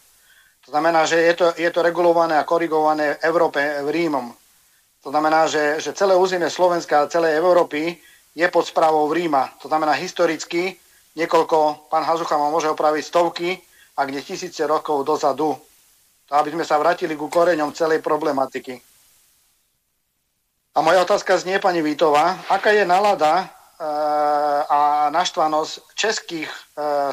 To 0.65 0.69
znamená, 0.73 1.05
že 1.05 1.21
je 1.21 1.35
to, 1.37 1.47
je 1.53 1.69
to 1.69 1.85
regulované 1.85 2.41
a 2.41 2.49
korigované 2.49 3.21
v 3.21 3.29
Európe, 3.29 3.61
v 3.61 3.89
Rímom. 3.93 4.33
To 5.05 5.13
znamená, 5.13 5.45
že, 5.45 5.85
že 5.85 5.93
celé 5.93 6.17
územie 6.17 6.49
Slovenska 6.49 7.05
a 7.05 7.13
celej 7.13 7.37
Európy 7.37 8.01
je 8.33 8.47
pod 8.49 8.65
správou 8.65 9.05
Ríma. 9.13 9.53
To 9.61 9.69
znamená 9.69 9.93
historicky 9.93 10.81
niekoľko, 11.15 11.89
pán 11.91 12.05
Hazucha 12.07 12.39
ma 12.39 12.51
môže 12.51 12.71
opraviť 12.71 13.05
stovky, 13.07 13.59
ak 13.95 14.11
nie 14.11 14.23
tisíce 14.23 14.67
rokov 14.67 15.07
dozadu. 15.07 15.55
To 16.25 16.33
aby 16.35 16.51
sme 16.57 16.65
sa 16.65 16.81
vrátili 16.81 17.15
ku 17.15 17.29
koreňom 17.29 17.77
celej 17.77 18.01
problematiky. 18.01 18.81
A 20.75 20.83
moja 20.83 21.07
otázka 21.07 21.39
znie, 21.39 21.63
pani 21.63 21.85
Vítová, 21.85 22.43
aká 22.51 22.75
je 22.75 22.83
nalada 22.83 23.39
e, 23.39 23.47
a 24.67 25.07
naštvanosť 25.15 25.95
českých 25.95 26.51
e, 26.51 26.61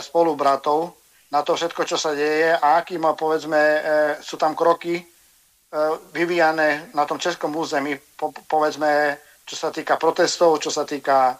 spolubratov 0.01 0.97
na 1.29 1.45
to 1.45 1.53
všetko, 1.53 1.85
čo 1.85 1.95
sa 1.99 2.17
deje 2.17 2.57
a 2.57 2.81
aký 2.81 2.97
má, 2.97 3.13
povedzme, 3.13 3.59
e, 3.59 3.79
sú 4.23 4.35
tam 4.41 4.57
kroky 4.57 5.05
vyvíjane 6.11 6.91
na 6.91 7.07
tom 7.07 7.15
českom 7.15 7.55
území, 7.55 7.95
povedzme, 8.51 9.15
čo 9.47 9.55
sa 9.55 9.71
týka 9.71 9.95
protestov, 9.95 10.59
čo 10.59 10.67
sa 10.67 10.83
týka 10.83 11.39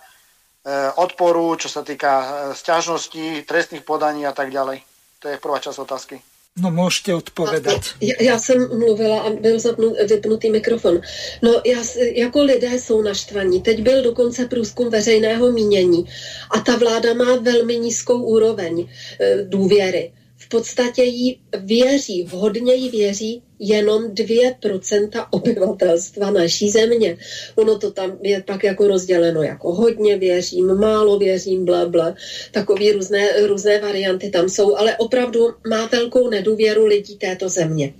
odporu, 0.95 1.57
čo 1.57 1.69
sa 1.69 1.81
týka 1.81 2.53
sťažností, 2.53 3.41
trestných 3.49 3.81
podaní 3.81 4.29
a 4.29 4.33
tak 4.33 4.53
ďalej. 4.53 4.85
To 5.21 5.25
je 5.29 5.37
prvá 5.41 5.57
časť 5.57 5.79
otázky. 5.81 6.15
No 6.57 6.71
můžete 6.71 7.15
odpovědat. 7.15 7.81
Já, 8.01 8.15
já 8.19 8.39
jsem 8.39 8.79
mluvila 8.79 9.21
a 9.21 9.29
byl 9.29 9.59
zapnut, 9.59 9.93
vypnutý 10.09 10.51
mikrofon. 10.51 11.01
No 11.41 11.51
já, 11.65 11.83
jako 12.13 12.41
lidé 12.43 12.79
jsou 12.79 13.01
naštvaní. 13.01 13.61
Teď 13.61 13.81
byl 13.81 14.03
dokonce 14.03 14.45
průzkum 14.45 14.89
veřejného 14.89 15.51
mínění 15.51 16.09
a 16.51 16.59
ta 16.59 16.75
vláda 16.75 17.13
má 17.13 17.35
velmi 17.35 17.77
nízkou 17.77 18.21
úroveň 18.21 18.89
e, 19.19 19.43
důvěry 19.43 20.11
podstatě 20.51 21.03
jí 21.03 21.39
věří, 21.59 22.23
vhodně 22.23 22.73
jí 22.73 22.89
věří 22.89 23.43
jenom 23.59 24.03
2% 24.03 25.27
obyvatelstva 25.31 26.31
naší 26.31 26.69
země. 26.69 27.17
Ono 27.55 27.79
to 27.79 27.91
tam 27.91 28.17
je 28.21 28.41
pak 28.41 28.63
jako 28.63 28.87
rozděleno 28.87 29.43
jako 29.43 29.73
hodně 29.73 30.17
věřím, 30.17 30.75
málo 30.75 31.19
věřím, 31.19 31.65
bla, 31.65 31.85
bla. 31.85 32.15
Takový 32.51 32.91
různé, 32.91 33.47
různé 33.47 33.79
varianty 33.79 34.29
tam 34.29 34.49
jsou, 34.49 34.75
ale 34.75 34.97
opravdu 34.97 35.39
má 35.69 35.85
velkou 35.85 36.29
nedůvěru 36.29 36.85
lidí 36.85 37.17
této 37.17 37.49
země. 37.49 37.93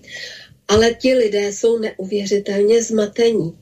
Ale 0.68 0.94
ti 0.94 1.14
lidé 1.14 1.52
jsou 1.52 1.80
neuvěřitelně 1.80 2.84
zmatení. 2.84 3.57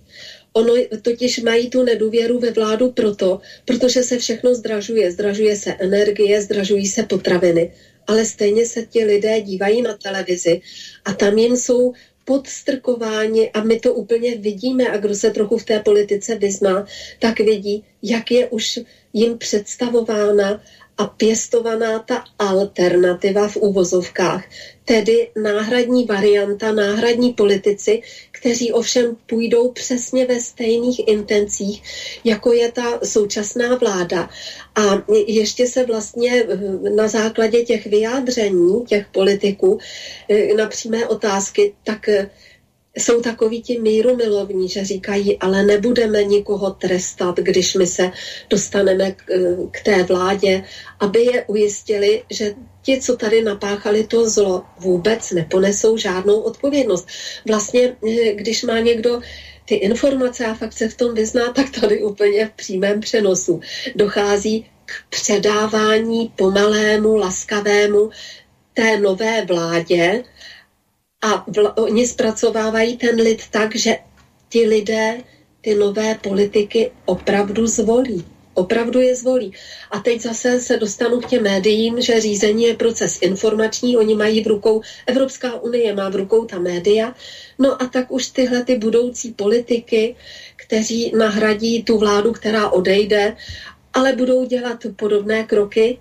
Ono 0.53 0.73
totiž 1.01 1.41
mají 1.41 1.69
tu 1.69 1.83
nedůvěru 1.83 2.39
ve 2.39 2.51
vládu 2.51 2.91
proto, 2.91 3.39
protože 3.65 4.03
se 4.03 4.17
všechno 4.17 4.55
zdražuje. 4.55 5.11
Zdražuje 5.11 5.55
se 5.55 5.73
energie, 5.79 6.41
zdražují 6.41 6.87
se 6.87 7.03
potraviny 7.03 7.71
ale 8.09 8.25
stejně 8.25 8.65
se 8.65 8.83
ti 8.83 9.05
lidé 9.05 9.41
dívají 9.41 9.81
na 9.81 9.93
televizi 9.93 10.61
a 11.05 11.13
tam 11.13 11.37
jim 11.37 11.57
jsou 11.57 11.93
podstrkováni 12.25 13.49
a 13.51 13.61
my 13.61 13.79
to 13.79 13.93
úplně 13.93 14.37
vidíme. 14.37 14.89
A 14.89 14.97
kdo 14.97 15.15
se 15.15 15.31
trochu 15.31 15.57
v 15.57 15.65
té 15.65 15.79
politice 15.79 16.35
vyzná, 16.35 16.85
tak 17.19 17.39
vidí, 17.39 17.83
jak 18.03 18.31
je 18.31 18.47
už 18.47 18.79
jim 19.13 19.37
představována 19.37 20.61
a 20.99 21.07
pěstovaná 21.07 21.99
ta 21.99 22.23
alternativa 22.39 23.47
v 23.47 23.57
úvozovkách, 23.57 24.43
tedy 24.85 25.29
náhradní 25.43 26.05
varianta, 26.05 26.71
náhradní 26.71 27.33
politici, 27.33 28.01
kteří 28.31 28.71
ovšem 28.71 29.17
půjdou 29.25 29.71
přesně 29.71 30.25
ve 30.25 30.39
stejných 30.39 31.07
intencích, 31.07 31.83
jako 32.23 32.53
je 32.53 32.71
ta 32.71 32.99
současná 33.03 33.75
vláda. 33.75 34.29
A 34.75 35.03
ještě 35.27 35.67
se 35.67 35.85
vlastně 35.85 36.43
eh, 36.43 36.89
na 36.89 37.07
základě 37.07 37.63
těch 37.63 37.85
vyjádření 37.87 38.85
těch 38.85 39.05
politiků 39.11 39.79
eh, 40.29 40.53
na 40.53 40.67
přímé 40.67 41.07
otázky, 41.07 41.73
tak 41.83 42.09
eh, 42.09 42.29
jsou 42.99 43.21
takoví 43.21 43.61
ti 43.61 43.79
míru 43.79 44.15
milovní, 44.15 44.69
že 44.69 44.85
říkají, 44.85 45.37
ale 45.39 45.63
nebudeme 45.63 46.23
nikoho 46.23 46.71
trestat, 46.71 47.37
když 47.37 47.73
my 47.73 47.87
se 47.87 48.11
dostaneme 48.49 49.11
k, 49.11 49.23
k 49.71 49.81
té 49.81 50.03
vládě, 50.03 50.63
aby 50.99 51.23
je 51.23 51.43
ujistili, 51.43 52.23
že 52.29 52.53
ti, 52.81 53.01
co 53.01 53.17
tady 53.17 53.41
napáchali 53.41 54.03
to 54.03 54.29
zlo, 54.29 54.63
vůbec 54.79 55.31
neponesou 55.31 55.97
žádnou 55.97 56.39
odpovědnost. 56.39 57.07
Vlastně, 57.47 57.95
když 58.35 58.63
má 58.63 58.79
někdo 58.79 59.21
ty 59.65 59.75
informace 59.75 60.45
a 60.45 60.53
fakt 60.53 60.73
se 60.73 60.89
v 60.89 60.97
tom 60.97 61.13
vyzná, 61.13 61.53
tak 61.53 61.69
tady 61.69 62.03
úplně 62.03 62.45
v 62.45 62.51
přímém 62.51 62.99
přenosu 62.99 63.59
dochází 63.95 64.65
k 64.85 64.91
předávání 65.09 66.31
pomalému, 66.35 67.15
laskavému 67.15 68.09
té 68.73 68.97
nové 68.97 69.45
vládě, 69.45 70.23
a 71.21 71.45
vl- 71.45 71.73
oni 71.75 72.07
zpracovávají 72.07 72.97
ten 72.97 73.15
lid 73.15 73.41
tak, 73.51 73.75
že 73.75 73.95
ti 74.49 74.67
lidé 74.67 75.17
ty 75.61 75.75
nové 75.75 76.15
politiky 76.15 76.91
opravdu 77.05 77.67
zvolí. 77.67 78.25
Opravdu 78.53 78.99
je 78.99 79.15
zvolí. 79.15 79.53
A 79.91 79.99
teď 79.99 80.21
zase 80.21 80.59
se 80.59 80.77
dostanu 80.77 81.19
k 81.19 81.25
těm 81.29 81.43
médiím, 81.43 82.01
že 82.01 82.21
řízení 82.21 82.63
je 82.63 82.75
proces 82.75 83.21
informační, 83.21 83.97
oni 83.97 84.15
mají 84.15 84.43
v 84.43 84.47
rukou, 84.47 84.81
Evropská 85.07 85.59
unie 85.61 85.95
má 85.95 86.09
v 86.09 86.15
rukou 86.15 86.45
ta 86.45 86.59
média, 86.59 87.15
no 87.59 87.81
a 87.81 87.85
tak 87.85 88.11
už 88.11 88.27
tyhle 88.27 88.63
ty 88.63 88.75
budoucí 88.75 89.31
politiky, 89.31 90.15
kteří 90.55 91.11
nahradí 91.17 91.83
tu 91.83 91.97
vládu, 91.97 92.31
která 92.31 92.69
odejde, 92.69 93.35
ale 93.93 94.13
budou 94.13 94.45
dělat 94.45 94.85
podobné 94.95 95.43
kroky, 95.43 95.97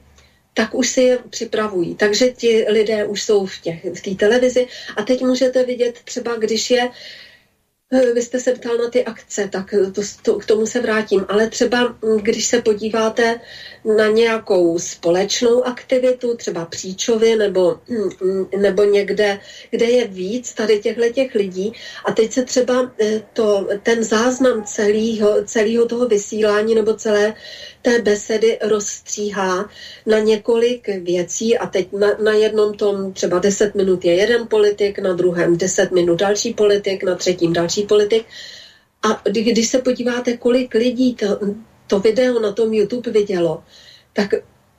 tak 0.59 0.75
už 0.75 0.89
si 0.89 1.01
je 1.01 1.19
připravují. 1.31 1.95
Takže 1.95 2.31
ti 2.31 2.67
lidé 2.69 3.07
už 3.07 3.23
jsou 3.23 3.47
v 3.47 3.59
té 3.63 3.71
v 3.95 4.17
televizi 4.17 4.67
a 4.97 5.03
teď 5.03 5.23
můžete 5.23 5.65
vidět 5.65 5.99
třeba, 6.05 6.37
když 6.37 6.71
je 6.71 6.91
vy 7.91 8.23
jste 8.23 8.41
se 8.41 8.53
ptal 8.53 8.77
na 8.77 8.91
ty 8.91 9.05
akce, 9.05 9.49
tak 9.53 9.75
to, 9.95 10.03
to, 10.23 10.35
k 10.35 10.47
tomu 10.47 10.67
se 10.67 10.81
vrátím. 10.81 11.27
Ale 11.29 11.49
třeba, 11.49 11.85
hm, 11.85 12.19
když 12.23 12.47
se 12.47 12.63
podíváte 12.63 13.41
na 13.97 14.07
nějakou 14.07 14.79
společnou 14.79 15.67
aktivitu, 15.67 16.37
třeba 16.37 16.65
příčovy 16.65 17.37
nebo, 17.37 17.81
hm, 17.91 18.47
nebo 18.59 18.85
někde, 18.85 19.39
kde 19.71 19.87
je 19.87 20.07
víc 20.07 20.55
tady 20.55 20.79
těchto 20.79 21.09
těch 21.13 21.35
lidí, 21.35 21.73
a 22.05 22.13
teď 22.13 22.33
se 22.33 22.45
třeba 22.45 22.93
eh, 23.01 23.23
to, 23.33 23.69
ten 23.83 24.05
záznam 24.05 24.65
celého, 24.65 25.45
celého 25.45 25.87
toho 25.87 26.09
vysílání 26.09 26.75
nebo 26.75 26.95
celé 26.95 27.35
té 27.83 28.03
besedy 28.03 28.59
rozstříhá 28.63 29.71
na 30.07 30.19
několik 30.19 30.89
věcí 30.89 31.59
a 31.59 31.67
teď 31.67 31.93
na, 31.93 32.17
na 32.23 32.33
jednom 32.33 32.75
tom 32.75 33.13
třeba 33.13 33.39
10 33.39 33.75
minut 33.75 34.05
je 34.05 34.15
jeden 34.15 34.47
politik, 34.47 34.99
na 34.99 35.13
druhém 35.13 35.57
10 35.57 35.91
minut 35.91 36.19
další 36.19 36.55
politik, 36.55 37.03
na 37.03 37.15
třetím 37.15 37.53
další 37.53 37.78
politik. 37.87 38.27
A 39.03 39.23
když 39.25 39.69
se 39.69 39.79
podíváte, 39.79 40.37
kolik 40.37 40.75
lidí 40.75 41.15
to, 41.15 41.41
to 41.87 42.01
video 42.01 42.41
na 42.41 42.53
tom 42.53 42.75
YouTube 42.75 43.11
vidělo, 43.11 43.65
tak 44.13 44.35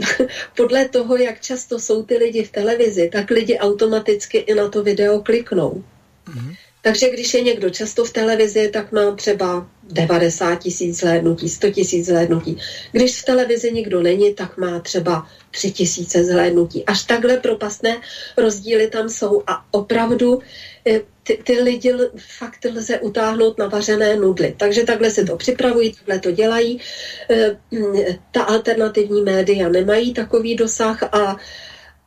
podle 0.58 0.90
toho, 0.90 1.18
jak 1.18 1.42
často 1.42 1.80
jsou 1.80 2.04
ty 2.04 2.18
lidi 2.18 2.44
v 2.44 2.52
televizi, 2.52 3.10
tak 3.14 3.30
lidi 3.30 3.58
automaticky 3.58 4.38
i 4.38 4.56
na 4.56 4.70
to 4.70 4.84
video 4.84 5.22
kliknou. 5.22 5.84
Mm-hmm. 6.28 6.56
Takže 6.82 7.10
když 7.10 7.34
je 7.34 7.42
někdo 7.42 7.70
často 7.70 8.06
v 8.06 8.14
televizi, 8.14 8.70
tak 8.74 8.92
má 8.92 9.16
třeba 9.16 9.68
90 9.84 10.56
tisíc 10.56 11.00
zhlédnutí, 11.00 11.50
100 11.50 11.72
tisíc 11.72 12.06
zhlédnutí. 12.06 12.58
Když 12.92 13.22
v 13.22 13.26
televizi 13.26 13.72
nikdo 13.72 14.02
není, 14.02 14.34
tak 14.34 14.58
má 14.58 14.80
třeba 14.80 15.28
3 15.52 15.72
tisíce 15.72 16.24
zhlédnutí. 16.24 16.86
Až 16.86 17.04
takhle 17.04 17.38
propastné 17.38 18.02
rozdíly 18.38 18.88
tam 18.88 19.10
jsou 19.10 19.44
a 19.48 19.66
opravdu 19.72 20.40
eh, 20.88 21.02
ty, 21.30 21.44
ty 21.44 21.62
lidi 21.62 21.94
fakt 22.18 22.66
lze 22.66 23.00
utáhnout 23.00 23.58
na 23.58 23.68
vařené 23.68 24.16
nudly. 24.16 24.56
Takže 24.58 24.84
takhle 24.84 25.10
se 25.12 25.24
to 25.24 25.38
připravují, 25.38 25.94
takhle 25.94 26.20
to 26.20 26.32
dělají. 26.32 26.82
Eh, 27.30 27.58
ta 28.32 28.44
alternativní 28.44 29.22
média 29.22 29.70
nemají 29.70 30.14
takový 30.14 30.56
dosah 30.56 31.04
a 31.04 31.38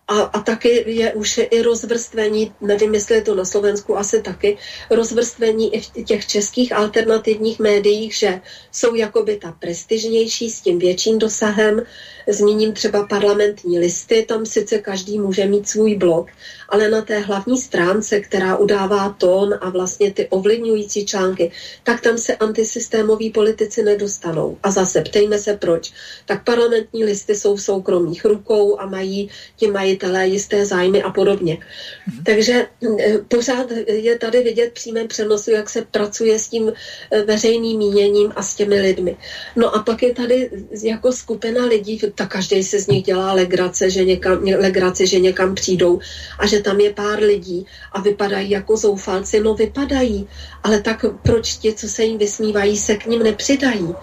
a, 0.09 0.21
a 0.21 0.41
taky 0.41 0.85
je 0.87 1.13
už 1.13 1.41
i 1.51 1.63
rozvrstvení, 1.63 2.53
nevím, 2.61 2.95
jestli 2.95 3.15
je 3.15 3.23
to 3.23 3.35
na 3.35 3.45
Slovensku, 3.45 3.99
asi 3.99 4.23
taky, 4.23 4.59
rozvrstvení 4.91 5.75
i 5.75 5.81
v 5.81 6.05
těch 6.05 6.27
českých 6.27 6.73
alternativních 6.73 7.59
médiích, 7.59 8.15
že 8.15 8.41
jsou 8.73 8.95
jakoby 8.95 9.37
ta 9.37 9.53
prestižnější 9.53 10.51
s 10.51 10.61
tím 10.61 10.79
větším 10.79 11.19
dosahem. 11.19 11.83
Zmíním 12.29 12.73
třeba 12.73 13.07
parlamentní 13.07 13.79
listy, 13.79 14.25
tam 14.29 14.47
sice 14.47 14.79
každý 14.79 15.19
může 15.19 15.47
mít 15.47 15.69
svůj 15.69 15.95
blog, 15.97 16.31
ale 16.69 16.91
na 16.91 17.03
té 17.03 17.19
hlavní 17.19 17.59
stránce, 17.59 18.21
která 18.21 18.57
udává 18.57 19.17
tón 19.19 19.59
a 19.61 19.71
vlastně 19.71 20.13
ty 20.13 20.27
ovlivňující 20.29 21.07
články, 21.07 21.53
tak 21.83 22.01
tam 22.01 22.19
se 22.19 22.37
antisystémoví 22.37 23.31
politici 23.31 23.83
nedostanou. 23.83 24.59
A 24.63 24.71
zase 24.71 25.01
ptejme 25.01 25.39
se 25.39 25.57
proč. 25.57 25.93
Tak 26.27 26.45
parlamentní 26.45 27.05
listy 27.05 27.35
jsou 27.35 27.57
v 27.57 27.63
soukromých 27.63 28.25
rukou 28.25 28.81
a 28.81 28.87
mají 28.87 29.31
ti 29.57 29.71
majitelé 29.71 30.27
jisté 30.27 30.67
zájmy 30.67 31.03
a 31.03 31.11
podobně. 31.11 31.59
Mhm. 32.07 32.25
Takže 32.25 32.67
eh, 32.99 33.19
pořád 33.29 33.71
je 33.87 34.19
tady 34.19 34.43
vidět 34.43 34.73
přímém 34.73 35.09
přenosu, 35.09 35.51
jak 35.51 35.71
se 35.71 35.83
pracuje 35.91 36.39
s 36.39 36.49
tím 36.49 36.73
eh, 36.73 37.23
veřejným 37.23 37.79
míněním 37.79 38.33
a 38.37 38.43
s 38.43 38.55
těmi 38.55 38.81
lidmi. 38.81 39.17
No 39.57 39.75
a 39.75 39.83
pak 39.83 40.03
je 40.03 40.15
tady 40.15 40.51
jako 40.83 41.13
skupina 41.13 41.67
lidí, 41.67 41.99
tak 42.15 42.29
každý 42.29 42.63
se 42.63 42.81
z 42.81 42.87
nich 42.87 43.03
dělá 43.03 43.33
legrace, 43.33 43.91
že 43.91 44.05
někam, 44.05 44.43
legrace, 44.43 45.07
že 45.07 45.21
někam 45.21 45.55
přijdou 45.55 46.01
a 46.39 46.47
že 46.47 46.61
tam 46.61 46.81
je 46.81 46.93
pár 46.93 47.19
lidí 47.19 47.67
a 47.93 48.01
vypadají 48.01 48.51
jako 48.51 48.77
zoufalci, 48.77 49.41
no 49.41 49.55
vypadají, 49.55 50.29
ale 50.63 50.81
tak 50.81 51.05
proč 51.23 51.55
ti, 51.57 51.75
co 51.75 51.89
se 51.89 52.05
jim 52.05 52.19
vysmívají, 52.19 52.77
se 52.77 52.97
k 52.97 53.07
ním 53.07 53.23
nepřidají? 53.23 53.95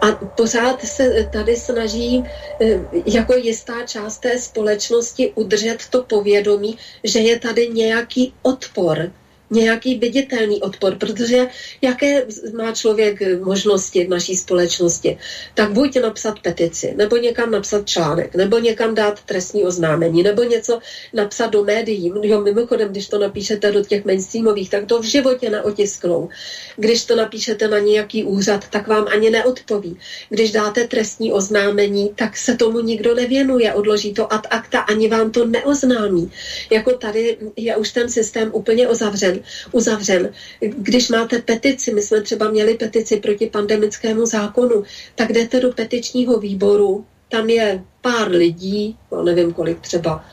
A 0.00 0.12
pořád 0.12 0.84
se 0.84 1.28
tady 1.32 1.56
snaží 1.56 2.24
eh, 2.60 2.80
jako 3.06 3.34
jistá 3.34 3.86
část 3.86 4.18
té 4.18 4.38
společnosti 4.38 5.32
udržet 5.34 5.78
to 5.90 6.02
povědomí, 6.02 6.78
že 7.04 7.18
je 7.18 7.38
tady 7.38 7.68
nějaký 7.68 8.32
odpor, 8.42 9.12
nějaký 9.50 9.98
viditelný 9.98 10.62
odpor, 10.62 10.94
protože 10.94 11.46
jaké 11.82 12.26
má 12.54 12.72
člověk 12.72 13.38
možnosti 13.40 14.04
v 14.04 14.08
naší 14.08 14.36
společnosti, 14.36 15.18
tak 15.54 15.72
buď 15.72 15.96
napsat 16.00 16.40
petici, 16.40 16.94
nebo 16.96 17.16
někam 17.16 17.50
napsat 17.50 17.88
článek, 17.88 18.34
nebo 18.34 18.58
někam 18.58 18.94
dát 18.94 19.20
trestní 19.24 19.64
oznámení, 19.64 20.22
nebo 20.22 20.42
něco 20.42 20.78
napsat 21.12 21.46
do 21.46 21.64
médií. 21.64 22.12
Jo, 22.22 22.40
mimochodem, 22.40 22.88
když 22.88 23.08
to 23.08 23.18
napíšete 23.18 23.72
do 23.72 23.84
těch 23.84 24.04
mainstreamových, 24.04 24.70
tak 24.70 24.86
to 24.86 25.00
v 25.00 25.04
životě 25.04 25.50
neotisknou. 25.50 26.28
Když 26.76 27.04
to 27.04 27.16
napíšete 27.16 27.68
na 27.68 27.78
nějaký 27.78 28.24
úřad, 28.24 28.68
tak 28.68 28.88
vám 28.88 29.06
ani 29.12 29.30
neodpoví. 29.30 29.96
Když 30.28 30.52
dáte 30.52 30.88
trestní 30.88 31.32
oznámení, 31.32 32.10
tak 32.14 32.36
se 32.36 32.56
tomu 32.56 32.80
nikdo 32.80 33.14
nevěnuje, 33.14 33.74
odloží 33.74 34.14
to 34.14 34.32
ad 34.32 34.46
acta, 34.50 34.80
ani 34.80 35.08
vám 35.08 35.30
to 35.30 35.46
neoznámí. 35.46 36.32
Jako 36.70 36.92
tady 36.92 37.36
je 37.56 37.76
už 37.76 37.90
ten 37.90 38.08
systém 38.08 38.50
úplně 38.52 38.88
ozavřen 38.88 39.39
uzavřen. 39.72 40.32
Když 40.60 41.08
máte 41.08 41.38
petici, 41.38 41.94
my 41.94 42.02
jsme 42.02 42.20
třeba 42.20 42.50
měli 42.50 42.74
petici 42.74 43.16
proti 43.16 43.46
pandemickému 43.46 44.26
zákonu, 44.26 44.84
tak 45.14 45.32
jdete 45.32 45.60
do 45.60 45.72
petičního 45.72 46.38
výboru, 46.38 47.04
tam 47.28 47.50
je 47.50 47.84
pár 48.00 48.30
lidí, 48.30 48.96
no 49.12 49.22
nevím 49.22 49.52
kolik 49.52 49.80
třeba, 49.80 50.24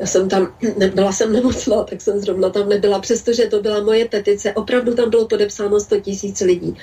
já 0.00 0.06
jsem 0.06 0.28
tam, 0.28 0.56
nebyla 0.76 1.12
jsem 1.12 1.32
nemocná, 1.32 1.84
tak 1.84 2.00
jsem 2.00 2.20
zrovna 2.20 2.50
tam 2.50 2.68
nebyla, 2.68 2.98
přestože 2.98 3.46
to 3.46 3.62
byla 3.62 3.82
moje 3.82 4.08
petice. 4.08 4.52
Opravdu 4.52 4.94
tam 4.94 5.10
bylo 5.10 5.28
podepsáno 5.28 5.80
100 5.80 6.00
tisíc 6.00 6.40
lidí. 6.40 6.76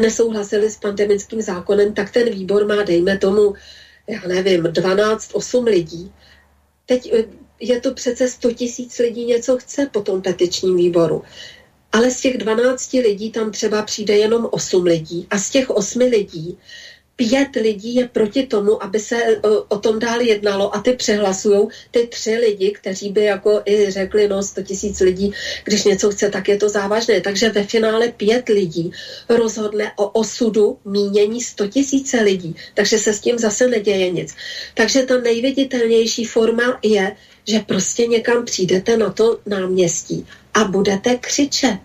Nesouhlasili 0.00 0.70
s 0.70 0.76
pandemickým 0.76 1.42
zákonem, 1.42 1.94
tak 1.94 2.10
ten 2.10 2.30
výbor 2.30 2.66
má, 2.66 2.82
dejme 2.82 3.18
tomu, 3.18 3.54
já 4.06 4.20
nevím, 4.28 4.62
12-8 4.64 5.64
lidí. 5.64 6.12
Teď 6.86 7.12
je 7.60 7.80
to 7.80 7.94
přece 7.94 8.28
100 8.28 8.52
tisíc 8.52 8.98
lidí 8.98 9.24
něco 9.24 9.58
chce 9.58 9.88
po 9.92 10.00
tom 10.00 10.22
petičním 10.22 10.76
výboru. 10.76 11.22
Ale 11.92 12.10
z 12.10 12.20
těch 12.20 12.38
12 12.38 12.92
lidí 12.92 13.30
tam 13.30 13.50
třeba 13.50 13.82
přijde 13.82 14.16
jenom 14.16 14.48
8 14.50 14.84
lidí 14.84 15.26
a 15.30 15.38
z 15.38 15.50
těch 15.50 15.70
8 15.70 16.00
lidí 16.00 16.58
pět 17.20 17.62
lidí 17.62 17.94
je 17.94 18.08
proti 18.08 18.46
tomu, 18.46 18.82
aby 18.82 19.00
se 19.00 19.16
o, 19.16 19.48
e, 19.48 19.60
o 19.68 19.78
tom 19.78 19.98
dál 19.98 20.20
jednalo 20.20 20.76
a 20.76 20.80
ty 20.80 20.92
přehlasují 20.92 21.68
ty 21.90 22.06
tři 22.06 22.34
lidi, 22.34 22.70
kteří 22.70 23.12
by 23.12 23.24
jako 23.24 23.62
i 23.64 23.90
řekli, 23.90 24.28
no 24.28 24.42
100 24.42 24.62
tisíc 24.62 25.00
lidí, 25.00 25.32
když 25.64 25.84
něco 25.84 26.10
chce, 26.10 26.30
tak 26.30 26.48
je 26.48 26.56
to 26.56 26.68
závažné. 26.68 27.20
Takže 27.20 27.48
ve 27.48 27.64
finále 27.64 28.08
pět 28.08 28.48
lidí 28.48 28.92
rozhodne 29.28 29.92
o 29.96 30.08
osudu 30.08 30.78
mínění 30.84 31.40
100 31.40 31.68
tisíce 31.68 32.20
lidí. 32.20 32.56
Takže 32.74 32.98
se 32.98 33.12
s 33.12 33.20
tím 33.20 33.38
zase 33.38 33.68
neděje 33.68 34.10
nic. 34.10 34.34
Takže 34.74 35.02
ta 35.02 35.20
nejviditelnější 35.20 36.24
forma 36.24 36.80
je, 36.82 37.16
že 37.48 37.58
prostě 37.58 38.06
někam 38.06 38.44
přijdete 38.44 38.96
na 38.96 39.10
to 39.10 39.40
náměstí 39.46 40.26
a 40.54 40.64
budete 40.64 41.16
křičet. 41.16 41.80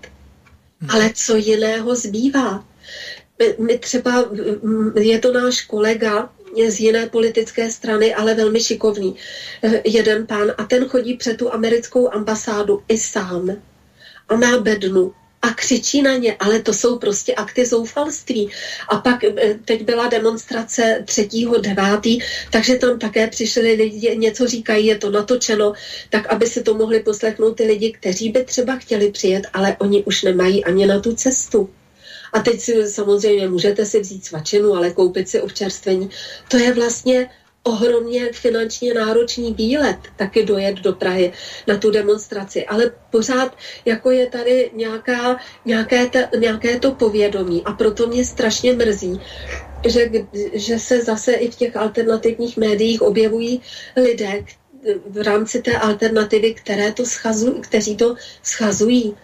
Hmm. 0.79 0.89
Ale 0.89 1.11
co 1.15 1.35
jiného 1.35 1.95
zbývá? 1.95 2.65
My, 3.39 3.55
my 3.59 3.77
třeba, 3.77 4.25
je 4.99 5.19
to 5.19 5.33
náš 5.33 5.61
kolega 5.61 6.29
z 6.67 6.79
jiné 6.79 7.09
politické 7.09 7.71
strany, 7.71 8.15
ale 8.15 8.33
velmi 8.33 8.59
šikovný, 8.59 9.15
eh, 9.63 9.81
jeden 9.85 10.27
pán, 10.27 10.51
a 10.57 10.65
ten 10.65 10.85
chodí 10.85 11.17
před 11.17 11.37
tu 11.37 11.53
americkou 11.53 12.13
ambasádu 12.13 12.83
i 12.87 12.97
sám 12.97 13.55
a 14.29 14.35
má 14.35 14.57
bednu 14.57 15.13
a 15.45 15.53
křičí 15.53 16.01
na 16.01 16.15
ně, 16.15 16.35
ale 16.39 16.61
to 16.61 16.73
jsou 16.73 16.97
prostě 16.99 17.35
akty 17.35 17.65
zoufalství. 17.65 18.49
A 18.89 18.97
pak 18.97 19.23
eh, 19.23 19.59
teď 19.65 19.83
byla 19.83 20.07
demonstrace 20.07 21.03
3.9., 21.05 22.23
takže 22.51 22.75
tam 22.75 22.99
také 22.99 23.27
přišli 23.27 23.73
lidi, 23.73 24.17
něco 24.17 24.47
říkají, 24.47 24.85
je 24.85 24.97
to 24.97 25.11
natočeno, 25.11 25.73
tak 26.09 26.27
aby 26.27 26.47
si 26.47 26.63
to 26.63 26.73
mohli 26.73 26.99
poslechnout 26.99 27.57
ty 27.57 27.63
lidi, 27.63 27.91
kteří 27.91 28.29
by 28.29 28.43
třeba 28.43 28.75
chtěli 28.75 29.11
přijet, 29.11 29.43
ale 29.53 29.77
oni 29.79 30.03
už 30.03 30.23
nemají 30.23 30.65
ani 30.65 30.87
na 30.87 30.99
tu 30.99 31.15
cestu. 31.15 31.69
A 32.33 32.39
teď 32.39 32.61
si 32.61 32.87
samozřejmě 32.87 33.47
můžete 33.47 33.85
si 33.85 33.99
vzít 33.99 34.25
svačinu, 34.25 34.73
ale 34.73 34.91
koupit 34.91 35.29
si 35.29 35.41
občerstvení. 35.41 36.09
To 36.47 36.57
je 36.57 36.73
vlastně 36.73 37.29
ohromně 37.65 38.33
finančně 38.33 38.93
náročný 38.93 39.53
výlet 39.53 39.97
taky 40.15 40.45
dojet 40.45 40.75
do 40.75 40.93
Prahy 40.93 41.33
na 41.67 41.77
tu 41.77 41.91
demonstraci, 41.91 42.65
ale 42.65 42.91
pořád 43.09 43.57
jako 43.85 44.11
je 44.11 44.29
tady 44.29 44.71
nějaká, 44.73 45.39
nějaké, 45.65 46.07
ta, 46.07 46.19
nějaké 46.37 46.79
to 46.79 46.91
povědomí. 46.91 47.61
A 47.65 47.73
proto 47.73 48.07
mě 48.07 48.25
strašně 48.25 48.73
mrzí, 48.73 49.21
že, 49.85 50.09
že 50.53 50.79
se 50.79 51.01
zase 51.01 51.33
i 51.33 51.51
v 51.51 51.55
těch 51.55 51.75
alternativních 51.75 52.57
médiích 52.57 53.01
objevují 53.01 53.61
lidé 53.95 54.45
v 55.09 55.21
rámci 55.21 55.61
té 55.61 55.77
alternativy, 55.77 56.53
které 56.53 56.91
to 56.91 57.05
schazují, 57.05 57.61
kteří 57.61 57.95
to 57.95 58.15
schazují 58.43 59.15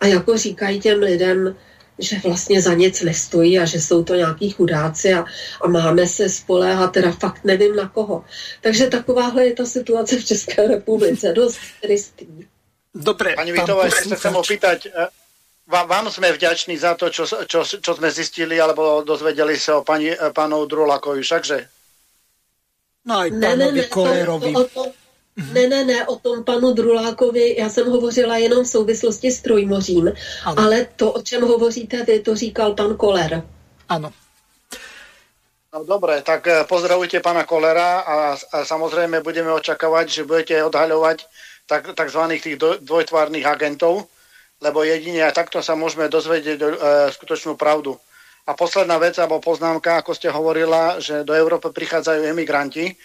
a 0.00 0.06
jako 0.06 0.36
říkají 0.36 0.80
těm 0.80 0.98
lidem, 0.98 1.56
že 1.98 2.18
vlastně 2.24 2.62
za 2.62 2.74
nic 2.74 3.02
nestojí 3.02 3.58
a 3.58 3.64
že 3.64 3.80
jsou 3.80 4.04
to 4.04 4.14
nějaký 4.14 4.50
chudáci 4.50 5.14
a, 5.14 5.24
a 5.60 5.68
máme 5.68 6.06
se 6.06 6.28
spoléhat 6.28 6.92
teda 6.92 7.12
fakt 7.12 7.44
nevím 7.44 7.76
na 7.76 7.88
koho. 7.88 8.24
Takže 8.60 8.86
takováhle 8.86 9.44
je 9.44 9.54
ta 9.54 9.64
situace 9.64 10.16
v 10.16 10.24
České 10.24 10.68
republice, 10.68 11.32
dost 11.36 11.58
tristní. 11.82 12.46
Dobre, 12.94 13.36
Pani 13.36 13.52
Vitová, 13.52 13.86
ešte 13.86 14.10
sa 14.10 14.16
chcem 14.16 14.34
opýtať, 14.34 14.90
vám 15.68 16.08
sme 16.08 16.32
vďační 16.32 16.80
za 16.80 16.96
to, 16.96 17.12
čo, 17.12 17.28
čo, 17.28 17.60
čo 17.62 17.92
sme 17.94 18.08
zistili 18.08 18.56
alebo 18.56 19.04
dozvedeli 19.04 19.54
sa 19.60 19.78
o 19.78 19.86
pani, 19.86 20.16
pánov 20.32 20.64
Drulakovi, 20.64 21.20
všakže? 21.20 21.58
No 23.04 23.22
aj 23.22 23.28
pánovi 23.36 23.84
ne, 23.84 23.84
ne, 23.84 23.92
Kolerovi. 23.92 24.52
To, 24.56 24.64
to, 24.64 24.68
to. 24.72 25.07
Ne, 25.38 25.68
ne, 25.68 25.84
ne, 25.84 26.06
o 26.06 26.16
tom 26.16 26.44
panu 26.44 26.72
Drulákovi, 26.72 27.56
já 27.58 27.68
jsem 27.68 27.86
hovořila 27.86 28.36
jenom 28.36 28.64
v 28.64 28.68
souvislosti 28.68 29.30
s 29.30 29.42
Trojmořím, 29.42 30.12
ano. 30.44 30.62
ale 30.62 30.86
to, 30.96 31.12
o 31.12 31.22
čem 31.22 31.42
hovoříte 31.42 32.04
vy, 32.04 32.20
to 32.20 32.34
říkal 32.34 32.74
pan 32.74 32.96
Koler. 32.96 33.42
Ano. 33.88 34.12
No 35.68 35.84
dobre, 35.84 36.22
tak 36.22 36.46
eh, 36.48 36.64
pozdravujte 36.64 37.20
pana 37.20 37.44
Kolera 37.44 38.00
a, 38.00 38.16
a 38.52 38.58
samozrejme 38.64 39.20
budeme 39.20 39.52
očakávať, 39.52 40.06
že 40.08 40.24
budete 40.24 40.64
odhaľovať 40.64 41.28
tak, 41.68 41.92
takzvaných 41.92 42.42
tých 42.42 42.56
dvojtvárnych 42.80 43.44
agentov, 43.44 44.08
lebo 44.64 44.80
jedine 44.80 45.28
aj 45.28 45.36
takto 45.36 45.60
sa 45.60 45.76
môžeme 45.76 46.08
dozvedieť 46.08 46.58
e, 46.58 46.66
skutočnú 47.12 47.54
pravdu. 47.54 48.00
A 48.48 48.56
posledná 48.56 48.96
vec, 48.96 49.20
alebo 49.20 49.44
poznámka, 49.44 50.00
ako 50.00 50.16
ste 50.16 50.32
hovorila, 50.32 50.96
že 51.04 51.20
do 51.22 51.36
Európy 51.36 51.68
prichádzajú 51.68 52.24
emigranti, 52.32 52.96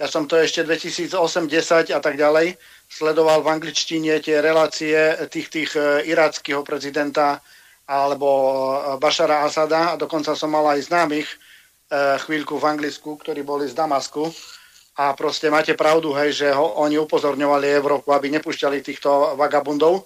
ja 0.00 0.06
som 0.08 0.24
to 0.24 0.40
ešte 0.40 0.64
2008-10 0.64 1.92
a 1.92 2.00
tak 2.00 2.16
ďalej 2.16 2.56
sledoval 2.88 3.44
v 3.44 3.52
angličtine 3.56 4.20
tie 4.20 4.40
relácie 4.40 4.96
tých, 5.32 5.48
tých 5.48 5.70
e, 5.76 6.08
iráckého 6.08 6.60
prezidenta 6.64 7.40
alebo 7.88 8.28
e, 8.28 8.72
Bašara 9.00 9.44
Asada 9.44 9.96
a 9.96 9.98
dokonca 10.00 10.36
som 10.36 10.52
mal 10.52 10.64
aj 10.76 10.88
známych 10.92 11.28
e, 11.28 11.36
chvíľku 12.24 12.56
v 12.60 12.68
Anglicku, 12.68 13.16
ktorí 13.20 13.44
boli 13.44 13.68
z 13.68 13.76
Damasku 13.76 14.28
a 15.00 15.16
proste 15.16 15.48
máte 15.48 15.72
pravdu, 15.72 16.12
hej, 16.12 16.36
že 16.36 16.48
ho, 16.52 16.76
oni 16.84 17.00
upozorňovali 17.00 17.64
Európu, 17.72 18.12
aby 18.12 18.28
nepúšťali 18.36 18.84
týchto 18.84 19.40
vagabundov. 19.40 20.04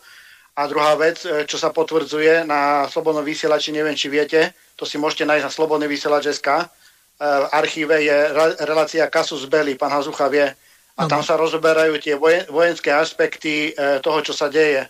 A 0.57 0.71
druhá 0.71 0.95
vec, 0.95 1.21
čo 1.21 1.59
sa 1.59 1.69
potvrdzuje 1.69 2.47
na 2.47 2.87
Slobodnom 2.89 3.27
vysielači, 3.27 3.75
neviem, 3.75 3.99
či 3.99 4.09
viete, 4.09 4.55
to 4.79 4.87
si 4.89 4.97
môžete 4.97 5.27
nájsť 5.27 5.45
na 5.45 5.53
Slobodný 5.53 5.91
vysielač 5.91 6.33
SK, 6.33 6.71
v 7.17 7.47
archíve 7.49 7.97
je 8.05 8.17
relácia 8.61 9.09
Kasus 9.09 9.49
Belli, 9.49 9.75
pán 9.75 9.93
Hazucha 9.93 10.29
vie. 10.29 10.53
A 10.97 11.05
tam 11.05 11.21
sa 11.21 11.37
rozoberajú 11.37 12.01
tie 12.01 12.17
vojenské 12.49 12.89
aspekty 12.89 13.69
e, 13.69 14.01
toho, 14.01 14.25
čo 14.25 14.33
sa 14.33 14.49
deje. 14.49 14.81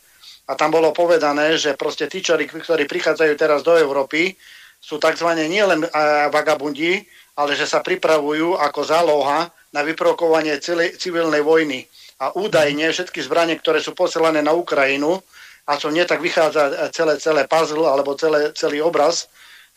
A 0.46 0.54
tam 0.54 0.70
bolo 0.70 0.94
povedané, 0.94 1.58
že 1.58 1.74
proste 1.74 2.06
tí, 2.06 2.22
ktorí 2.22 2.86
prichádzajú 2.86 3.34
teraz 3.34 3.66
do 3.66 3.74
Európy, 3.74 4.38
sú 4.78 5.02
tzv. 5.02 5.26
nielen 5.34 5.82
e, 5.82 5.88
vagabundi, 6.30 7.02
ale 7.34 7.58
že 7.58 7.66
sa 7.66 7.82
pripravujú 7.82 8.54
ako 8.54 8.80
záloha 8.86 9.50
na 9.74 9.82
vyprokovanie 9.82 10.62
civilnej 10.94 11.42
vojny. 11.42 11.82
A 12.22 12.30
údajne 12.38 12.86
všetky 12.94 13.18
zbranie, 13.26 13.58
ktoré 13.58 13.82
sú 13.82 13.90
posielané 13.90 14.46
na 14.46 14.54
Ukrajinu, 14.54 15.18
a 15.66 15.74
čo 15.74 15.90
nie 15.90 16.06
tak 16.06 16.22
vychádza 16.22 16.94
celé, 16.94 17.18
celé 17.18 17.42
puzzle 17.50 17.82
alebo 17.90 18.14
celé, 18.14 18.54
celý 18.54 18.78
obraz, 18.78 19.26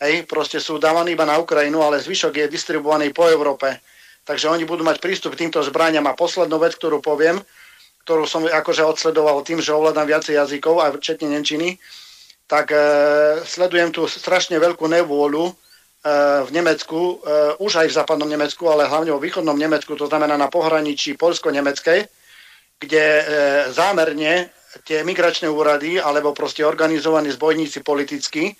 Hej, 0.00 0.24
proste 0.24 0.56
sú 0.64 0.80
dávaní 0.80 1.12
iba 1.12 1.28
na 1.28 1.36
Ukrajinu, 1.36 1.84
ale 1.84 2.00
zvyšok 2.00 2.32
je 2.32 2.46
distribuovaný 2.48 3.12
po 3.12 3.28
Európe. 3.28 3.84
Takže 4.24 4.48
oni 4.48 4.64
budú 4.64 4.80
mať 4.80 4.96
prístup 4.96 5.36
k 5.36 5.44
týmto 5.44 5.60
zbraniam. 5.60 6.08
A 6.08 6.16
poslednú 6.16 6.56
vec, 6.56 6.72
ktorú 6.80 7.04
poviem, 7.04 7.36
ktorú 8.08 8.24
som 8.24 8.48
akože 8.48 8.80
odsledoval 8.80 9.44
tým, 9.44 9.60
že 9.60 9.76
ovládam 9.76 10.08
viacej 10.08 10.40
jazykov, 10.40 10.80
aj 10.80 10.96
včetne 10.96 11.36
Nemčiny, 11.36 11.76
tak 12.48 12.72
e, 12.72 12.80
sledujem 13.44 13.92
tu 13.92 14.08
strašne 14.08 14.56
veľkú 14.56 14.88
nevôľu 14.88 15.44
e, 15.46 15.52
v 16.42 16.50
Nemecku, 16.50 16.98
e, 16.98 17.14
už 17.60 17.84
aj 17.84 17.86
v 17.92 17.96
západnom 18.00 18.26
Nemecku, 18.26 18.66
ale 18.72 18.88
hlavne 18.88 19.12
vo 19.12 19.20
východnom 19.20 19.54
Nemecku, 19.54 20.00
to 20.00 20.08
znamená 20.08 20.34
na 20.40 20.48
pohraničí 20.48 21.14
polsko-nemeckej, 21.20 22.08
kde 22.80 23.04
e, 23.04 23.24
zámerne 23.68 24.48
tie 24.88 25.04
migračné 25.04 25.46
úrady 25.52 26.00
alebo 26.00 26.32
proste 26.32 26.64
organizovaní 26.64 27.28
zbojníci 27.30 27.84
politicky 27.84 28.56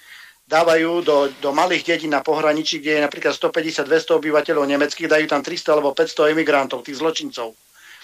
dávajú 0.51 1.07
do, 1.07 1.31
do 1.39 1.55
malých 1.55 1.87
dedín 1.87 2.11
na 2.11 2.27
pohraničí, 2.27 2.83
kde 2.83 2.99
je 2.99 3.07
napríklad 3.07 3.39
150-200 3.39 4.19
obyvateľov 4.19 4.67
nemeckých, 4.67 5.07
dajú 5.07 5.27
tam 5.31 5.47
300 5.47 5.75
alebo 5.79 5.95
500 5.95 6.35
emigrantov, 6.35 6.83
tých 6.83 6.99
zločincov, 6.99 7.55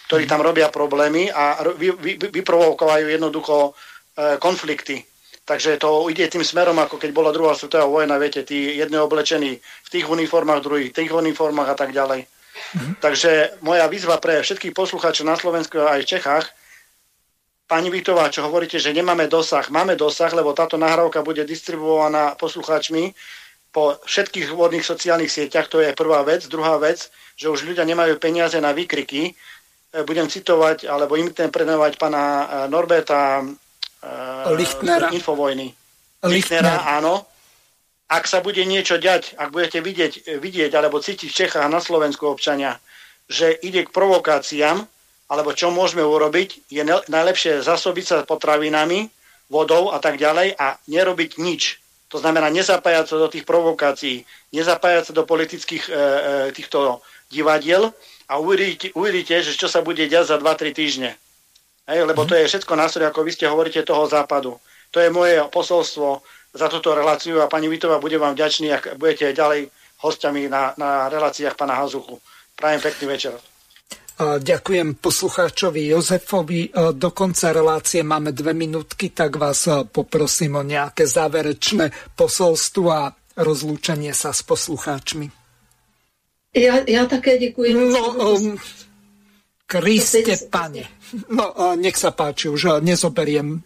ktorí 0.07 0.31
tam 0.31 0.47
robia 0.47 0.71
problémy 0.71 1.35
a 1.35 1.67
vy, 1.75 1.91
vy, 1.99 2.13
vyprovokovajú 2.31 3.07
jednoducho 3.11 3.57
e, 3.67 4.39
konflikty. 4.39 5.03
Takže 5.47 5.79
to 5.79 6.11
ide 6.11 6.27
tým 6.27 6.43
smerom, 6.43 6.79
ako 6.79 6.99
keď 6.99 7.11
bola 7.11 7.35
druhá 7.35 7.55
svetová 7.55 7.87
vojna, 7.87 8.19
viete, 8.19 8.43
tí 8.47 8.79
jedni 8.79 8.99
oblečení 8.99 9.59
v 9.59 9.89
tých 9.91 10.07
uniformách, 10.07 10.63
druhých 10.63 10.91
v 10.91 10.97
tých 11.03 11.11
uniformách 11.11 11.71
a 11.71 11.77
tak 11.79 11.91
ďalej. 11.95 12.27
Mm-hmm. 12.27 12.93
Takže 12.99 13.63
moja 13.63 13.87
výzva 13.87 14.19
pre 14.19 14.43
všetkých 14.43 14.75
poslucháčov 14.75 15.27
na 15.27 15.39
Slovensku 15.39 15.79
a 15.83 15.99
aj 15.99 16.01
v 16.03 16.11
Čechách, 16.19 16.47
Pani 17.67 17.91
Vitová, 17.91 18.31
čo 18.31 18.47
hovoríte, 18.47 18.79
že 18.79 18.95
nemáme 18.95 19.27
dosah. 19.27 19.67
Máme 19.75 19.99
dosah, 19.99 20.31
lebo 20.31 20.55
táto 20.55 20.79
nahrávka 20.79 21.27
bude 21.27 21.43
distribuovaná 21.43 22.39
poslucháčmi 22.39 23.11
po 23.77 24.01
všetkých 24.09 24.57
vodných 24.57 24.81
sociálnych 24.81 25.29
sieťach, 25.29 25.69
to 25.69 25.85
je 25.85 25.93
prvá 25.93 26.25
vec. 26.25 26.49
Druhá 26.49 26.81
vec, 26.81 27.13
že 27.37 27.53
už 27.53 27.69
ľudia 27.69 27.85
nemajú 27.85 28.17
peniaze 28.17 28.57
na 28.57 28.73
výkriky. 28.73 29.29
E, 29.29 29.33
budem 30.09 30.33
citovať, 30.33 30.89
alebo 30.89 31.21
im 31.21 31.29
ten 31.29 31.53
predávať 31.53 32.01
pana 32.01 32.23
e, 32.25 32.47
Norberta 32.73 33.45
e, 33.45 33.53
Lichtnera. 34.57 35.13
Infovojny. 35.13 35.77
Lichtnera, 36.25 36.89
áno. 36.97 37.29
Ak 38.09 38.25
sa 38.25 38.41
bude 38.41 38.65
niečo 38.65 38.97
ďať, 38.97 39.37
ak 39.37 39.53
budete 39.53 39.85
vidieť, 39.85 40.41
vidieť 40.41 40.73
alebo 40.73 41.03
cítiť 41.03 41.29
v 41.29 41.39
Čechách 41.45 41.69
na 41.69 41.83
Slovensku 41.85 42.33
občania, 42.33 42.81
že 43.29 43.53
ide 43.61 43.85
k 43.85 43.93
provokáciám, 43.93 44.89
alebo 45.27 45.51
čo 45.53 45.75
môžeme 45.75 46.07
urobiť, 46.07 46.71
je 46.71 46.83
najlepšie 46.87 47.63
zasobiť 47.63 48.05
sa 48.07 48.17
potravinami, 48.23 49.11
vodou 49.47 49.95
a 49.95 49.99
tak 50.03 50.19
ďalej 50.19 50.59
a 50.59 50.79
nerobiť 50.91 51.39
nič. 51.39 51.79
To 52.11 52.23
znamená 52.23 52.51
nezapájať 52.51 53.07
sa 53.11 53.17
do 53.19 53.29
tých 53.31 53.43
provokácií, 53.43 54.23
nezapájať 54.55 55.11
sa 55.11 55.13
do 55.15 55.27
politických 55.27 55.85
e, 55.87 55.93
e, 55.93 55.99
týchto 56.55 57.03
divadiel 57.31 57.91
a 58.31 58.39
uvidíte, 58.39 58.95
uvidíte, 58.95 59.43
že 59.43 59.59
čo 59.59 59.67
sa 59.67 59.83
bude 59.83 60.07
diať 60.07 60.35
za 60.35 60.37
2-3 60.39 60.71
týždne. 60.71 61.11
Hej, 61.87 62.07
lebo 62.07 62.27
to 62.27 62.35
je 62.35 62.47
všetko 62.51 62.75
nástroj, 62.75 63.11
ako 63.11 63.23
vy 63.23 63.31
ste 63.31 63.47
hovoríte, 63.47 63.87
toho 63.87 64.07
západu. 64.11 64.59
To 64.91 64.99
je 64.99 65.11
moje 65.11 65.39
posolstvo 65.51 66.23
za 66.55 66.67
túto 66.67 66.95
reláciu 66.95 67.43
a 67.43 67.51
pani 67.51 67.71
Vitová, 67.71 68.03
budem 68.03 68.23
vám 68.23 68.35
vďačný, 68.35 68.75
ak 68.75 68.85
budete 68.99 69.35
ďalej 69.35 69.71
hostiami 70.03 70.51
na, 70.51 70.75
na 70.79 71.07
reláciách 71.11 71.55
pana 71.55 71.79
Hazuchu. 71.79 72.19
Prajem 72.59 72.83
pekný 72.83 73.07
večer. 73.07 73.56
Ďakujem 74.17 74.97
poslucháčovi 74.97 75.93
Jozefovi. 75.93 76.73
Do 76.97 77.13
konca 77.13 77.53
relácie 77.53 78.01
máme 78.01 78.33
dve 78.33 78.57
minútky, 78.57 79.13
tak 79.13 79.37
vás 79.37 79.69
poprosím 79.93 80.57
o 80.57 80.65
nejaké 80.65 81.05
záverečné 81.05 82.17
posolstvo 82.17 82.89
a 82.89 83.13
rozlúčenie 83.37 84.17
sa 84.17 84.33
s 84.33 84.41
poslucháčmi. 84.41 85.29
Ja, 86.57 86.81
ja 86.89 87.05
také 87.05 87.37
děkuji. 87.37 87.77
No, 87.77 88.17
um, 88.17 88.57
Kriste, 89.69 90.49
pane. 90.49 90.89
No, 91.29 91.53
nech 91.77 92.01
sa 92.01 92.09
páči, 92.09 92.49
už 92.49 92.81
nezoberiem. 92.81 93.61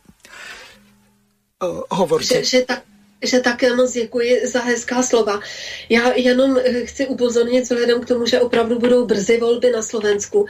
Hovorte. 1.94 2.42
Že, 2.42 2.50
že 2.50 2.60
tak, 2.66 2.89
že 3.22 3.40
také 3.40 3.74
moc 3.74 3.92
děkuji 3.92 4.46
za 4.46 4.60
hezká 4.60 5.02
slova. 5.02 5.40
Já 5.88 6.12
jenom 6.12 6.60
chci 6.84 7.06
upozornit 7.06 7.60
vzhledem 7.60 8.00
k 8.00 8.06
tomu, 8.06 8.26
že 8.26 8.40
opravdu 8.40 8.78
budou 8.78 9.04
brzy 9.04 9.38
volby 9.38 9.70
na 9.70 9.82
Slovensku 9.82 10.46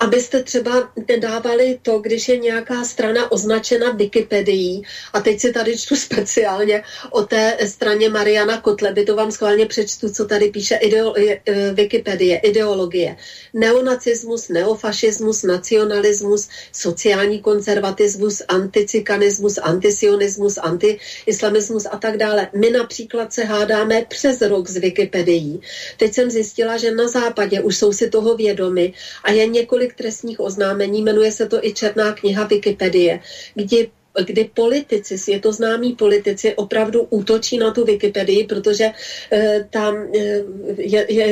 abyste 0.00 0.42
třeba 0.42 0.92
nedávali 1.08 1.78
to, 1.82 1.98
když 1.98 2.28
je 2.28 2.36
nějaká 2.36 2.84
strana 2.84 3.32
označena 3.32 3.90
Wikipedií, 3.90 4.82
a 5.12 5.20
teď 5.20 5.40
si 5.40 5.52
tady 5.52 5.78
čtu 5.78 5.96
speciálně 5.96 6.82
o 7.10 7.22
té 7.22 7.58
straně 7.66 8.08
Mariana 8.08 8.60
Kotleby, 8.60 9.04
to 9.04 9.16
vám 9.16 9.32
schválně 9.32 9.66
přečtu, 9.66 10.08
co 10.08 10.24
tady 10.24 10.50
píše 10.50 10.74
ideo, 10.74 11.14
e, 11.18 11.40
Wikipedie, 11.72 12.38
ideologie. 12.38 13.16
Neonacismus, 13.54 14.48
neofašismus, 14.48 15.42
nacionalismus, 15.42 16.48
sociální 16.72 17.38
konzervatismus, 17.40 18.42
anticikanismus, 18.48 19.58
antisionismus, 19.58 20.58
antiislamismus 20.58 21.86
a 21.90 21.98
tak 21.98 22.16
dále. 22.16 22.48
My 22.56 22.70
například 22.70 23.32
se 23.32 23.44
hádáme 23.44 24.04
přes 24.08 24.40
rok 24.40 24.68
z 24.70 24.76
Wikipedií. 24.76 25.60
Teď 25.96 26.14
jsem 26.14 26.30
zjistila, 26.30 26.76
že 26.76 26.94
na 26.94 27.08
západě 27.08 27.60
už 27.60 27.76
jsou 27.76 27.92
si 27.92 28.10
toho 28.10 28.36
vědomi 28.36 28.92
a 29.24 29.30
je 29.30 29.46
několik 29.46 29.89
několik 29.90 29.96
trestních 29.96 30.40
oznámení, 30.40 31.02
jmenuje 31.02 31.32
se 31.32 31.46
to 31.46 31.58
i 31.62 31.72
Černá 31.72 32.12
kniha 32.12 32.44
Wikipedie, 32.44 33.20
kdy 33.54 33.90
kdy 34.26 34.50
politici, 34.54 35.18
světoznámí 35.18 35.94
politici 35.94 36.54
opravdu 36.58 37.06
útočí 37.14 37.58
na 37.58 37.70
tu 37.70 37.84
Wikipedii, 37.84 38.44
protože 38.44 38.90
e, 39.32 39.66
tam 39.70 39.94
e, 40.10 40.42
je, 40.76 41.06
je, 41.08 41.26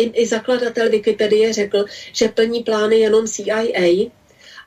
i, 0.00 0.22
i 0.22 0.26
zakladatel 0.26 0.88
Wikipedie 0.88 1.52
řekl, 1.52 1.84
že 2.12 2.32
plní 2.32 2.64
plány 2.64 3.04
jenom 3.04 3.26
CIA 3.28 3.92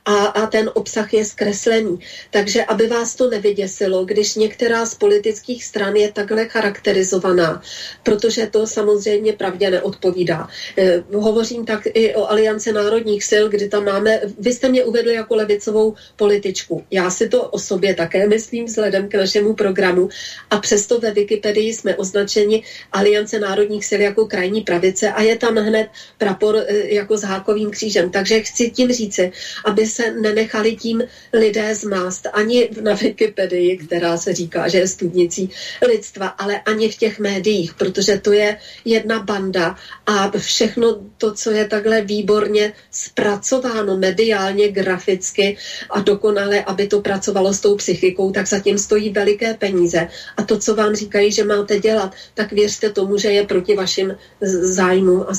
a, 0.06 0.14
a 0.26 0.46
ten 0.46 0.70
obsah 0.74 1.14
je 1.14 1.24
zkreslený. 1.24 1.98
Takže 2.30 2.64
aby 2.64 2.86
vás 2.86 3.14
to 3.14 3.30
nevyděsilo, 3.30 4.04
když 4.04 4.34
některá 4.34 4.86
z 4.86 4.94
politických 4.94 5.64
stran 5.64 5.96
je 5.96 6.12
takhle 6.12 6.48
charakterizovaná, 6.48 7.62
protože 8.02 8.46
to 8.46 8.66
samozřejmě 8.66 9.32
pravdě 9.32 9.70
neodpovídá. 9.70 10.48
Eh, 10.78 11.02
hovořím 11.12 11.64
tak 11.64 11.86
i 11.94 12.14
o 12.14 12.30
Aliance 12.30 12.72
národních 12.72 13.24
sil, 13.30 13.44
kdy 13.48 13.68
tam 13.68 13.84
máme, 13.84 14.20
vy 14.38 14.52
jste 14.52 14.68
mě 14.68 14.84
uvedli 14.84 15.14
jako 15.14 15.36
levicovou 15.36 15.94
političku. 16.16 16.84
Já 16.90 17.10
si 17.10 17.28
to 17.28 17.42
o 17.42 17.58
sobě 17.58 17.94
také 17.94 18.28
myslím 18.28 18.64
vzhledem 18.64 19.08
k 19.08 19.14
našemu 19.14 19.54
programu 19.54 20.08
a 20.50 20.58
přesto 20.58 20.98
ve 20.98 21.10
Wikipedii 21.10 21.74
jsme 21.74 21.96
označeni 21.96 22.62
Aliance 22.92 23.38
národních 23.38 23.84
sil 23.90 24.00
jako 24.00 24.26
krajní 24.26 24.60
pravice 24.60 25.10
a 25.10 25.22
je 25.22 25.36
tam 25.36 25.56
hned 25.56 25.88
prapor 26.18 26.56
eh, 26.56 26.94
jako 26.94 27.18
s 27.18 27.22
hákovým 27.22 27.70
křížem. 27.70 28.10
Takže 28.10 28.40
chci 28.40 28.70
tím 28.70 28.92
říci, 28.92 29.32
aby 29.64 29.86
se 29.96 30.12
nenechali 30.12 30.76
tím 30.76 31.02
lidé 31.32 31.74
zmást 31.74 32.26
ani 32.32 32.68
na 32.80 32.94
Wikipedii, 32.94 33.76
která 33.76 34.16
se 34.16 34.32
říká, 34.32 34.68
že 34.68 34.78
je 34.78 34.88
studnicí 34.88 35.50
lidstva, 35.86 36.26
ale 36.26 36.60
ani 36.60 36.88
v 36.88 36.96
těch 36.96 37.18
médiích, 37.18 37.74
protože 37.74 38.18
to 38.20 38.32
je 38.32 38.58
jedna 38.84 39.18
banda 39.18 39.76
a 40.06 40.30
všechno 40.38 41.00
to, 41.18 41.32
co 41.32 41.50
je 41.50 41.64
takhle 41.64 42.00
výborně 42.00 42.72
zpracováno 42.90 43.96
mediálně, 43.96 44.68
graficky 44.68 45.56
a 45.90 46.00
dokonale, 46.00 46.64
aby 46.64 46.86
to 46.86 47.00
pracovalo 47.00 47.52
s 47.52 47.60
tou 47.60 47.76
psychikou, 47.76 48.32
tak 48.32 48.46
zatím 48.48 48.78
stojí 48.78 49.10
veliké 49.10 49.54
peníze. 49.54 50.08
A 50.36 50.42
to, 50.42 50.58
co 50.58 50.74
vám 50.74 50.94
říkají, 50.94 51.32
že 51.32 51.44
máte 51.44 51.80
dělat, 51.80 52.14
tak 52.34 52.52
věřte 52.52 52.90
tomu, 52.90 53.18
že 53.18 53.28
je 53.32 53.46
proti 53.46 53.74
vašim 53.76 54.16
zájmům 54.62 55.24
a 55.28 55.32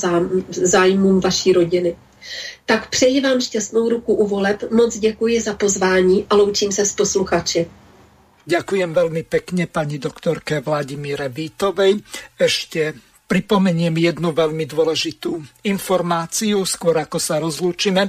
zájmům 0.50 1.20
vaší 1.20 1.52
rodiny. 1.52 1.96
Tak 2.68 2.92
přeji 2.92 3.20
vám 3.20 3.40
šťastnou 3.40 3.88
ruku 3.88 4.14
u 4.14 4.26
voleb, 4.28 4.60
moc 4.70 4.98
děkuji 4.98 5.40
za 5.40 5.54
pozvání 5.56 6.26
a 6.30 6.36
loučím 6.36 6.72
se 6.72 6.84
s 6.84 6.92
posluchači. 6.92 7.64
Ďakujem 8.48 8.96
veľmi 8.96 9.28
pekne 9.28 9.68
pani 9.68 9.96
doktorke 10.00 10.60
Vladimíre 10.64 11.28
Vítovej. 11.32 12.00
Ešte 12.36 12.96
pripomeniem 13.28 13.92
jednu 13.92 14.32
veľmi 14.32 14.64
dôležitú 14.64 15.36
informáciu, 15.68 16.64
skôr 16.64 16.96
ako 16.96 17.16
sa 17.20 17.40
rozlúčime. 17.40 18.08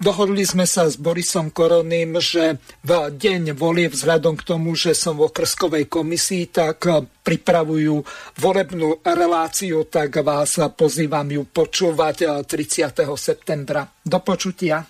Dohodli 0.00 0.48
sme 0.48 0.64
sa 0.64 0.88
s 0.88 0.96
Borisom 0.96 1.52
Koroným, 1.52 2.16
že 2.24 2.56
v 2.80 3.12
deň 3.12 3.52
volie 3.52 3.92
vzhľadom 3.92 4.32
k 4.32 4.48
tomu, 4.48 4.72
že 4.72 4.96
som 4.96 5.20
v 5.20 5.28
okrskovej 5.28 5.92
komisii, 5.92 6.48
tak 6.48 6.88
pripravujú 7.20 8.00
volebnú 8.40 9.04
reláciu, 9.04 9.84
tak 9.84 10.24
vás 10.24 10.56
pozývam 10.72 11.28
ju 11.28 11.44
počúvať 11.44 12.48
30. 12.48 12.96
septembra. 13.12 13.84
Do 14.00 14.24
počutia. 14.24 14.88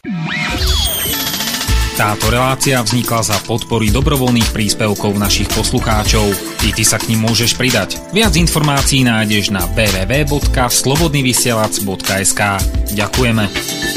Táto 1.99 2.31
relácia 2.31 2.79
vznikla 2.79 3.35
za 3.35 3.43
podpory 3.45 3.91
dobrovoľných 3.91 4.55
príspevkov 4.55 5.19
našich 5.19 5.51
poslucháčov. 5.51 6.23
I 6.65 6.71
ty 6.71 6.87
sa 6.87 7.03
k 7.03 7.11
ním 7.11 7.27
môžeš 7.27 7.59
pridať. 7.59 7.99
Viac 8.15 8.39
informácií 8.39 9.03
nájdeš 9.03 9.51
na 9.51 9.67
www.slobodnyvysielac.sk 9.75 12.41
Ďakujeme. 12.95 13.90